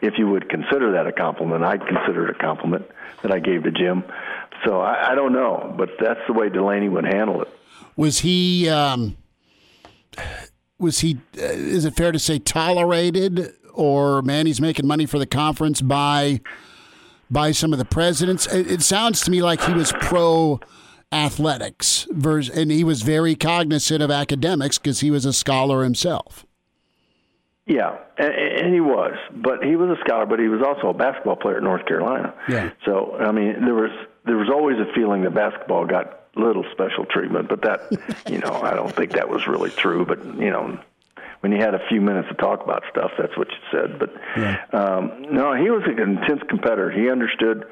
If 0.00 0.14
you 0.18 0.28
would 0.28 0.48
consider 0.48 0.92
that 0.92 1.06
a 1.06 1.12
compliment, 1.12 1.64
I'd 1.64 1.84
consider 1.86 2.28
it 2.28 2.36
a 2.36 2.38
compliment 2.38 2.86
that 3.22 3.32
I 3.32 3.40
gave 3.40 3.64
to 3.64 3.72
Jim. 3.72 4.04
So 4.64 4.80
I, 4.80 5.12
I 5.12 5.14
don't 5.16 5.32
know, 5.32 5.74
but 5.76 5.90
that's 6.00 6.20
the 6.28 6.32
way 6.32 6.48
Delaney 6.48 6.88
would 6.88 7.04
handle 7.04 7.42
it. 7.42 7.48
Was 7.96 8.20
he? 8.20 8.68
Um, 8.68 9.16
was 10.78 11.00
he? 11.00 11.18
Uh, 11.36 11.42
is 11.42 11.84
it 11.84 11.96
fair 11.96 12.12
to 12.12 12.18
say 12.18 12.38
tolerated, 12.38 13.52
or 13.74 14.22
man, 14.22 14.46
he's 14.46 14.60
making 14.60 14.86
money 14.86 15.06
for 15.06 15.18
the 15.18 15.26
conference 15.26 15.80
by 15.80 16.40
by 17.30 17.52
some 17.52 17.72
of 17.72 17.78
the 17.78 17.84
presidents? 17.84 18.46
It, 18.46 18.70
it 18.70 18.82
sounds 18.82 19.22
to 19.22 19.30
me 19.30 19.42
like 19.42 19.62
he 19.62 19.72
was 19.72 19.92
pro 19.92 20.60
athletics, 21.12 22.06
and 22.10 22.70
he 22.70 22.84
was 22.84 23.02
very 23.02 23.34
cognizant 23.34 24.02
of 24.02 24.10
academics 24.10 24.78
because 24.78 25.00
he 25.00 25.10
was 25.10 25.24
a 25.24 25.32
scholar 25.32 25.84
himself. 25.84 26.44
Yeah, 27.66 27.96
and, 28.18 28.34
and 28.34 28.74
he 28.74 28.80
was, 28.80 29.16
but 29.34 29.64
he 29.64 29.76
was 29.76 29.96
a 29.96 30.00
scholar, 30.04 30.26
but 30.26 30.38
he 30.38 30.48
was 30.48 30.60
also 30.60 30.88
a 30.88 30.94
basketball 30.94 31.36
player 31.36 31.56
at 31.56 31.62
North 31.62 31.86
Carolina. 31.86 32.34
Yeah. 32.48 32.70
So 32.84 33.16
I 33.18 33.32
mean, 33.32 33.64
there 33.64 33.74
was 33.74 33.90
there 34.26 34.36
was 34.36 34.50
always 34.50 34.78
a 34.78 34.92
feeling 34.94 35.22
that 35.22 35.34
basketball 35.34 35.86
got 35.86 36.24
little 36.36 36.64
special 36.72 37.04
treatment, 37.06 37.48
but 37.48 37.62
that, 37.62 37.80
you 38.30 38.38
know, 38.38 38.60
I 38.62 38.74
don't 38.74 38.94
think 38.94 39.12
that 39.12 39.28
was 39.28 39.46
really 39.46 39.70
true. 39.70 40.04
But 40.04 40.24
you 40.24 40.50
know, 40.50 40.78
when 41.44 41.52
you 41.52 41.58
had 41.58 41.74
a 41.74 41.88
few 41.90 42.00
minutes 42.00 42.26
to 42.28 42.34
talk 42.36 42.64
about 42.64 42.84
stuff, 42.90 43.10
that's 43.18 43.36
what 43.36 43.48
you 43.50 43.58
said. 43.70 43.98
But 43.98 44.14
yeah. 44.34 44.64
um, 44.72 45.26
no, 45.30 45.52
he 45.52 45.68
was 45.68 45.82
an 45.84 46.00
intense 46.00 46.40
competitor. 46.48 46.90
He 46.90 47.10
understood. 47.10 47.66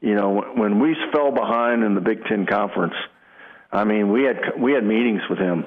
You 0.00 0.14
know, 0.14 0.40
when 0.56 0.80
we 0.80 0.96
fell 1.12 1.30
behind 1.30 1.84
in 1.84 1.94
the 1.94 2.00
Big 2.00 2.24
Ten 2.24 2.46
conference, 2.46 2.94
I 3.70 3.84
mean, 3.84 4.10
we 4.10 4.22
had 4.22 4.58
we 4.58 4.72
had 4.72 4.82
meetings 4.82 5.20
with 5.28 5.38
him 5.38 5.66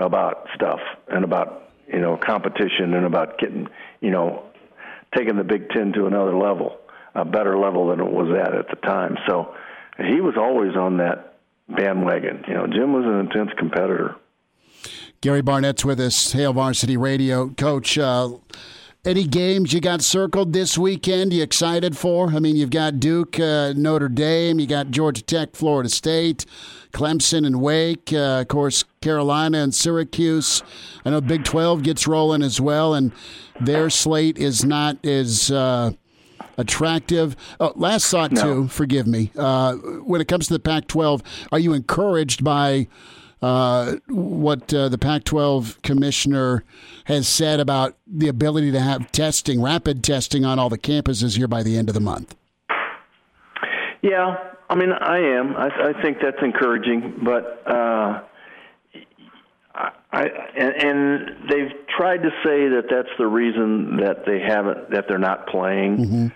about 0.00 0.48
stuff 0.56 0.80
and 1.06 1.22
about 1.22 1.70
you 1.86 2.00
know 2.00 2.16
competition 2.16 2.94
and 2.94 3.06
about 3.06 3.38
getting 3.38 3.68
you 4.00 4.10
know 4.10 4.42
taking 5.14 5.36
the 5.36 5.44
Big 5.44 5.70
Ten 5.70 5.92
to 5.92 6.06
another 6.06 6.36
level, 6.36 6.76
a 7.14 7.24
better 7.24 7.56
level 7.56 7.86
than 7.86 8.00
it 8.00 8.10
was 8.10 8.36
at 8.36 8.52
at 8.52 8.68
the 8.68 8.84
time. 8.84 9.16
So 9.28 9.54
he 9.96 10.20
was 10.20 10.34
always 10.36 10.74
on 10.74 10.96
that 10.96 11.36
bandwagon. 11.68 12.46
You 12.48 12.54
know, 12.54 12.66
Jim 12.66 12.92
was 12.92 13.04
an 13.04 13.20
intense 13.20 13.52
competitor. 13.56 14.16
Gary 15.22 15.42
Barnett's 15.42 15.84
with 15.84 16.00
us, 16.00 16.32
Hail 16.32 16.54
Varsity 16.54 16.96
Radio. 16.96 17.48
Coach, 17.50 17.98
uh, 17.98 18.30
any 19.04 19.24
games 19.24 19.70
you 19.74 19.78
got 19.78 20.00
circled 20.00 20.54
this 20.54 20.78
weekend 20.78 21.34
you 21.34 21.42
excited 21.42 21.94
for? 21.94 22.30
I 22.30 22.38
mean, 22.38 22.56
you've 22.56 22.70
got 22.70 23.00
Duke, 23.00 23.38
uh, 23.38 23.74
Notre 23.76 24.08
Dame, 24.08 24.58
you 24.58 24.66
got 24.66 24.90
Georgia 24.90 25.20
Tech, 25.20 25.54
Florida 25.54 25.90
State, 25.90 26.46
Clemson 26.94 27.46
and 27.46 27.60
Wake, 27.60 28.14
uh, 28.14 28.40
of 28.40 28.48
course, 28.48 28.82
Carolina 29.02 29.58
and 29.58 29.74
Syracuse. 29.74 30.62
I 31.04 31.10
know 31.10 31.20
Big 31.20 31.44
12 31.44 31.82
gets 31.82 32.06
rolling 32.06 32.42
as 32.42 32.58
well, 32.58 32.94
and 32.94 33.12
their 33.60 33.90
slate 33.90 34.38
is 34.38 34.64
not 34.64 35.04
as 35.04 35.50
uh, 35.50 35.90
attractive. 36.56 37.36
Oh, 37.60 37.74
last 37.76 38.10
thought, 38.10 38.32
no. 38.32 38.42
too, 38.42 38.68
forgive 38.68 39.06
me. 39.06 39.32
Uh, 39.36 39.74
when 39.74 40.22
it 40.22 40.28
comes 40.28 40.46
to 40.46 40.54
the 40.54 40.60
Pac 40.60 40.86
12, 40.86 41.22
are 41.52 41.58
you 41.58 41.74
encouraged 41.74 42.42
by 42.42 42.88
uh, 43.42 43.96
what 44.08 44.72
uh, 44.72 44.88
the 44.88 44.98
Pac 44.98 45.24
12 45.24 45.80
commissioner 45.82 46.64
has 47.04 47.28
said 47.28 47.60
about 47.60 47.96
the 48.06 48.28
ability 48.28 48.70
to 48.72 48.80
have 48.80 49.10
testing, 49.12 49.62
rapid 49.62 50.04
testing 50.04 50.44
on 50.44 50.58
all 50.58 50.68
the 50.68 50.78
campuses 50.78 51.36
here 51.36 51.48
by 51.48 51.62
the 51.62 51.76
end 51.76 51.88
of 51.88 51.94
the 51.94 52.00
month? 52.00 52.36
Yeah, 54.02 54.36
I 54.68 54.74
mean, 54.74 54.92
I 54.92 55.18
am. 55.18 55.56
I, 55.56 55.68
I 55.90 56.02
think 56.02 56.18
that's 56.22 56.42
encouraging, 56.42 57.20
but. 57.22 57.62
Uh, 57.66 58.22
I, 60.12 60.24
and, 60.56 60.74
and 60.74 61.48
they've 61.48 61.72
tried 61.96 62.18
to 62.18 62.30
say 62.44 62.68
that 62.68 62.86
that's 62.90 63.08
the 63.18 63.26
reason 63.26 63.98
that 63.98 64.26
they 64.26 64.40
haven't 64.40 64.90
that 64.90 65.06
they're 65.08 65.18
not 65.18 65.46
playing. 65.46 65.96
Mm-hmm 65.96 66.26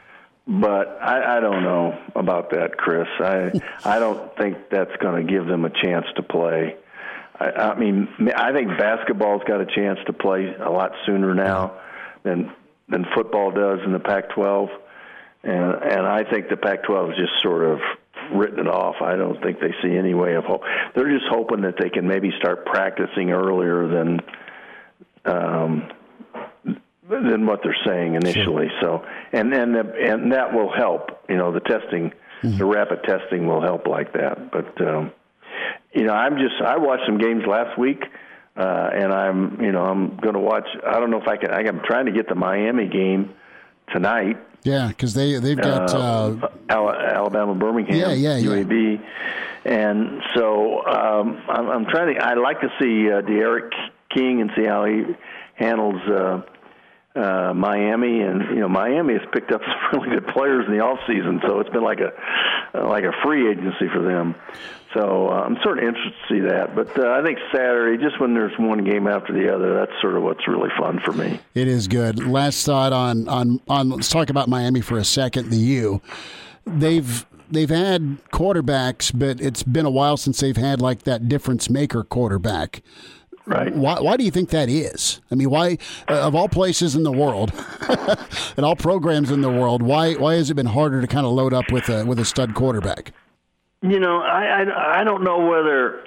but 0.47 0.99
I, 1.01 1.39
I 1.39 1.41
don't 1.41 1.63
know 1.63 1.99
about 2.15 2.51
that, 2.51 2.77
Chris. 2.77 3.09
I 3.19 3.51
I 3.85 3.99
don't 3.99 4.37
think 4.37 4.59
that's 4.71 4.95
going 5.01 5.27
to 5.27 5.33
give 5.33 5.47
them 5.47 5.65
a 5.65 5.71
chance 5.71 6.07
to 6.17 6.23
play. 6.23 6.77
I, 7.39 7.51
I 7.51 7.79
mean, 7.79 8.09
I 8.37 8.53
think 8.53 8.69
basketball's 8.79 9.43
got 9.47 9.61
a 9.61 9.67
chance 9.67 9.99
to 10.07 10.13
play 10.13 10.55
a 10.55 10.71
lot 10.71 10.93
sooner 11.07 11.35
now 11.35 11.81
than 12.23 12.53
than 12.89 13.07
football 13.15 13.51
does 13.51 13.81
in 13.85 13.93
the 13.93 13.99
Pac-12, 13.99 14.69
and 15.43 15.75
and 15.83 16.07
I 16.07 16.25
think 16.31 16.49
the 16.49 16.57
Pac-12 16.57 17.13
is 17.13 17.17
just 17.17 17.43
sort 17.43 17.65
of 17.65 17.81
written 18.33 18.61
it 18.61 18.69
off. 18.69 18.97
I 19.01 19.17
don't 19.17 19.41
think 19.43 19.59
they 19.61 19.75
see 19.83 19.97
any 19.97 20.15
way 20.15 20.35
of 20.35 20.45
hope. 20.45 20.63
They're 20.95 21.11
just 21.11 21.27
hoping 21.31 21.63
that 21.63 21.75
they 21.79 21.91
can 21.91 22.07
maybe 22.07 22.31
start 22.39 22.67
practicing 22.67 23.31
earlier 23.31 23.89
than 23.89 24.21
um, 25.25 25.91
than 27.09 27.47
what 27.47 27.61
they're 27.63 27.77
saying 27.87 28.15
initially. 28.15 28.69
Sure. 28.81 29.03
So, 29.03 29.07
and 29.33 29.53
and 29.53 29.77
and 29.77 30.33
that 30.33 30.53
will 30.53 30.73
help. 30.73 31.25
You 31.29 31.37
know, 31.37 31.53
the 31.53 31.61
testing, 31.61 32.13
mm-hmm. 32.43 32.59
the 32.59 32.65
rapid 32.65 33.03
testing 33.05 33.47
will 33.47 33.61
help 33.61 33.87
like 33.87 34.13
that. 34.13 34.51
But 34.53 34.81
um, 34.87 35.13
you 35.93 36.05
know, 36.05 36.13
I'm 36.13 36.37
just 36.37 36.61
I 36.65 36.77
watched 36.77 37.05
some 37.07 37.19
games 37.19 37.45
last 37.47 37.79
week. 37.79 38.05
Uh, 38.57 38.89
and 38.95 39.13
I'm, 39.13 39.61
you 39.61 39.73
know, 39.73 39.83
I'm 39.83 40.17
going 40.19 40.35
to 40.35 40.41
watch. 40.41 40.69
I 40.87 41.01
don't 41.01 41.11
know 41.11 41.21
if 41.21 41.27
I 41.27 41.37
can. 41.37 41.51
I'm 41.51 41.81
trying 41.85 42.07
to 42.07 42.13
get 42.13 42.29
the 42.29 42.37
Miami 42.37 42.87
game 42.87 43.35
tonight. 43.93 44.37
Yeah, 44.65 44.89
because 44.89 45.13
they 45.13 45.39
they've 45.41 45.61
got 45.61 45.93
uh, 45.93 46.37
uh, 46.71 46.93
Alabama, 47.15 47.55
Birmingham, 47.55 47.97
yeah, 47.97 48.13
yeah, 48.13 48.37
yeah. 48.39 48.49
UAB, 48.49 49.05
and 49.67 50.23
so 50.35 50.87
um, 50.87 51.43
I'm, 51.49 51.69
I'm 51.69 51.85
trying 51.87 52.15
to. 52.15 52.25
I 52.25 52.33
like 52.35 52.61
to 52.63 52.69
see 52.81 53.11
uh, 53.11 53.21
D'Eriq 53.21 53.71
King 54.09 54.41
and 54.41 54.51
see 54.57 54.65
how 54.65 54.87
he 54.87 55.03
handles 55.57 56.01
uh, 56.09 56.43
uh, 57.15 57.53
Miami, 57.53 58.23
and 58.23 58.41
you 58.51 58.61
know 58.61 58.69
Miami 58.69 59.13
has 59.13 59.23
picked 59.33 59.53
up 59.53 59.61
some 59.93 60.01
really 60.01 60.19
good 60.19 60.29
players 60.29 60.65
in 60.67 60.73
the 60.73 60.83
off 60.83 60.99
season, 61.07 61.43
so 61.47 61.61
it's 61.61 61.71
been 61.71 61.85
like 61.85 62.01
a 62.01 62.13
like 62.79 63.05
a 63.05 63.13
free 63.23 63.51
agency 63.51 63.89
for 63.93 64.03
them. 64.03 64.35
So 64.95 65.29
uh, 65.29 65.43
I'm 65.43 65.57
sort 65.63 65.79
of 65.79 65.85
interested 65.85 66.15
to 66.29 66.35
see 66.35 66.41
that. 66.49 66.75
But 66.75 66.97
uh, 66.99 67.11
I 67.11 67.23
think 67.23 67.39
Saturday, 67.53 68.03
just 68.03 68.21
when 68.21 68.33
there's 68.33 68.57
one 68.59 68.85
game 68.85 69.09
after 69.09 69.33
the 69.33 69.53
other, 69.53 69.75
that's 69.75 69.93
sort 70.01 70.17
of 70.17 70.23
what's 70.23 70.47
really 70.47 70.71
fun 70.79 71.01
for 71.05 71.13
me. 71.13 71.41
It 71.55 71.69
is 71.69 71.89
good. 71.89 72.25
Last 72.25 72.65
thought 72.65 72.93
on 72.93 73.29
on 73.29 73.61
on. 73.69 73.91
Let's 73.91 74.09
talk 74.09 74.31
about 74.31 74.49
Miami 74.49 74.81
for 74.81 74.97
a 74.97 75.05
second. 75.05 75.51
The 75.51 75.57
U, 75.57 76.01
they've 76.65 77.27
they've 77.51 77.71
had 77.71 78.19
quarterbacks, 78.33 79.11
but 79.17 79.41
it's 79.41 79.65
been 79.65 79.85
a 79.85 79.91
while 79.91 80.17
since 80.17 80.41
they've 80.41 80.57
had 80.57 80.81
like 80.81 81.03
that 81.03 81.29
difference 81.29 81.69
maker 81.69 82.05
quarterback. 82.05 82.83
Right. 83.47 83.75
Why, 83.75 84.01
why 84.01 84.17
do 84.17 84.25
you 84.25 84.31
think 84.31 84.49
that 84.51 84.71
is? 84.71 85.21
I 85.31 85.35
mean, 85.35 85.51
why, 85.51 85.77
uh, 86.09 86.23
of 86.23 86.35
all 86.35 86.49
places 86.49 86.97
in 86.97 87.03
the 87.03 87.13
world, 87.13 87.53
and 88.57 88.65
all 88.65 88.75
programs 88.75 89.31
in 89.31 89.43
the 89.43 89.51
world, 89.51 89.83
why 89.83 90.15
why 90.15 90.35
has 90.35 90.51
it 90.51 90.55
been 90.55 90.67
harder 90.67 91.01
to 91.01 91.07
kind 91.07 91.27
of 91.27 91.33
load 91.33 91.53
up 91.53 91.71
with 91.71 91.89
a 91.89 92.07
with 92.07 92.19
a 92.19 92.25
stud 92.25 92.55
quarterback? 92.55 93.13
You 93.89 94.01
know, 94.01 94.21
I 94.21 94.63
I, 94.63 95.01
I 95.01 95.05
don't 95.05 95.25
know 95.25 95.47
whether 95.47 96.05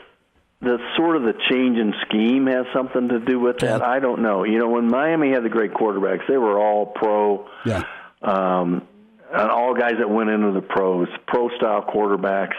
the 0.62 0.78
sort 0.98 1.16
of 1.16 1.24
the 1.24 1.34
change 1.50 1.78
in 1.78 1.94
scheme 2.08 2.48
has 2.48 2.66
something 2.74 3.10
to 3.10 3.20
do 3.20 3.40
with 3.40 3.60
that. 3.60 3.82
Yeah. 3.82 3.88
I 3.88 4.00
don't 4.00 4.22
know. 4.22 4.44
You 4.44 4.58
know, 4.58 4.70
when 4.70 4.88
Miami 4.88 5.30
had 5.30 5.44
the 5.44 5.50
great 5.50 5.74
quarterbacks, 5.74 6.28
they 6.28 6.38
were 6.38 6.60
all 6.60 6.88
pro. 6.88 7.48
Yeah. 7.66 7.84
Um, 8.22 8.88
and 9.32 9.52
all 9.52 9.76
guys 9.76 9.96
that 10.00 10.10
went 10.10 10.30
into 10.30 10.52
the 10.54 10.62
pros, 10.62 11.08
pro 11.28 11.50
style 11.58 11.84
quarterbacks 11.84 12.56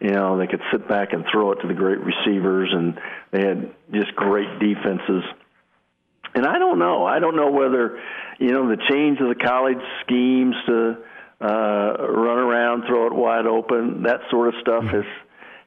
you 0.00 0.10
know, 0.10 0.38
they 0.38 0.46
could 0.46 0.60
sit 0.72 0.88
back 0.88 1.12
and 1.12 1.24
throw 1.32 1.52
it 1.52 1.60
to 1.62 1.68
the 1.68 1.74
great 1.74 1.98
receivers, 2.00 2.70
and 2.72 2.98
they 3.30 3.46
had 3.46 3.74
just 3.92 4.14
great 4.14 4.58
defenses. 4.58 5.22
and 6.34 6.46
I 6.46 6.58
don't 6.58 6.78
know. 6.78 7.06
I 7.06 7.18
don't 7.18 7.36
know 7.36 7.50
whether 7.50 7.98
you 8.38 8.50
know 8.50 8.68
the 8.68 8.76
change 8.90 9.20
of 9.20 9.28
the 9.28 9.42
college 9.42 9.80
schemes 10.04 10.54
to 10.66 10.98
uh, 11.40 11.46
run 11.46 12.38
around, 12.38 12.84
throw 12.86 13.06
it 13.06 13.14
wide 13.14 13.46
open, 13.46 14.02
that 14.04 14.20
sort 14.30 14.48
of 14.48 14.54
stuff 14.60 14.84
has 14.84 15.04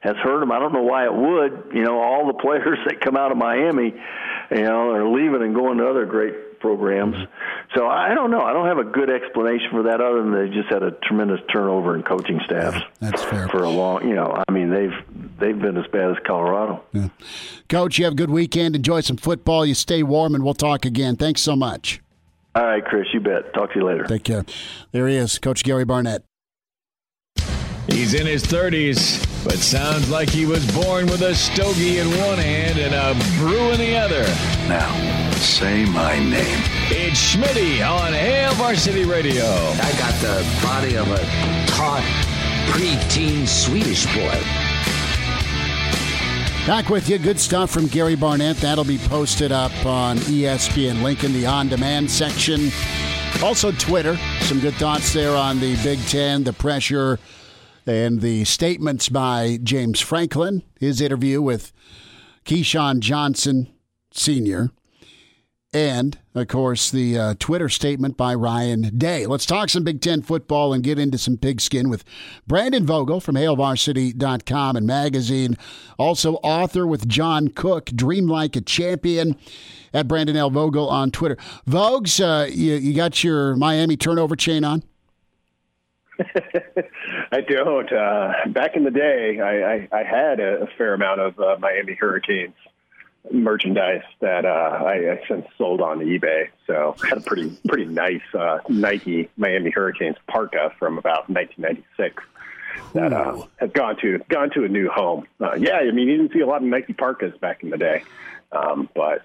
has 0.00 0.16
hurt 0.16 0.40
them. 0.40 0.50
I 0.50 0.58
don't 0.58 0.72
know 0.72 0.82
why 0.82 1.04
it 1.04 1.14
would. 1.14 1.72
You 1.74 1.82
know, 1.82 2.00
all 2.00 2.26
the 2.26 2.34
players 2.42 2.78
that 2.86 3.00
come 3.00 3.16
out 3.16 3.30
of 3.30 3.38
Miami, 3.38 3.94
you 4.50 4.62
know, 4.62 4.90
are 4.90 5.08
leaving 5.08 5.42
and 5.42 5.54
going 5.54 5.78
to 5.78 5.86
other 5.86 6.06
great 6.06 6.58
programs. 6.58 7.16
So 7.74 7.86
I 7.86 8.14
don't 8.14 8.30
know. 8.30 8.40
I 8.40 8.52
don't 8.52 8.66
have 8.66 8.78
a 8.78 8.84
good 8.84 9.10
explanation 9.10 9.68
for 9.70 9.84
that 9.84 10.00
other 10.00 10.22
than 10.22 10.32
they 10.32 10.54
just 10.54 10.70
had 10.70 10.82
a 10.82 10.90
tremendous 10.90 11.40
turnover 11.52 11.96
in 11.96 12.02
coaching 12.02 12.40
staffs. 12.44 12.82
That's 13.00 13.22
fair. 13.22 13.48
For 13.48 13.62
a 13.62 13.70
long, 13.70 14.06
you 14.06 14.14
know, 14.14 14.42
I 14.46 14.52
mean 14.52 14.70
they've 14.70 14.92
they've 15.38 15.58
been 15.58 15.76
as 15.76 15.86
bad 15.92 16.10
as 16.10 16.16
Colorado. 16.26 16.82
Yeah. 16.92 17.08
Coach, 17.68 17.98
you 17.98 18.04
have 18.04 18.14
a 18.14 18.16
good 18.16 18.30
weekend. 18.30 18.76
Enjoy 18.76 19.00
some 19.00 19.16
football. 19.16 19.64
You 19.64 19.74
stay 19.74 20.02
warm, 20.02 20.34
and 20.34 20.44
we'll 20.44 20.54
talk 20.54 20.84
again. 20.84 21.16
Thanks 21.16 21.40
so 21.40 21.56
much. 21.56 22.00
All 22.54 22.64
right, 22.64 22.84
Chris. 22.84 23.06
You 23.12 23.20
bet. 23.20 23.52
Talk 23.54 23.72
to 23.72 23.78
you 23.78 23.84
later. 23.86 24.04
Take 24.04 24.24
care. 24.24 24.44
There 24.92 25.06
he 25.06 25.16
is, 25.16 25.38
Coach 25.38 25.62
Gary 25.62 25.84
Barnett. 25.84 26.24
He's 27.88 28.14
in 28.14 28.26
his 28.26 28.44
30s, 28.44 29.26
but 29.44 29.54
sounds 29.54 30.10
like 30.10 30.28
he 30.28 30.46
was 30.46 30.64
born 30.72 31.06
with 31.06 31.22
a 31.22 31.34
stogie 31.34 31.98
in 31.98 32.06
one 32.18 32.38
hand 32.38 32.78
and 32.78 32.94
a 32.94 33.14
brew 33.38 33.70
in 33.70 33.78
the 33.78 33.96
other. 33.96 34.22
Now, 34.68 35.30
say 35.32 35.84
my 35.86 36.18
name. 36.18 36.62
It's 36.90 37.34
Schmitty 37.34 37.84
on 37.88 38.12
Hail 38.12 38.52
Varsity 38.54 39.04
Radio. 39.04 39.44
I 39.44 39.92
got 39.98 40.14
the 40.20 40.46
body 40.62 40.96
of 40.96 41.10
a 41.10 41.18
taut, 41.66 42.02
preteen 42.70 43.46
Swedish 43.48 44.06
boy. 44.14 44.40
Back 46.66 46.88
with 46.88 47.08
you. 47.08 47.18
Good 47.18 47.40
stuff 47.40 47.70
from 47.70 47.86
Gary 47.86 48.14
Barnett. 48.14 48.58
That'll 48.58 48.84
be 48.84 48.98
posted 48.98 49.50
up 49.50 49.72
on 49.84 50.18
ESPN 50.18 51.02
Lincoln, 51.02 51.32
the 51.32 51.46
on 51.46 51.68
demand 51.68 52.10
section. 52.10 52.70
Also, 53.42 53.72
Twitter. 53.72 54.16
Some 54.42 54.60
good 54.60 54.74
thoughts 54.74 55.12
there 55.12 55.34
on 55.34 55.58
the 55.58 55.74
Big 55.82 55.98
Ten, 56.06 56.44
the 56.44 56.52
pressure, 56.52 57.18
and 57.86 58.20
the 58.20 58.44
statements 58.44 59.08
by 59.08 59.58
James 59.62 60.00
Franklin, 60.00 60.62
his 60.78 61.00
interview 61.00 61.40
with 61.40 61.72
Keyshawn 62.44 63.00
Johnson 63.00 63.68
Sr., 64.12 64.70
and, 65.72 66.18
of 66.34 66.48
course, 66.48 66.90
the 66.90 67.16
uh, 67.16 67.34
Twitter 67.38 67.68
statement 67.68 68.16
by 68.16 68.34
Ryan 68.34 68.98
Day. 68.98 69.26
Let's 69.26 69.46
talk 69.46 69.68
some 69.68 69.84
Big 69.84 70.00
Ten 70.00 70.20
football 70.20 70.72
and 70.72 70.82
get 70.82 70.98
into 70.98 71.16
some 71.16 71.36
pigskin 71.36 71.88
with 71.88 72.04
Brandon 72.46 72.84
Vogel 72.84 73.20
from 73.20 73.36
HailVarsity.com 73.36 74.76
and 74.76 74.86
magazine. 74.86 75.56
Also, 75.96 76.34
author 76.36 76.86
with 76.86 77.06
John 77.06 77.48
Cook, 77.48 77.86
Dream 77.86 78.26
Like 78.26 78.56
a 78.56 78.60
Champion, 78.60 79.36
at 79.92 80.08
Brandon 80.08 80.36
L. 80.36 80.50
Vogel 80.50 80.88
on 80.88 81.10
Twitter. 81.10 81.36
Vogues, 81.68 82.20
uh, 82.20 82.46
you, 82.46 82.74
you 82.74 82.94
got 82.94 83.22
your 83.22 83.54
Miami 83.56 83.96
turnover 83.96 84.36
chain 84.36 84.64
on? 84.64 84.82
I 87.32 87.40
don't. 87.40 87.92
Uh, 87.92 88.32
back 88.48 88.76
in 88.76 88.84
the 88.84 88.90
day, 88.90 89.40
I, 89.40 89.74
I, 89.74 90.00
I 90.00 90.02
had 90.02 90.40
a, 90.40 90.62
a 90.62 90.66
fair 90.76 90.94
amount 90.94 91.20
of 91.20 91.38
uh, 91.38 91.56
Miami 91.60 91.94
Hurricanes 91.94 92.54
merchandise 93.32 94.02
that 94.20 94.44
uh, 94.44 94.48
I, 94.84 95.12
I 95.12 95.22
since 95.28 95.46
sold 95.58 95.80
on 95.80 96.00
eBay. 96.00 96.48
So 96.66 96.96
I 97.02 97.08
had 97.08 97.18
a 97.18 97.20
pretty 97.20 97.58
pretty 97.68 97.86
nice 97.86 98.22
uh, 98.38 98.58
Nike 98.68 99.28
Miami 99.36 99.70
Hurricanes 99.70 100.16
parka 100.26 100.72
from 100.78 100.98
about 100.98 101.28
1996 101.28 102.22
that 102.94 103.12
uh, 103.12 103.42
has 103.56 103.70
gone 103.72 103.96
to 104.00 104.18
gone 104.28 104.50
to 104.50 104.64
a 104.64 104.68
new 104.68 104.88
home. 104.88 105.26
Uh, 105.40 105.54
yeah, 105.54 105.76
I 105.76 105.90
mean 105.90 106.08
you 106.08 106.16
didn't 106.16 106.32
see 106.32 106.40
a 106.40 106.46
lot 106.46 106.62
of 106.62 106.68
Nike 106.68 106.92
parkas 106.92 107.36
back 107.40 107.62
in 107.62 107.70
the 107.70 107.78
day, 107.78 108.02
um, 108.52 108.88
but 108.94 109.22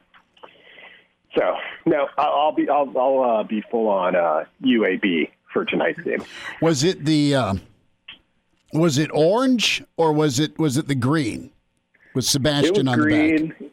so 1.35 1.55
no, 1.85 2.07
I'll, 2.17 2.33
I'll 2.33 2.51
be 2.51 2.69
I'll, 2.69 2.91
I'll 2.97 3.39
uh, 3.39 3.43
be 3.43 3.61
full 3.71 3.87
on 3.87 4.15
uh, 4.15 4.45
UAB 4.63 5.29
for 5.51 5.65
tonight's 5.65 6.01
game. 6.01 6.23
Was 6.61 6.83
it 6.83 7.05
the 7.05 7.35
uh, 7.35 7.55
was 8.73 8.97
it 8.97 9.09
orange 9.13 9.83
or 9.97 10.11
was 10.11 10.39
it 10.39 10.57
was 10.59 10.77
it 10.77 10.87
the 10.87 10.95
green 10.95 11.51
with 12.13 12.25
Sebastian 12.25 12.75
it 12.75 12.85
was 12.85 12.87
on 12.87 12.99
green. 12.99 13.35
the 13.35 13.47
back? 13.47 13.71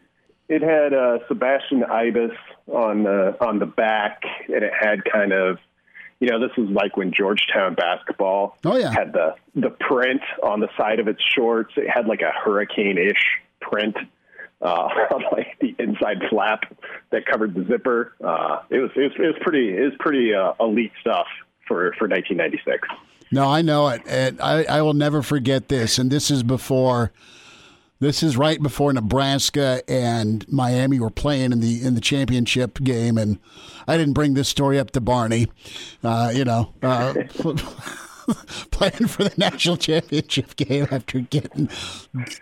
It 0.52 0.60
had 0.60 0.92
uh, 0.92 1.26
Sebastian 1.28 1.82
Ibis 1.82 2.36
on 2.66 3.04
the 3.04 3.34
on 3.40 3.58
the 3.58 3.64
back, 3.64 4.20
and 4.48 4.62
it 4.62 4.72
had 4.78 5.02
kind 5.10 5.32
of, 5.32 5.56
you 6.20 6.28
know, 6.28 6.38
this 6.38 6.54
was 6.58 6.68
like 6.68 6.94
when 6.94 7.10
Georgetown 7.10 7.74
basketball 7.74 8.58
oh, 8.66 8.76
yeah. 8.76 8.92
had 8.92 9.14
the 9.14 9.34
the 9.54 9.70
print 9.70 10.20
on 10.42 10.60
the 10.60 10.68
side 10.76 11.00
of 11.00 11.08
its 11.08 11.22
shorts. 11.34 11.72
It 11.78 11.88
had 11.88 12.06
like 12.06 12.20
a 12.20 12.32
hurricane-ish 12.44 13.22
print 13.62 13.96
uh, 14.60 14.66
on 15.14 15.22
like 15.32 15.56
the 15.58 15.74
inside 15.78 16.18
flap 16.28 16.64
that 17.12 17.24
covered 17.24 17.54
the 17.54 17.64
zipper. 17.64 18.12
Uh, 18.22 18.58
it 18.68 18.76
was 18.76 18.90
it 18.94 19.00
was 19.00 19.12
it 19.16 19.26
was 19.26 19.36
pretty 19.40 19.74
it 19.74 19.84
was 19.84 19.94
pretty 20.00 20.34
uh, 20.34 20.52
elite 20.60 20.92
stuff 21.00 21.28
for 21.66 21.94
for 21.98 22.08
1996. 22.08 22.86
No, 23.30 23.48
I 23.48 23.62
know 23.62 23.88
it, 23.88 24.02
and 24.06 24.38
I, 24.38 24.64
I 24.64 24.82
will 24.82 24.92
never 24.92 25.22
forget 25.22 25.68
this. 25.68 25.98
And 25.98 26.10
this 26.10 26.30
is 26.30 26.42
before. 26.42 27.10
This 28.02 28.24
is 28.24 28.36
right 28.36 28.60
before 28.60 28.92
Nebraska 28.92 29.80
and 29.86 30.44
Miami 30.48 30.98
were 30.98 31.08
playing 31.08 31.52
in 31.52 31.60
the 31.60 31.84
in 31.84 31.94
the 31.94 32.00
championship 32.00 32.80
game, 32.82 33.16
and 33.16 33.38
I 33.86 33.96
didn't 33.96 34.14
bring 34.14 34.34
this 34.34 34.48
story 34.48 34.76
up 34.76 34.90
to 34.90 35.00
Barney. 35.00 35.46
Uh, 36.02 36.32
you 36.34 36.44
know, 36.44 36.74
uh, 36.82 37.14
playing 38.72 39.06
for 39.06 39.22
the 39.22 39.32
national 39.36 39.76
championship 39.76 40.56
game 40.56 40.88
after 40.90 41.20
getting 41.20 41.70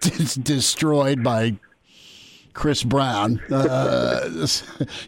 d- 0.00 0.40
destroyed 0.42 1.22
by 1.22 1.56
Chris 2.60 2.84
Brown. 2.84 3.40
Uh, 3.50 4.46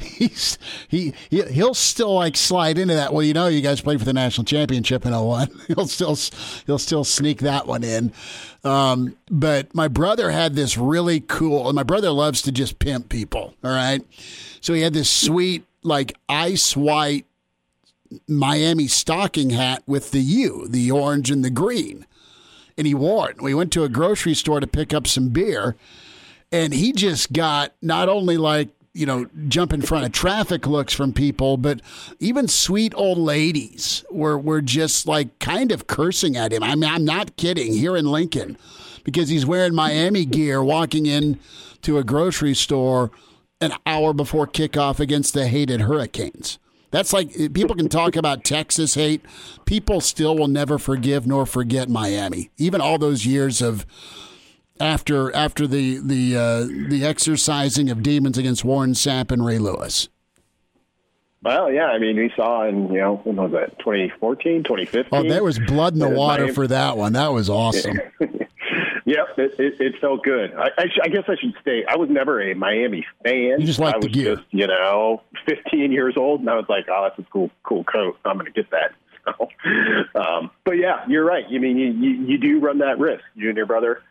he's 0.01 0.59
he, 0.89 1.13
he 1.29 1.43
he'll 1.43 1.75
still 1.75 2.15
like 2.15 2.35
slide 2.35 2.79
into 2.79 2.95
that. 2.95 3.13
Well, 3.13 3.23
you 3.23 3.35
know, 3.35 3.47
you 3.47 3.61
guys 3.61 3.83
played 3.83 3.99
for 3.99 4.07
the 4.07 4.15
national 4.15 4.47
championship 4.47 5.05
in 5.05 5.13
01. 5.13 5.51
He'll 5.69 5.87
still 5.87 6.17
he'll 6.65 6.79
still 6.79 7.05
sneak 7.05 7.41
that 7.41 7.67
one 7.67 7.85
in. 7.85 8.11
Um, 8.65 9.17
but 9.31 9.75
my 9.75 9.87
brother 9.89 10.31
had 10.31 10.55
this 10.55 10.79
really 10.79 11.21
cool. 11.21 11.69
And 11.69 11.77
my 11.77 11.83
brother 11.83 12.11
loves 12.11 12.41
to 12.43 12.53
just 12.53 12.79
pimp 12.79 13.11
people. 13.11 13.55
All 13.63 13.71
right, 13.71 14.01
so 14.63 14.73
he 14.73 14.81
had 14.81 14.95
this 14.95 15.11
sweet 15.11 15.67
like 15.83 16.17
ice 16.31 16.75
white 16.75 17.27
Miami 18.27 18.87
stocking 18.87 19.51
hat 19.51 19.83
with 19.87 20.11
the 20.11 20.21
U, 20.21 20.67
the 20.69 20.91
orange 20.91 21.31
and 21.31 21.45
the 21.45 21.51
green, 21.51 22.07
and 22.79 22.87
he 22.87 22.95
wore 22.95 23.29
it. 23.31 23.43
We 23.43 23.53
went 23.53 23.73
to 23.73 23.85
a 23.85 23.91
grocery 23.91 24.33
store 24.33 24.61
to 24.61 24.67
pick 24.67 24.95
up 24.95 25.07
some 25.07 25.29
beer 25.29 25.77
and 26.53 26.73
he 26.75 26.93
just 26.93 27.33
got 27.33 27.73
not 27.81 28.09
only 28.09 28.37
like 28.37 28.69
you 28.95 29.07
know 29.07 29.27
jump 29.49 29.73
in 29.73 29.81
front 29.83 30.05
of 30.05 30.13
traffic 30.13 30.67
looks 30.67 30.93
from 30.93 31.13
people 31.13 31.57
but 31.57 31.81
even 32.21 32.47
sweet 32.47 32.93
old 32.95 33.19
ladies 33.19 34.05
were 34.11 34.39
were 34.39 34.61
just 34.61 35.07
like 35.07 35.39
kind 35.39 35.73
of 35.73 35.87
cursing 35.87 36.37
at 36.37 36.53
him 36.53 36.63
i 36.63 36.75
mean 36.75 36.91
i'm 36.91 37.05
not 37.05 37.37
kidding 37.37 37.73
here 37.73 37.97
in 37.97 38.05
lincoln 38.05 38.57
because 39.03 39.31
he's 39.31 39.47
wearing 39.47 39.75
miami 39.75 40.25
gear 40.25 40.63
walking 40.63 41.07
in 41.07 41.39
to 41.81 41.99
a 41.99 42.05
grocery 42.05 42.55
store 42.55 43.11
an 43.61 43.73
hour 43.87 44.13
before 44.13 44.47
kickoff 44.47 45.01
against 45.01 45.33
the 45.33 45.49
hated 45.49 45.81
hurricanes 45.81 46.59
that's 46.91 47.15
like 47.15 47.33
people 47.55 47.75
can 47.75 47.89
talk 47.89 48.17
about 48.17 48.45
Texas 48.45 48.97
hate. 48.97 49.23
People 49.65 50.03
still 50.03 50.37
will 50.37 50.47
never 50.47 50.79
forgive 50.79 51.27
nor 51.27 51.47
forget 51.47 51.89
Miami. 51.89 52.51
Even 52.59 52.83
all 52.83 52.99
those 52.99 53.25
years 53.25 53.63
of 53.63 53.87
after 54.83 55.35
after 55.35 55.66
the 55.66 55.99
the 55.99 56.37
uh, 56.37 56.89
the 56.89 57.05
exercising 57.05 57.91
of 57.91 58.03
demons 58.03 58.37
against 58.37 58.64
Warren 58.64 58.93
Sapp 58.93 59.30
and 59.30 59.45
Ray 59.45 59.59
Lewis. 59.59 60.09
Well, 61.45 61.72
yeah, 61.72 61.87
I 61.87 61.99
mean, 61.99 62.16
we 62.16 62.33
saw 62.37 62.66
in 62.68 62.93
you 62.93 63.01
know 63.01 63.16
when 63.24 63.37
was 63.37 63.53
that 63.53 63.78
2014, 63.78 64.64
2015. 64.64 65.09
Oh, 65.12 65.28
there 65.28 65.43
was 65.43 65.59
blood 65.59 65.95
in 65.95 65.99
the 65.99 66.09
water 66.09 66.43
Miami- 66.45 66.55
for 66.55 66.66
that 66.68 66.97
one. 66.97 67.14
That 67.14 67.33
was 67.33 67.49
awesome. 67.49 67.99
Yep, 69.05 69.26
it, 69.37 69.55
it, 69.59 69.80
it 69.80 69.95
felt 70.01 70.22
good. 70.22 70.55
I, 70.55 70.68
I, 70.78 70.87
sh- 70.87 71.01
I 71.03 71.09
guess 71.09 71.24
I 71.26 71.35
should 71.37 71.55
state 71.61 71.85
I 71.89 71.97
was 71.97 72.09
never 72.09 72.41
a 72.41 72.55
Miami 72.55 73.05
fan. 73.24 73.61
You 73.61 73.66
just 73.66 73.80
like 73.80 74.01
the 74.01 74.09
gear. 74.09 74.37
just 74.37 74.47
you 74.53 74.66
know 74.66 75.22
15 75.47 75.91
years 75.91 76.14
old, 76.16 76.41
and 76.41 76.49
I 76.49 76.55
was 76.55 76.66
like, 76.68 76.87
oh, 76.89 77.09
that's 77.09 77.18
a 77.18 77.30
cool 77.30 77.51
cool 77.64 77.85
coat. 77.85 78.16
I'm 78.24 78.35
going 78.39 78.47
to 78.47 78.53
get 78.53 78.70
that. 78.70 78.93
So, 79.24 79.49
um, 80.20 80.51
but 80.64 80.78
yeah, 80.78 81.05
you're 81.07 81.24
right. 81.24 81.49
You 81.49 81.61
mean 81.61 81.76
you, 81.76 81.93
you 81.93 82.11
you 82.26 82.39
do 82.39 82.59
run 82.59 82.78
that 82.78 82.99
risk. 82.99 83.22
You 83.37 83.51
and 83.51 83.57
your 83.57 83.66
brother. 83.66 84.03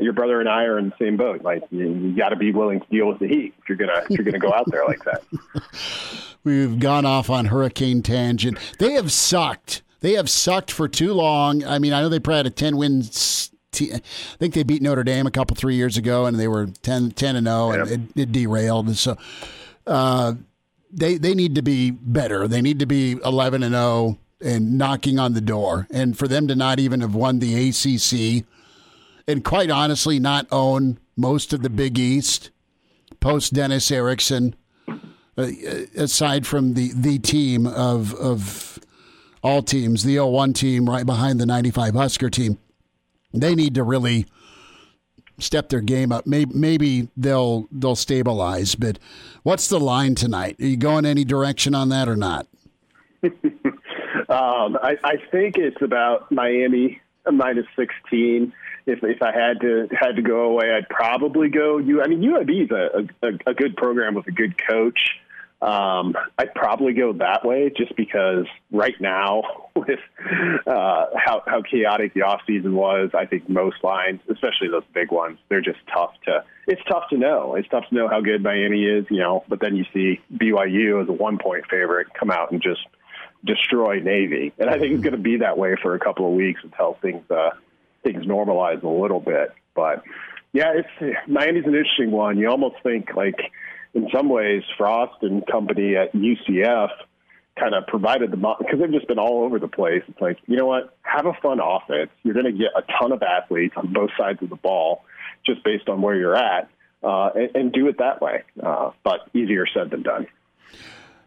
Your 0.00 0.12
brother 0.12 0.40
and 0.40 0.48
I 0.48 0.64
are 0.64 0.78
in 0.78 0.90
the 0.90 0.94
same 1.04 1.16
boat. 1.16 1.42
Like 1.42 1.62
you, 1.70 1.88
you 1.88 2.16
got 2.16 2.28
to 2.30 2.36
be 2.36 2.52
willing 2.52 2.80
to 2.80 2.86
deal 2.90 3.08
with 3.08 3.18
the 3.18 3.26
heat 3.28 3.54
if 3.60 3.68
you're 3.68 3.78
gonna 3.78 4.02
if 4.08 4.10
you're 4.10 4.24
gonna 4.24 4.38
go 4.38 4.52
out 4.52 4.64
there 4.70 4.84
like 4.86 5.02
that. 5.04 5.22
We've 6.44 6.78
gone 6.78 7.04
off 7.04 7.28
on 7.28 7.46
hurricane 7.46 8.02
tangent. 8.02 8.58
They 8.78 8.92
have 8.92 9.12
sucked. 9.12 9.82
They 10.00 10.12
have 10.14 10.30
sucked 10.30 10.70
for 10.70 10.88
too 10.88 11.12
long. 11.12 11.62
I 11.64 11.78
mean, 11.78 11.92
I 11.92 12.00
know 12.00 12.08
they 12.08 12.18
probably 12.20 12.38
had 12.38 12.46
a 12.46 12.50
10 12.50 12.76
win. 12.78 13.00
s- 13.00 13.50
I 13.78 14.00
think 14.38 14.54
they 14.54 14.62
beat 14.62 14.80
Notre 14.82 15.04
Dame 15.04 15.26
a 15.26 15.30
couple, 15.30 15.54
three 15.54 15.74
years 15.76 15.96
ago, 15.96 16.24
and 16.26 16.38
they 16.38 16.48
were 16.48 16.66
10, 16.82 17.10
10 17.12 17.36
and 17.36 17.46
0, 17.46 17.70
and 17.72 17.90
it, 17.90 18.00
it 18.22 18.32
derailed. 18.32 18.86
And 18.88 18.96
so 18.96 19.16
uh, 19.86 20.34
they, 20.90 21.18
they 21.18 21.34
need 21.34 21.54
to 21.56 21.62
be 21.62 21.90
better. 21.90 22.48
They 22.48 22.62
need 22.62 22.78
to 22.78 22.86
be 22.86 23.12
11 23.24 23.62
and 23.62 23.74
0 23.74 24.18
and 24.40 24.78
knocking 24.78 25.18
on 25.18 25.34
the 25.34 25.40
door. 25.42 25.86
And 25.90 26.16
for 26.18 26.26
them 26.26 26.48
to 26.48 26.54
not 26.56 26.80
even 26.80 27.00
have 27.02 27.14
won 27.14 27.38
the 27.38 27.68
ACC 27.68 28.44
and 29.26 29.44
quite 29.44 29.70
honestly 29.70 30.18
not 30.18 30.46
own 30.50 30.98
most 31.16 31.52
of 31.52 31.62
the 31.62 31.70
Big 31.70 31.98
East 31.98 32.50
post 33.20 33.52
Dennis 33.52 33.90
Erickson 33.90 34.54
uh, 35.38 35.48
aside 35.96 36.46
from 36.46 36.74
the 36.74 36.92
the 36.94 37.18
team 37.18 37.66
of 37.66 38.14
of 38.14 38.78
all 39.42 39.62
teams, 39.62 40.04
the 40.04 40.18
01 40.18 40.52
team 40.52 40.88
right 40.88 41.06
behind 41.06 41.40
the 41.40 41.46
95 41.46 41.94
Husker 41.94 42.28
team, 42.28 42.58
they 43.32 43.54
need 43.54 43.74
to 43.74 43.82
really 43.82 44.26
step 45.38 45.70
their 45.70 45.80
game 45.80 46.12
up. 46.12 46.26
Maybe, 46.26 46.52
maybe 46.54 47.08
they'll 47.16 47.68
they'll 47.72 47.96
stabilize. 47.96 48.74
But 48.74 48.98
what's 49.42 49.68
the 49.68 49.80
line 49.80 50.14
tonight? 50.14 50.56
Are 50.60 50.66
you 50.66 50.76
going 50.76 51.06
any 51.06 51.24
direction 51.24 51.74
on 51.74 51.88
that 51.88 52.08
or 52.08 52.16
not? 52.16 52.46
um, 53.22 53.30
I, 54.28 54.96
I 55.04 55.16
think 55.30 55.56
it's 55.56 55.80
about 55.82 56.30
Miami 56.30 57.00
minus 57.30 57.66
16 57.76 58.52
if 58.86 59.00
if 59.02 59.22
I 59.22 59.32
had 59.32 59.60
to 59.60 59.88
had 59.98 60.16
to 60.16 60.22
go 60.22 60.42
away, 60.42 60.72
I'd 60.72 60.88
probably 60.88 61.48
go. 61.48 61.78
You, 61.78 62.02
I 62.02 62.08
mean, 62.08 62.20
UAB 62.22 62.64
is 62.64 62.70
a, 62.70 63.26
a, 63.26 63.50
a 63.50 63.54
good 63.54 63.76
program 63.76 64.14
with 64.14 64.26
a 64.26 64.32
good 64.32 64.54
coach. 64.66 65.20
Um, 65.62 66.14
I'd 66.38 66.54
probably 66.54 66.94
go 66.94 67.12
that 67.14 67.44
way 67.44 67.70
just 67.76 67.94
because 67.94 68.46
right 68.72 68.98
now, 68.98 69.42
with 69.76 69.98
uh, 70.66 71.06
how 71.14 71.42
how 71.46 71.62
chaotic 71.62 72.14
the 72.14 72.22
off 72.22 72.40
season 72.46 72.74
was, 72.74 73.10
I 73.14 73.26
think 73.26 73.48
most 73.48 73.84
lines, 73.84 74.20
especially 74.30 74.68
those 74.68 74.84
big 74.94 75.12
ones, 75.12 75.38
they're 75.48 75.60
just 75.60 75.80
tough 75.92 76.12
to. 76.24 76.44
It's 76.66 76.82
tough 76.88 77.08
to 77.10 77.18
know. 77.18 77.56
It's 77.56 77.68
tough 77.68 77.84
to 77.88 77.94
know 77.94 78.08
how 78.08 78.20
good 78.20 78.42
Miami 78.42 78.84
is, 78.84 79.04
you 79.10 79.18
know. 79.18 79.44
But 79.48 79.60
then 79.60 79.76
you 79.76 79.84
see 79.92 80.20
BYU 80.32 81.02
as 81.02 81.08
a 81.08 81.12
one 81.12 81.38
point 81.38 81.64
favorite 81.68 82.08
come 82.18 82.30
out 82.30 82.52
and 82.52 82.62
just 82.62 82.80
destroy 83.44 84.00
Navy, 84.00 84.52
and 84.58 84.68
I 84.68 84.78
think 84.78 84.94
it's 84.94 85.02
going 85.02 85.16
to 85.16 85.22
be 85.22 85.38
that 85.38 85.58
way 85.58 85.76
for 85.80 85.94
a 85.94 85.98
couple 85.98 86.26
of 86.26 86.34
weeks 86.34 86.60
until 86.62 86.98
things 87.00 87.28
uh, 87.30 87.50
things 88.02 88.24
normalize 88.26 88.82
a 88.82 88.88
little 88.88 89.20
bit. 89.20 89.52
But 89.74 90.02
yeah, 90.52 90.72
it's 90.74 91.18
Miami's 91.28 91.64
an 91.66 91.74
interesting 91.74 92.10
one. 92.10 92.38
You 92.38 92.48
almost 92.48 92.76
think 92.82 93.14
like 93.14 93.40
in 93.94 94.08
some 94.14 94.28
ways 94.28 94.62
Frost 94.76 95.22
and 95.22 95.46
company 95.46 95.96
at 95.96 96.12
UCF 96.12 96.90
kind 97.58 97.74
of 97.74 97.86
provided 97.86 98.30
the 98.30 98.36
because 98.36 98.80
they've 98.80 98.92
just 98.92 99.08
been 99.08 99.18
all 99.18 99.44
over 99.44 99.58
the 99.58 99.68
place. 99.68 100.02
It's 100.08 100.20
like 100.20 100.38
you 100.46 100.56
know 100.56 100.66
what, 100.66 100.94
have 101.02 101.26
a 101.26 101.32
fun 101.42 101.60
offense. 101.60 102.10
You're 102.22 102.34
going 102.34 102.46
to 102.46 102.52
get 102.52 102.70
a 102.76 102.82
ton 102.98 103.12
of 103.12 103.22
athletes 103.22 103.74
on 103.76 103.92
both 103.92 104.10
sides 104.18 104.42
of 104.42 104.50
the 104.50 104.56
ball, 104.56 105.04
just 105.46 105.62
based 105.64 105.88
on 105.88 106.02
where 106.02 106.14
you're 106.14 106.36
at, 106.36 106.68
uh, 107.02 107.30
and, 107.34 107.50
and, 107.54 107.72
do 107.72 107.88
it 107.88 107.98
that 107.98 108.20
way. 108.20 108.42
Uh, 108.62 108.90
but 109.04 109.20
easier 109.34 109.66
said 109.72 109.90
than 109.90 110.02
done. 110.02 110.26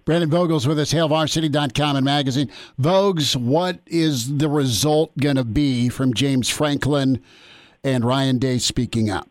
Brandon 0.06 0.30
Vogel's 0.30 0.68
with 0.68 0.80
us, 0.80 0.94
HailVarsity.com 0.94 1.96
and 1.96 2.04
magazine. 2.04 2.50
Vogues, 2.80 3.36
what 3.36 3.80
is 3.86 4.38
the 4.38 4.50
result 4.50 5.18
going 5.18 5.38
to 5.38 5.46
be 5.46 5.88
from 5.88 6.14
James 6.14 6.50
Franklin 6.50 7.22
and 7.84 8.04
Ryan 8.04 8.38
Day 8.38 8.58
speaking 8.58 9.10
up? 9.10 9.30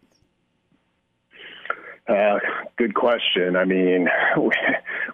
Uh, 2.08 2.38
good 2.76 2.94
question. 2.94 3.54
I 3.54 3.64
mean, 3.64 4.08
we, 4.38 4.52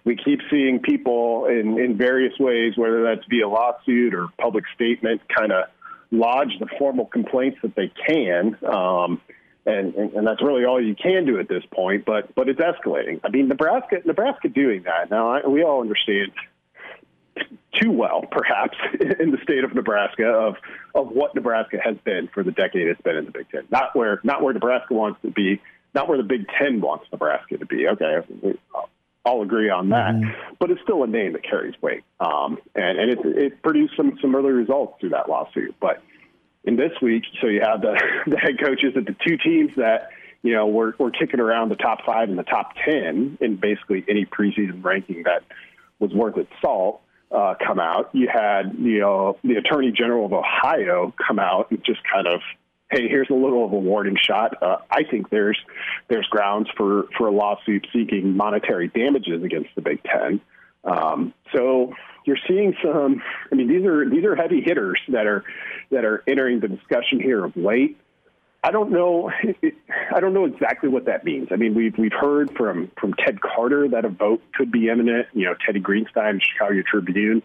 we 0.05 0.17
keep 0.17 0.41
seeing 0.51 0.81
people 0.81 1.47
in, 1.47 1.79
in 1.79 1.97
various 1.97 2.39
ways, 2.39 2.75
whether 2.77 3.03
that's 3.03 3.27
via 3.29 3.49
lawsuit 3.49 4.15
or 4.15 4.29
public 4.41 4.65
statement, 4.75 5.21
kind 5.37 5.53
of 5.53 5.65
lodge 6.11 6.53
the 6.61 6.69
formal 6.79 7.07
complaints 7.07 7.59
that 7.63 7.75
they 7.75 7.93
can. 8.07 8.57
Um, 8.65 9.21
and, 9.69 9.95
and, 9.95 10.13
and 10.15 10.27
that's 10.27 10.43
really 10.43 10.65
all 10.65 10.83
you 10.83 10.95
can 10.95 11.27
do 11.27 11.39
at 11.39 11.49
this 11.49 11.63
point. 11.71 12.05
But 12.05 12.35
but 12.35 12.49
it's 12.49 12.61
escalating. 12.61 13.21
I 13.25 13.29
mean, 13.29 13.49
Nebraska 13.49 13.97
Nebraska 14.05 14.49
doing 14.49 14.85
that 14.85 15.11
now. 15.11 15.31
I, 15.31 15.47
we 15.47 15.63
all 15.63 15.83
understand 15.83 16.33
too 17.75 17.93
well, 17.93 18.25
perhaps, 18.31 18.77
in 19.21 19.31
the 19.31 19.39
state 19.43 19.65
of 19.65 19.75
Nebraska 19.75 20.27
of 20.27 20.57
of 20.95 21.09
what 21.09 21.35
Nebraska 21.35 21.79
has 21.83 21.97
been 22.05 22.29
for 22.33 22.43
the 22.43 22.53
decade 22.53 22.89
it's 22.89 23.01
been 23.03 23.17
in 23.17 23.27
the 23.27 23.31
Big 23.31 23.51
Ten. 23.51 23.65
Not 23.71 23.95
where 23.95 24.21
not 24.25 24.43
where 24.43 24.55
Nebraska 24.55 24.95
wants 24.95 25.21
to 25.23 25.31
be. 25.31 25.61
Not 25.95 26.09
where 26.09 26.19
the 26.19 26.25
Big 26.25 26.47
Ten 26.59 26.81
wants 26.81 27.07
Nebraska 27.13 27.59
to 27.59 27.67
be. 27.67 27.89
Okay, 27.89 28.19
I'll 29.25 29.43
agree 29.43 29.71
on 29.71 29.91
that. 29.91 30.15
Mm-hmm. 30.15 30.55
But 30.59 30.71
it's 30.71 30.81
still 30.83 31.03
a 31.03 31.07
name 31.07 31.33
that 31.33 31.45
carries 31.45 31.75
weight, 31.83 32.05
um, 32.21 32.59
and 32.75 32.99
and 32.99 33.11
it, 33.11 33.19
it 33.25 33.63
produced 33.63 33.95
some 33.97 34.19
some 34.21 34.35
early 34.35 34.51
results 34.51 35.01
through 35.01 35.11
that 35.11 35.29
lawsuit. 35.29 35.75
But 35.81 36.03
in 36.69 36.77
this 36.77 36.93
week. 37.01 37.25
So 37.41 37.49
you 37.49 37.63
have 37.63 37.81
the, 37.81 37.99
the 38.27 38.37
head 38.37 38.61
coaches 38.63 38.95
of 38.95 39.07
the 39.07 39.17
two 39.27 39.39
teams 39.39 39.73
that 39.77 40.11
you 40.43 40.53
know 40.53 40.67
were, 40.67 40.95
kicking 41.19 41.41
around 41.41 41.71
the 41.71 41.77
top 41.77 42.05
five 42.07 42.29
and 42.29 42.39
the 42.39 42.45
top 42.45 42.75
ten 42.85 43.39
in 43.41 43.57
basically 43.57 44.05
any 44.09 44.25
preseason 44.25 44.85
ranking 44.85 45.25
that 45.25 45.43
was 45.99 46.13
worth 46.13 46.37
its 46.37 46.53
salt. 46.61 47.01
Uh, 47.31 47.55
come 47.67 47.79
out. 47.79 48.11
You 48.15 48.29
had 48.33 48.77
you 48.79 49.01
know 49.01 49.39
the 49.43 49.57
Attorney 49.57 49.93
General 49.93 50.27
of 50.27 50.33
Ohio 50.33 51.13
come 51.27 51.39
out 51.39 51.71
and 51.71 51.85
just 51.85 52.01
kind 52.11 52.27
of, 52.27 52.41
hey, 52.91 53.07
here's 53.09 53.29
a 53.29 53.35
little 53.35 53.67
of 53.67 53.73
a 53.73 53.79
warning 53.79 54.17
shot. 54.21 54.63
Uh, 54.63 54.79
I 54.91 55.03
think 55.05 55.29
there's 55.29 55.59
there's 56.09 56.27
grounds 56.29 56.69
for 56.77 57.07
for 57.17 57.27
a 57.27 57.31
lawsuit 57.31 57.87
seeking 57.93 58.37
monetary 58.37 58.89
damages 58.89 59.43
against 59.43 59.71
the 59.75 59.83
Big 59.83 60.03
Ten. 60.05 60.41
Um, 60.85 61.35
so 61.55 61.93
you're 62.29 62.37
seeing 62.47 62.75
some. 62.83 63.23
I 63.51 63.55
mean, 63.55 63.69
these 63.69 63.87
are 63.87 64.09
these 64.09 64.25
are 64.25 64.37
heavy 64.37 64.61
hitters 64.61 65.01
that 65.09 65.27
are 65.27 65.45
that 65.91 66.05
are 66.05 66.23
entering 66.29 66.61
the 66.61 66.69
discussion 66.69 67.21
here 67.21 67.43
of 67.43 67.57
late. 67.57 67.99
I 68.63 68.71
don't 68.71 68.91
know. 68.91 69.31
I 70.15 70.21
don't 70.21 70.35
know 70.35 70.45
exactly 70.45 70.91
what 70.91 71.07
that 71.07 71.25
means. 71.25 71.49
I 71.51 71.57
mean, 71.57 71.75
we've 71.75 71.97
we've 71.97 72.13
heard 72.13 72.55
from 72.55 72.91
from 73.01 73.15
Ted 73.15 73.41
Carter 73.41 73.89
that 73.89 74.05
a 74.05 74.11
vote 74.11 74.43
could 74.55 74.71
be 74.71 74.91
imminent. 74.91 75.29
You 75.33 75.47
know, 75.47 75.55
Teddy 75.65 75.81
Greenstein, 75.81 76.41
Chicago 76.43 76.83
Tribune, 76.87 77.43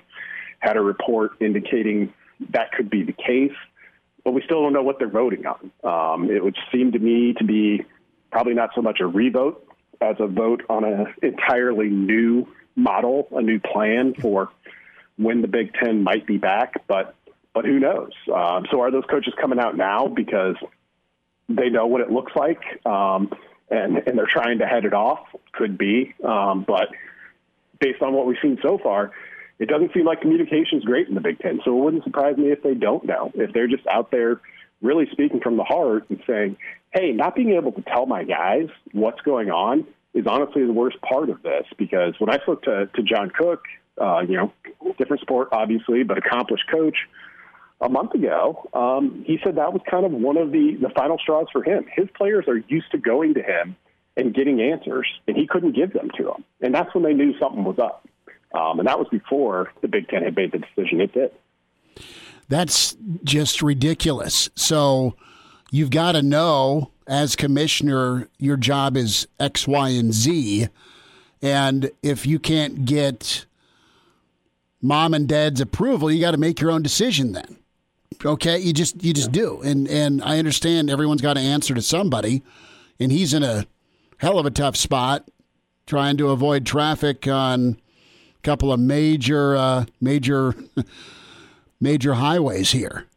had 0.60 0.76
a 0.76 0.82
report 0.82 1.32
indicating 1.40 2.14
that 2.50 2.74
could 2.74 2.90
be 2.90 3.04
the 3.04 3.14
case, 3.14 3.56
but 4.26 4.32
we 4.32 4.42
still 4.44 4.64
don't 4.64 4.74
know 4.74 4.84
what 4.84 5.00
they're 5.00 5.08
voting 5.08 5.46
on. 5.46 5.72
Um, 5.82 6.30
it 6.30 6.44
would 6.44 6.58
seem 6.74 6.92
to 6.92 7.00
me 7.00 7.36
to 7.38 7.46
be 7.46 7.86
probably 8.34 8.54
not 8.54 8.72
so 8.76 8.82
much 8.82 9.00
a 9.00 9.08
revote 9.08 9.66
as 10.02 10.18
a 10.20 10.28
vote 10.28 10.64
on 10.70 10.84
an 10.84 11.14
entirely 11.22 11.88
new 11.88 12.48
model, 12.76 13.28
a 13.32 13.42
new 13.42 13.60
plan 13.60 14.14
for 14.14 14.50
when 15.18 15.42
the 15.42 15.48
Big 15.48 15.74
Ten 15.74 16.04
might 16.04 16.26
be 16.26 16.38
back, 16.38 16.88
but 16.88 17.16
but 17.54 17.66
who 17.66 17.80
knows? 17.80 18.12
Um, 18.34 18.66
so 18.72 18.82
are 18.82 18.90
those 18.90 19.04
coaches 19.10 19.34
coming 19.40 19.60
out 19.60 19.78
now 19.78 20.08
because 20.08 20.56
they 21.50 21.70
know 21.70 21.86
what 21.86 22.02
it 22.02 22.10
looks 22.10 22.36
like 22.36 22.62
um, 22.86 23.32
and 23.70 23.98
and 23.98 24.18
they're 24.18 24.26
trying 24.26 24.60
to 24.60 24.66
head 24.66 24.86
it 24.86 24.94
off? 24.94 25.20
Could 25.52 25.78
be, 25.78 26.14
um, 26.24 26.66
but 26.68 26.90
based 27.80 28.02
on 28.02 28.14
what 28.14 28.26
we've 28.26 28.38
seen 28.42 28.58
so 28.62 28.80
far, 28.82 29.12
it 29.60 29.68
doesn't 29.68 29.94
seem 29.94 30.06
like 30.06 30.22
communication 30.22 30.80
is 30.80 30.84
great 30.84 31.08
in 31.08 31.16
the 31.16 31.22
Big 31.22 31.40
Ten. 31.40 31.62
So 31.64 31.78
it 31.78 31.84
wouldn't 31.84 32.04
surprise 32.04 32.38
me 32.38 32.52
if 32.52 32.64
they 32.64 32.74
don't 32.74 33.06
know 33.06 33.32
if 33.36 33.54
they're 33.54 33.68
just 33.68 33.86
out 33.88 34.10
there 34.10 34.42
really 34.82 35.08
speaking 35.12 35.40
from 35.40 35.58
the 35.58 35.64
heart 35.64 36.06
and 36.10 36.22
saying, 36.26 36.58
"Hey, 36.92 37.12
not 37.12 37.36
being 37.36 37.52
able 37.52 37.72
to 37.74 37.82
tell 37.82 38.08
my 38.08 38.24
guys 38.24 38.68
what's 38.94 39.22
going 39.22 39.52
on." 39.52 39.86
Is 40.14 40.28
honestly 40.28 40.64
the 40.66 40.74
worst 40.74 41.02
part 41.02 41.30
of 41.30 41.42
this 41.42 41.66
because 41.78 42.14
when 42.20 42.30
I 42.30 42.38
spoke 42.38 42.64
to, 42.64 42.86
to 42.86 43.02
John 43.02 43.32
Cook 43.32 43.64
uh, 44.00 44.22
you 44.22 44.38
know, 44.38 44.54
different 44.98 45.22
sport, 45.22 45.50
obviously, 45.52 46.04
but 46.04 46.18
accomplished 46.18 46.64
coach. 46.72 46.98
A 47.82 47.90
month 47.90 48.14
ago, 48.14 48.70
um, 48.74 49.26
he 49.28 49.40
said 49.44 49.56
that 49.56 49.74
was 49.74 49.82
kind 49.90 50.06
of 50.06 50.14
one 50.14 50.38
of 50.38 50.52
the, 50.52 50.78
the 50.82 50.90
final 50.96 51.18
straws 51.18 51.48
for 51.52 51.64
him. 51.64 51.86
His 51.94 52.08
players 52.16 52.46
are 52.48 52.58
used 52.70 52.90
to 52.92 52.98
going 52.98 53.34
to 53.34 53.42
him 53.42 53.76
and 54.16 54.34
getting 54.34 54.62
answers, 54.62 55.08
and 55.28 55.36
he 55.36 55.48
couldn't 55.48 55.76
give 55.76 55.92
them 55.92 56.10
to 56.16 56.24
them. 56.24 56.46
And 56.62 56.74
that's 56.74 56.94
when 56.96 57.04
they 57.04 57.14
knew 57.14 57.38
something 57.40 57.66
was 57.66 57.80
up. 57.80 58.08
Um, 58.54 58.80
and 58.80 58.88
that 58.88 59.00
was 59.00 59.08
before 59.12 59.74
the 59.82 59.90
Big 59.90 60.08
Ten 60.08 60.24
had 60.24 60.36
made 60.36 60.54
the 60.54 60.60
decision 60.60 61.02
it 61.02 61.14
did. 61.14 61.32
That's 62.48 62.96
just 63.24 63.62
ridiculous. 63.62 64.50
So 64.56 65.18
you've 65.72 65.90
got 65.90 66.14
to 66.14 66.22
know, 66.22 66.92
as 67.08 67.36
commissioner, 67.36 68.30
your 68.38 68.58
job 68.58 68.98
is 68.98 69.28
X, 69.40 69.68
Y, 69.68 69.90
and 69.90 70.14
Z. 70.14 70.68
And 71.42 71.92
if 72.02 72.26
you 72.26 72.40
can't 72.40 72.86
get 72.86 73.46
mom 74.82 75.14
and 75.14 75.28
dad's 75.28 75.62
approval, 75.62 76.12
you 76.12 76.22
got 76.22 76.32
to 76.32 76.38
make 76.38 76.60
your 76.60 76.72
own 76.72 76.84
decision 76.84 77.34
then. 77.34 77.58
Okay, 78.24 78.60
you 78.60 78.74
just 78.74 79.04
you 79.04 79.14
just 79.14 79.30
yeah. 79.30 79.42
do, 79.42 79.62
and 79.64 79.88
and 79.88 80.24
I 80.24 80.40
understand 80.40 80.90
everyone's 80.90 81.22
got 81.22 81.34
to 81.34 81.40
answer 81.42 81.74
to 81.74 81.82
somebody, 81.82 82.42
and 83.00 83.12
he's 83.12 83.34
in 83.34 83.44
a 83.44 83.66
hell 84.18 84.40
of 84.40 84.46
a 84.46 84.52
tough 84.52 84.78
spot 84.78 85.28
trying 85.86 86.16
to 86.18 86.30
avoid 86.30 86.66
traffic 86.66 87.28
on 87.28 87.78
a 88.38 88.42
couple 88.42 88.72
of 88.72 88.80
major 88.80 89.56
uh, 89.56 89.86
major 90.00 90.56
major 91.82 92.14
highways 92.14 92.72
here, 92.72 93.08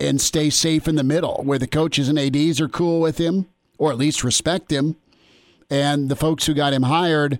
and 0.00 0.20
stay 0.20 0.50
safe 0.50 0.88
in 0.88 0.96
the 0.96 1.04
middle 1.04 1.42
where 1.44 1.58
the 1.58 1.66
coaches 1.66 2.08
and 2.08 2.18
ads 2.18 2.60
are 2.60 2.68
cool 2.68 3.00
with 3.00 3.18
him 3.18 3.46
or 3.78 3.92
at 3.92 3.98
least 3.98 4.24
respect 4.24 4.70
him, 4.70 4.96
and 5.70 6.08
the 6.08 6.16
folks 6.16 6.46
who 6.46 6.54
got 6.54 6.72
him 6.72 6.82
hired 6.82 7.38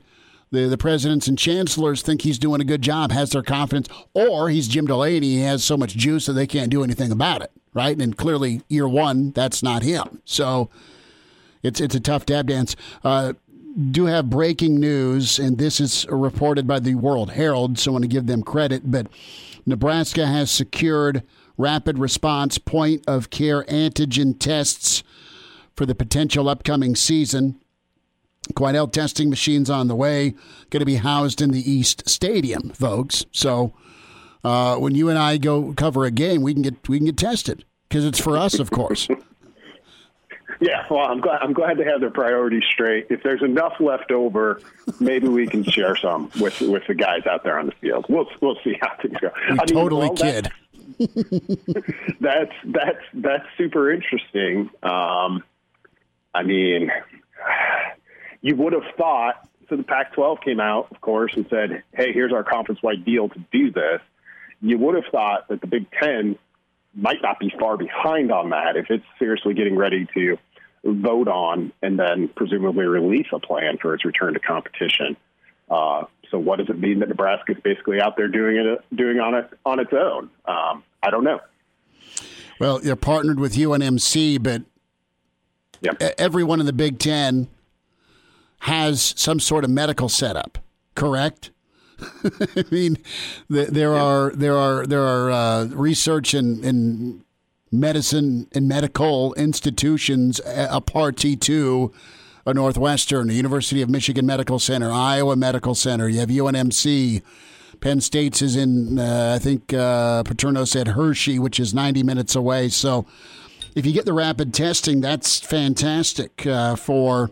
the, 0.51 0.67
the 0.67 0.79
presidents 0.79 1.29
and 1.29 1.39
chancellors 1.39 2.03
think 2.03 2.23
he's 2.23 2.39
doing 2.39 2.61
a 2.61 2.65
good 2.65 2.83
job, 2.83 3.13
has 3.13 3.31
their 3.31 3.43
confidence, 3.43 3.89
or 4.15 4.49
he's 4.49 4.67
Jim 4.67 4.87
Delany, 4.87 5.27
he 5.27 5.41
has 5.41 5.63
so 5.63 5.77
much 5.77 5.95
juice 5.95 6.27
that 6.27 6.33
they 6.33 6.47
can't 6.47 6.71
do 6.71 6.83
anything 6.83 7.13
about 7.13 7.43
it, 7.43 7.53
right? 7.73 7.97
And 7.97 8.17
clearly, 8.17 8.63
year 8.69 8.89
one, 8.89 9.31
that's 9.31 9.63
not 9.63 9.83
him. 9.83 10.23
So 10.25 10.71
it's 11.63 11.81
it's 11.81 11.95
a 11.95 12.01
tough 12.01 12.27
dab 12.27 12.49
dance. 12.49 12.75
Uh, 13.05 13.35
do 13.91 14.07
have 14.07 14.29
breaking 14.29 14.81
news, 14.81 15.39
and 15.39 15.59
this 15.59 15.79
is 15.79 16.05
reported 16.09 16.67
by 16.67 16.81
the 16.81 16.97
World 16.97 17.31
Herald, 17.33 17.79
so 17.79 17.91
I 17.91 17.93
want 17.93 18.03
to 18.03 18.09
give 18.09 18.27
them 18.27 18.43
credit. 18.43 18.91
But 18.91 19.07
Nebraska 19.67 20.27
has 20.27 20.51
secured 20.51 21.23
rapid 21.61 21.99
response 21.99 22.59
point 22.59 23.05
of 23.07 23.31
care 23.31 23.65
antigen 23.65 24.39
tests 24.39 25.03
for 25.77 25.87
the 25.87 25.95
potential 25.95 26.49
upcoming 26.49 26.97
season. 26.97 27.61
Quidel 28.55 28.91
testing 28.91 29.31
machines 29.31 29.71
on 29.71 29.87
the 29.87 29.95
way, 29.95 30.35
going 30.71 30.81
to 30.81 30.87
be 30.87 30.97
housed 30.97 31.41
in 31.41 31.51
the 31.51 31.71
East 31.71 32.09
Stadium, 32.09 32.71
folks. 32.71 33.27
So 33.31 33.75
uh, 34.43 34.77
when 34.77 34.95
you 34.95 35.09
and 35.09 35.19
I 35.19 35.37
go 35.37 35.73
cover 35.75 36.05
a 36.05 36.11
game, 36.11 36.43
we 36.43 36.55
can 36.55 36.63
get 36.63 36.89
we 36.89 36.99
can 36.99 37.07
get 37.07 37.17
tested 37.17 37.65
because 37.89 38.05
it's 38.05 38.19
for 38.19 38.37
us, 38.37 38.59
of 38.59 38.71
course. 38.71 39.09
Yeah, 40.61 40.85
well, 40.91 41.07
I'm 41.07 41.23
glad. 41.23 41.41
I'm 41.41 41.55
glad 41.55 41.79
to 41.79 41.85
have 41.85 42.01
their 42.01 42.11
priorities 42.11 42.65
straight. 42.71 43.07
If 43.09 43.23
there's 43.23 43.43
enough 43.43 43.81
left 43.81 44.11
over, 44.11 44.61
maybe 45.01 45.27
we 45.27 45.47
can 45.47 45.65
share 45.65 45.97
some 45.97 46.31
with 46.39 46.61
with 46.61 46.83
the 46.87 46.95
guys 46.95 47.27
out 47.27 47.45
there 47.45 47.59
on 47.59 47.67
the 47.67 47.73
field. 47.81 48.05
We'll 48.11 48.27
we'll 48.43 48.59
see 48.63 48.77
how 48.79 48.91
things 49.01 49.17
go. 49.23 49.31
We 49.49 49.53
I 49.53 49.65
mean, 49.65 49.67
totally 49.69 50.09
well, 50.09 50.17
kid. 50.17 50.53
that's 52.21 52.53
that's 52.65 53.05
that's 53.15 53.45
super 53.57 53.93
interesting. 53.93 54.71
Um, 54.83 55.43
I 56.35 56.43
mean, 56.45 56.91
you 58.41 58.57
would 58.57 58.73
have 58.73 58.95
thought. 58.97 59.47
So 59.69 59.77
the 59.77 59.85
Pac-12 59.85 60.43
came 60.43 60.59
out, 60.59 60.89
of 60.91 61.01
course, 61.01 61.33
and 61.37 61.47
said, 61.49 61.85
"Hey, 61.93 62.13
here's 62.13 62.33
our 62.33 62.43
conference-wide 62.43 63.05
deal 63.05 63.29
to 63.29 63.39
do 63.53 63.71
this." 63.71 64.01
You 64.61 64.79
would 64.79 64.97
have 64.97 65.05
thought 65.13 65.49
that 65.49 65.61
the 65.61 65.67
Big 65.67 65.87
Ten 65.93 66.37
might 66.95 67.23
not 67.23 67.39
be 67.39 67.53
far 67.59 67.77
behind 67.77 68.33
on 68.33 68.51
that 68.51 68.77
if 68.77 68.87
it's 68.91 69.05
seriously 69.19 69.55
getting 69.55 69.77
ready 69.77 70.07
to 70.15 70.37
vote 70.85 71.29
on 71.29 71.73
and 71.83 71.99
then 71.99 72.29
presumably 72.29 72.85
release 72.87 73.27
a 73.33 73.39
plan 73.39 73.79
for 73.79 73.95
its 73.95 74.05
return 74.05 74.35
to 74.35 74.41
competition. 74.41 75.17
Uh, 75.69 76.05
so 76.31 76.39
what 76.39 76.59
does 76.59 76.69
it 76.69 76.79
mean 76.79 77.01
that 77.01 77.09
Nebraska 77.09 77.53
is 77.53 77.59
basically 77.63 78.01
out 78.01 78.17
there 78.17 78.29
doing 78.29 78.57
it 78.57 78.97
doing 78.97 79.19
on 79.19 79.35
it 79.35 79.51
on 79.65 79.81
its 79.81 79.93
own? 79.93 80.31
Um, 80.45 80.85
I 81.03 81.11
don't 81.11 81.25
know. 81.25 81.41
Well, 82.59 82.81
you're 82.85 82.97
partnered 82.97 83.41
with 83.41 83.55
UNMC, 83.55 84.43
but 84.43 84.63
yep. 85.81 86.01
everyone 86.19 86.61
in 86.61 86.67
the 86.67 86.73
Big 86.73 86.99
Ten 86.99 87.49
has 88.61 89.15
some 89.17 89.41
sort 89.41 89.65
of 89.65 89.71
medical 89.71 90.09
setup, 90.09 90.59
correct? 90.95 91.51
I 92.25 92.65
mean, 92.71 92.99
there 93.49 93.95
are 93.95 94.31
there 94.31 94.57
are 94.57 94.87
there 94.87 95.03
are 95.03 95.31
uh, 95.31 95.65
research 95.67 96.35
and, 96.35 96.65
and 96.65 97.25
medicine 97.73 98.49
and 98.53 98.69
medical 98.69 99.33
institutions, 99.35 100.41
a 100.47 100.81
party 100.81 101.37
to 101.37 101.93
a 102.47 102.55
Northwestern, 102.55 103.29
the 103.29 103.35
University 103.35 103.83
of 103.83 103.91
Michigan 103.91 104.27
Medical 104.27 104.59
Center, 104.59 104.91
Iowa 104.91 105.37
Medical 105.37 105.75
Center. 105.75 106.09
You 106.09 106.21
have 106.21 106.29
UNMC. 106.29 107.23
Penn 107.81 108.01
State's 108.01 108.43
is 108.43 108.57
in, 108.57 108.99
uh, 108.99 109.35
I 109.37 109.39
think 109.39 109.73
uh, 109.73 110.23
Paterno 110.23 110.65
said 110.65 110.89
Hershey, 110.89 111.39
which 111.39 111.59
is 111.59 111.73
90 111.73 112.03
minutes 112.03 112.35
away. 112.35 112.69
So 112.69 113.07
if 113.75 113.87
you 113.87 113.93
get 113.93 114.05
the 114.05 114.13
rapid 114.13 114.53
testing, 114.53 115.01
that's 115.01 115.39
fantastic 115.41 116.47
uh, 116.47 116.77
for 116.77 117.31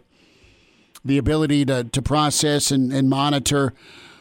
the 1.05 1.19
ability 1.19 1.65
to, 1.67 1.85
to 1.85 2.03
process 2.03 2.71
and, 2.71 2.93
and 2.93 3.09
monitor. 3.09 3.73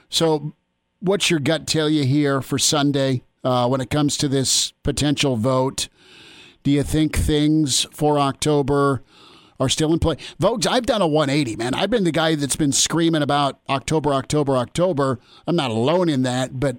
So, 0.10 0.54
what's 1.00 1.30
your 1.30 1.40
gut 1.40 1.68
tell 1.68 1.90
you 1.90 2.06
here 2.06 2.42
for 2.42 2.58
Sunday 2.58 3.24
uh, 3.44 3.68
when 3.68 3.82
it 3.82 3.90
comes 3.90 4.18
to 4.18 4.28
this 4.28 4.72
potential 4.84 5.36
vote? 5.36 5.90
Do 6.64 6.72
you 6.72 6.84
think 6.84 7.16
things 7.16 7.86
for 7.92 8.20
October 8.20 9.04
are 9.60 9.70
still 9.70 9.94
in 9.94 10.00
play? 10.00 10.16
Vogues, 10.40 10.68
I've 10.68 10.86
done 10.86 11.02
a 11.02 11.08
180, 11.08 11.56
man. 11.56 11.74
I've 11.74 11.90
been 11.90 12.04
the 12.04 12.12
guy 12.12 12.36
that's 12.36 12.56
been 12.56 12.72
screaming 12.72 13.22
about 13.22 13.60
October, 13.70 14.14
October, 14.14 14.58
October. 14.58 15.20
I'm 15.46 15.56
not 15.56 15.72
alone 15.72 16.10
in 16.10 16.24
that, 16.24 16.60
but 16.60 16.78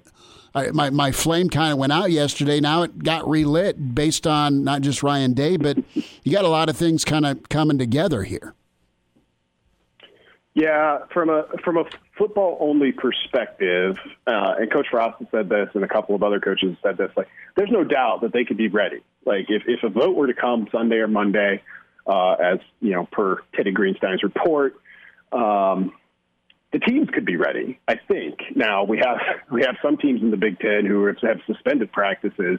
I, 0.55 0.70
my, 0.70 0.90
my 0.90 1.12
flame 1.12 1.48
kind 1.50 1.72
of 1.72 1.78
went 1.78 1.92
out 1.92 2.10
yesterday. 2.10 2.60
Now 2.60 2.82
it 2.82 3.02
got 3.02 3.28
relit 3.28 3.94
based 3.94 4.26
on 4.26 4.64
not 4.64 4.82
just 4.82 5.02
Ryan 5.02 5.34
Day, 5.34 5.56
but 5.56 5.78
you 6.22 6.32
got 6.32 6.44
a 6.44 6.48
lot 6.48 6.68
of 6.68 6.76
things 6.76 7.05
kind 7.05 7.26
of 7.26 7.48
coming 7.48 7.78
together 7.78 8.24
here. 8.24 8.55
Yeah, 10.55 11.05
from 11.12 11.30
a 11.30 11.44
from 11.62 11.76
a 11.76 11.84
football 12.16 12.59
only 12.60 12.90
perspective, 12.90 13.96
uh, 14.26 14.55
and 14.59 14.72
Coach 14.72 14.88
Frost 14.90 15.22
said 15.30 15.48
this, 15.48 15.68
and 15.74 15.84
a 15.84 15.88
couple 15.88 16.16
of 16.16 16.24
other 16.24 16.40
coaches 16.40 16.76
said 16.82 16.96
this. 16.96 17.12
Like, 17.16 17.28
there's 17.56 17.70
no 17.70 17.84
doubt 17.84 18.22
that 18.22 18.32
they 18.32 18.44
could 18.44 18.56
be 18.56 18.66
ready. 18.66 18.98
Like, 19.24 19.46
if 19.50 19.62
if 19.68 19.84
a 19.84 19.88
vote 19.88 20.16
were 20.16 20.26
to 20.26 20.34
come 20.34 20.66
Sunday 20.72 20.96
or 20.96 21.06
Monday, 21.06 21.62
uh, 22.09 22.32
as 22.32 22.59
you 22.80 22.93
know, 22.93 23.06
per 23.10 23.43
Teddy 23.55 23.70
Greenstein's 23.70 24.22
report, 24.22 24.74
um, 25.32 25.93
the 26.72 26.78
teams 26.78 27.09
could 27.10 27.24
be 27.24 27.36
ready. 27.36 27.78
I 27.86 27.97
think. 27.97 28.39
Now 28.55 28.85
we 28.85 28.98
have 28.98 29.18
we 29.51 29.62
have 29.62 29.76
some 29.82 29.97
teams 29.97 30.22
in 30.22 30.30
the 30.30 30.36
Big 30.36 30.59
Ten 30.59 30.86
who 30.86 31.05
have, 31.06 31.40
suspended 31.47 31.93
practices 31.93 32.59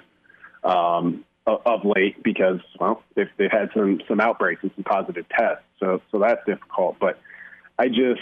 um, 0.63 1.25
of, 1.45 1.61
of 1.65 1.79
late 1.83 2.21
because 2.23 2.59
well, 2.79 3.03
they've, 3.15 3.29
they've 3.37 3.51
had 3.51 3.69
some 3.73 3.99
some 4.07 4.19
outbreaks 4.19 4.61
and 4.63 4.71
some 4.75 4.83
positive 4.83 5.25
tests. 5.29 5.63
So 5.79 6.01
so 6.11 6.19
that's 6.19 6.45
difficult, 6.45 6.97
but 6.99 7.19
I 7.77 7.87
just 7.87 8.21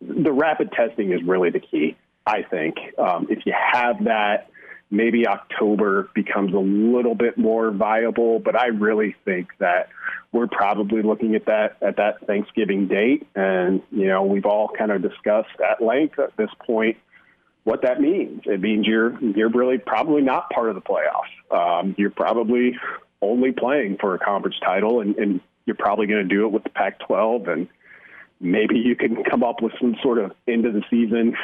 the 0.00 0.32
rapid 0.32 0.72
testing 0.72 1.12
is 1.12 1.22
really 1.22 1.50
the 1.50 1.60
key. 1.60 1.96
I 2.26 2.42
think 2.42 2.76
um, 2.98 3.26
if 3.30 3.46
you 3.46 3.54
have 3.54 4.04
that, 4.04 4.50
maybe 4.90 5.26
October 5.26 6.08
becomes 6.14 6.54
a 6.54 6.58
little 6.58 7.14
bit 7.14 7.36
more 7.36 7.70
viable. 7.70 8.38
But 8.38 8.56
I 8.56 8.66
really 8.68 9.14
think 9.24 9.48
that 9.58 9.88
we're 10.32 10.46
probably 10.46 11.02
looking 11.02 11.34
at 11.34 11.46
that 11.46 11.76
at 11.80 11.96
that 11.96 12.26
Thanksgiving 12.26 12.88
date, 12.88 13.26
and 13.34 13.82
you 13.90 14.08
know 14.08 14.24
we've 14.24 14.46
all 14.46 14.68
kind 14.68 14.90
of 14.90 15.02
discussed 15.02 15.60
at 15.60 15.82
length 15.82 16.18
at 16.18 16.36
this 16.36 16.50
point 16.66 16.96
what 17.64 17.82
that 17.82 18.00
means. 18.00 18.42
It 18.44 18.60
means 18.60 18.86
you're 18.86 19.18
you're 19.22 19.50
really 19.50 19.78
probably 19.78 20.22
not 20.22 20.50
part 20.50 20.68
of 20.68 20.74
the 20.74 20.82
playoffs. 20.82 21.80
Um, 21.80 21.94
you're 21.98 22.10
probably 22.10 22.78
only 23.22 23.52
playing 23.52 23.96
for 23.98 24.14
a 24.14 24.18
conference 24.18 24.56
title, 24.62 25.00
and, 25.00 25.16
and 25.16 25.40
you're 25.64 25.76
probably 25.76 26.06
going 26.06 26.28
to 26.28 26.34
do 26.34 26.46
it 26.46 26.52
with 26.52 26.62
the 26.62 26.70
Pac-12 26.70 27.48
and 27.48 27.68
maybe 28.40 28.78
you 28.78 28.94
can 28.94 29.24
come 29.24 29.42
up 29.42 29.62
with 29.62 29.72
some 29.80 29.96
sort 30.02 30.18
of 30.18 30.32
end 30.46 30.66
of 30.66 30.74
the 30.74 30.82
season 30.90 31.36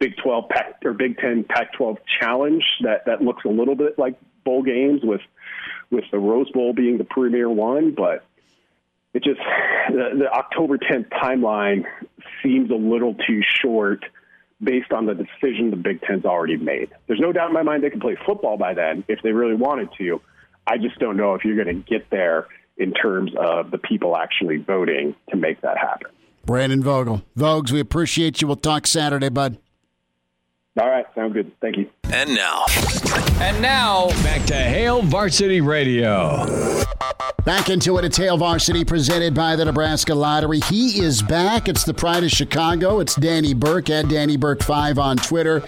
Big 0.00 0.16
12 0.22 0.48
Pac 0.48 0.74
or 0.84 0.92
Big 0.92 1.18
10 1.18 1.44
Pac-12 1.44 1.98
challenge 2.20 2.64
that 2.82 3.06
that 3.06 3.20
looks 3.22 3.44
a 3.44 3.48
little 3.48 3.74
bit 3.74 3.98
like 3.98 4.18
bowl 4.44 4.62
games 4.62 5.00
with 5.02 5.20
with 5.90 6.04
the 6.12 6.18
Rose 6.18 6.50
Bowl 6.50 6.72
being 6.72 6.98
the 6.98 7.04
premier 7.04 7.48
one, 7.48 7.94
but 7.94 8.24
it 9.14 9.24
just 9.24 9.40
the, 9.90 10.18
the 10.18 10.30
October 10.30 10.78
10th 10.78 11.08
timeline 11.10 11.84
seems 12.42 12.70
a 12.70 12.74
little 12.74 13.14
too 13.14 13.40
short 13.62 14.04
based 14.62 14.92
on 14.92 15.06
the 15.06 15.14
decision 15.14 15.70
the 15.70 15.76
Big 15.76 16.00
Ten's 16.02 16.24
already 16.24 16.56
made. 16.56 16.90
There's 17.06 17.20
no 17.20 17.32
doubt 17.32 17.48
in 17.48 17.54
my 17.54 17.62
mind 17.62 17.82
they 17.82 17.90
can 17.90 18.00
play 18.00 18.16
football 18.26 18.56
by 18.56 18.74
then 18.74 19.04
if 19.08 19.20
they 19.22 19.32
really 19.32 19.54
wanted 19.54 19.88
to. 19.98 20.20
I 20.66 20.76
just 20.76 20.98
don't 20.98 21.16
know 21.16 21.34
if 21.34 21.44
you're 21.44 21.62
going 21.62 21.82
to 21.82 21.90
get 21.90 22.10
there 22.10 22.46
in 22.76 22.92
terms 22.92 23.32
of 23.38 23.70
the 23.70 23.78
people 23.78 24.16
actually 24.16 24.58
voting 24.58 25.14
to 25.30 25.36
make 25.36 25.60
that 25.62 25.78
happen. 25.78 26.10
Brandon 26.44 26.82
Vogel. 26.82 27.22
Vogues, 27.36 27.72
we 27.72 27.80
appreciate 27.80 28.40
you. 28.40 28.46
We'll 28.46 28.56
talk 28.56 28.86
Saturday, 28.86 29.28
bud. 29.28 29.58
All 30.78 30.88
right, 30.88 31.06
sound 31.14 31.34
good. 31.34 31.50
Thank 31.60 31.76
you. 31.76 31.90
And 32.04 32.34
now. 32.34 32.64
And 33.40 33.60
now, 33.60 34.08
back 34.22 34.46
to 34.46 34.54
Hail 34.54 35.02
Varsity 35.02 35.60
Radio. 35.60 36.46
Back 37.44 37.68
into 37.68 37.98
it 37.98 38.04
at 38.04 38.14
Hail 38.14 38.36
Varsity, 38.36 38.84
presented 38.84 39.34
by 39.34 39.56
the 39.56 39.64
Nebraska 39.64 40.14
Lottery. 40.14 40.60
He 40.60 41.00
is 41.00 41.20
back. 41.20 41.68
It's 41.68 41.84
the 41.84 41.94
Pride 41.94 42.22
of 42.22 42.30
Chicago. 42.30 43.00
It's 43.00 43.16
Danny 43.16 43.54
Burke 43.54 43.90
at 43.90 44.08
Danny 44.08 44.36
Burke 44.36 44.62
5 44.62 44.98
on 44.98 45.16
Twitter. 45.16 45.64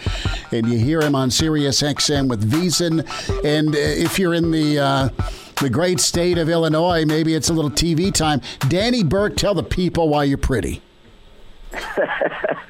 And 0.52 0.68
you 0.68 0.78
hear 0.78 1.00
him 1.00 1.16
on 1.16 1.30
Sirius 1.30 1.82
XM 1.82 2.28
with 2.28 2.48
VSiN. 2.48 3.00
And 3.44 3.74
uh, 3.74 3.78
if 3.78 4.18
you're 4.18 4.34
in 4.34 4.50
the. 4.50 4.78
Uh, 4.78 5.08
the 5.60 5.68
great 5.68 6.00
state 6.00 6.38
of 6.38 6.48
Illinois. 6.48 7.04
Maybe 7.04 7.34
it's 7.34 7.50
a 7.50 7.52
little 7.52 7.70
TV 7.70 8.10
time. 8.10 8.40
Danny 8.68 9.04
Burke, 9.04 9.36
tell 9.36 9.52
the 9.52 9.62
people 9.62 10.08
why 10.08 10.24
you're 10.24 10.38
pretty. 10.38 10.80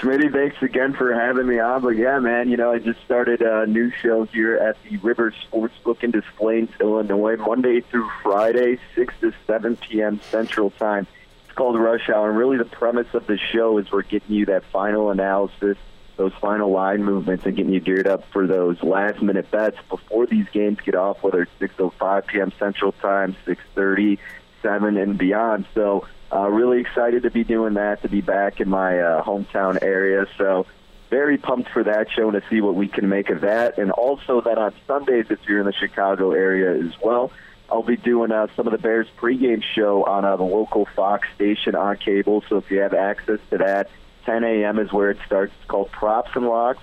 Smitty, 0.00 0.32
thanks 0.32 0.56
again 0.62 0.94
for 0.94 1.12
having 1.12 1.46
me 1.46 1.58
on. 1.58 1.82
But 1.82 1.90
yeah, 1.90 2.18
man, 2.18 2.48
you 2.48 2.56
know, 2.56 2.72
I 2.72 2.78
just 2.78 3.02
started 3.04 3.42
a 3.42 3.66
new 3.66 3.90
show 3.90 4.24
here 4.24 4.56
at 4.56 4.76
the 4.82 4.96
River 4.98 5.34
Sportsbook 5.46 6.02
in 6.02 6.10
Des 6.10 6.22
Plaines, 6.36 6.70
Illinois, 6.80 7.36
Monday 7.36 7.80
through 7.82 8.08
Friday, 8.22 8.78
6 8.94 9.14
to 9.20 9.32
7 9.46 9.76
p.m. 9.76 10.20
Central 10.30 10.70
Time. 10.70 11.06
It's 11.44 11.54
called 11.54 11.78
Rush 11.78 12.08
Hour. 12.08 12.30
And 12.30 12.38
really, 12.38 12.56
the 12.56 12.64
premise 12.64 13.12
of 13.12 13.26
the 13.26 13.36
show 13.36 13.76
is 13.76 13.92
we're 13.92 14.02
getting 14.02 14.34
you 14.34 14.46
that 14.46 14.64
final 14.64 15.10
analysis 15.10 15.76
those 16.20 16.34
final 16.34 16.70
line 16.70 17.02
movements 17.02 17.46
and 17.46 17.56
getting 17.56 17.72
you 17.72 17.80
geared 17.80 18.06
up 18.06 18.22
for 18.30 18.46
those 18.46 18.82
last 18.82 19.22
minute 19.22 19.50
bets 19.50 19.78
before 19.88 20.26
these 20.26 20.44
games 20.52 20.76
get 20.84 20.94
off, 20.94 21.22
whether 21.22 21.40
it's 21.40 21.74
6:05 21.74 22.26
p.m. 22.26 22.52
Central 22.58 22.92
Time, 22.92 23.34
6:30, 23.46 24.18
7, 24.60 24.98
and 24.98 25.16
beyond. 25.16 25.64
So, 25.72 26.06
uh, 26.32 26.48
really 26.48 26.80
excited 26.80 27.22
to 27.24 27.30
be 27.30 27.44
doing 27.44 27.74
that, 27.74 28.02
to 28.02 28.08
be 28.08 28.20
back 28.20 28.60
in 28.60 28.68
my 28.68 28.98
uh, 28.98 29.22
hometown 29.24 29.82
area. 29.82 30.26
So, 30.38 30.66
very 31.10 31.38
pumped 31.38 31.70
for 31.70 31.82
that 31.82 32.06
show 32.10 32.30
and 32.30 32.40
to 32.40 32.48
see 32.48 32.60
what 32.60 32.76
we 32.76 32.86
can 32.86 33.08
make 33.08 33.30
of 33.30 33.40
that. 33.40 33.78
And 33.78 33.90
also 33.90 34.40
that 34.42 34.58
on 34.58 34.72
Sundays, 34.86 35.26
if 35.28 35.40
you're 35.48 35.58
in 35.58 35.66
the 35.66 35.72
Chicago 35.72 36.30
area 36.30 36.86
as 36.86 36.92
well, 37.02 37.32
I'll 37.68 37.82
be 37.82 37.96
doing 37.96 38.30
uh, 38.30 38.46
some 38.56 38.66
of 38.66 38.72
the 38.72 38.78
Bears 38.78 39.08
pregame 39.18 39.62
show 39.74 40.04
on 40.04 40.24
uh, 40.24 40.36
the 40.36 40.44
local 40.44 40.86
Fox 40.96 41.28
station 41.34 41.74
on 41.74 41.96
cable. 41.96 42.44
So 42.48 42.58
if 42.58 42.70
you 42.70 42.80
have 42.80 42.94
access 42.94 43.40
to 43.50 43.58
that, 43.58 43.90
10 44.24 44.44
a.m. 44.44 44.78
is 44.78 44.92
where 44.92 45.10
it 45.10 45.18
starts. 45.26 45.52
It's 45.60 45.68
called 45.68 45.90
Props 45.90 46.30
and 46.34 46.46
Locks. 46.46 46.82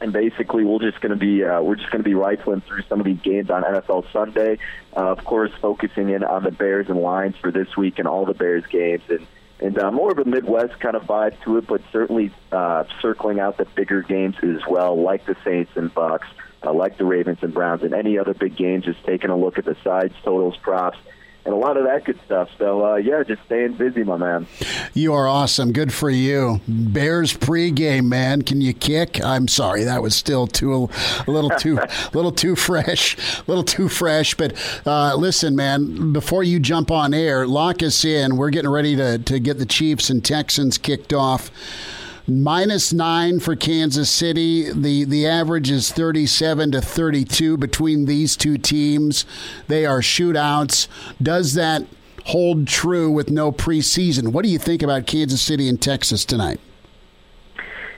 And 0.00 0.12
basically, 0.12 0.64
we're 0.64 0.78
just 0.78 1.00
going 1.00 1.10
to 1.10 1.16
be 1.16 1.44
uh, 1.44 1.60
we're 1.60 1.76
just 1.76 1.90
going 1.90 2.02
to 2.02 2.08
be 2.08 2.14
rifling 2.14 2.62
through 2.62 2.82
some 2.88 3.00
of 3.00 3.06
these 3.06 3.20
games 3.20 3.50
on 3.50 3.62
NFL 3.62 4.10
Sunday. 4.12 4.58
Uh, 4.96 5.10
of 5.10 5.24
course, 5.24 5.50
focusing 5.60 6.08
in 6.08 6.24
on 6.24 6.42
the 6.42 6.50
Bears 6.50 6.88
and 6.88 6.98
lines 6.98 7.36
for 7.36 7.50
this 7.50 7.76
week 7.76 7.98
and 7.98 8.08
all 8.08 8.24
the 8.24 8.34
Bears 8.34 8.64
games. 8.70 9.02
And 9.10 9.26
and 9.60 9.78
uh, 9.78 9.90
more 9.90 10.10
of 10.10 10.18
a 10.18 10.24
Midwest 10.24 10.80
kind 10.80 10.96
of 10.96 11.02
vibe 11.02 11.40
to 11.44 11.58
it, 11.58 11.66
but 11.66 11.82
certainly 11.92 12.32
uh, 12.50 12.84
circling 13.02 13.40
out 13.40 13.58
the 13.58 13.66
bigger 13.66 14.00
games 14.00 14.36
as 14.42 14.66
well, 14.66 15.00
like 15.00 15.26
the 15.26 15.36
Saints 15.44 15.72
and 15.74 15.94
Bucs, 15.94 16.26
uh, 16.64 16.72
like 16.72 16.96
the 16.96 17.04
Ravens 17.04 17.38
and 17.42 17.52
Browns, 17.52 17.82
and 17.82 17.92
any 17.92 18.18
other 18.18 18.32
big 18.32 18.56
games. 18.56 18.86
Just 18.86 19.04
taking 19.04 19.28
a 19.28 19.36
look 19.36 19.58
at 19.58 19.66
the 19.66 19.76
sides, 19.84 20.14
totals, 20.24 20.56
props 20.56 20.96
and 21.50 21.60
a 21.60 21.66
lot 21.66 21.76
of 21.76 21.84
that 21.84 22.04
good 22.04 22.18
stuff. 22.24 22.48
So 22.58 22.84
uh, 22.84 22.96
yeah, 22.96 23.22
just 23.24 23.42
staying 23.44 23.74
busy, 23.74 24.04
my 24.04 24.16
man. 24.16 24.46
You 24.94 25.14
are 25.14 25.26
awesome. 25.26 25.72
Good 25.72 25.92
for 25.92 26.08
you. 26.08 26.60
Bears 26.68 27.36
pregame, 27.36 28.06
man. 28.06 28.42
Can 28.42 28.60
you 28.60 28.72
kick? 28.72 29.22
I'm 29.24 29.48
sorry, 29.48 29.84
that 29.84 30.00
was 30.02 30.14
still 30.14 30.46
too 30.46 30.88
a 31.26 31.30
little 31.30 31.50
too 31.50 31.78
a 31.78 32.10
little 32.12 32.32
too 32.32 32.54
fresh, 32.54 33.16
a 33.16 33.44
little 33.48 33.64
too 33.64 33.88
fresh. 33.88 34.34
But 34.34 34.54
uh, 34.86 35.16
listen, 35.16 35.56
man, 35.56 36.12
before 36.12 36.44
you 36.44 36.60
jump 36.60 36.90
on 36.90 37.12
air, 37.12 37.46
lock 37.46 37.82
us 37.82 38.04
in. 38.04 38.36
We're 38.36 38.50
getting 38.50 38.70
ready 38.70 38.94
to 38.96 39.18
to 39.18 39.40
get 39.40 39.58
the 39.58 39.66
Chiefs 39.66 40.08
and 40.08 40.24
Texans 40.24 40.78
kicked 40.78 41.12
off 41.12 41.50
minus 42.30 42.92
nine 42.92 43.40
for 43.40 43.56
Kansas 43.56 44.10
City. 44.10 44.70
The 44.72 45.04
the 45.04 45.26
average 45.26 45.70
is 45.70 45.92
37 45.92 46.72
to 46.72 46.80
32 46.80 47.56
between 47.56 48.04
these 48.04 48.36
two 48.36 48.58
teams. 48.58 49.24
They 49.68 49.86
are 49.86 50.00
shootouts. 50.00 50.88
Does 51.20 51.54
that 51.54 51.84
hold 52.26 52.66
true 52.66 53.10
with 53.10 53.30
no 53.30 53.50
preseason? 53.52 54.28
What 54.28 54.44
do 54.44 54.50
you 54.50 54.58
think 54.58 54.82
about 54.82 55.06
Kansas 55.06 55.42
City 55.42 55.68
and 55.68 55.80
Texas 55.80 56.24
tonight? 56.24 56.60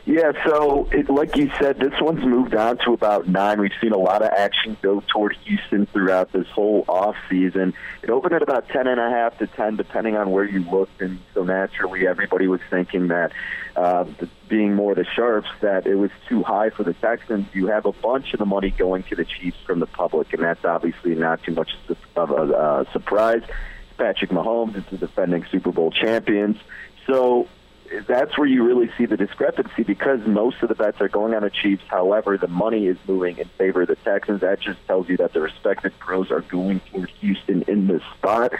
Yeah, 0.04 0.32
so 0.44 0.88
it, 0.90 1.08
like 1.08 1.36
you 1.36 1.48
said, 1.60 1.78
this 1.78 1.92
one's 2.00 2.24
moved 2.24 2.56
on 2.56 2.76
to 2.78 2.92
about 2.92 3.28
nine. 3.28 3.60
We've 3.60 3.70
seen 3.80 3.92
a 3.92 3.98
lot 3.98 4.20
of 4.20 4.30
action 4.36 4.76
go 4.82 5.00
toward 5.06 5.36
Houston 5.44 5.86
throughout 5.86 6.32
this 6.32 6.48
whole 6.48 6.84
off 6.88 7.14
season. 7.30 7.72
It 8.02 8.10
opened 8.10 8.34
at 8.34 8.42
about 8.42 8.68
ten 8.68 8.88
and 8.88 8.98
a 8.98 9.08
half 9.08 9.38
to 9.38 9.46
ten, 9.46 9.76
depending 9.76 10.16
on 10.16 10.32
where 10.32 10.44
you 10.44 10.68
looked, 10.68 11.00
and 11.00 11.20
so 11.34 11.44
naturally, 11.44 12.08
everybody 12.08 12.48
was 12.48 12.60
thinking 12.68 13.08
that, 13.08 13.30
uh, 13.76 14.04
being 14.48 14.74
more 14.74 14.96
the 14.96 15.04
sharps, 15.04 15.48
that 15.60 15.86
it 15.86 15.94
was 15.94 16.10
too 16.28 16.42
high 16.42 16.70
for 16.70 16.82
the 16.82 16.94
Texans. 16.94 17.46
You 17.52 17.68
have 17.68 17.86
a 17.86 17.92
bunch 17.92 18.32
of 18.32 18.40
the 18.40 18.46
money 18.46 18.70
going 18.70 19.04
to 19.04 19.14
the 19.14 19.24
Chiefs 19.24 19.58
from 19.64 19.78
the 19.78 19.86
public, 19.86 20.32
and 20.32 20.42
that's 20.42 20.64
obviously 20.64 21.14
not 21.14 21.44
too 21.44 21.52
much 21.52 21.70
of 22.16 22.30
a 22.32 22.34
uh, 22.34 22.92
surprise. 22.92 23.42
Patrick 23.98 24.32
Mahomes 24.32 24.76
is 24.76 24.84
the 24.90 24.98
defending 24.98 25.46
Super 25.52 25.70
Bowl 25.70 25.92
champions. 25.92 26.56
So 27.06 27.46
that's 28.06 28.36
where 28.38 28.46
you 28.46 28.64
really 28.64 28.90
see 28.96 29.06
the 29.06 29.16
discrepancy 29.16 29.82
because 29.82 30.20
most 30.26 30.62
of 30.62 30.68
the 30.68 30.74
bets 30.74 31.00
are 31.00 31.08
going 31.08 31.34
on 31.34 31.42
the 31.42 31.50
Chiefs. 31.50 31.82
However, 31.88 32.38
the 32.38 32.48
money 32.48 32.86
is 32.86 32.96
moving 33.06 33.38
in 33.38 33.48
favor 33.58 33.82
of 33.82 33.88
the 33.88 33.96
Texans. 33.96 34.40
That 34.40 34.60
just 34.60 34.78
tells 34.86 35.08
you 35.08 35.16
that 35.18 35.32
the 35.32 35.40
respective 35.40 35.92
pros 35.98 36.30
are 36.30 36.40
going 36.42 36.80
for 36.90 37.06
Houston 37.20 37.62
in 37.62 37.86
this 37.86 38.02
spot. 38.18 38.52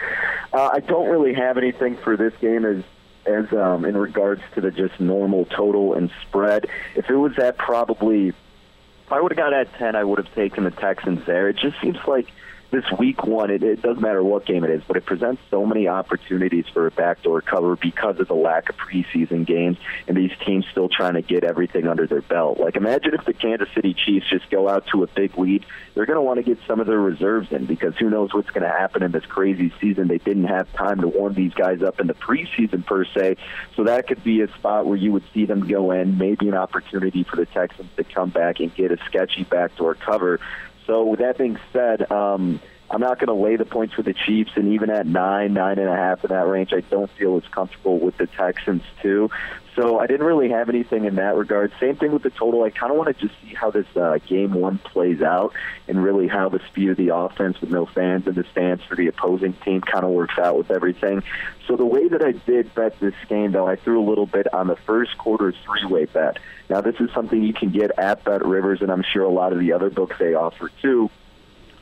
Uh, 0.51 0.69
I 0.73 0.79
don't 0.79 1.09
really 1.09 1.33
have 1.33 1.57
anything 1.57 1.97
for 1.97 2.17
this 2.17 2.33
game 2.39 2.65
as 2.65 2.83
as 3.25 3.51
um, 3.53 3.85
in 3.85 3.95
regards 3.95 4.41
to 4.53 4.61
the 4.61 4.69
just 4.69 4.99
normal 4.99 5.45
total 5.45 5.93
and 5.93 6.11
spread. 6.27 6.67
If 6.95 7.09
it 7.09 7.15
was 7.15 7.37
at 7.39 7.57
probably, 7.57 8.27
if 8.27 9.11
I 9.11 9.21
would 9.21 9.31
have 9.31 9.37
got 9.37 9.53
at 9.53 9.73
ten, 9.75 9.95
I 9.95 10.03
would 10.03 10.19
have 10.19 10.33
taken 10.35 10.65
the 10.65 10.71
Texans 10.71 11.25
there. 11.25 11.47
It 11.49 11.55
just 11.55 11.79
seems 11.81 11.97
like 12.05 12.27
this 12.73 12.91
week 12.97 13.23
one, 13.23 13.51
it, 13.51 13.61
it 13.61 13.83
doesn't 13.83 14.01
matter 14.01 14.23
what 14.23 14.45
game 14.45 14.63
it 14.63 14.71
is, 14.71 14.81
but 14.87 14.97
it 14.97 15.05
presents 15.05 15.41
so 15.51 15.63
many 15.63 15.87
opportunities 15.87 16.65
for 16.73 16.87
a 16.87 16.91
backdoor 16.91 17.41
cover 17.41 17.75
because 17.75 18.19
of 18.19 18.27
the 18.27 18.33
lack 18.33 18.67
of 18.67 18.75
preseason 18.75 19.45
games 19.45 19.77
and 20.07 20.17
these 20.17 20.31
teams 20.43 20.65
still 20.71 20.89
trying 20.89 21.13
to 21.13 21.21
get 21.21 21.43
everything 21.43 21.87
under 21.87 22.07
their 22.07 22.23
belt. 22.23 22.59
Like, 22.59 22.75
imagine 22.75 23.13
if 23.13 23.25
the 23.25 23.33
Kansas 23.33 23.69
City 23.75 23.93
Chiefs 23.93 24.27
just 24.27 24.49
go 24.49 24.67
out 24.67 24.87
to 24.87 25.03
a 25.03 25.07
big 25.07 25.37
lead. 25.37 25.65
They're 25.93 26.07
going 26.07 26.17
to 26.17 26.21
want 26.21 26.37
to 26.37 26.43
get 26.43 26.57
some 26.67 26.79
of 26.79 26.87
their 26.87 26.99
reserves 26.99 27.51
in 27.51 27.67
because 27.67 27.95
who 27.97 28.09
knows 28.09 28.33
what's 28.33 28.49
going 28.49 28.63
to 28.63 28.75
happen 28.75 29.03
in 29.03 29.11
this 29.11 29.25
crazy 29.25 29.71
season. 29.79 30.07
They 30.07 30.17
didn't 30.17 30.45
have 30.45 30.71
time 30.73 30.99
to 31.01 31.07
warm 31.07 31.35
these 31.35 31.53
guys 31.53 31.83
up 31.83 31.99
in 31.99 32.07
the 32.07 32.15
preseason, 32.15 32.83
per 32.83 33.05
se. 33.05 33.37
So 33.75 33.83
that 33.83 34.07
could 34.07 34.23
be 34.23 34.41
a 34.41 34.47
spot 34.55 34.87
where 34.87 34.97
you 34.97 35.11
would 35.11 35.23
see 35.31 35.45
them 35.45 35.67
go 35.67 35.91
in, 35.91 36.17
maybe 36.17 36.47
an 36.47 36.55
opportunity 36.55 37.23
for 37.23 37.35
the 37.35 37.45
Texans 37.45 37.89
to 37.97 38.03
come 38.03 38.31
back 38.31 38.59
and 38.59 38.73
get 38.73 38.91
a 38.91 38.97
sketchy 39.05 39.43
backdoor 39.43 39.93
cover. 39.93 40.39
So 40.85 41.05
with 41.05 41.19
that 41.19 41.37
being 41.37 41.59
said, 41.71 42.11
um, 42.11 42.59
I'm 42.89 43.01
not 43.01 43.19
going 43.19 43.27
to 43.27 43.43
lay 43.43 43.55
the 43.55 43.65
points 43.65 43.95
for 43.95 44.03
the 44.03 44.13
Chiefs, 44.13 44.51
and 44.55 44.73
even 44.73 44.89
at 44.89 45.07
nine, 45.07 45.53
nine 45.53 45.79
and 45.79 45.89
a 45.89 45.95
half 45.95 46.23
in 46.23 46.29
that 46.29 46.47
range, 46.47 46.73
I 46.73 46.81
don't 46.81 47.09
feel 47.11 47.37
as 47.37 47.43
comfortable 47.51 47.99
with 47.99 48.17
the 48.17 48.27
Texans 48.27 48.83
too. 49.01 49.29
So 49.75 49.99
I 49.99 50.05
didn't 50.05 50.25
really 50.25 50.49
have 50.49 50.69
anything 50.69 51.05
in 51.05 51.15
that 51.15 51.35
regard. 51.35 51.71
Same 51.79 51.95
thing 51.95 52.11
with 52.11 52.21
the 52.21 52.29
total. 52.29 52.63
I 52.63 52.69
kind 52.69 52.91
of 52.91 52.97
want 52.97 53.15
to 53.15 53.27
just 53.27 53.39
see 53.41 53.55
how 53.55 53.71
this 53.71 53.87
uh, 53.95 54.19
game 54.27 54.53
one 54.53 54.77
plays 54.77 55.21
out, 55.21 55.53
and 55.87 56.03
really 56.03 56.27
how 56.27 56.49
the 56.49 56.59
speed 56.69 56.89
of 56.89 56.97
the 56.97 57.15
offense 57.15 57.59
with 57.59 57.71
no 57.71 57.85
fans 57.85 58.27
in 58.27 58.35
the 58.35 58.43
stands 58.51 58.83
for 58.83 58.95
the 58.95 59.07
opposing 59.07 59.53
team 59.65 59.81
kind 59.81 60.05
of 60.05 60.11
works 60.11 60.37
out 60.37 60.57
with 60.57 60.69
everything. 60.69 61.23
So 61.67 61.75
the 61.75 61.85
way 61.85 62.07
that 62.07 62.23
I 62.23 62.33
did 62.33 62.73
bet 62.75 62.99
this 62.99 63.15
game, 63.27 63.51
though, 63.51 63.67
I 63.67 63.75
threw 63.75 64.01
a 64.01 64.07
little 64.07 64.27
bit 64.27 64.53
on 64.53 64.67
the 64.67 64.75
first 64.75 65.17
quarter 65.17 65.53
three-way 65.65 66.05
bet. 66.05 66.37
Now 66.69 66.81
this 66.81 66.95
is 66.99 67.09
something 67.13 67.41
you 67.41 67.53
can 67.53 67.71
get 67.71 67.97
at 67.97 68.23
BetRivers, 68.23 68.81
and 68.81 68.91
I'm 68.91 69.03
sure 69.03 69.23
a 69.23 69.29
lot 69.29 69.53
of 69.53 69.59
the 69.59 69.73
other 69.73 69.89
books 69.89 70.17
they 70.19 70.35
offer 70.35 70.69
too 70.81 71.09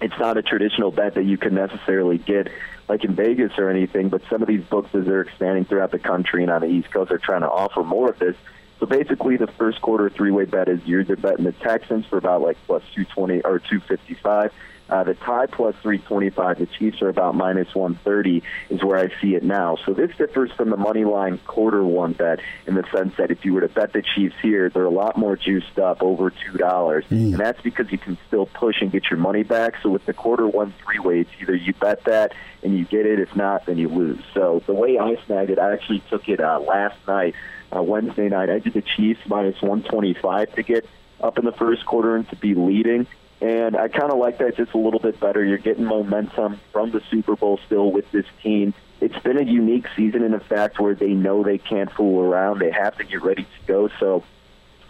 it's 0.01 0.18
not 0.19 0.35
a 0.35 0.41
traditional 0.41 0.91
bet 0.91 1.13
that 1.13 1.26
you 1.26 1.38
can 1.38 1.53
necessarily 1.53 2.18
get 2.18 2.49
like 2.87 3.03
in 3.03 3.15
Vegas 3.15 3.53
or 3.57 3.69
anything, 3.69 4.09
but 4.09 4.21
some 4.29 4.41
of 4.41 4.47
these 4.47 4.63
books 4.63 4.89
as 4.93 5.05
they're 5.05 5.21
expanding 5.21 5.65
throughout 5.65 5.91
the 5.91 5.99
country 5.99 6.43
and 6.43 6.51
on 6.51 6.61
the 6.61 6.67
East 6.67 6.91
Coast 6.91 7.11
are 7.11 7.17
trying 7.17 7.41
to 7.41 7.49
offer 7.49 7.83
more 7.83 8.09
of 8.09 8.19
this. 8.19 8.35
So 8.79 8.85
basically, 8.85 9.37
the 9.37 9.47
first 9.47 9.81
quarter 9.81 10.09
three-way 10.09 10.45
bet 10.45 10.67
is 10.67 10.83
you're 10.85 11.03
betting 11.03 11.45
the 11.45 11.51
Texans 11.51 12.05
for 12.07 12.17
about 12.17 12.41
like 12.41 12.57
plus 12.65 12.83
220 12.95 13.41
or 13.41 13.59
255. 13.59 14.51
Uh, 14.91 15.05
the 15.05 15.13
tie 15.13 15.45
plus 15.45 15.73
325. 15.81 16.59
The 16.59 16.65
Chiefs 16.65 17.01
are 17.01 17.07
about 17.07 17.34
minus 17.34 17.73
130 17.73 18.43
is 18.69 18.84
where 18.84 18.99
I 18.99 19.09
see 19.22 19.35
it 19.35 19.43
now. 19.43 19.77
So 19.85 19.93
this 19.93 20.11
differs 20.18 20.51
from 20.51 20.69
the 20.69 20.76
money 20.76 21.05
line 21.05 21.39
quarter 21.47 21.81
one 21.81 22.11
bet 22.11 22.41
in 22.68 22.76
the 22.76 22.84
sense 22.93 23.15
that 23.15 23.31
if 23.31 23.45
you 23.45 23.53
were 23.53 23.61
to 23.61 23.69
bet 23.69 23.93
the 23.93 24.01
Chiefs 24.01 24.35
here, 24.41 24.69
they're 24.69 24.84
a 24.84 24.89
lot 24.89 25.18
more 25.18 25.38
juiced 25.38 25.80
up, 25.80 26.03
over 26.03 26.30
two 26.30 26.57
dollars, 26.57 27.05
mm. 27.05 27.31
and 27.31 27.39
that's 27.39 27.61
because 27.61 27.89
you 27.89 27.97
can 27.97 28.18
still 28.27 28.47
push 28.47 28.81
and 28.81 28.91
get 28.91 29.09
your 29.09 29.18
money 29.18 29.43
back. 29.43 29.76
So 29.81 29.89
with 29.89 30.05
the 30.05 30.13
quarter 30.13 30.45
one 30.45 30.73
three 30.84 30.99
way, 30.99 31.22
it's 31.22 31.31
either 31.41 31.55
you 31.55 31.73
bet 31.73 32.03
that 32.03 32.34
and 32.61 32.77
you 32.77 32.84
get 32.84 33.05
it. 33.05 33.18
If 33.19 33.34
not, 33.34 33.65
then 33.68 33.77
you 33.77 33.88
lose. 33.88 34.22
So 34.34 34.61
the 34.65 34.73
way 34.73 34.99
I 34.99 35.15
snagged 35.26 35.51
it, 35.51 35.59
I 35.59 35.72
actually 35.72 36.03
took 36.09 36.27
it 36.27 36.41
uh, 36.41 36.59
last 36.59 36.97
night, 37.07 37.34
uh, 37.73 37.81
Wednesday 37.81 38.27
night. 38.27 38.49
I 38.49 38.59
did 38.59 38.73
the 38.73 38.81
Chiefs 38.81 39.22
minus 39.26 39.61
125 39.61 40.53
to 40.55 40.63
get 40.63 40.85
up 41.22 41.38
in 41.38 41.45
the 41.45 41.53
first 41.53 41.85
quarter 41.85 42.18
and 42.18 42.27
to 42.30 42.35
be 42.35 42.55
leading. 42.55 43.07
And 43.41 43.76
I 43.76 43.88
kind 43.88 44.11
of 44.11 44.19
like 44.19 44.38
that 44.38 44.55
just 44.55 44.73
a 44.73 44.77
little 44.77 44.99
bit 44.99 45.19
better. 45.19 45.43
You're 45.43 45.57
getting 45.57 45.84
momentum 45.84 46.59
from 46.72 46.91
the 46.91 47.01
Super 47.09 47.35
Bowl 47.35 47.59
still 47.65 47.91
with 47.91 48.09
this 48.11 48.26
team. 48.43 48.76
It's 48.99 49.18
been 49.18 49.39
a 49.39 49.43
unique 49.43 49.88
season 49.95 50.23
in 50.23 50.31
the 50.31 50.39
fact 50.39 50.80
where 50.80 50.93
they 50.93 51.09
know 51.09 51.43
they 51.43 51.57
can't 51.57 51.91
fool 51.91 52.22
around. 52.22 52.59
They 52.59 52.69
have 52.69 52.95
to 52.97 53.03
get 53.03 53.23
ready 53.23 53.43
to 53.43 53.65
go. 53.65 53.89
So 53.99 54.23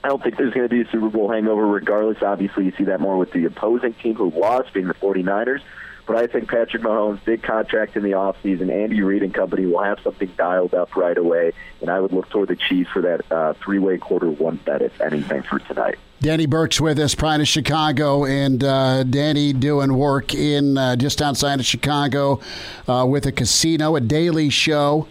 I 0.03 0.09
don't 0.09 0.21
think 0.21 0.35
there's 0.35 0.53
going 0.53 0.67
to 0.67 0.69
be 0.69 0.81
a 0.81 0.91
Super 0.91 1.09
Bowl 1.09 1.31
hangover 1.31 1.65
regardless. 1.65 2.21
Obviously, 2.21 2.65
you 2.65 2.73
see 2.77 2.83
that 2.85 2.99
more 2.99 3.17
with 3.17 3.31
the 3.31 3.45
opposing 3.45 3.93
team 3.93 4.15
who 4.15 4.31
lost, 4.31 4.73
being 4.73 4.87
the 4.87 4.95
49ers. 4.95 5.61
But 6.05 6.17
I 6.17 6.27
think 6.27 6.49
Patrick 6.49 6.83
Mahomes, 6.83 7.23
big 7.23 7.43
contract 7.43 7.95
in 7.95 8.03
the 8.03 8.11
offseason, 8.11 8.69
Andy 8.69 9.01
Reid 9.01 9.23
and 9.23 9.33
company 9.33 9.65
will 9.65 9.83
have 9.83 9.99
something 10.03 10.29
dialed 10.35 10.73
up 10.73 10.97
right 10.97 11.17
away. 11.17 11.53
And 11.79 11.89
I 11.89 12.01
would 12.01 12.11
look 12.11 12.29
toward 12.29 12.49
the 12.49 12.57
Chiefs 12.57 12.89
for 12.91 13.01
that 13.03 13.31
uh, 13.31 13.53
three 13.63 13.79
way 13.79 13.97
quarter 13.97 14.29
one 14.29 14.57
bet, 14.57 14.81
if 14.81 14.99
anything, 14.99 15.43
for 15.43 15.59
tonight. 15.59 15.99
Danny 16.21 16.45
Burke's 16.45 16.79
with 16.79 16.99
us, 16.99 17.15
Pride 17.15 17.41
of 17.41 17.47
Chicago, 17.47 18.25
and 18.25 18.63
uh, 18.63 19.01
Danny 19.01 19.53
doing 19.53 19.95
work 19.95 20.35
in 20.35 20.77
uh, 20.77 20.95
just 20.95 21.19
outside 21.19 21.59
of 21.59 21.65
Chicago 21.65 22.39
uh, 22.87 23.07
with 23.09 23.25
a 23.25 23.31
casino, 23.31 23.95
a 23.95 24.01
daily 24.01 24.51
show. 24.51 25.07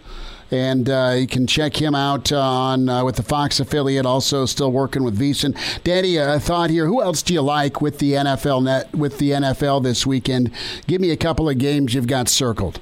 And 0.52 0.88
uh, 0.88 1.16
you 1.18 1.26
can 1.26 1.48
check 1.48 1.82
him 1.82 1.96
out 1.96 2.30
on 2.30 2.88
uh, 2.88 3.04
with 3.04 3.16
the 3.16 3.24
Fox 3.24 3.58
affiliate. 3.58 4.06
Also, 4.06 4.46
still 4.46 4.70
working 4.70 5.02
with 5.02 5.18
VSiN. 5.18 5.56
Danny, 5.82 6.16
a 6.16 6.38
thought 6.38 6.70
here. 6.70 6.86
Who 6.86 7.02
else 7.02 7.22
do 7.22 7.34
you 7.34 7.42
like 7.42 7.80
with 7.80 7.98
the 7.98 8.12
NFL 8.12 8.62
net 8.62 8.94
with 8.94 9.18
the 9.18 9.30
NFL 9.30 9.82
this 9.82 10.06
weekend? 10.06 10.52
Give 10.86 11.00
me 11.00 11.10
a 11.10 11.16
couple 11.16 11.48
of 11.48 11.58
games 11.58 11.92
you've 11.92 12.06
got 12.06 12.28
circled. 12.28 12.80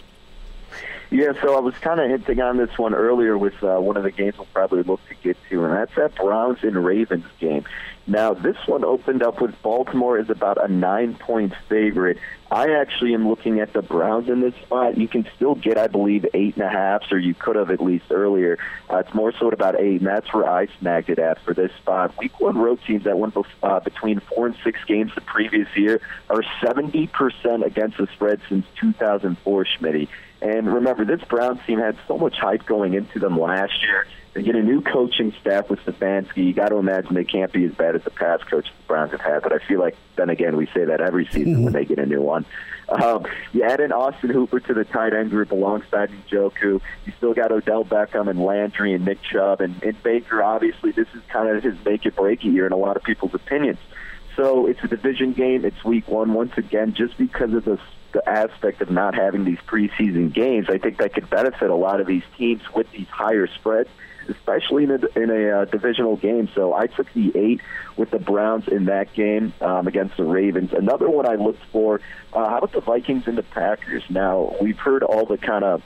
Yeah, 1.10 1.32
so 1.40 1.56
I 1.56 1.60
was 1.60 1.74
kind 1.76 2.00
of 2.00 2.10
hinting 2.10 2.40
on 2.40 2.58
this 2.58 2.76
one 2.76 2.94
earlier 2.94 3.38
with 3.38 3.62
uh, 3.62 3.78
one 3.78 3.96
of 3.96 4.02
the 4.02 4.10
games 4.10 4.36
we'll 4.36 4.46
probably 4.52 4.82
look 4.82 5.00
to 5.08 5.14
get 5.14 5.38
to, 5.48 5.64
and 5.64 5.72
that's 5.72 5.94
that 5.96 6.14
Browns 6.16 6.58
and 6.62 6.84
Ravens 6.84 7.24
game. 7.40 7.64
Now, 8.06 8.34
this 8.34 8.56
one 8.66 8.84
opened 8.84 9.22
up 9.22 9.40
with 9.40 9.60
Baltimore 9.62 10.18
is 10.18 10.28
about 10.28 10.62
a 10.62 10.68
nine 10.68 11.14
point 11.14 11.54
favorite. 11.68 12.18
I 12.50 12.72
actually 12.72 13.12
am 13.12 13.28
looking 13.28 13.60
at 13.60 13.74
the 13.74 13.82
Browns 13.82 14.28
in 14.28 14.40
this 14.40 14.54
spot. 14.56 14.96
You 14.96 15.08
can 15.08 15.26
still 15.36 15.54
get, 15.54 15.76
I 15.76 15.86
believe, 15.86 16.26
eight 16.32 16.56
and 16.56 16.64
a 16.64 16.70
half, 16.70 17.02
or 17.10 17.18
you 17.18 17.34
could 17.34 17.56
have 17.56 17.70
at 17.70 17.82
least 17.82 18.06
earlier. 18.10 18.58
Uh, 18.90 18.98
it's 18.98 19.12
more 19.12 19.32
so 19.32 19.48
at 19.48 19.52
about 19.54 19.78
eight, 19.78 20.00
and 20.00 20.06
that's 20.06 20.32
where 20.32 20.48
I 20.48 20.68
snagged 20.80 21.10
it 21.10 21.18
at 21.18 21.38
for 21.40 21.52
this 21.52 21.72
spot. 21.72 22.16
Week 22.18 22.38
one 22.40 22.56
road 22.56 22.80
teams 22.86 23.04
that 23.04 23.18
went 23.18 23.34
uh, 23.62 23.80
between 23.80 24.20
four 24.20 24.46
and 24.46 24.56
six 24.64 24.78
games 24.86 25.12
the 25.14 25.20
previous 25.22 25.68
year 25.74 26.00
are 26.30 26.42
70% 26.62 27.64
against 27.64 27.98
the 27.98 28.06
spread 28.14 28.40
since 28.48 28.64
2004, 28.80 29.66
Smitty. 29.78 30.08
And 30.40 30.72
remember, 30.72 31.04
this 31.04 31.20
Browns 31.28 31.60
team 31.66 31.78
had 31.78 31.96
so 32.06 32.16
much 32.16 32.36
hype 32.36 32.64
going 32.64 32.94
into 32.94 33.18
them 33.18 33.38
last 33.38 33.82
year. 33.82 34.06
They 34.34 34.42
get 34.42 34.54
a 34.54 34.62
new 34.62 34.82
coaching 34.82 35.34
staff 35.40 35.68
with 35.68 35.80
Stefanski. 35.80 36.44
You 36.44 36.52
got 36.52 36.68
to 36.68 36.76
imagine 36.76 37.14
they 37.14 37.24
can't 37.24 37.50
be 37.50 37.64
as 37.64 37.72
bad 37.72 37.96
as 37.96 38.04
the 38.04 38.10
past 38.10 38.46
coach 38.46 38.66
the 38.66 38.86
Browns 38.86 39.10
have 39.10 39.20
had. 39.20 39.42
But 39.42 39.52
I 39.52 39.58
feel 39.66 39.80
like, 39.80 39.96
then 40.14 40.30
again, 40.30 40.56
we 40.56 40.66
say 40.66 40.84
that 40.84 41.00
every 41.00 41.26
season 41.26 41.54
mm-hmm. 41.54 41.64
when 41.64 41.72
they 41.72 41.84
get 41.84 41.98
a 41.98 42.06
new 42.06 42.22
one. 42.22 42.44
Um, 42.88 43.26
you 43.52 43.64
add 43.64 43.80
in 43.80 43.90
Austin 43.90 44.30
Hooper 44.30 44.60
to 44.60 44.74
the 44.74 44.84
tight 44.84 45.12
end 45.12 45.30
group 45.30 45.50
alongside 45.50 46.10
Njoku. 46.10 46.80
You 47.04 47.12
still 47.16 47.34
got 47.34 47.50
Odell 47.50 47.84
Beckham 47.84 48.28
and 48.28 48.40
Landry 48.40 48.94
and 48.94 49.04
Nick 49.04 49.22
Chubb 49.22 49.60
and, 49.60 49.82
and 49.82 50.00
Baker. 50.02 50.42
Obviously, 50.42 50.92
this 50.92 51.08
is 51.14 51.22
kind 51.28 51.48
of 51.48 51.62
his 51.62 51.74
make 51.84 52.06
it 52.06 52.14
break 52.14 52.44
year 52.44 52.64
in 52.64 52.72
a 52.72 52.76
lot 52.76 52.96
of 52.96 53.02
people's 53.02 53.34
opinions. 53.34 53.78
So 54.36 54.66
it's 54.66 54.82
a 54.84 54.88
division 54.88 55.32
game. 55.32 55.64
It's 55.64 55.82
week 55.84 56.06
one. 56.06 56.32
Once 56.32 56.56
again, 56.56 56.94
just 56.94 57.18
because 57.18 57.52
of 57.52 57.64
the 57.64 57.80
the 58.12 58.26
aspect 58.28 58.80
of 58.80 58.90
not 58.90 59.14
having 59.14 59.44
these 59.44 59.58
preseason 59.66 60.32
games, 60.32 60.68
I 60.68 60.78
think 60.78 60.98
that 60.98 61.14
could 61.14 61.28
benefit 61.28 61.70
a 61.70 61.74
lot 61.74 62.00
of 62.00 62.06
these 62.06 62.22
teams 62.36 62.62
with 62.74 62.90
these 62.90 63.08
higher 63.08 63.46
spreads, 63.46 63.90
especially 64.28 64.84
in 64.84 64.90
a, 64.90 65.18
in 65.18 65.30
a 65.30 65.60
uh, 65.60 65.64
divisional 65.66 66.16
game. 66.16 66.48
So 66.54 66.72
I 66.74 66.86
took 66.86 67.12
the 67.12 67.32
eight 67.36 67.60
with 67.96 68.10
the 68.10 68.18
Browns 68.18 68.68
in 68.68 68.86
that 68.86 69.12
game 69.12 69.52
um, 69.60 69.86
against 69.86 70.16
the 70.16 70.24
Ravens. 70.24 70.72
Another 70.72 71.08
one 71.10 71.26
I 71.26 71.34
looked 71.34 71.62
for, 71.70 72.00
uh, 72.32 72.48
how 72.48 72.58
about 72.58 72.72
the 72.72 72.80
Vikings 72.80 73.24
and 73.26 73.36
the 73.36 73.42
Packers? 73.42 74.02
Now, 74.08 74.56
we've 74.60 74.78
heard 74.78 75.02
all 75.02 75.26
the 75.26 75.38
kind 75.38 75.64
of 75.64 75.82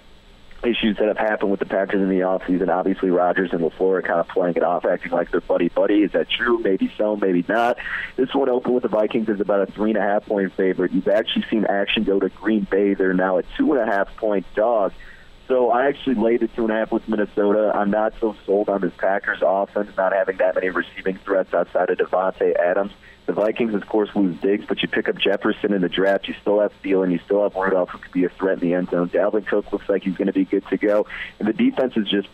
issues 0.64 0.96
that 0.98 1.08
have 1.08 1.18
happened 1.18 1.50
with 1.50 1.60
the 1.60 1.66
Packers 1.66 2.00
in 2.00 2.08
the 2.08 2.20
offseason. 2.20 2.68
Obviously, 2.68 3.10
Rodgers 3.10 3.52
and 3.52 3.60
LaFleur 3.60 3.98
are 3.98 4.02
kind 4.02 4.20
of 4.20 4.28
playing 4.28 4.56
it 4.56 4.62
off, 4.62 4.84
acting 4.84 5.12
like 5.12 5.30
they're 5.30 5.40
buddy 5.40 5.68
buddy. 5.68 6.02
Is 6.02 6.12
that 6.12 6.28
true? 6.30 6.58
Maybe 6.58 6.92
so, 6.96 7.16
maybe 7.16 7.44
not. 7.48 7.78
This 8.16 8.32
one 8.34 8.48
opened 8.48 8.74
with 8.74 8.82
the 8.82 8.88
Vikings 8.88 9.28
as 9.28 9.40
about 9.40 9.68
a 9.68 9.72
three 9.72 9.90
and 9.90 9.98
a 9.98 10.02
half 10.02 10.26
point 10.26 10.52
favorite. 10.54 10.92
You've 10.92 11.08
actually 11.08 11.44
seen 11.50 11.64
action 11.64 12.04
go 12.04 12.20
to 12.20 12.28
Green 12.28 12.66
Bay. 12.70 12.94
They're 12.94 13.14
now 13.14 13.38
a 13.38 13.42
two 13.56 13.72
and 13.72 13.80
a 13.80 13.92
half 13.92 14.14
point 14.16 14.46
dog. 14.54 14.92
So 15.48 15.70
I 15.70 15.86
actually 15.86 16.14
laid 16.14 16.40
the 16.40 16.48
two 16.48 16.62
and 16.62 16.72
a 16.72 16.76
half 16.76 16.92
with 16.92 17.08
Minnesota. 17.08 17.72
I'm 17.74 17.90
not 17.90 18.14
so 18.20 18.36
sold 18.46 18.68
on 18.68 18.80
this 18.80 18.92
Packers 18.96 19.40
offense 19.42 19.90
not 19.96 20.12
having 20.12 20.36
that 20.38 20.54
many 20.54 20.70
receiving 20.70 21.18
threats 21.18 21.52
outside 21.52 21.90
of 21.90 21.98
Davante 21.98 22.54
Adams. 22.56 22.92
The 23.26 23.32
Vikings, 23.32 23.74
of 23.74 23.86
course, 23.86 24.10
lose 24.14 24.38
Diggs, 24.40 24.64
but 24.66 24.82
you 24.82 24.88
pick 24.88 25.08
up 25.08 25.16
Jefferson 25.16 25.72
in 25.72 25.80
the 25.80 25.88
draft. 25.88 26.26
You 26.26 26.34
still 26.40 26.60
have 26.60 26.72
Thielen. 26.82 27.12
You 27.12 27.20
still 27.24 27.42
have 27.44 27.54
Rudolph, 27.54 27.90
who 27.90 27.98
could 27.98 28.12
be 28.12 28.24
a 28.24 28.28
threat 28.28 28.60
in 28.60 28.68
the 28.68 28.74
end 28.74 28.90
zone. 28.90 29.08
Dalvin 29.10 29.46
Cook 29.46 29.72
looks 29.72 29.88
like 29.88 30.02
he's 30.02 30.16
going 30.16 30.26
to 30.26 30.32
be 30.32 30.44
good 30.44 30.66
to 30.68 30.76
go. 30.76 31.06
And 31.38 31.46
the 31.46 31.52
defense 31.52 31.96
is 31.96 32.08
just 32.08 32.28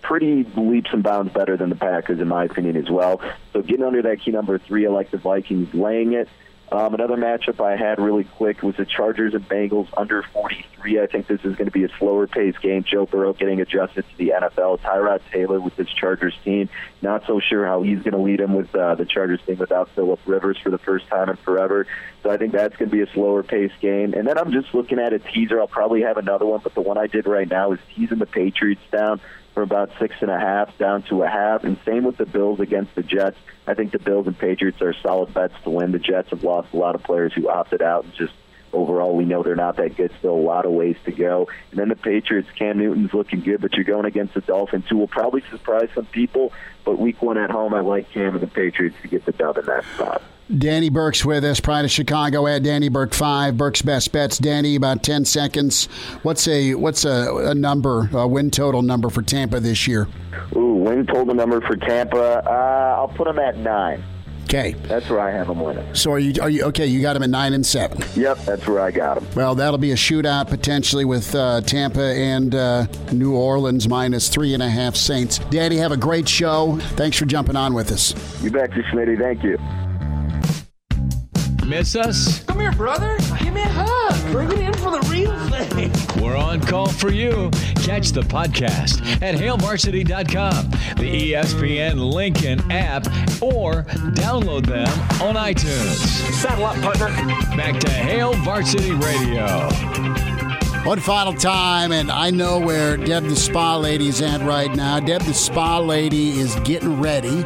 pretty 0.00 0.44
leaps 0.56 0.90
and 0.92 1.02
bounds 1.02 1.32
better 1.32 1.56
than 1.56 1.70
the 1.70 1.76
Packers, 1.76 2.20
in 2.20 2.28
my 2.28 2.44
opinion, 2.44 2.76
as 2.76 2.88
well. 2.88 3.20
So 3.52 3.62
getting 3.62 3.84
under 3.84 4.02
that 4.02 4.20
key 4.20 4.30
number 4.30 4.58
three, 4.58 4.86
I 4.86 4.90
like 4.90 5.10
the 5.10 5.18
Vikings 5.18 5.74
laying 5.74 6.12
it. 6.12 6.28
Um, 6.70 6.92
another 6.92 7.16
matchup 7.16 7.64
I 7.64 7.76
had 7.76 7.98
really 7.98 8.24
quick 8.24 8.62
was 8.62 8.76
the 8.76 8.84
Chargers 8.84 9.32
and 9.32 9.48
Bengals 9.48 9.88
under 9.96 10.22
43. 10.22 11.00
I 11.00 11.06
think 11.06 11.26
this 11.26 11.40
is 11.40 11.56
going 11.56 11.64
to 11.64 11.70
be 11.70 11.84
a 11.84 11.88
slower 11.98 12.26
paced 12.26 12.60
game. 12.60 12.84
Joe 12.84 13.06
Burrow 13.06 13.32
getting 13.32 13.60
adjusted 13.62 14.04
to 14.08 14.16
the 14.18 14.34
NFL. 14.36 14.80
Tyrod 14.80 15.20
Taylor 15.32 15.60
with 15.60 15.76
this 15.76 15.88
Chargers 15.88 16.34
team. 16.44 16.68
Not 17.00 17.26
so 17.26 17.40
sure 17.40 17.64
how 17.64 17.82
he's 17.82 18.00
going 18.00 18.12
to 18.12 18.18
lead 18.18 18.40
him 18.40 18.54
with 18.54 18.74
uh, 18.74 18.96
the 18.96 19.06
Chargers 19.06 19.40
team 19.46 19.56
without 19.56 19.88
Philip 19.90 20.20
Rivers 20.26 20.58
for 20.58 20.68
the 20.68 20.78
first 20.78 21.06
time 21.08 21.30
in 21.30 21.36
forever. 21.36 21.86
So 22.22 22.30
I 22.30 22.36
think 22.36 22.52
that's 22.52 22.76
going 22.76 22.90
to 22.90 22.96
be 22.96 23.02
a 23.02 23.10
slower 23.12 23.42
paced 23.42 23.80
game. 23.80 24.12
And 24.12 24.26
then 24.26 24.36
I'm 24.36 24.52
just 24.52 24.74
looking 24.74 24.98
at 24.98 25.14
a 25.14 25.18
teaser. 25.18 25.58
I'll 25.60 25.68
probably 25.68 26.02
have 26.02 26.18
another 26.18 26.44
one, 26.44 26.60
but 26.62 26.74
the 26.74 26.82
one 26.82 26.98
I 26.98 27.06
did 27.06 27.26
right 27.26 27.48
now 27.48 27.72
is 27.72 27.78
teasing 27.94 28.18
the 28.18 28.26
Patriots 28.26 28.82
down 28.92 29.20
for 29.58 29.62
about 29.62 29.90
six 29.98 30.14
and 30.20 30.30
a 30.30 30.38
half 30.38 30.78
down 30.78 31.02
to 31.02 31.24
a 31.24 31.28
half. 31.28 31.64
And 31.64 31.76
same 31.84 32.04
with 32.04 32.16
the 32.16 32.26
Bills 32.26 32.60
against 32.60 32.94
the 32.94 33.02
Jets. 33.02 33.36
I 33.66 33.74
think 33.74 33.90
the 33.90 33.98
Bills 33.98 34.28
and 34.28 34.38
Patriots 34.38 34.80
are 34.80 34.94
solid 35.02 35.34
bets 35.34 35.54
to 35.64 35.70
win. 35.70 35.90
The 35.90 35.98
Jets 35.98 36.30
have 36.30 36.44
lost 36.44 36.72
a 36.72 36.76
lot 36.76 36.94
of 36.94 37.02
players 37.02 37.32
who 37.32 37.48
opted 37.48 37.82
out 37.82 38.04
and 38.04 38.14
just 38.14 38.32
overall 38.72 39.16
we 39.16 39.24
know 39.24 39.42
they're 39.42 39.56
not 39.56 39.74
that 39.78 39.96
good. 39.96 40.12
Still 40.20 40.34
a 40.34 40.46
lot 40.46 40.64
of 40.64 40.70
ways 40.70 40.94
to 41.06 41.10
go. 41.10 41.48
And 41.72 41.80
then 41.80 41.88
the 41.88 41.96
Patriots, 41.96 42.48
Cam 42.56 42.78
Newton's 42.78 43.12
looking 43.12 43.40
good, 43.40 43.60
but 43.60 43.72
you're 43.72 43.82
going 43.82 44.04
against 44.04 44.34
the 44.34 44.42
Dolphins 44.42 44.84
who 44.88 44.96
will 44.96 45.08
probably 45.08 45.42
surprise 45.50 45.88
some 45.92 46.06
people. 46.06 46.52
But 46.84 47.00
week 47.00 47.20
one 47.20 47.36
at 47.36 47.50
home, 47.50 47.74
I 47.74 47.80
like 47.80 48.12
Cam 48.12 48.34
and 48.34 48.40
the 48.40 48.46
Patriots 48.46 48.94
to 49.02 49.08
get 49.08 49.24
the 49.24 49.32
dub 49.32 49.58
in 49.58 49.66
that 49.66 49.84
spot. 49.96 50.22
Danny 50.56 50.88
Burke's 50.88 51.24
with 51.24 51.44
us, 51.44 51.60
Pride 51.60 51.84
of 51.84 51.90
Chicago 51.90 52.46
at 52.46 52.62
Danny 52.62 52.88
Burke 52.88 53.12
five. 53.12 53.56
Burke's 53.56 53.82
best 53.82 54.12
bets. 54.12 54.38
Danny, 54.38 54.76
about 54.76 55.02
ten 55.02 55.24
seconds. 55.24 55.86
What's 56.22 56.48
a 56.48 56.74
what's 56.74 57.04
a, 57.04 57.50
a 57.50 57.54
number, 57.54 58.08
a 58.12 58.26
win 58.26 58.50
total 58.50 58.80
number 58.80 59.10
for 59.10 59.22
Tampa 59.22 59.60
this 59.60 59.86
year? 59.86 60.08
Ooh, 60.56 60.74
win 60.74 61.06
total 61.06 61.34
number 61.34 61.60
for 61.60 61.76
Tampa. 61.76 62.42
Uh, 62.46 62.96
I'll 62.98 63.08
put 63.08 63.26
them 63.26 63.38
at 63.38 63.58
nine. 63.58 64.02
Okay, 64.44 64.72
that's 64.84 65.10
where 65.10 65.20
I 65.20 65.30
have 65.30 65.48
them 65.48 65.60
winning. 65.60 65.94
So 65.94 66.10
are 66.12 66.18
you 66.18 66.40
are 66.40 66.48
you 66.48 66.64
okay? 66.64 66.86
You 66.86 67.02
got 67.02 67.12
them 67.12 67.22
at 67.22 67.28
nine 67.28 67.52
and 67.52 67.66
seven. 67.66 68.02
Yep, 68.16 68.38
that's 68.46 68.66
where 68.66 68.80
I 68.80 68.90
got 68.90 69.20
them. 69.20 69.28
Well, 69.36 69.54
that'll 69.54 69.76
be 69.76 69.92
a 69.92 69.96
shootout 69.96 70.48
potentially 70.48 71.04
with 71.04 71.34
uh, 71.34 71.60
Tampa 71.60 72.00
and 72.00 72.54
uh, 72.54 72.86
New 73.12 73.36
Orleans 73.36 73.86
minus 73.86 74.30
three 74.30 74.54
and 74.54 74.62
a 74.62 74.70
half 74.70 74.96
Saints. 74.96 75.40
Danny, 75.50 75.76
have 75.76 75.92
a 75.92 75.98
great 75.98 76.26
show. 76.26 76.78
Thanks 76.92 77.18
for 77.18 77.26
jumping 77.26 77.56
on 77.56 77.74
with 77.74 77.92
us. 77.92 78.14
You 78.42 78.50
betcha, 78.50 78.80
Smitty. 78.90 79.18
Thank 79.18 79.42
you. 79.42 79.58
Miss 81.68 81.94
us? 81.96 82.42
Come 82.44 82.60
here, 82.60 82.72
brother. 82.72 83.18
Give 83.40 83.52
me 83.52 83.60
a 83.60 83.68
hug. 83.68 84.32
Bring 84.32 84.50
it 84.50 84.58
in 84.60 84.72
for 84.72 84.90
the 84.90 85.06
real 85.10 85.38
thing. 85.50 85.92
We're 86.22 86.34
on 86.34 86.62
call 86.62 86.88
for 86.88 87.12
you. 87.12 87.50
Catch 87.82 88.12
the 88.12 88.22
podcast 88.22 89.02
at 89.20 89.34
hailvarsity.com, 89.34 90.70
the 90.96 91.32
ESPN 91.32 92.10
Lincoln 92.10 92.60
app, 92.72 93.06
or 93.42 93.82
download 94.14 94.64
them 94.64 94.88
on 95.20 95.34
iTunes. 95.34 95.98
Saddle 96.32 96.64
up, 96.64 96.76
partner. 96.80 97.08
Back 97.54 97.78
to 97.80 97.90
Hail 97.90 98.32
Varsity 98.32 98.92
Radio. 98.92 99.68
One 100.84 101.00
final 101.00 101.34
time, 101.34 101.92
and 101.92 102.10
I 102.10 102.30
know 102.30 102.58
where 102.58 102.96
Deb 102.96 103.24
the 103.24 103.36
Spa 103.36 103.76
Lady's 103.76 104.22
at 104.22 104.40
right 104.40 104.74
now. 104.74 105.00
Deb 105.00 105.20
the 105.22 105.34
Spa 105.34 105.80
Lady 105.80 106.40
is 106.40 106.54
getting 106.60 106.98
ready 106.98 107.44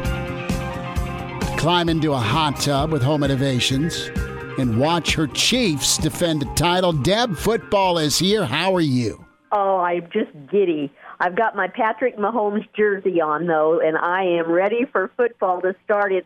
climb 1.63 1.87
into 1.87 2.11
a 2.11 2.17
hot 2.17 2.59
tub 2.59 2.91
with 2.91 3.01
home 3.01 3.23
innovations 3.23 4.11
and 4.59 4.77
watch 4.77 5.13
her 5.13 5.27
Chiefs 5.27 5.97
defend 5.97 6.43
a 6.43 6.55
title. 6.55 6.91
Deb, 6.91 7.37
football 7.37 7.97
is 7.97 8.19
here. 8.19 8.43
How 8.43 8.75
are 8.75 8.81
you? 8.81 9.25
Oh, 9.53 9.77
I'm 9.77 10.09
just 10.11 10.31
giddy. 10.51 10.91
I've 11.21 11.37
got 11.37 11.55
my 11.55 11.69
Patrick 11.69 12.17
Mahomes 12.17 12.67
jersey 12.75 13.21
on 13.21 13.47
though, 13.47 13.79
and 13.79 13.97
I 13.97 14.23
am 14.23 14.51
ready 14.51 14.83
for 14.91 15.09
football 15.15 15.61
to 15.61 15.73
start. 15.85 16.11
It 16.11 16.25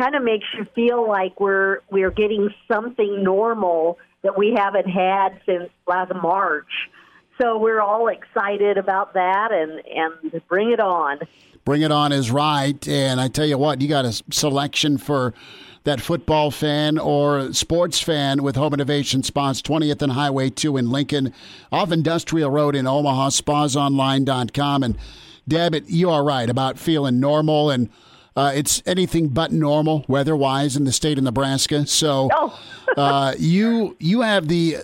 kind 0.00 0.16
of 0.16 0.24
makes 0.24 0.46
you 0.58 0.66
feel 0.74 1.08
like 1.08 1.38
we're 1.38 1.78
we're 1.92 2.10
getting 2.10 2.52
something 2.66 3.22
normal 3.22 4.00
that 4.22 4.36
we 4.36 4.52
haven't 4.56 4.88
had 4.88 5.40
since 5.46 5.70
last 5.86 6.12
March. 6.20 6.90
So 7.40 7.56
we're 7.56 7.80
all 7.80 8.08
excited 8.08 8.78
about 8.78 9.14
that, 9.14 9.52
and 9.52 9.80
and 9.86 10.42
bring 10.48 10.72
it 10.72 10.80
on. 10.80 11.20
Bring 11.64 11.82
It 11.82 11.92
On 11.92 12.12
is 12.12 12.30
right. 12.30 12.86
And 12.88 13.20
I 13.20 13.28
tell 13.28 13.46
you 13.46 13.58
what, 13.58 13.80
you 13.80 13.88
got 13.88 14.04
a 14.04 14.22
selection 14.30 14.98
for 14.98 15.32
that 15.84 16.00
football 16.00 16.50
fan 16.50 16.98
or 16.98 17.52
sports 17.52 18.00
fan 18.00 18.42
with 18.42 18.56
Home 18.56 18.74
Innovation 18.74 19.22
Spas, 19.22 19.60
20th 19.62 20.00
and 20.02 20.12
Highway 20.12 20.50
2 20.50 20.76
in 20.76 20.90
Lincoln, 20.90 21.32
off 21.72 21.90
Industrial 21.90 22.50
Road 22.50 22.76
in 22.76 22.86
Omaha, 22.86 23.30
spasonline.com. 23.30 24.82
And 24.82 24.98
Deb, 25.48 25.74
it, 25.74 25.88
you 25.88 26.08
are 26.10 26.22
right 26.22 26.48
about 26.48 26.78
feeling 26.78 27.18
normal 27.18 27.70
and 27.70 27.88
uh, 28.34 28.52
it's 28.54 28.82
anything 28.86 29.28
but 29.28 29.52
normal 29.52 30.04
weather-wise 30.08 30.76
in 30.76 30.84
the 30.84 30.92
state 30.92 31.18
of 31.18 31.24
Nebraska. 31.24 31.86
So 31.86 32.28
oh. 32.34 32.58
uh, 32.96 33.34
you 33.38 33.96
you 34.00 34.22
have 34.22 34.48
the 34.48 34.76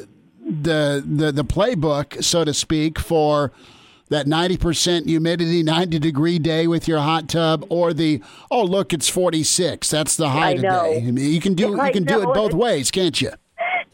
the 0.45 1.03
the 1.07 1.33
the 1.33 1.45
playbook, 1.45 2.23
so 2.23 2.45
to 2.45 2.53
speak, 2.53 2.99
for 2.99 3.53
that 4.09 4.27
90% 4.27 5.07
humidity, 5.07 5.63
90 5.63 5.99
degree 5.99 6.39
day 6.39 6.67
with 6.67 6.89
your 6.89 7.01
hot 7.01 7.29
tub, 7.29 7.65
or 7.69 7.93
the 7.93 8.23
oh 8.51 8.65
look, 8.65 8.93
it's 8.93 9.09
46. 9.09 9.91
That's 9.91 10.17
the 10.17 10.31
high 10.31 10.55
today. 10.55 11.05
I 11.07 11.11
mean, 11.11 11.33
you 11.33 11.41
can 11.41 11.55
do 11.55 11.71
you 11.71 11.93
can 11.93 12.05
do 12.05 12.23
it 12.23 12.35
both 12.35 12.53
ways, 12.53 12.91
can't 12.91 13.21
you? 13.21 13.31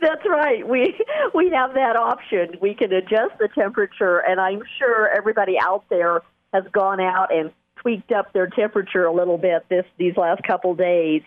That's 0.01 0.25
right. 0.29 0.67
We 0.69 0.95
we 1.35 1.51
have 1.51 1.75
that 1.75 1.97
option. 1.97 2.57
We 2.61 2.75
can 2.75 2.93
adjust 2.93 3.39
the 3.39 3.49
temperature, 3.55 4.19
and 4.19 4.41
I'm 4.41 4.63
sure 4.79 5.09
everybody 5.09 5.59
out 5.59 5.85
there 5.89 6.23
has 6.53 6.65
gone 6.73 7.01
out 7.01 7.35
and 7.35 7.51
tweaked 7.77 8.13
up 8.13 8.33
their 8.33 8.47
temperature 8.47 9.05
a 9.05 9.13
little 9.13 9.39
bit 9.39 9.65
this 9.69 9.85
these 9.99 10.17
last 10.17 10.43
couple 10.43 10.75
days. 10.75 11.23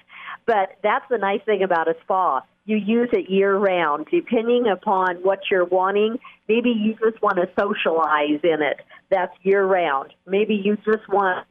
But 0.46 0.78
that's 0.82 1.06
the 1.10 1.18
nice 1.18 1.42
thing 1.44 1.64
about 1.64 1.88
a 1.88 1.96
spa 2.04 2.42
you 2.68 2.76
use 2.76 3.10
it 3.14 3.30
year 3.30 3.56
round, 3.56 4.08
depending 4.12 4.68
upon 4.68 5.16
what 5.24 5.40
you're 5.50 5.66
wanting. 5.66 6.20
Maybe 6.50 6.70
you 6.70 6.96
just 7.04 7.22
want 7.24 7.38
to 7.38 7.50
socialize 7.58 8.42
in 8.44 8.62
it. 8.62 8.82
That's 9.10 9.34
year 9.42 9.66
round. 9.66 10.14
Maybe 10.28 10.54
you 10.54 10.76
just 10.76 11.08
want 11.10 11.48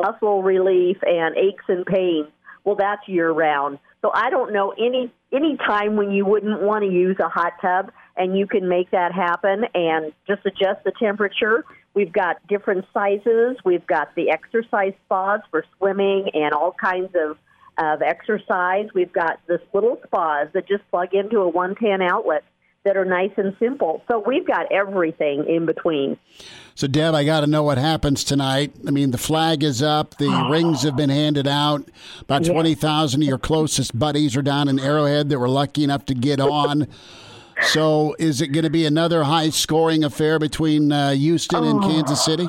muscle 0.00 0.42
relief 0.42 0.96
and 1.02 1.36
aches 1.36 1.64
and 1.68 1.84
pains. 1.84 2.28
Well, 2.64 2.76
that's 2.76 3.06
year 3.06 3.30
round. 3.30 3.78
So 4.00 4.10
I 4.12 4.30
don't 4.30 4.54
know 4.54 4.70
any 4.70 5.12
any 5.32 5.58
time 5.58 5.96
when 5.96 6.10
you 6.10 6.24
wouldn't 6.24 6.62
want 6.62 6.82
to 6.82 6.90
use 6.90 7.16
a 7.20 7.28
hot 7.28 7.52
tub, 7.60 7.92
and 8.16 8.36
you 8.36 8.46
can 8.46 8.66
make 8.66 8.90
that 8.92 9.12
happen 9.12 9.64
and 9.74 10.12
just 10.26 10.46
adjust 10.46 10.82
the 10.84 10.92
temperature. 10.98 11.64
We've 11.92 12.12
got 12.12 12.36
different 12.48 12.86
sizes. 12.94 13.58
We've 13.64 13.86
got 13.86 14.14
the 14.14 14.30
exercise 14.30 14.94
spas 15.04 15.40
for 15.50 15.64
swimming 15.76 16.30
and 16.32 16.54
all 16.54 16.72
kinds 16.72 17.14
of 17.14 17.36
of 17.78 18.02
exercise. 18.02 18.88
We've 18.94 19.12
got 19.12 19.40
this 19.46 19.60
little 19.72 19.98
spas 20.06 20.48
that 20.52 20.66
just 20.68 20.88
plug 20.90 21.14
into 21.14 21.38
a 21.38 21.48
110 21.48 22.02
outlet 22.02 22.44
that 22.84 22.96
are 22.98 23.04
nice 23.04 23.30
and 23.38 23.56
simple. 23.58 24.02
So 24.10 24.22
we've 24.26 24.46
got 24.46 24.70
everything 24.70 25.46
in 25.48 25.64
between. 25.64 26.18
So, 26.74 26.86
Deb, 26.86 27.14
I 27.14 27.24
got 27.24 27.40
to 27.40 27.46
know 27.46 27.62
what 27.62 27.78
happens 27.78 28.24
tonight. 28.24 28.74
I 28.86 28.90
mean, 28.90 29.10
the 29.10 29.16
flag 29.18 29.62
is 29.62 29.82
up, 29.82 30.18
the 30.18 30.48
rings 30.50 30.82
have 30.82 30.94
been 30.96 31.08
handed 31.10 31.46
out. 31.46 31.88
About 32.20 32.44
yeah. 32.46 32.52
20,000 32.52 33.22
of 33.22 33.26
your 33.28 33.38
closest 33.38 33.98
buddies 33.98 34.36
are 34.36 34.42
down 34.42 34.68
in 34.68 34.78
Arrowhead 34.78 35.30
that 35.30 35.38
were 35.38 35.48
lucky 35.48 35.82
enough 35.84 36.04
to 36.06 36.14
get 36.14 36.40
on. 36.40 36.86
So, 37.62 38.16
is 38.18 38.40
it 38.40 38.48
going 38.48 38.64
to 38.64 38.70
be 38.70 38.84
another 38.84 39.22
high 39.24 39.50
scoring 39.50 40.04
affair 40.04 40.38
between 40.38 40.90
uh, 40.92 41.12
Houston 41.12 41.64
and 41.64 41.82
Oh. 41.82 41.88
Kansas 41.88 42.24
City? 42.24 42.48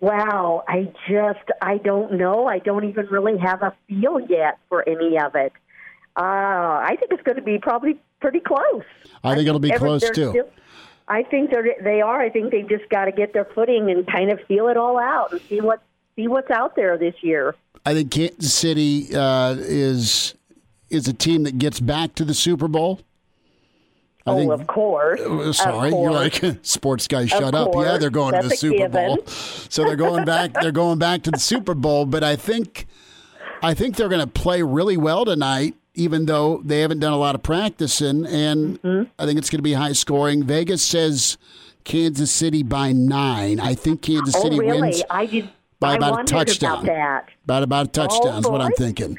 Wow, 0.00 0.62
I 0.68 0.92
just 1.08 1.40
I 1.60 1.78
don't 1.78 2.12
know. 2.12 2.46
I 2.46 2.58
don't 2.60 2.84
even 2.84 3.06
really 3.06 3.36
have 3.38 3.62
a 3.62 3.74
feel 3.88 4.20
yet 4.20 4.58
for 4.68 4.88
any 4.88 5.18
of 5.18 5.34
it. 5.34 5.52
Uh, 6.16 6.22
I 6.22 6.96
think 6.98 7.12
it's 7.12 7.22
going 7.22 7.36
to 7.36 7.42
be 7.42 7.58
probably 7.58 7.98
pretty 8.20 8.40
close. 8.40 8.82
I 9.24 9.34
think 9.34 9.46
it'll 9.48 9.60
be 9.60 9.72
Every- 9.72 9.86
close 9.88 10.02
too. 10.10 10.30
still- 10.30 10.48
I 11.10 11.22
think 11.22 11.50
they're 11.50 11.74
they 11.82 12.00
are. 12.02 12.20
I 12.20 12.28
think 12.28 12.50
they've 12.50 12.68
just 12.68 12.88
got 12.90 13.06
to 13.06 13.12
get 13.12 13.32
their 13.32 13.46
footing 13.46 13.90
and 13.90 14.06
kind 14.06 14.30
of 14.30 14.40
feel 14.46 14.68
it 14.68 14.76
all 14.76 14.98
out 14.98 15.32
and 15.32 15.40
see 15.48 15.60
what 15.60 15.80
see 16.16 16.28
what's 16.28 16.50
out 16.50 16.76
there 16.76 16.98
this 16.98 17.14
year. 17.22 17.54
I 17.86 17.94
think 17.94 18.10
Kansas 18.10 18.52
City 18.52 19.14
uh, 19.16 19.56
is 19.58 20.34
is 20.90 21.08
a 21.08 21.14
team 21.14 21.44
that 21.44 21.58
gets 21.58 21.80
back 21.80 22.14
to 22.16 22.24
the 22.26 22.34
Super 22.34 22.68
Bowl. 22.68 23.00
I 24.28 24.32
oh, 24.32 24.36
think, 24.38 24.52
of 24.52 24.66
course. 24.66 25.20
Uh, 25.20 25.52
Sorry, 25.52 25.88
Of 25.92 26.00
you're 26.00 26.10
like 26.12 26.42
sports 26.62 27.08
guy. 27.08 27.26
Shut 27.26 27.54
up! 27.54 27.70
Yeah, 27.74 27.96
they're 27.98 28.10
going 28.10 28.34
to 28.34 28.42
the 28.42 28.48
That's 28.48 28.60
Super 28.60 28.88
Bowl, 28.88 29.18
so 29.26 29.84
they're 29.84 29.96
going 29.96 30.24
back. 30.24 30.52
They're 30.52 30.72
going 30.72 30.98
back 30.98 31.22
to 31.22 31.30
the 31.30 31.38
Super 31.38 31.74
Bowl. 31.74 32.04
But 32.06 32.22
I 32.22 32.36
think, 32.36 32.86
I 33.62 33.74
think 33.74 33.96
they're 33.96 34.08
going 34.08 34.20
to 34.20 34.26
play 34.26 34.62
really 34.62 34.96
well 34.96 35.24
tonight, 35.24 35.74
even 35.94 36.26
though 36.26 36.60
they 36.64 36.80
haven't 36.80 37.00
done 37.00 37.12
a 37.12 37.18
lot 37.18 37.34
of 37.34 37.42
practicing. 37.42 38.26
And 38.26 38.80
Mm-hmm. 38.82 39.10
I 39.18 39.26
think 39.26 39.38
it's 39.38 39.50
going 39.50 39.58
to 39.58 39.62
be 39.62 39.72
high 39.72 39.92
scoring. 39.92 40.44
Vegas 40.44 40.84
says 40.84 41.38
Kansas 41.84 42.30
City 42.30 42.62
by 42.62 42.92
nine. 42.92 43.60
I 43.60 43.74
think 43.74 44.02
Kansas 44.02 44.34
oh, 44.36 44.42
City 44.42 44.58
really? 44.58 44.80
wins 44.80 45.02
I 45.10 45.26
did. 45.26 45.48
by 45.80 45.94
about 45.94 46.20
a 46.20 46.24
touchdown. 46.24 46.84
about 46.84 46.86
that. 46.86 47.28
About 47.44 47.62
about 47.62 47.86
a 47.86 47.90
touchdown 47.90 48.38
is 48.40 48.48
what 48.48 48.60
I'm 48.60 48.72
thinking. 48.72 49.16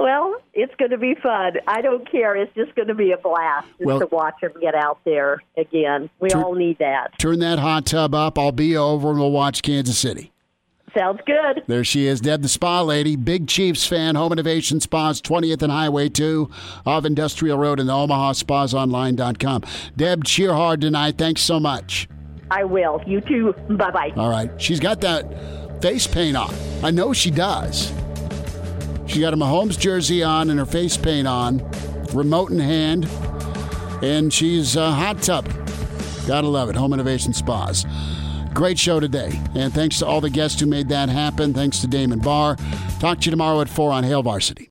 Well, 0.00 0.36
it's 0.54 0.74
going 0.76 0.92
to 0.92 0.98
be 0.98 1.14
fun. 1.14 1.52
I 1.68 1.82
don't 1.82 2.10
care. 2.10 2.34
It's 2.34 2.52
just 2.54 2.74
going 2.74 2.88
to 2.88 2.94
be 2.94 3.12
a 3.12 3.18
blast 3.18 3.66
just 3.76 3.84
Well- 3.84 4.00
to 4.00 4.06
watch 4.06 4.36
them 4.40 4.52
get 4.58 4.74
out 4.74 4.98
there 5.04 5.42
again. 5.58 6.08
We 6.20 6.30
all 6.30 6.54
need 6.54 6.78
that. 6.78 7.18
Turn 7.18 7.38
that 7.40 7.58
hot 7.58 7.84
tub 7.84 8.14
up. 8.14 8.38
I'll 8.38 8.50
be 8.50 8.76
over 8.76 9.10
and 9.10 9.18
we'll 9.20 9.30
watch 9.30 9.60
Kansas 9.62 9.98
City. 9.98 10.32
Sounds 10.96 11.20
good. 11.26 11.62
There 11.68 11.84
she 11.84 12.06
is, 12.06 12.20
Deb 12.20 12.42
the 12.42 12.48
Spa 12.48 12.80
Lady, 12.82 13.14
big 13.14 13.46
Chiefs 13.46 13.86
fan, 13.86 14.16
Home 14.16 14.32
Innovation 14.32 14.80
Spas, 14.80 15.20
20th 15.20 15.62
and 15.62 15.70
Highway 15.70 16.08
2 16.08 16.50
of 16.84 17.04
Industrial 17.04 17.56
Road 17.56 17.78
and 17.78 17.88
the 17.88 17.92
Omaha 17.92 18.32
Spasonline.com. 18.32 19.62
Deb, 19.96 20.24
cheer 20.24 20.52
hard 20.52 20.80
tonight. 20.80 21.16
Thanks 21.16 21.42
so 21.42 21.60
much. 21.60 22.08
I 22.50 22.64
will. 22.64 23.00
You 23.06 23.20
too. 23.20 23.52
Bye 23.68 23.90
bye. 23.92 24.12
All 24.16 24.30
right. 24.30 24.50
She's 24.60 24.80
got 24.80 25.00
that 25.02 25.80
face 25.80 26.06
paint 26.08 26.36
on. 26.36 26.52
I 26.82 26.90
know 26.90 27.12
she 27.12 27.30
does. 27.30 27.92
She 29.10 29.18
got 29.20 29.34
a 29.34 29.36
Mahomes 29.36 29.76
jersey 29.76 30.22
on 30.22 30.50
and 30.50 30.58
her 30.60 30.64
face 30.64 30.96
paint 30.96 31.26
on, 31.26 31.68
remote 32.12 32.52
in 32.52 32.60
hand, 32.60 33.06
and 34.02 34.32
she's 34.32 34.76
a 34.76 34.92
hot 34.92 35.20
tub. 35.20 35.52
Gotta 36.28 36.46
love 36.46 36.70
it. 36.70 36.76
Home 36.76 36.92
Innovation 36.92 37.32
Spas. 37.32 37.84
Great 38.54 38.78
show 38.78 39.00
today. 39.00 39.40
And 39.56 39.72
thanks 39.72 39.98
to 39.98 40.06
all 40.06 40.20
the 40.20 40.30
guests 40.30 40.60
who 40.60 40.66
made 40.66 40.90
that 40.90 41.08
happen. 41.08 41.52
Thanks 41.52 41.80
to 41.80 41.88
Damon 41.88 42.20
Barr. 42.20 42.56
Talk 43.00 43.18
to 43.20 43.24
you 43.24 43.30
tomorrow 43.32 43.60
at 43.60 43.68
4 43.68 43.90
on 43.90 44.04
Hail 44.04 44.22
Varsity. 44.22 44.68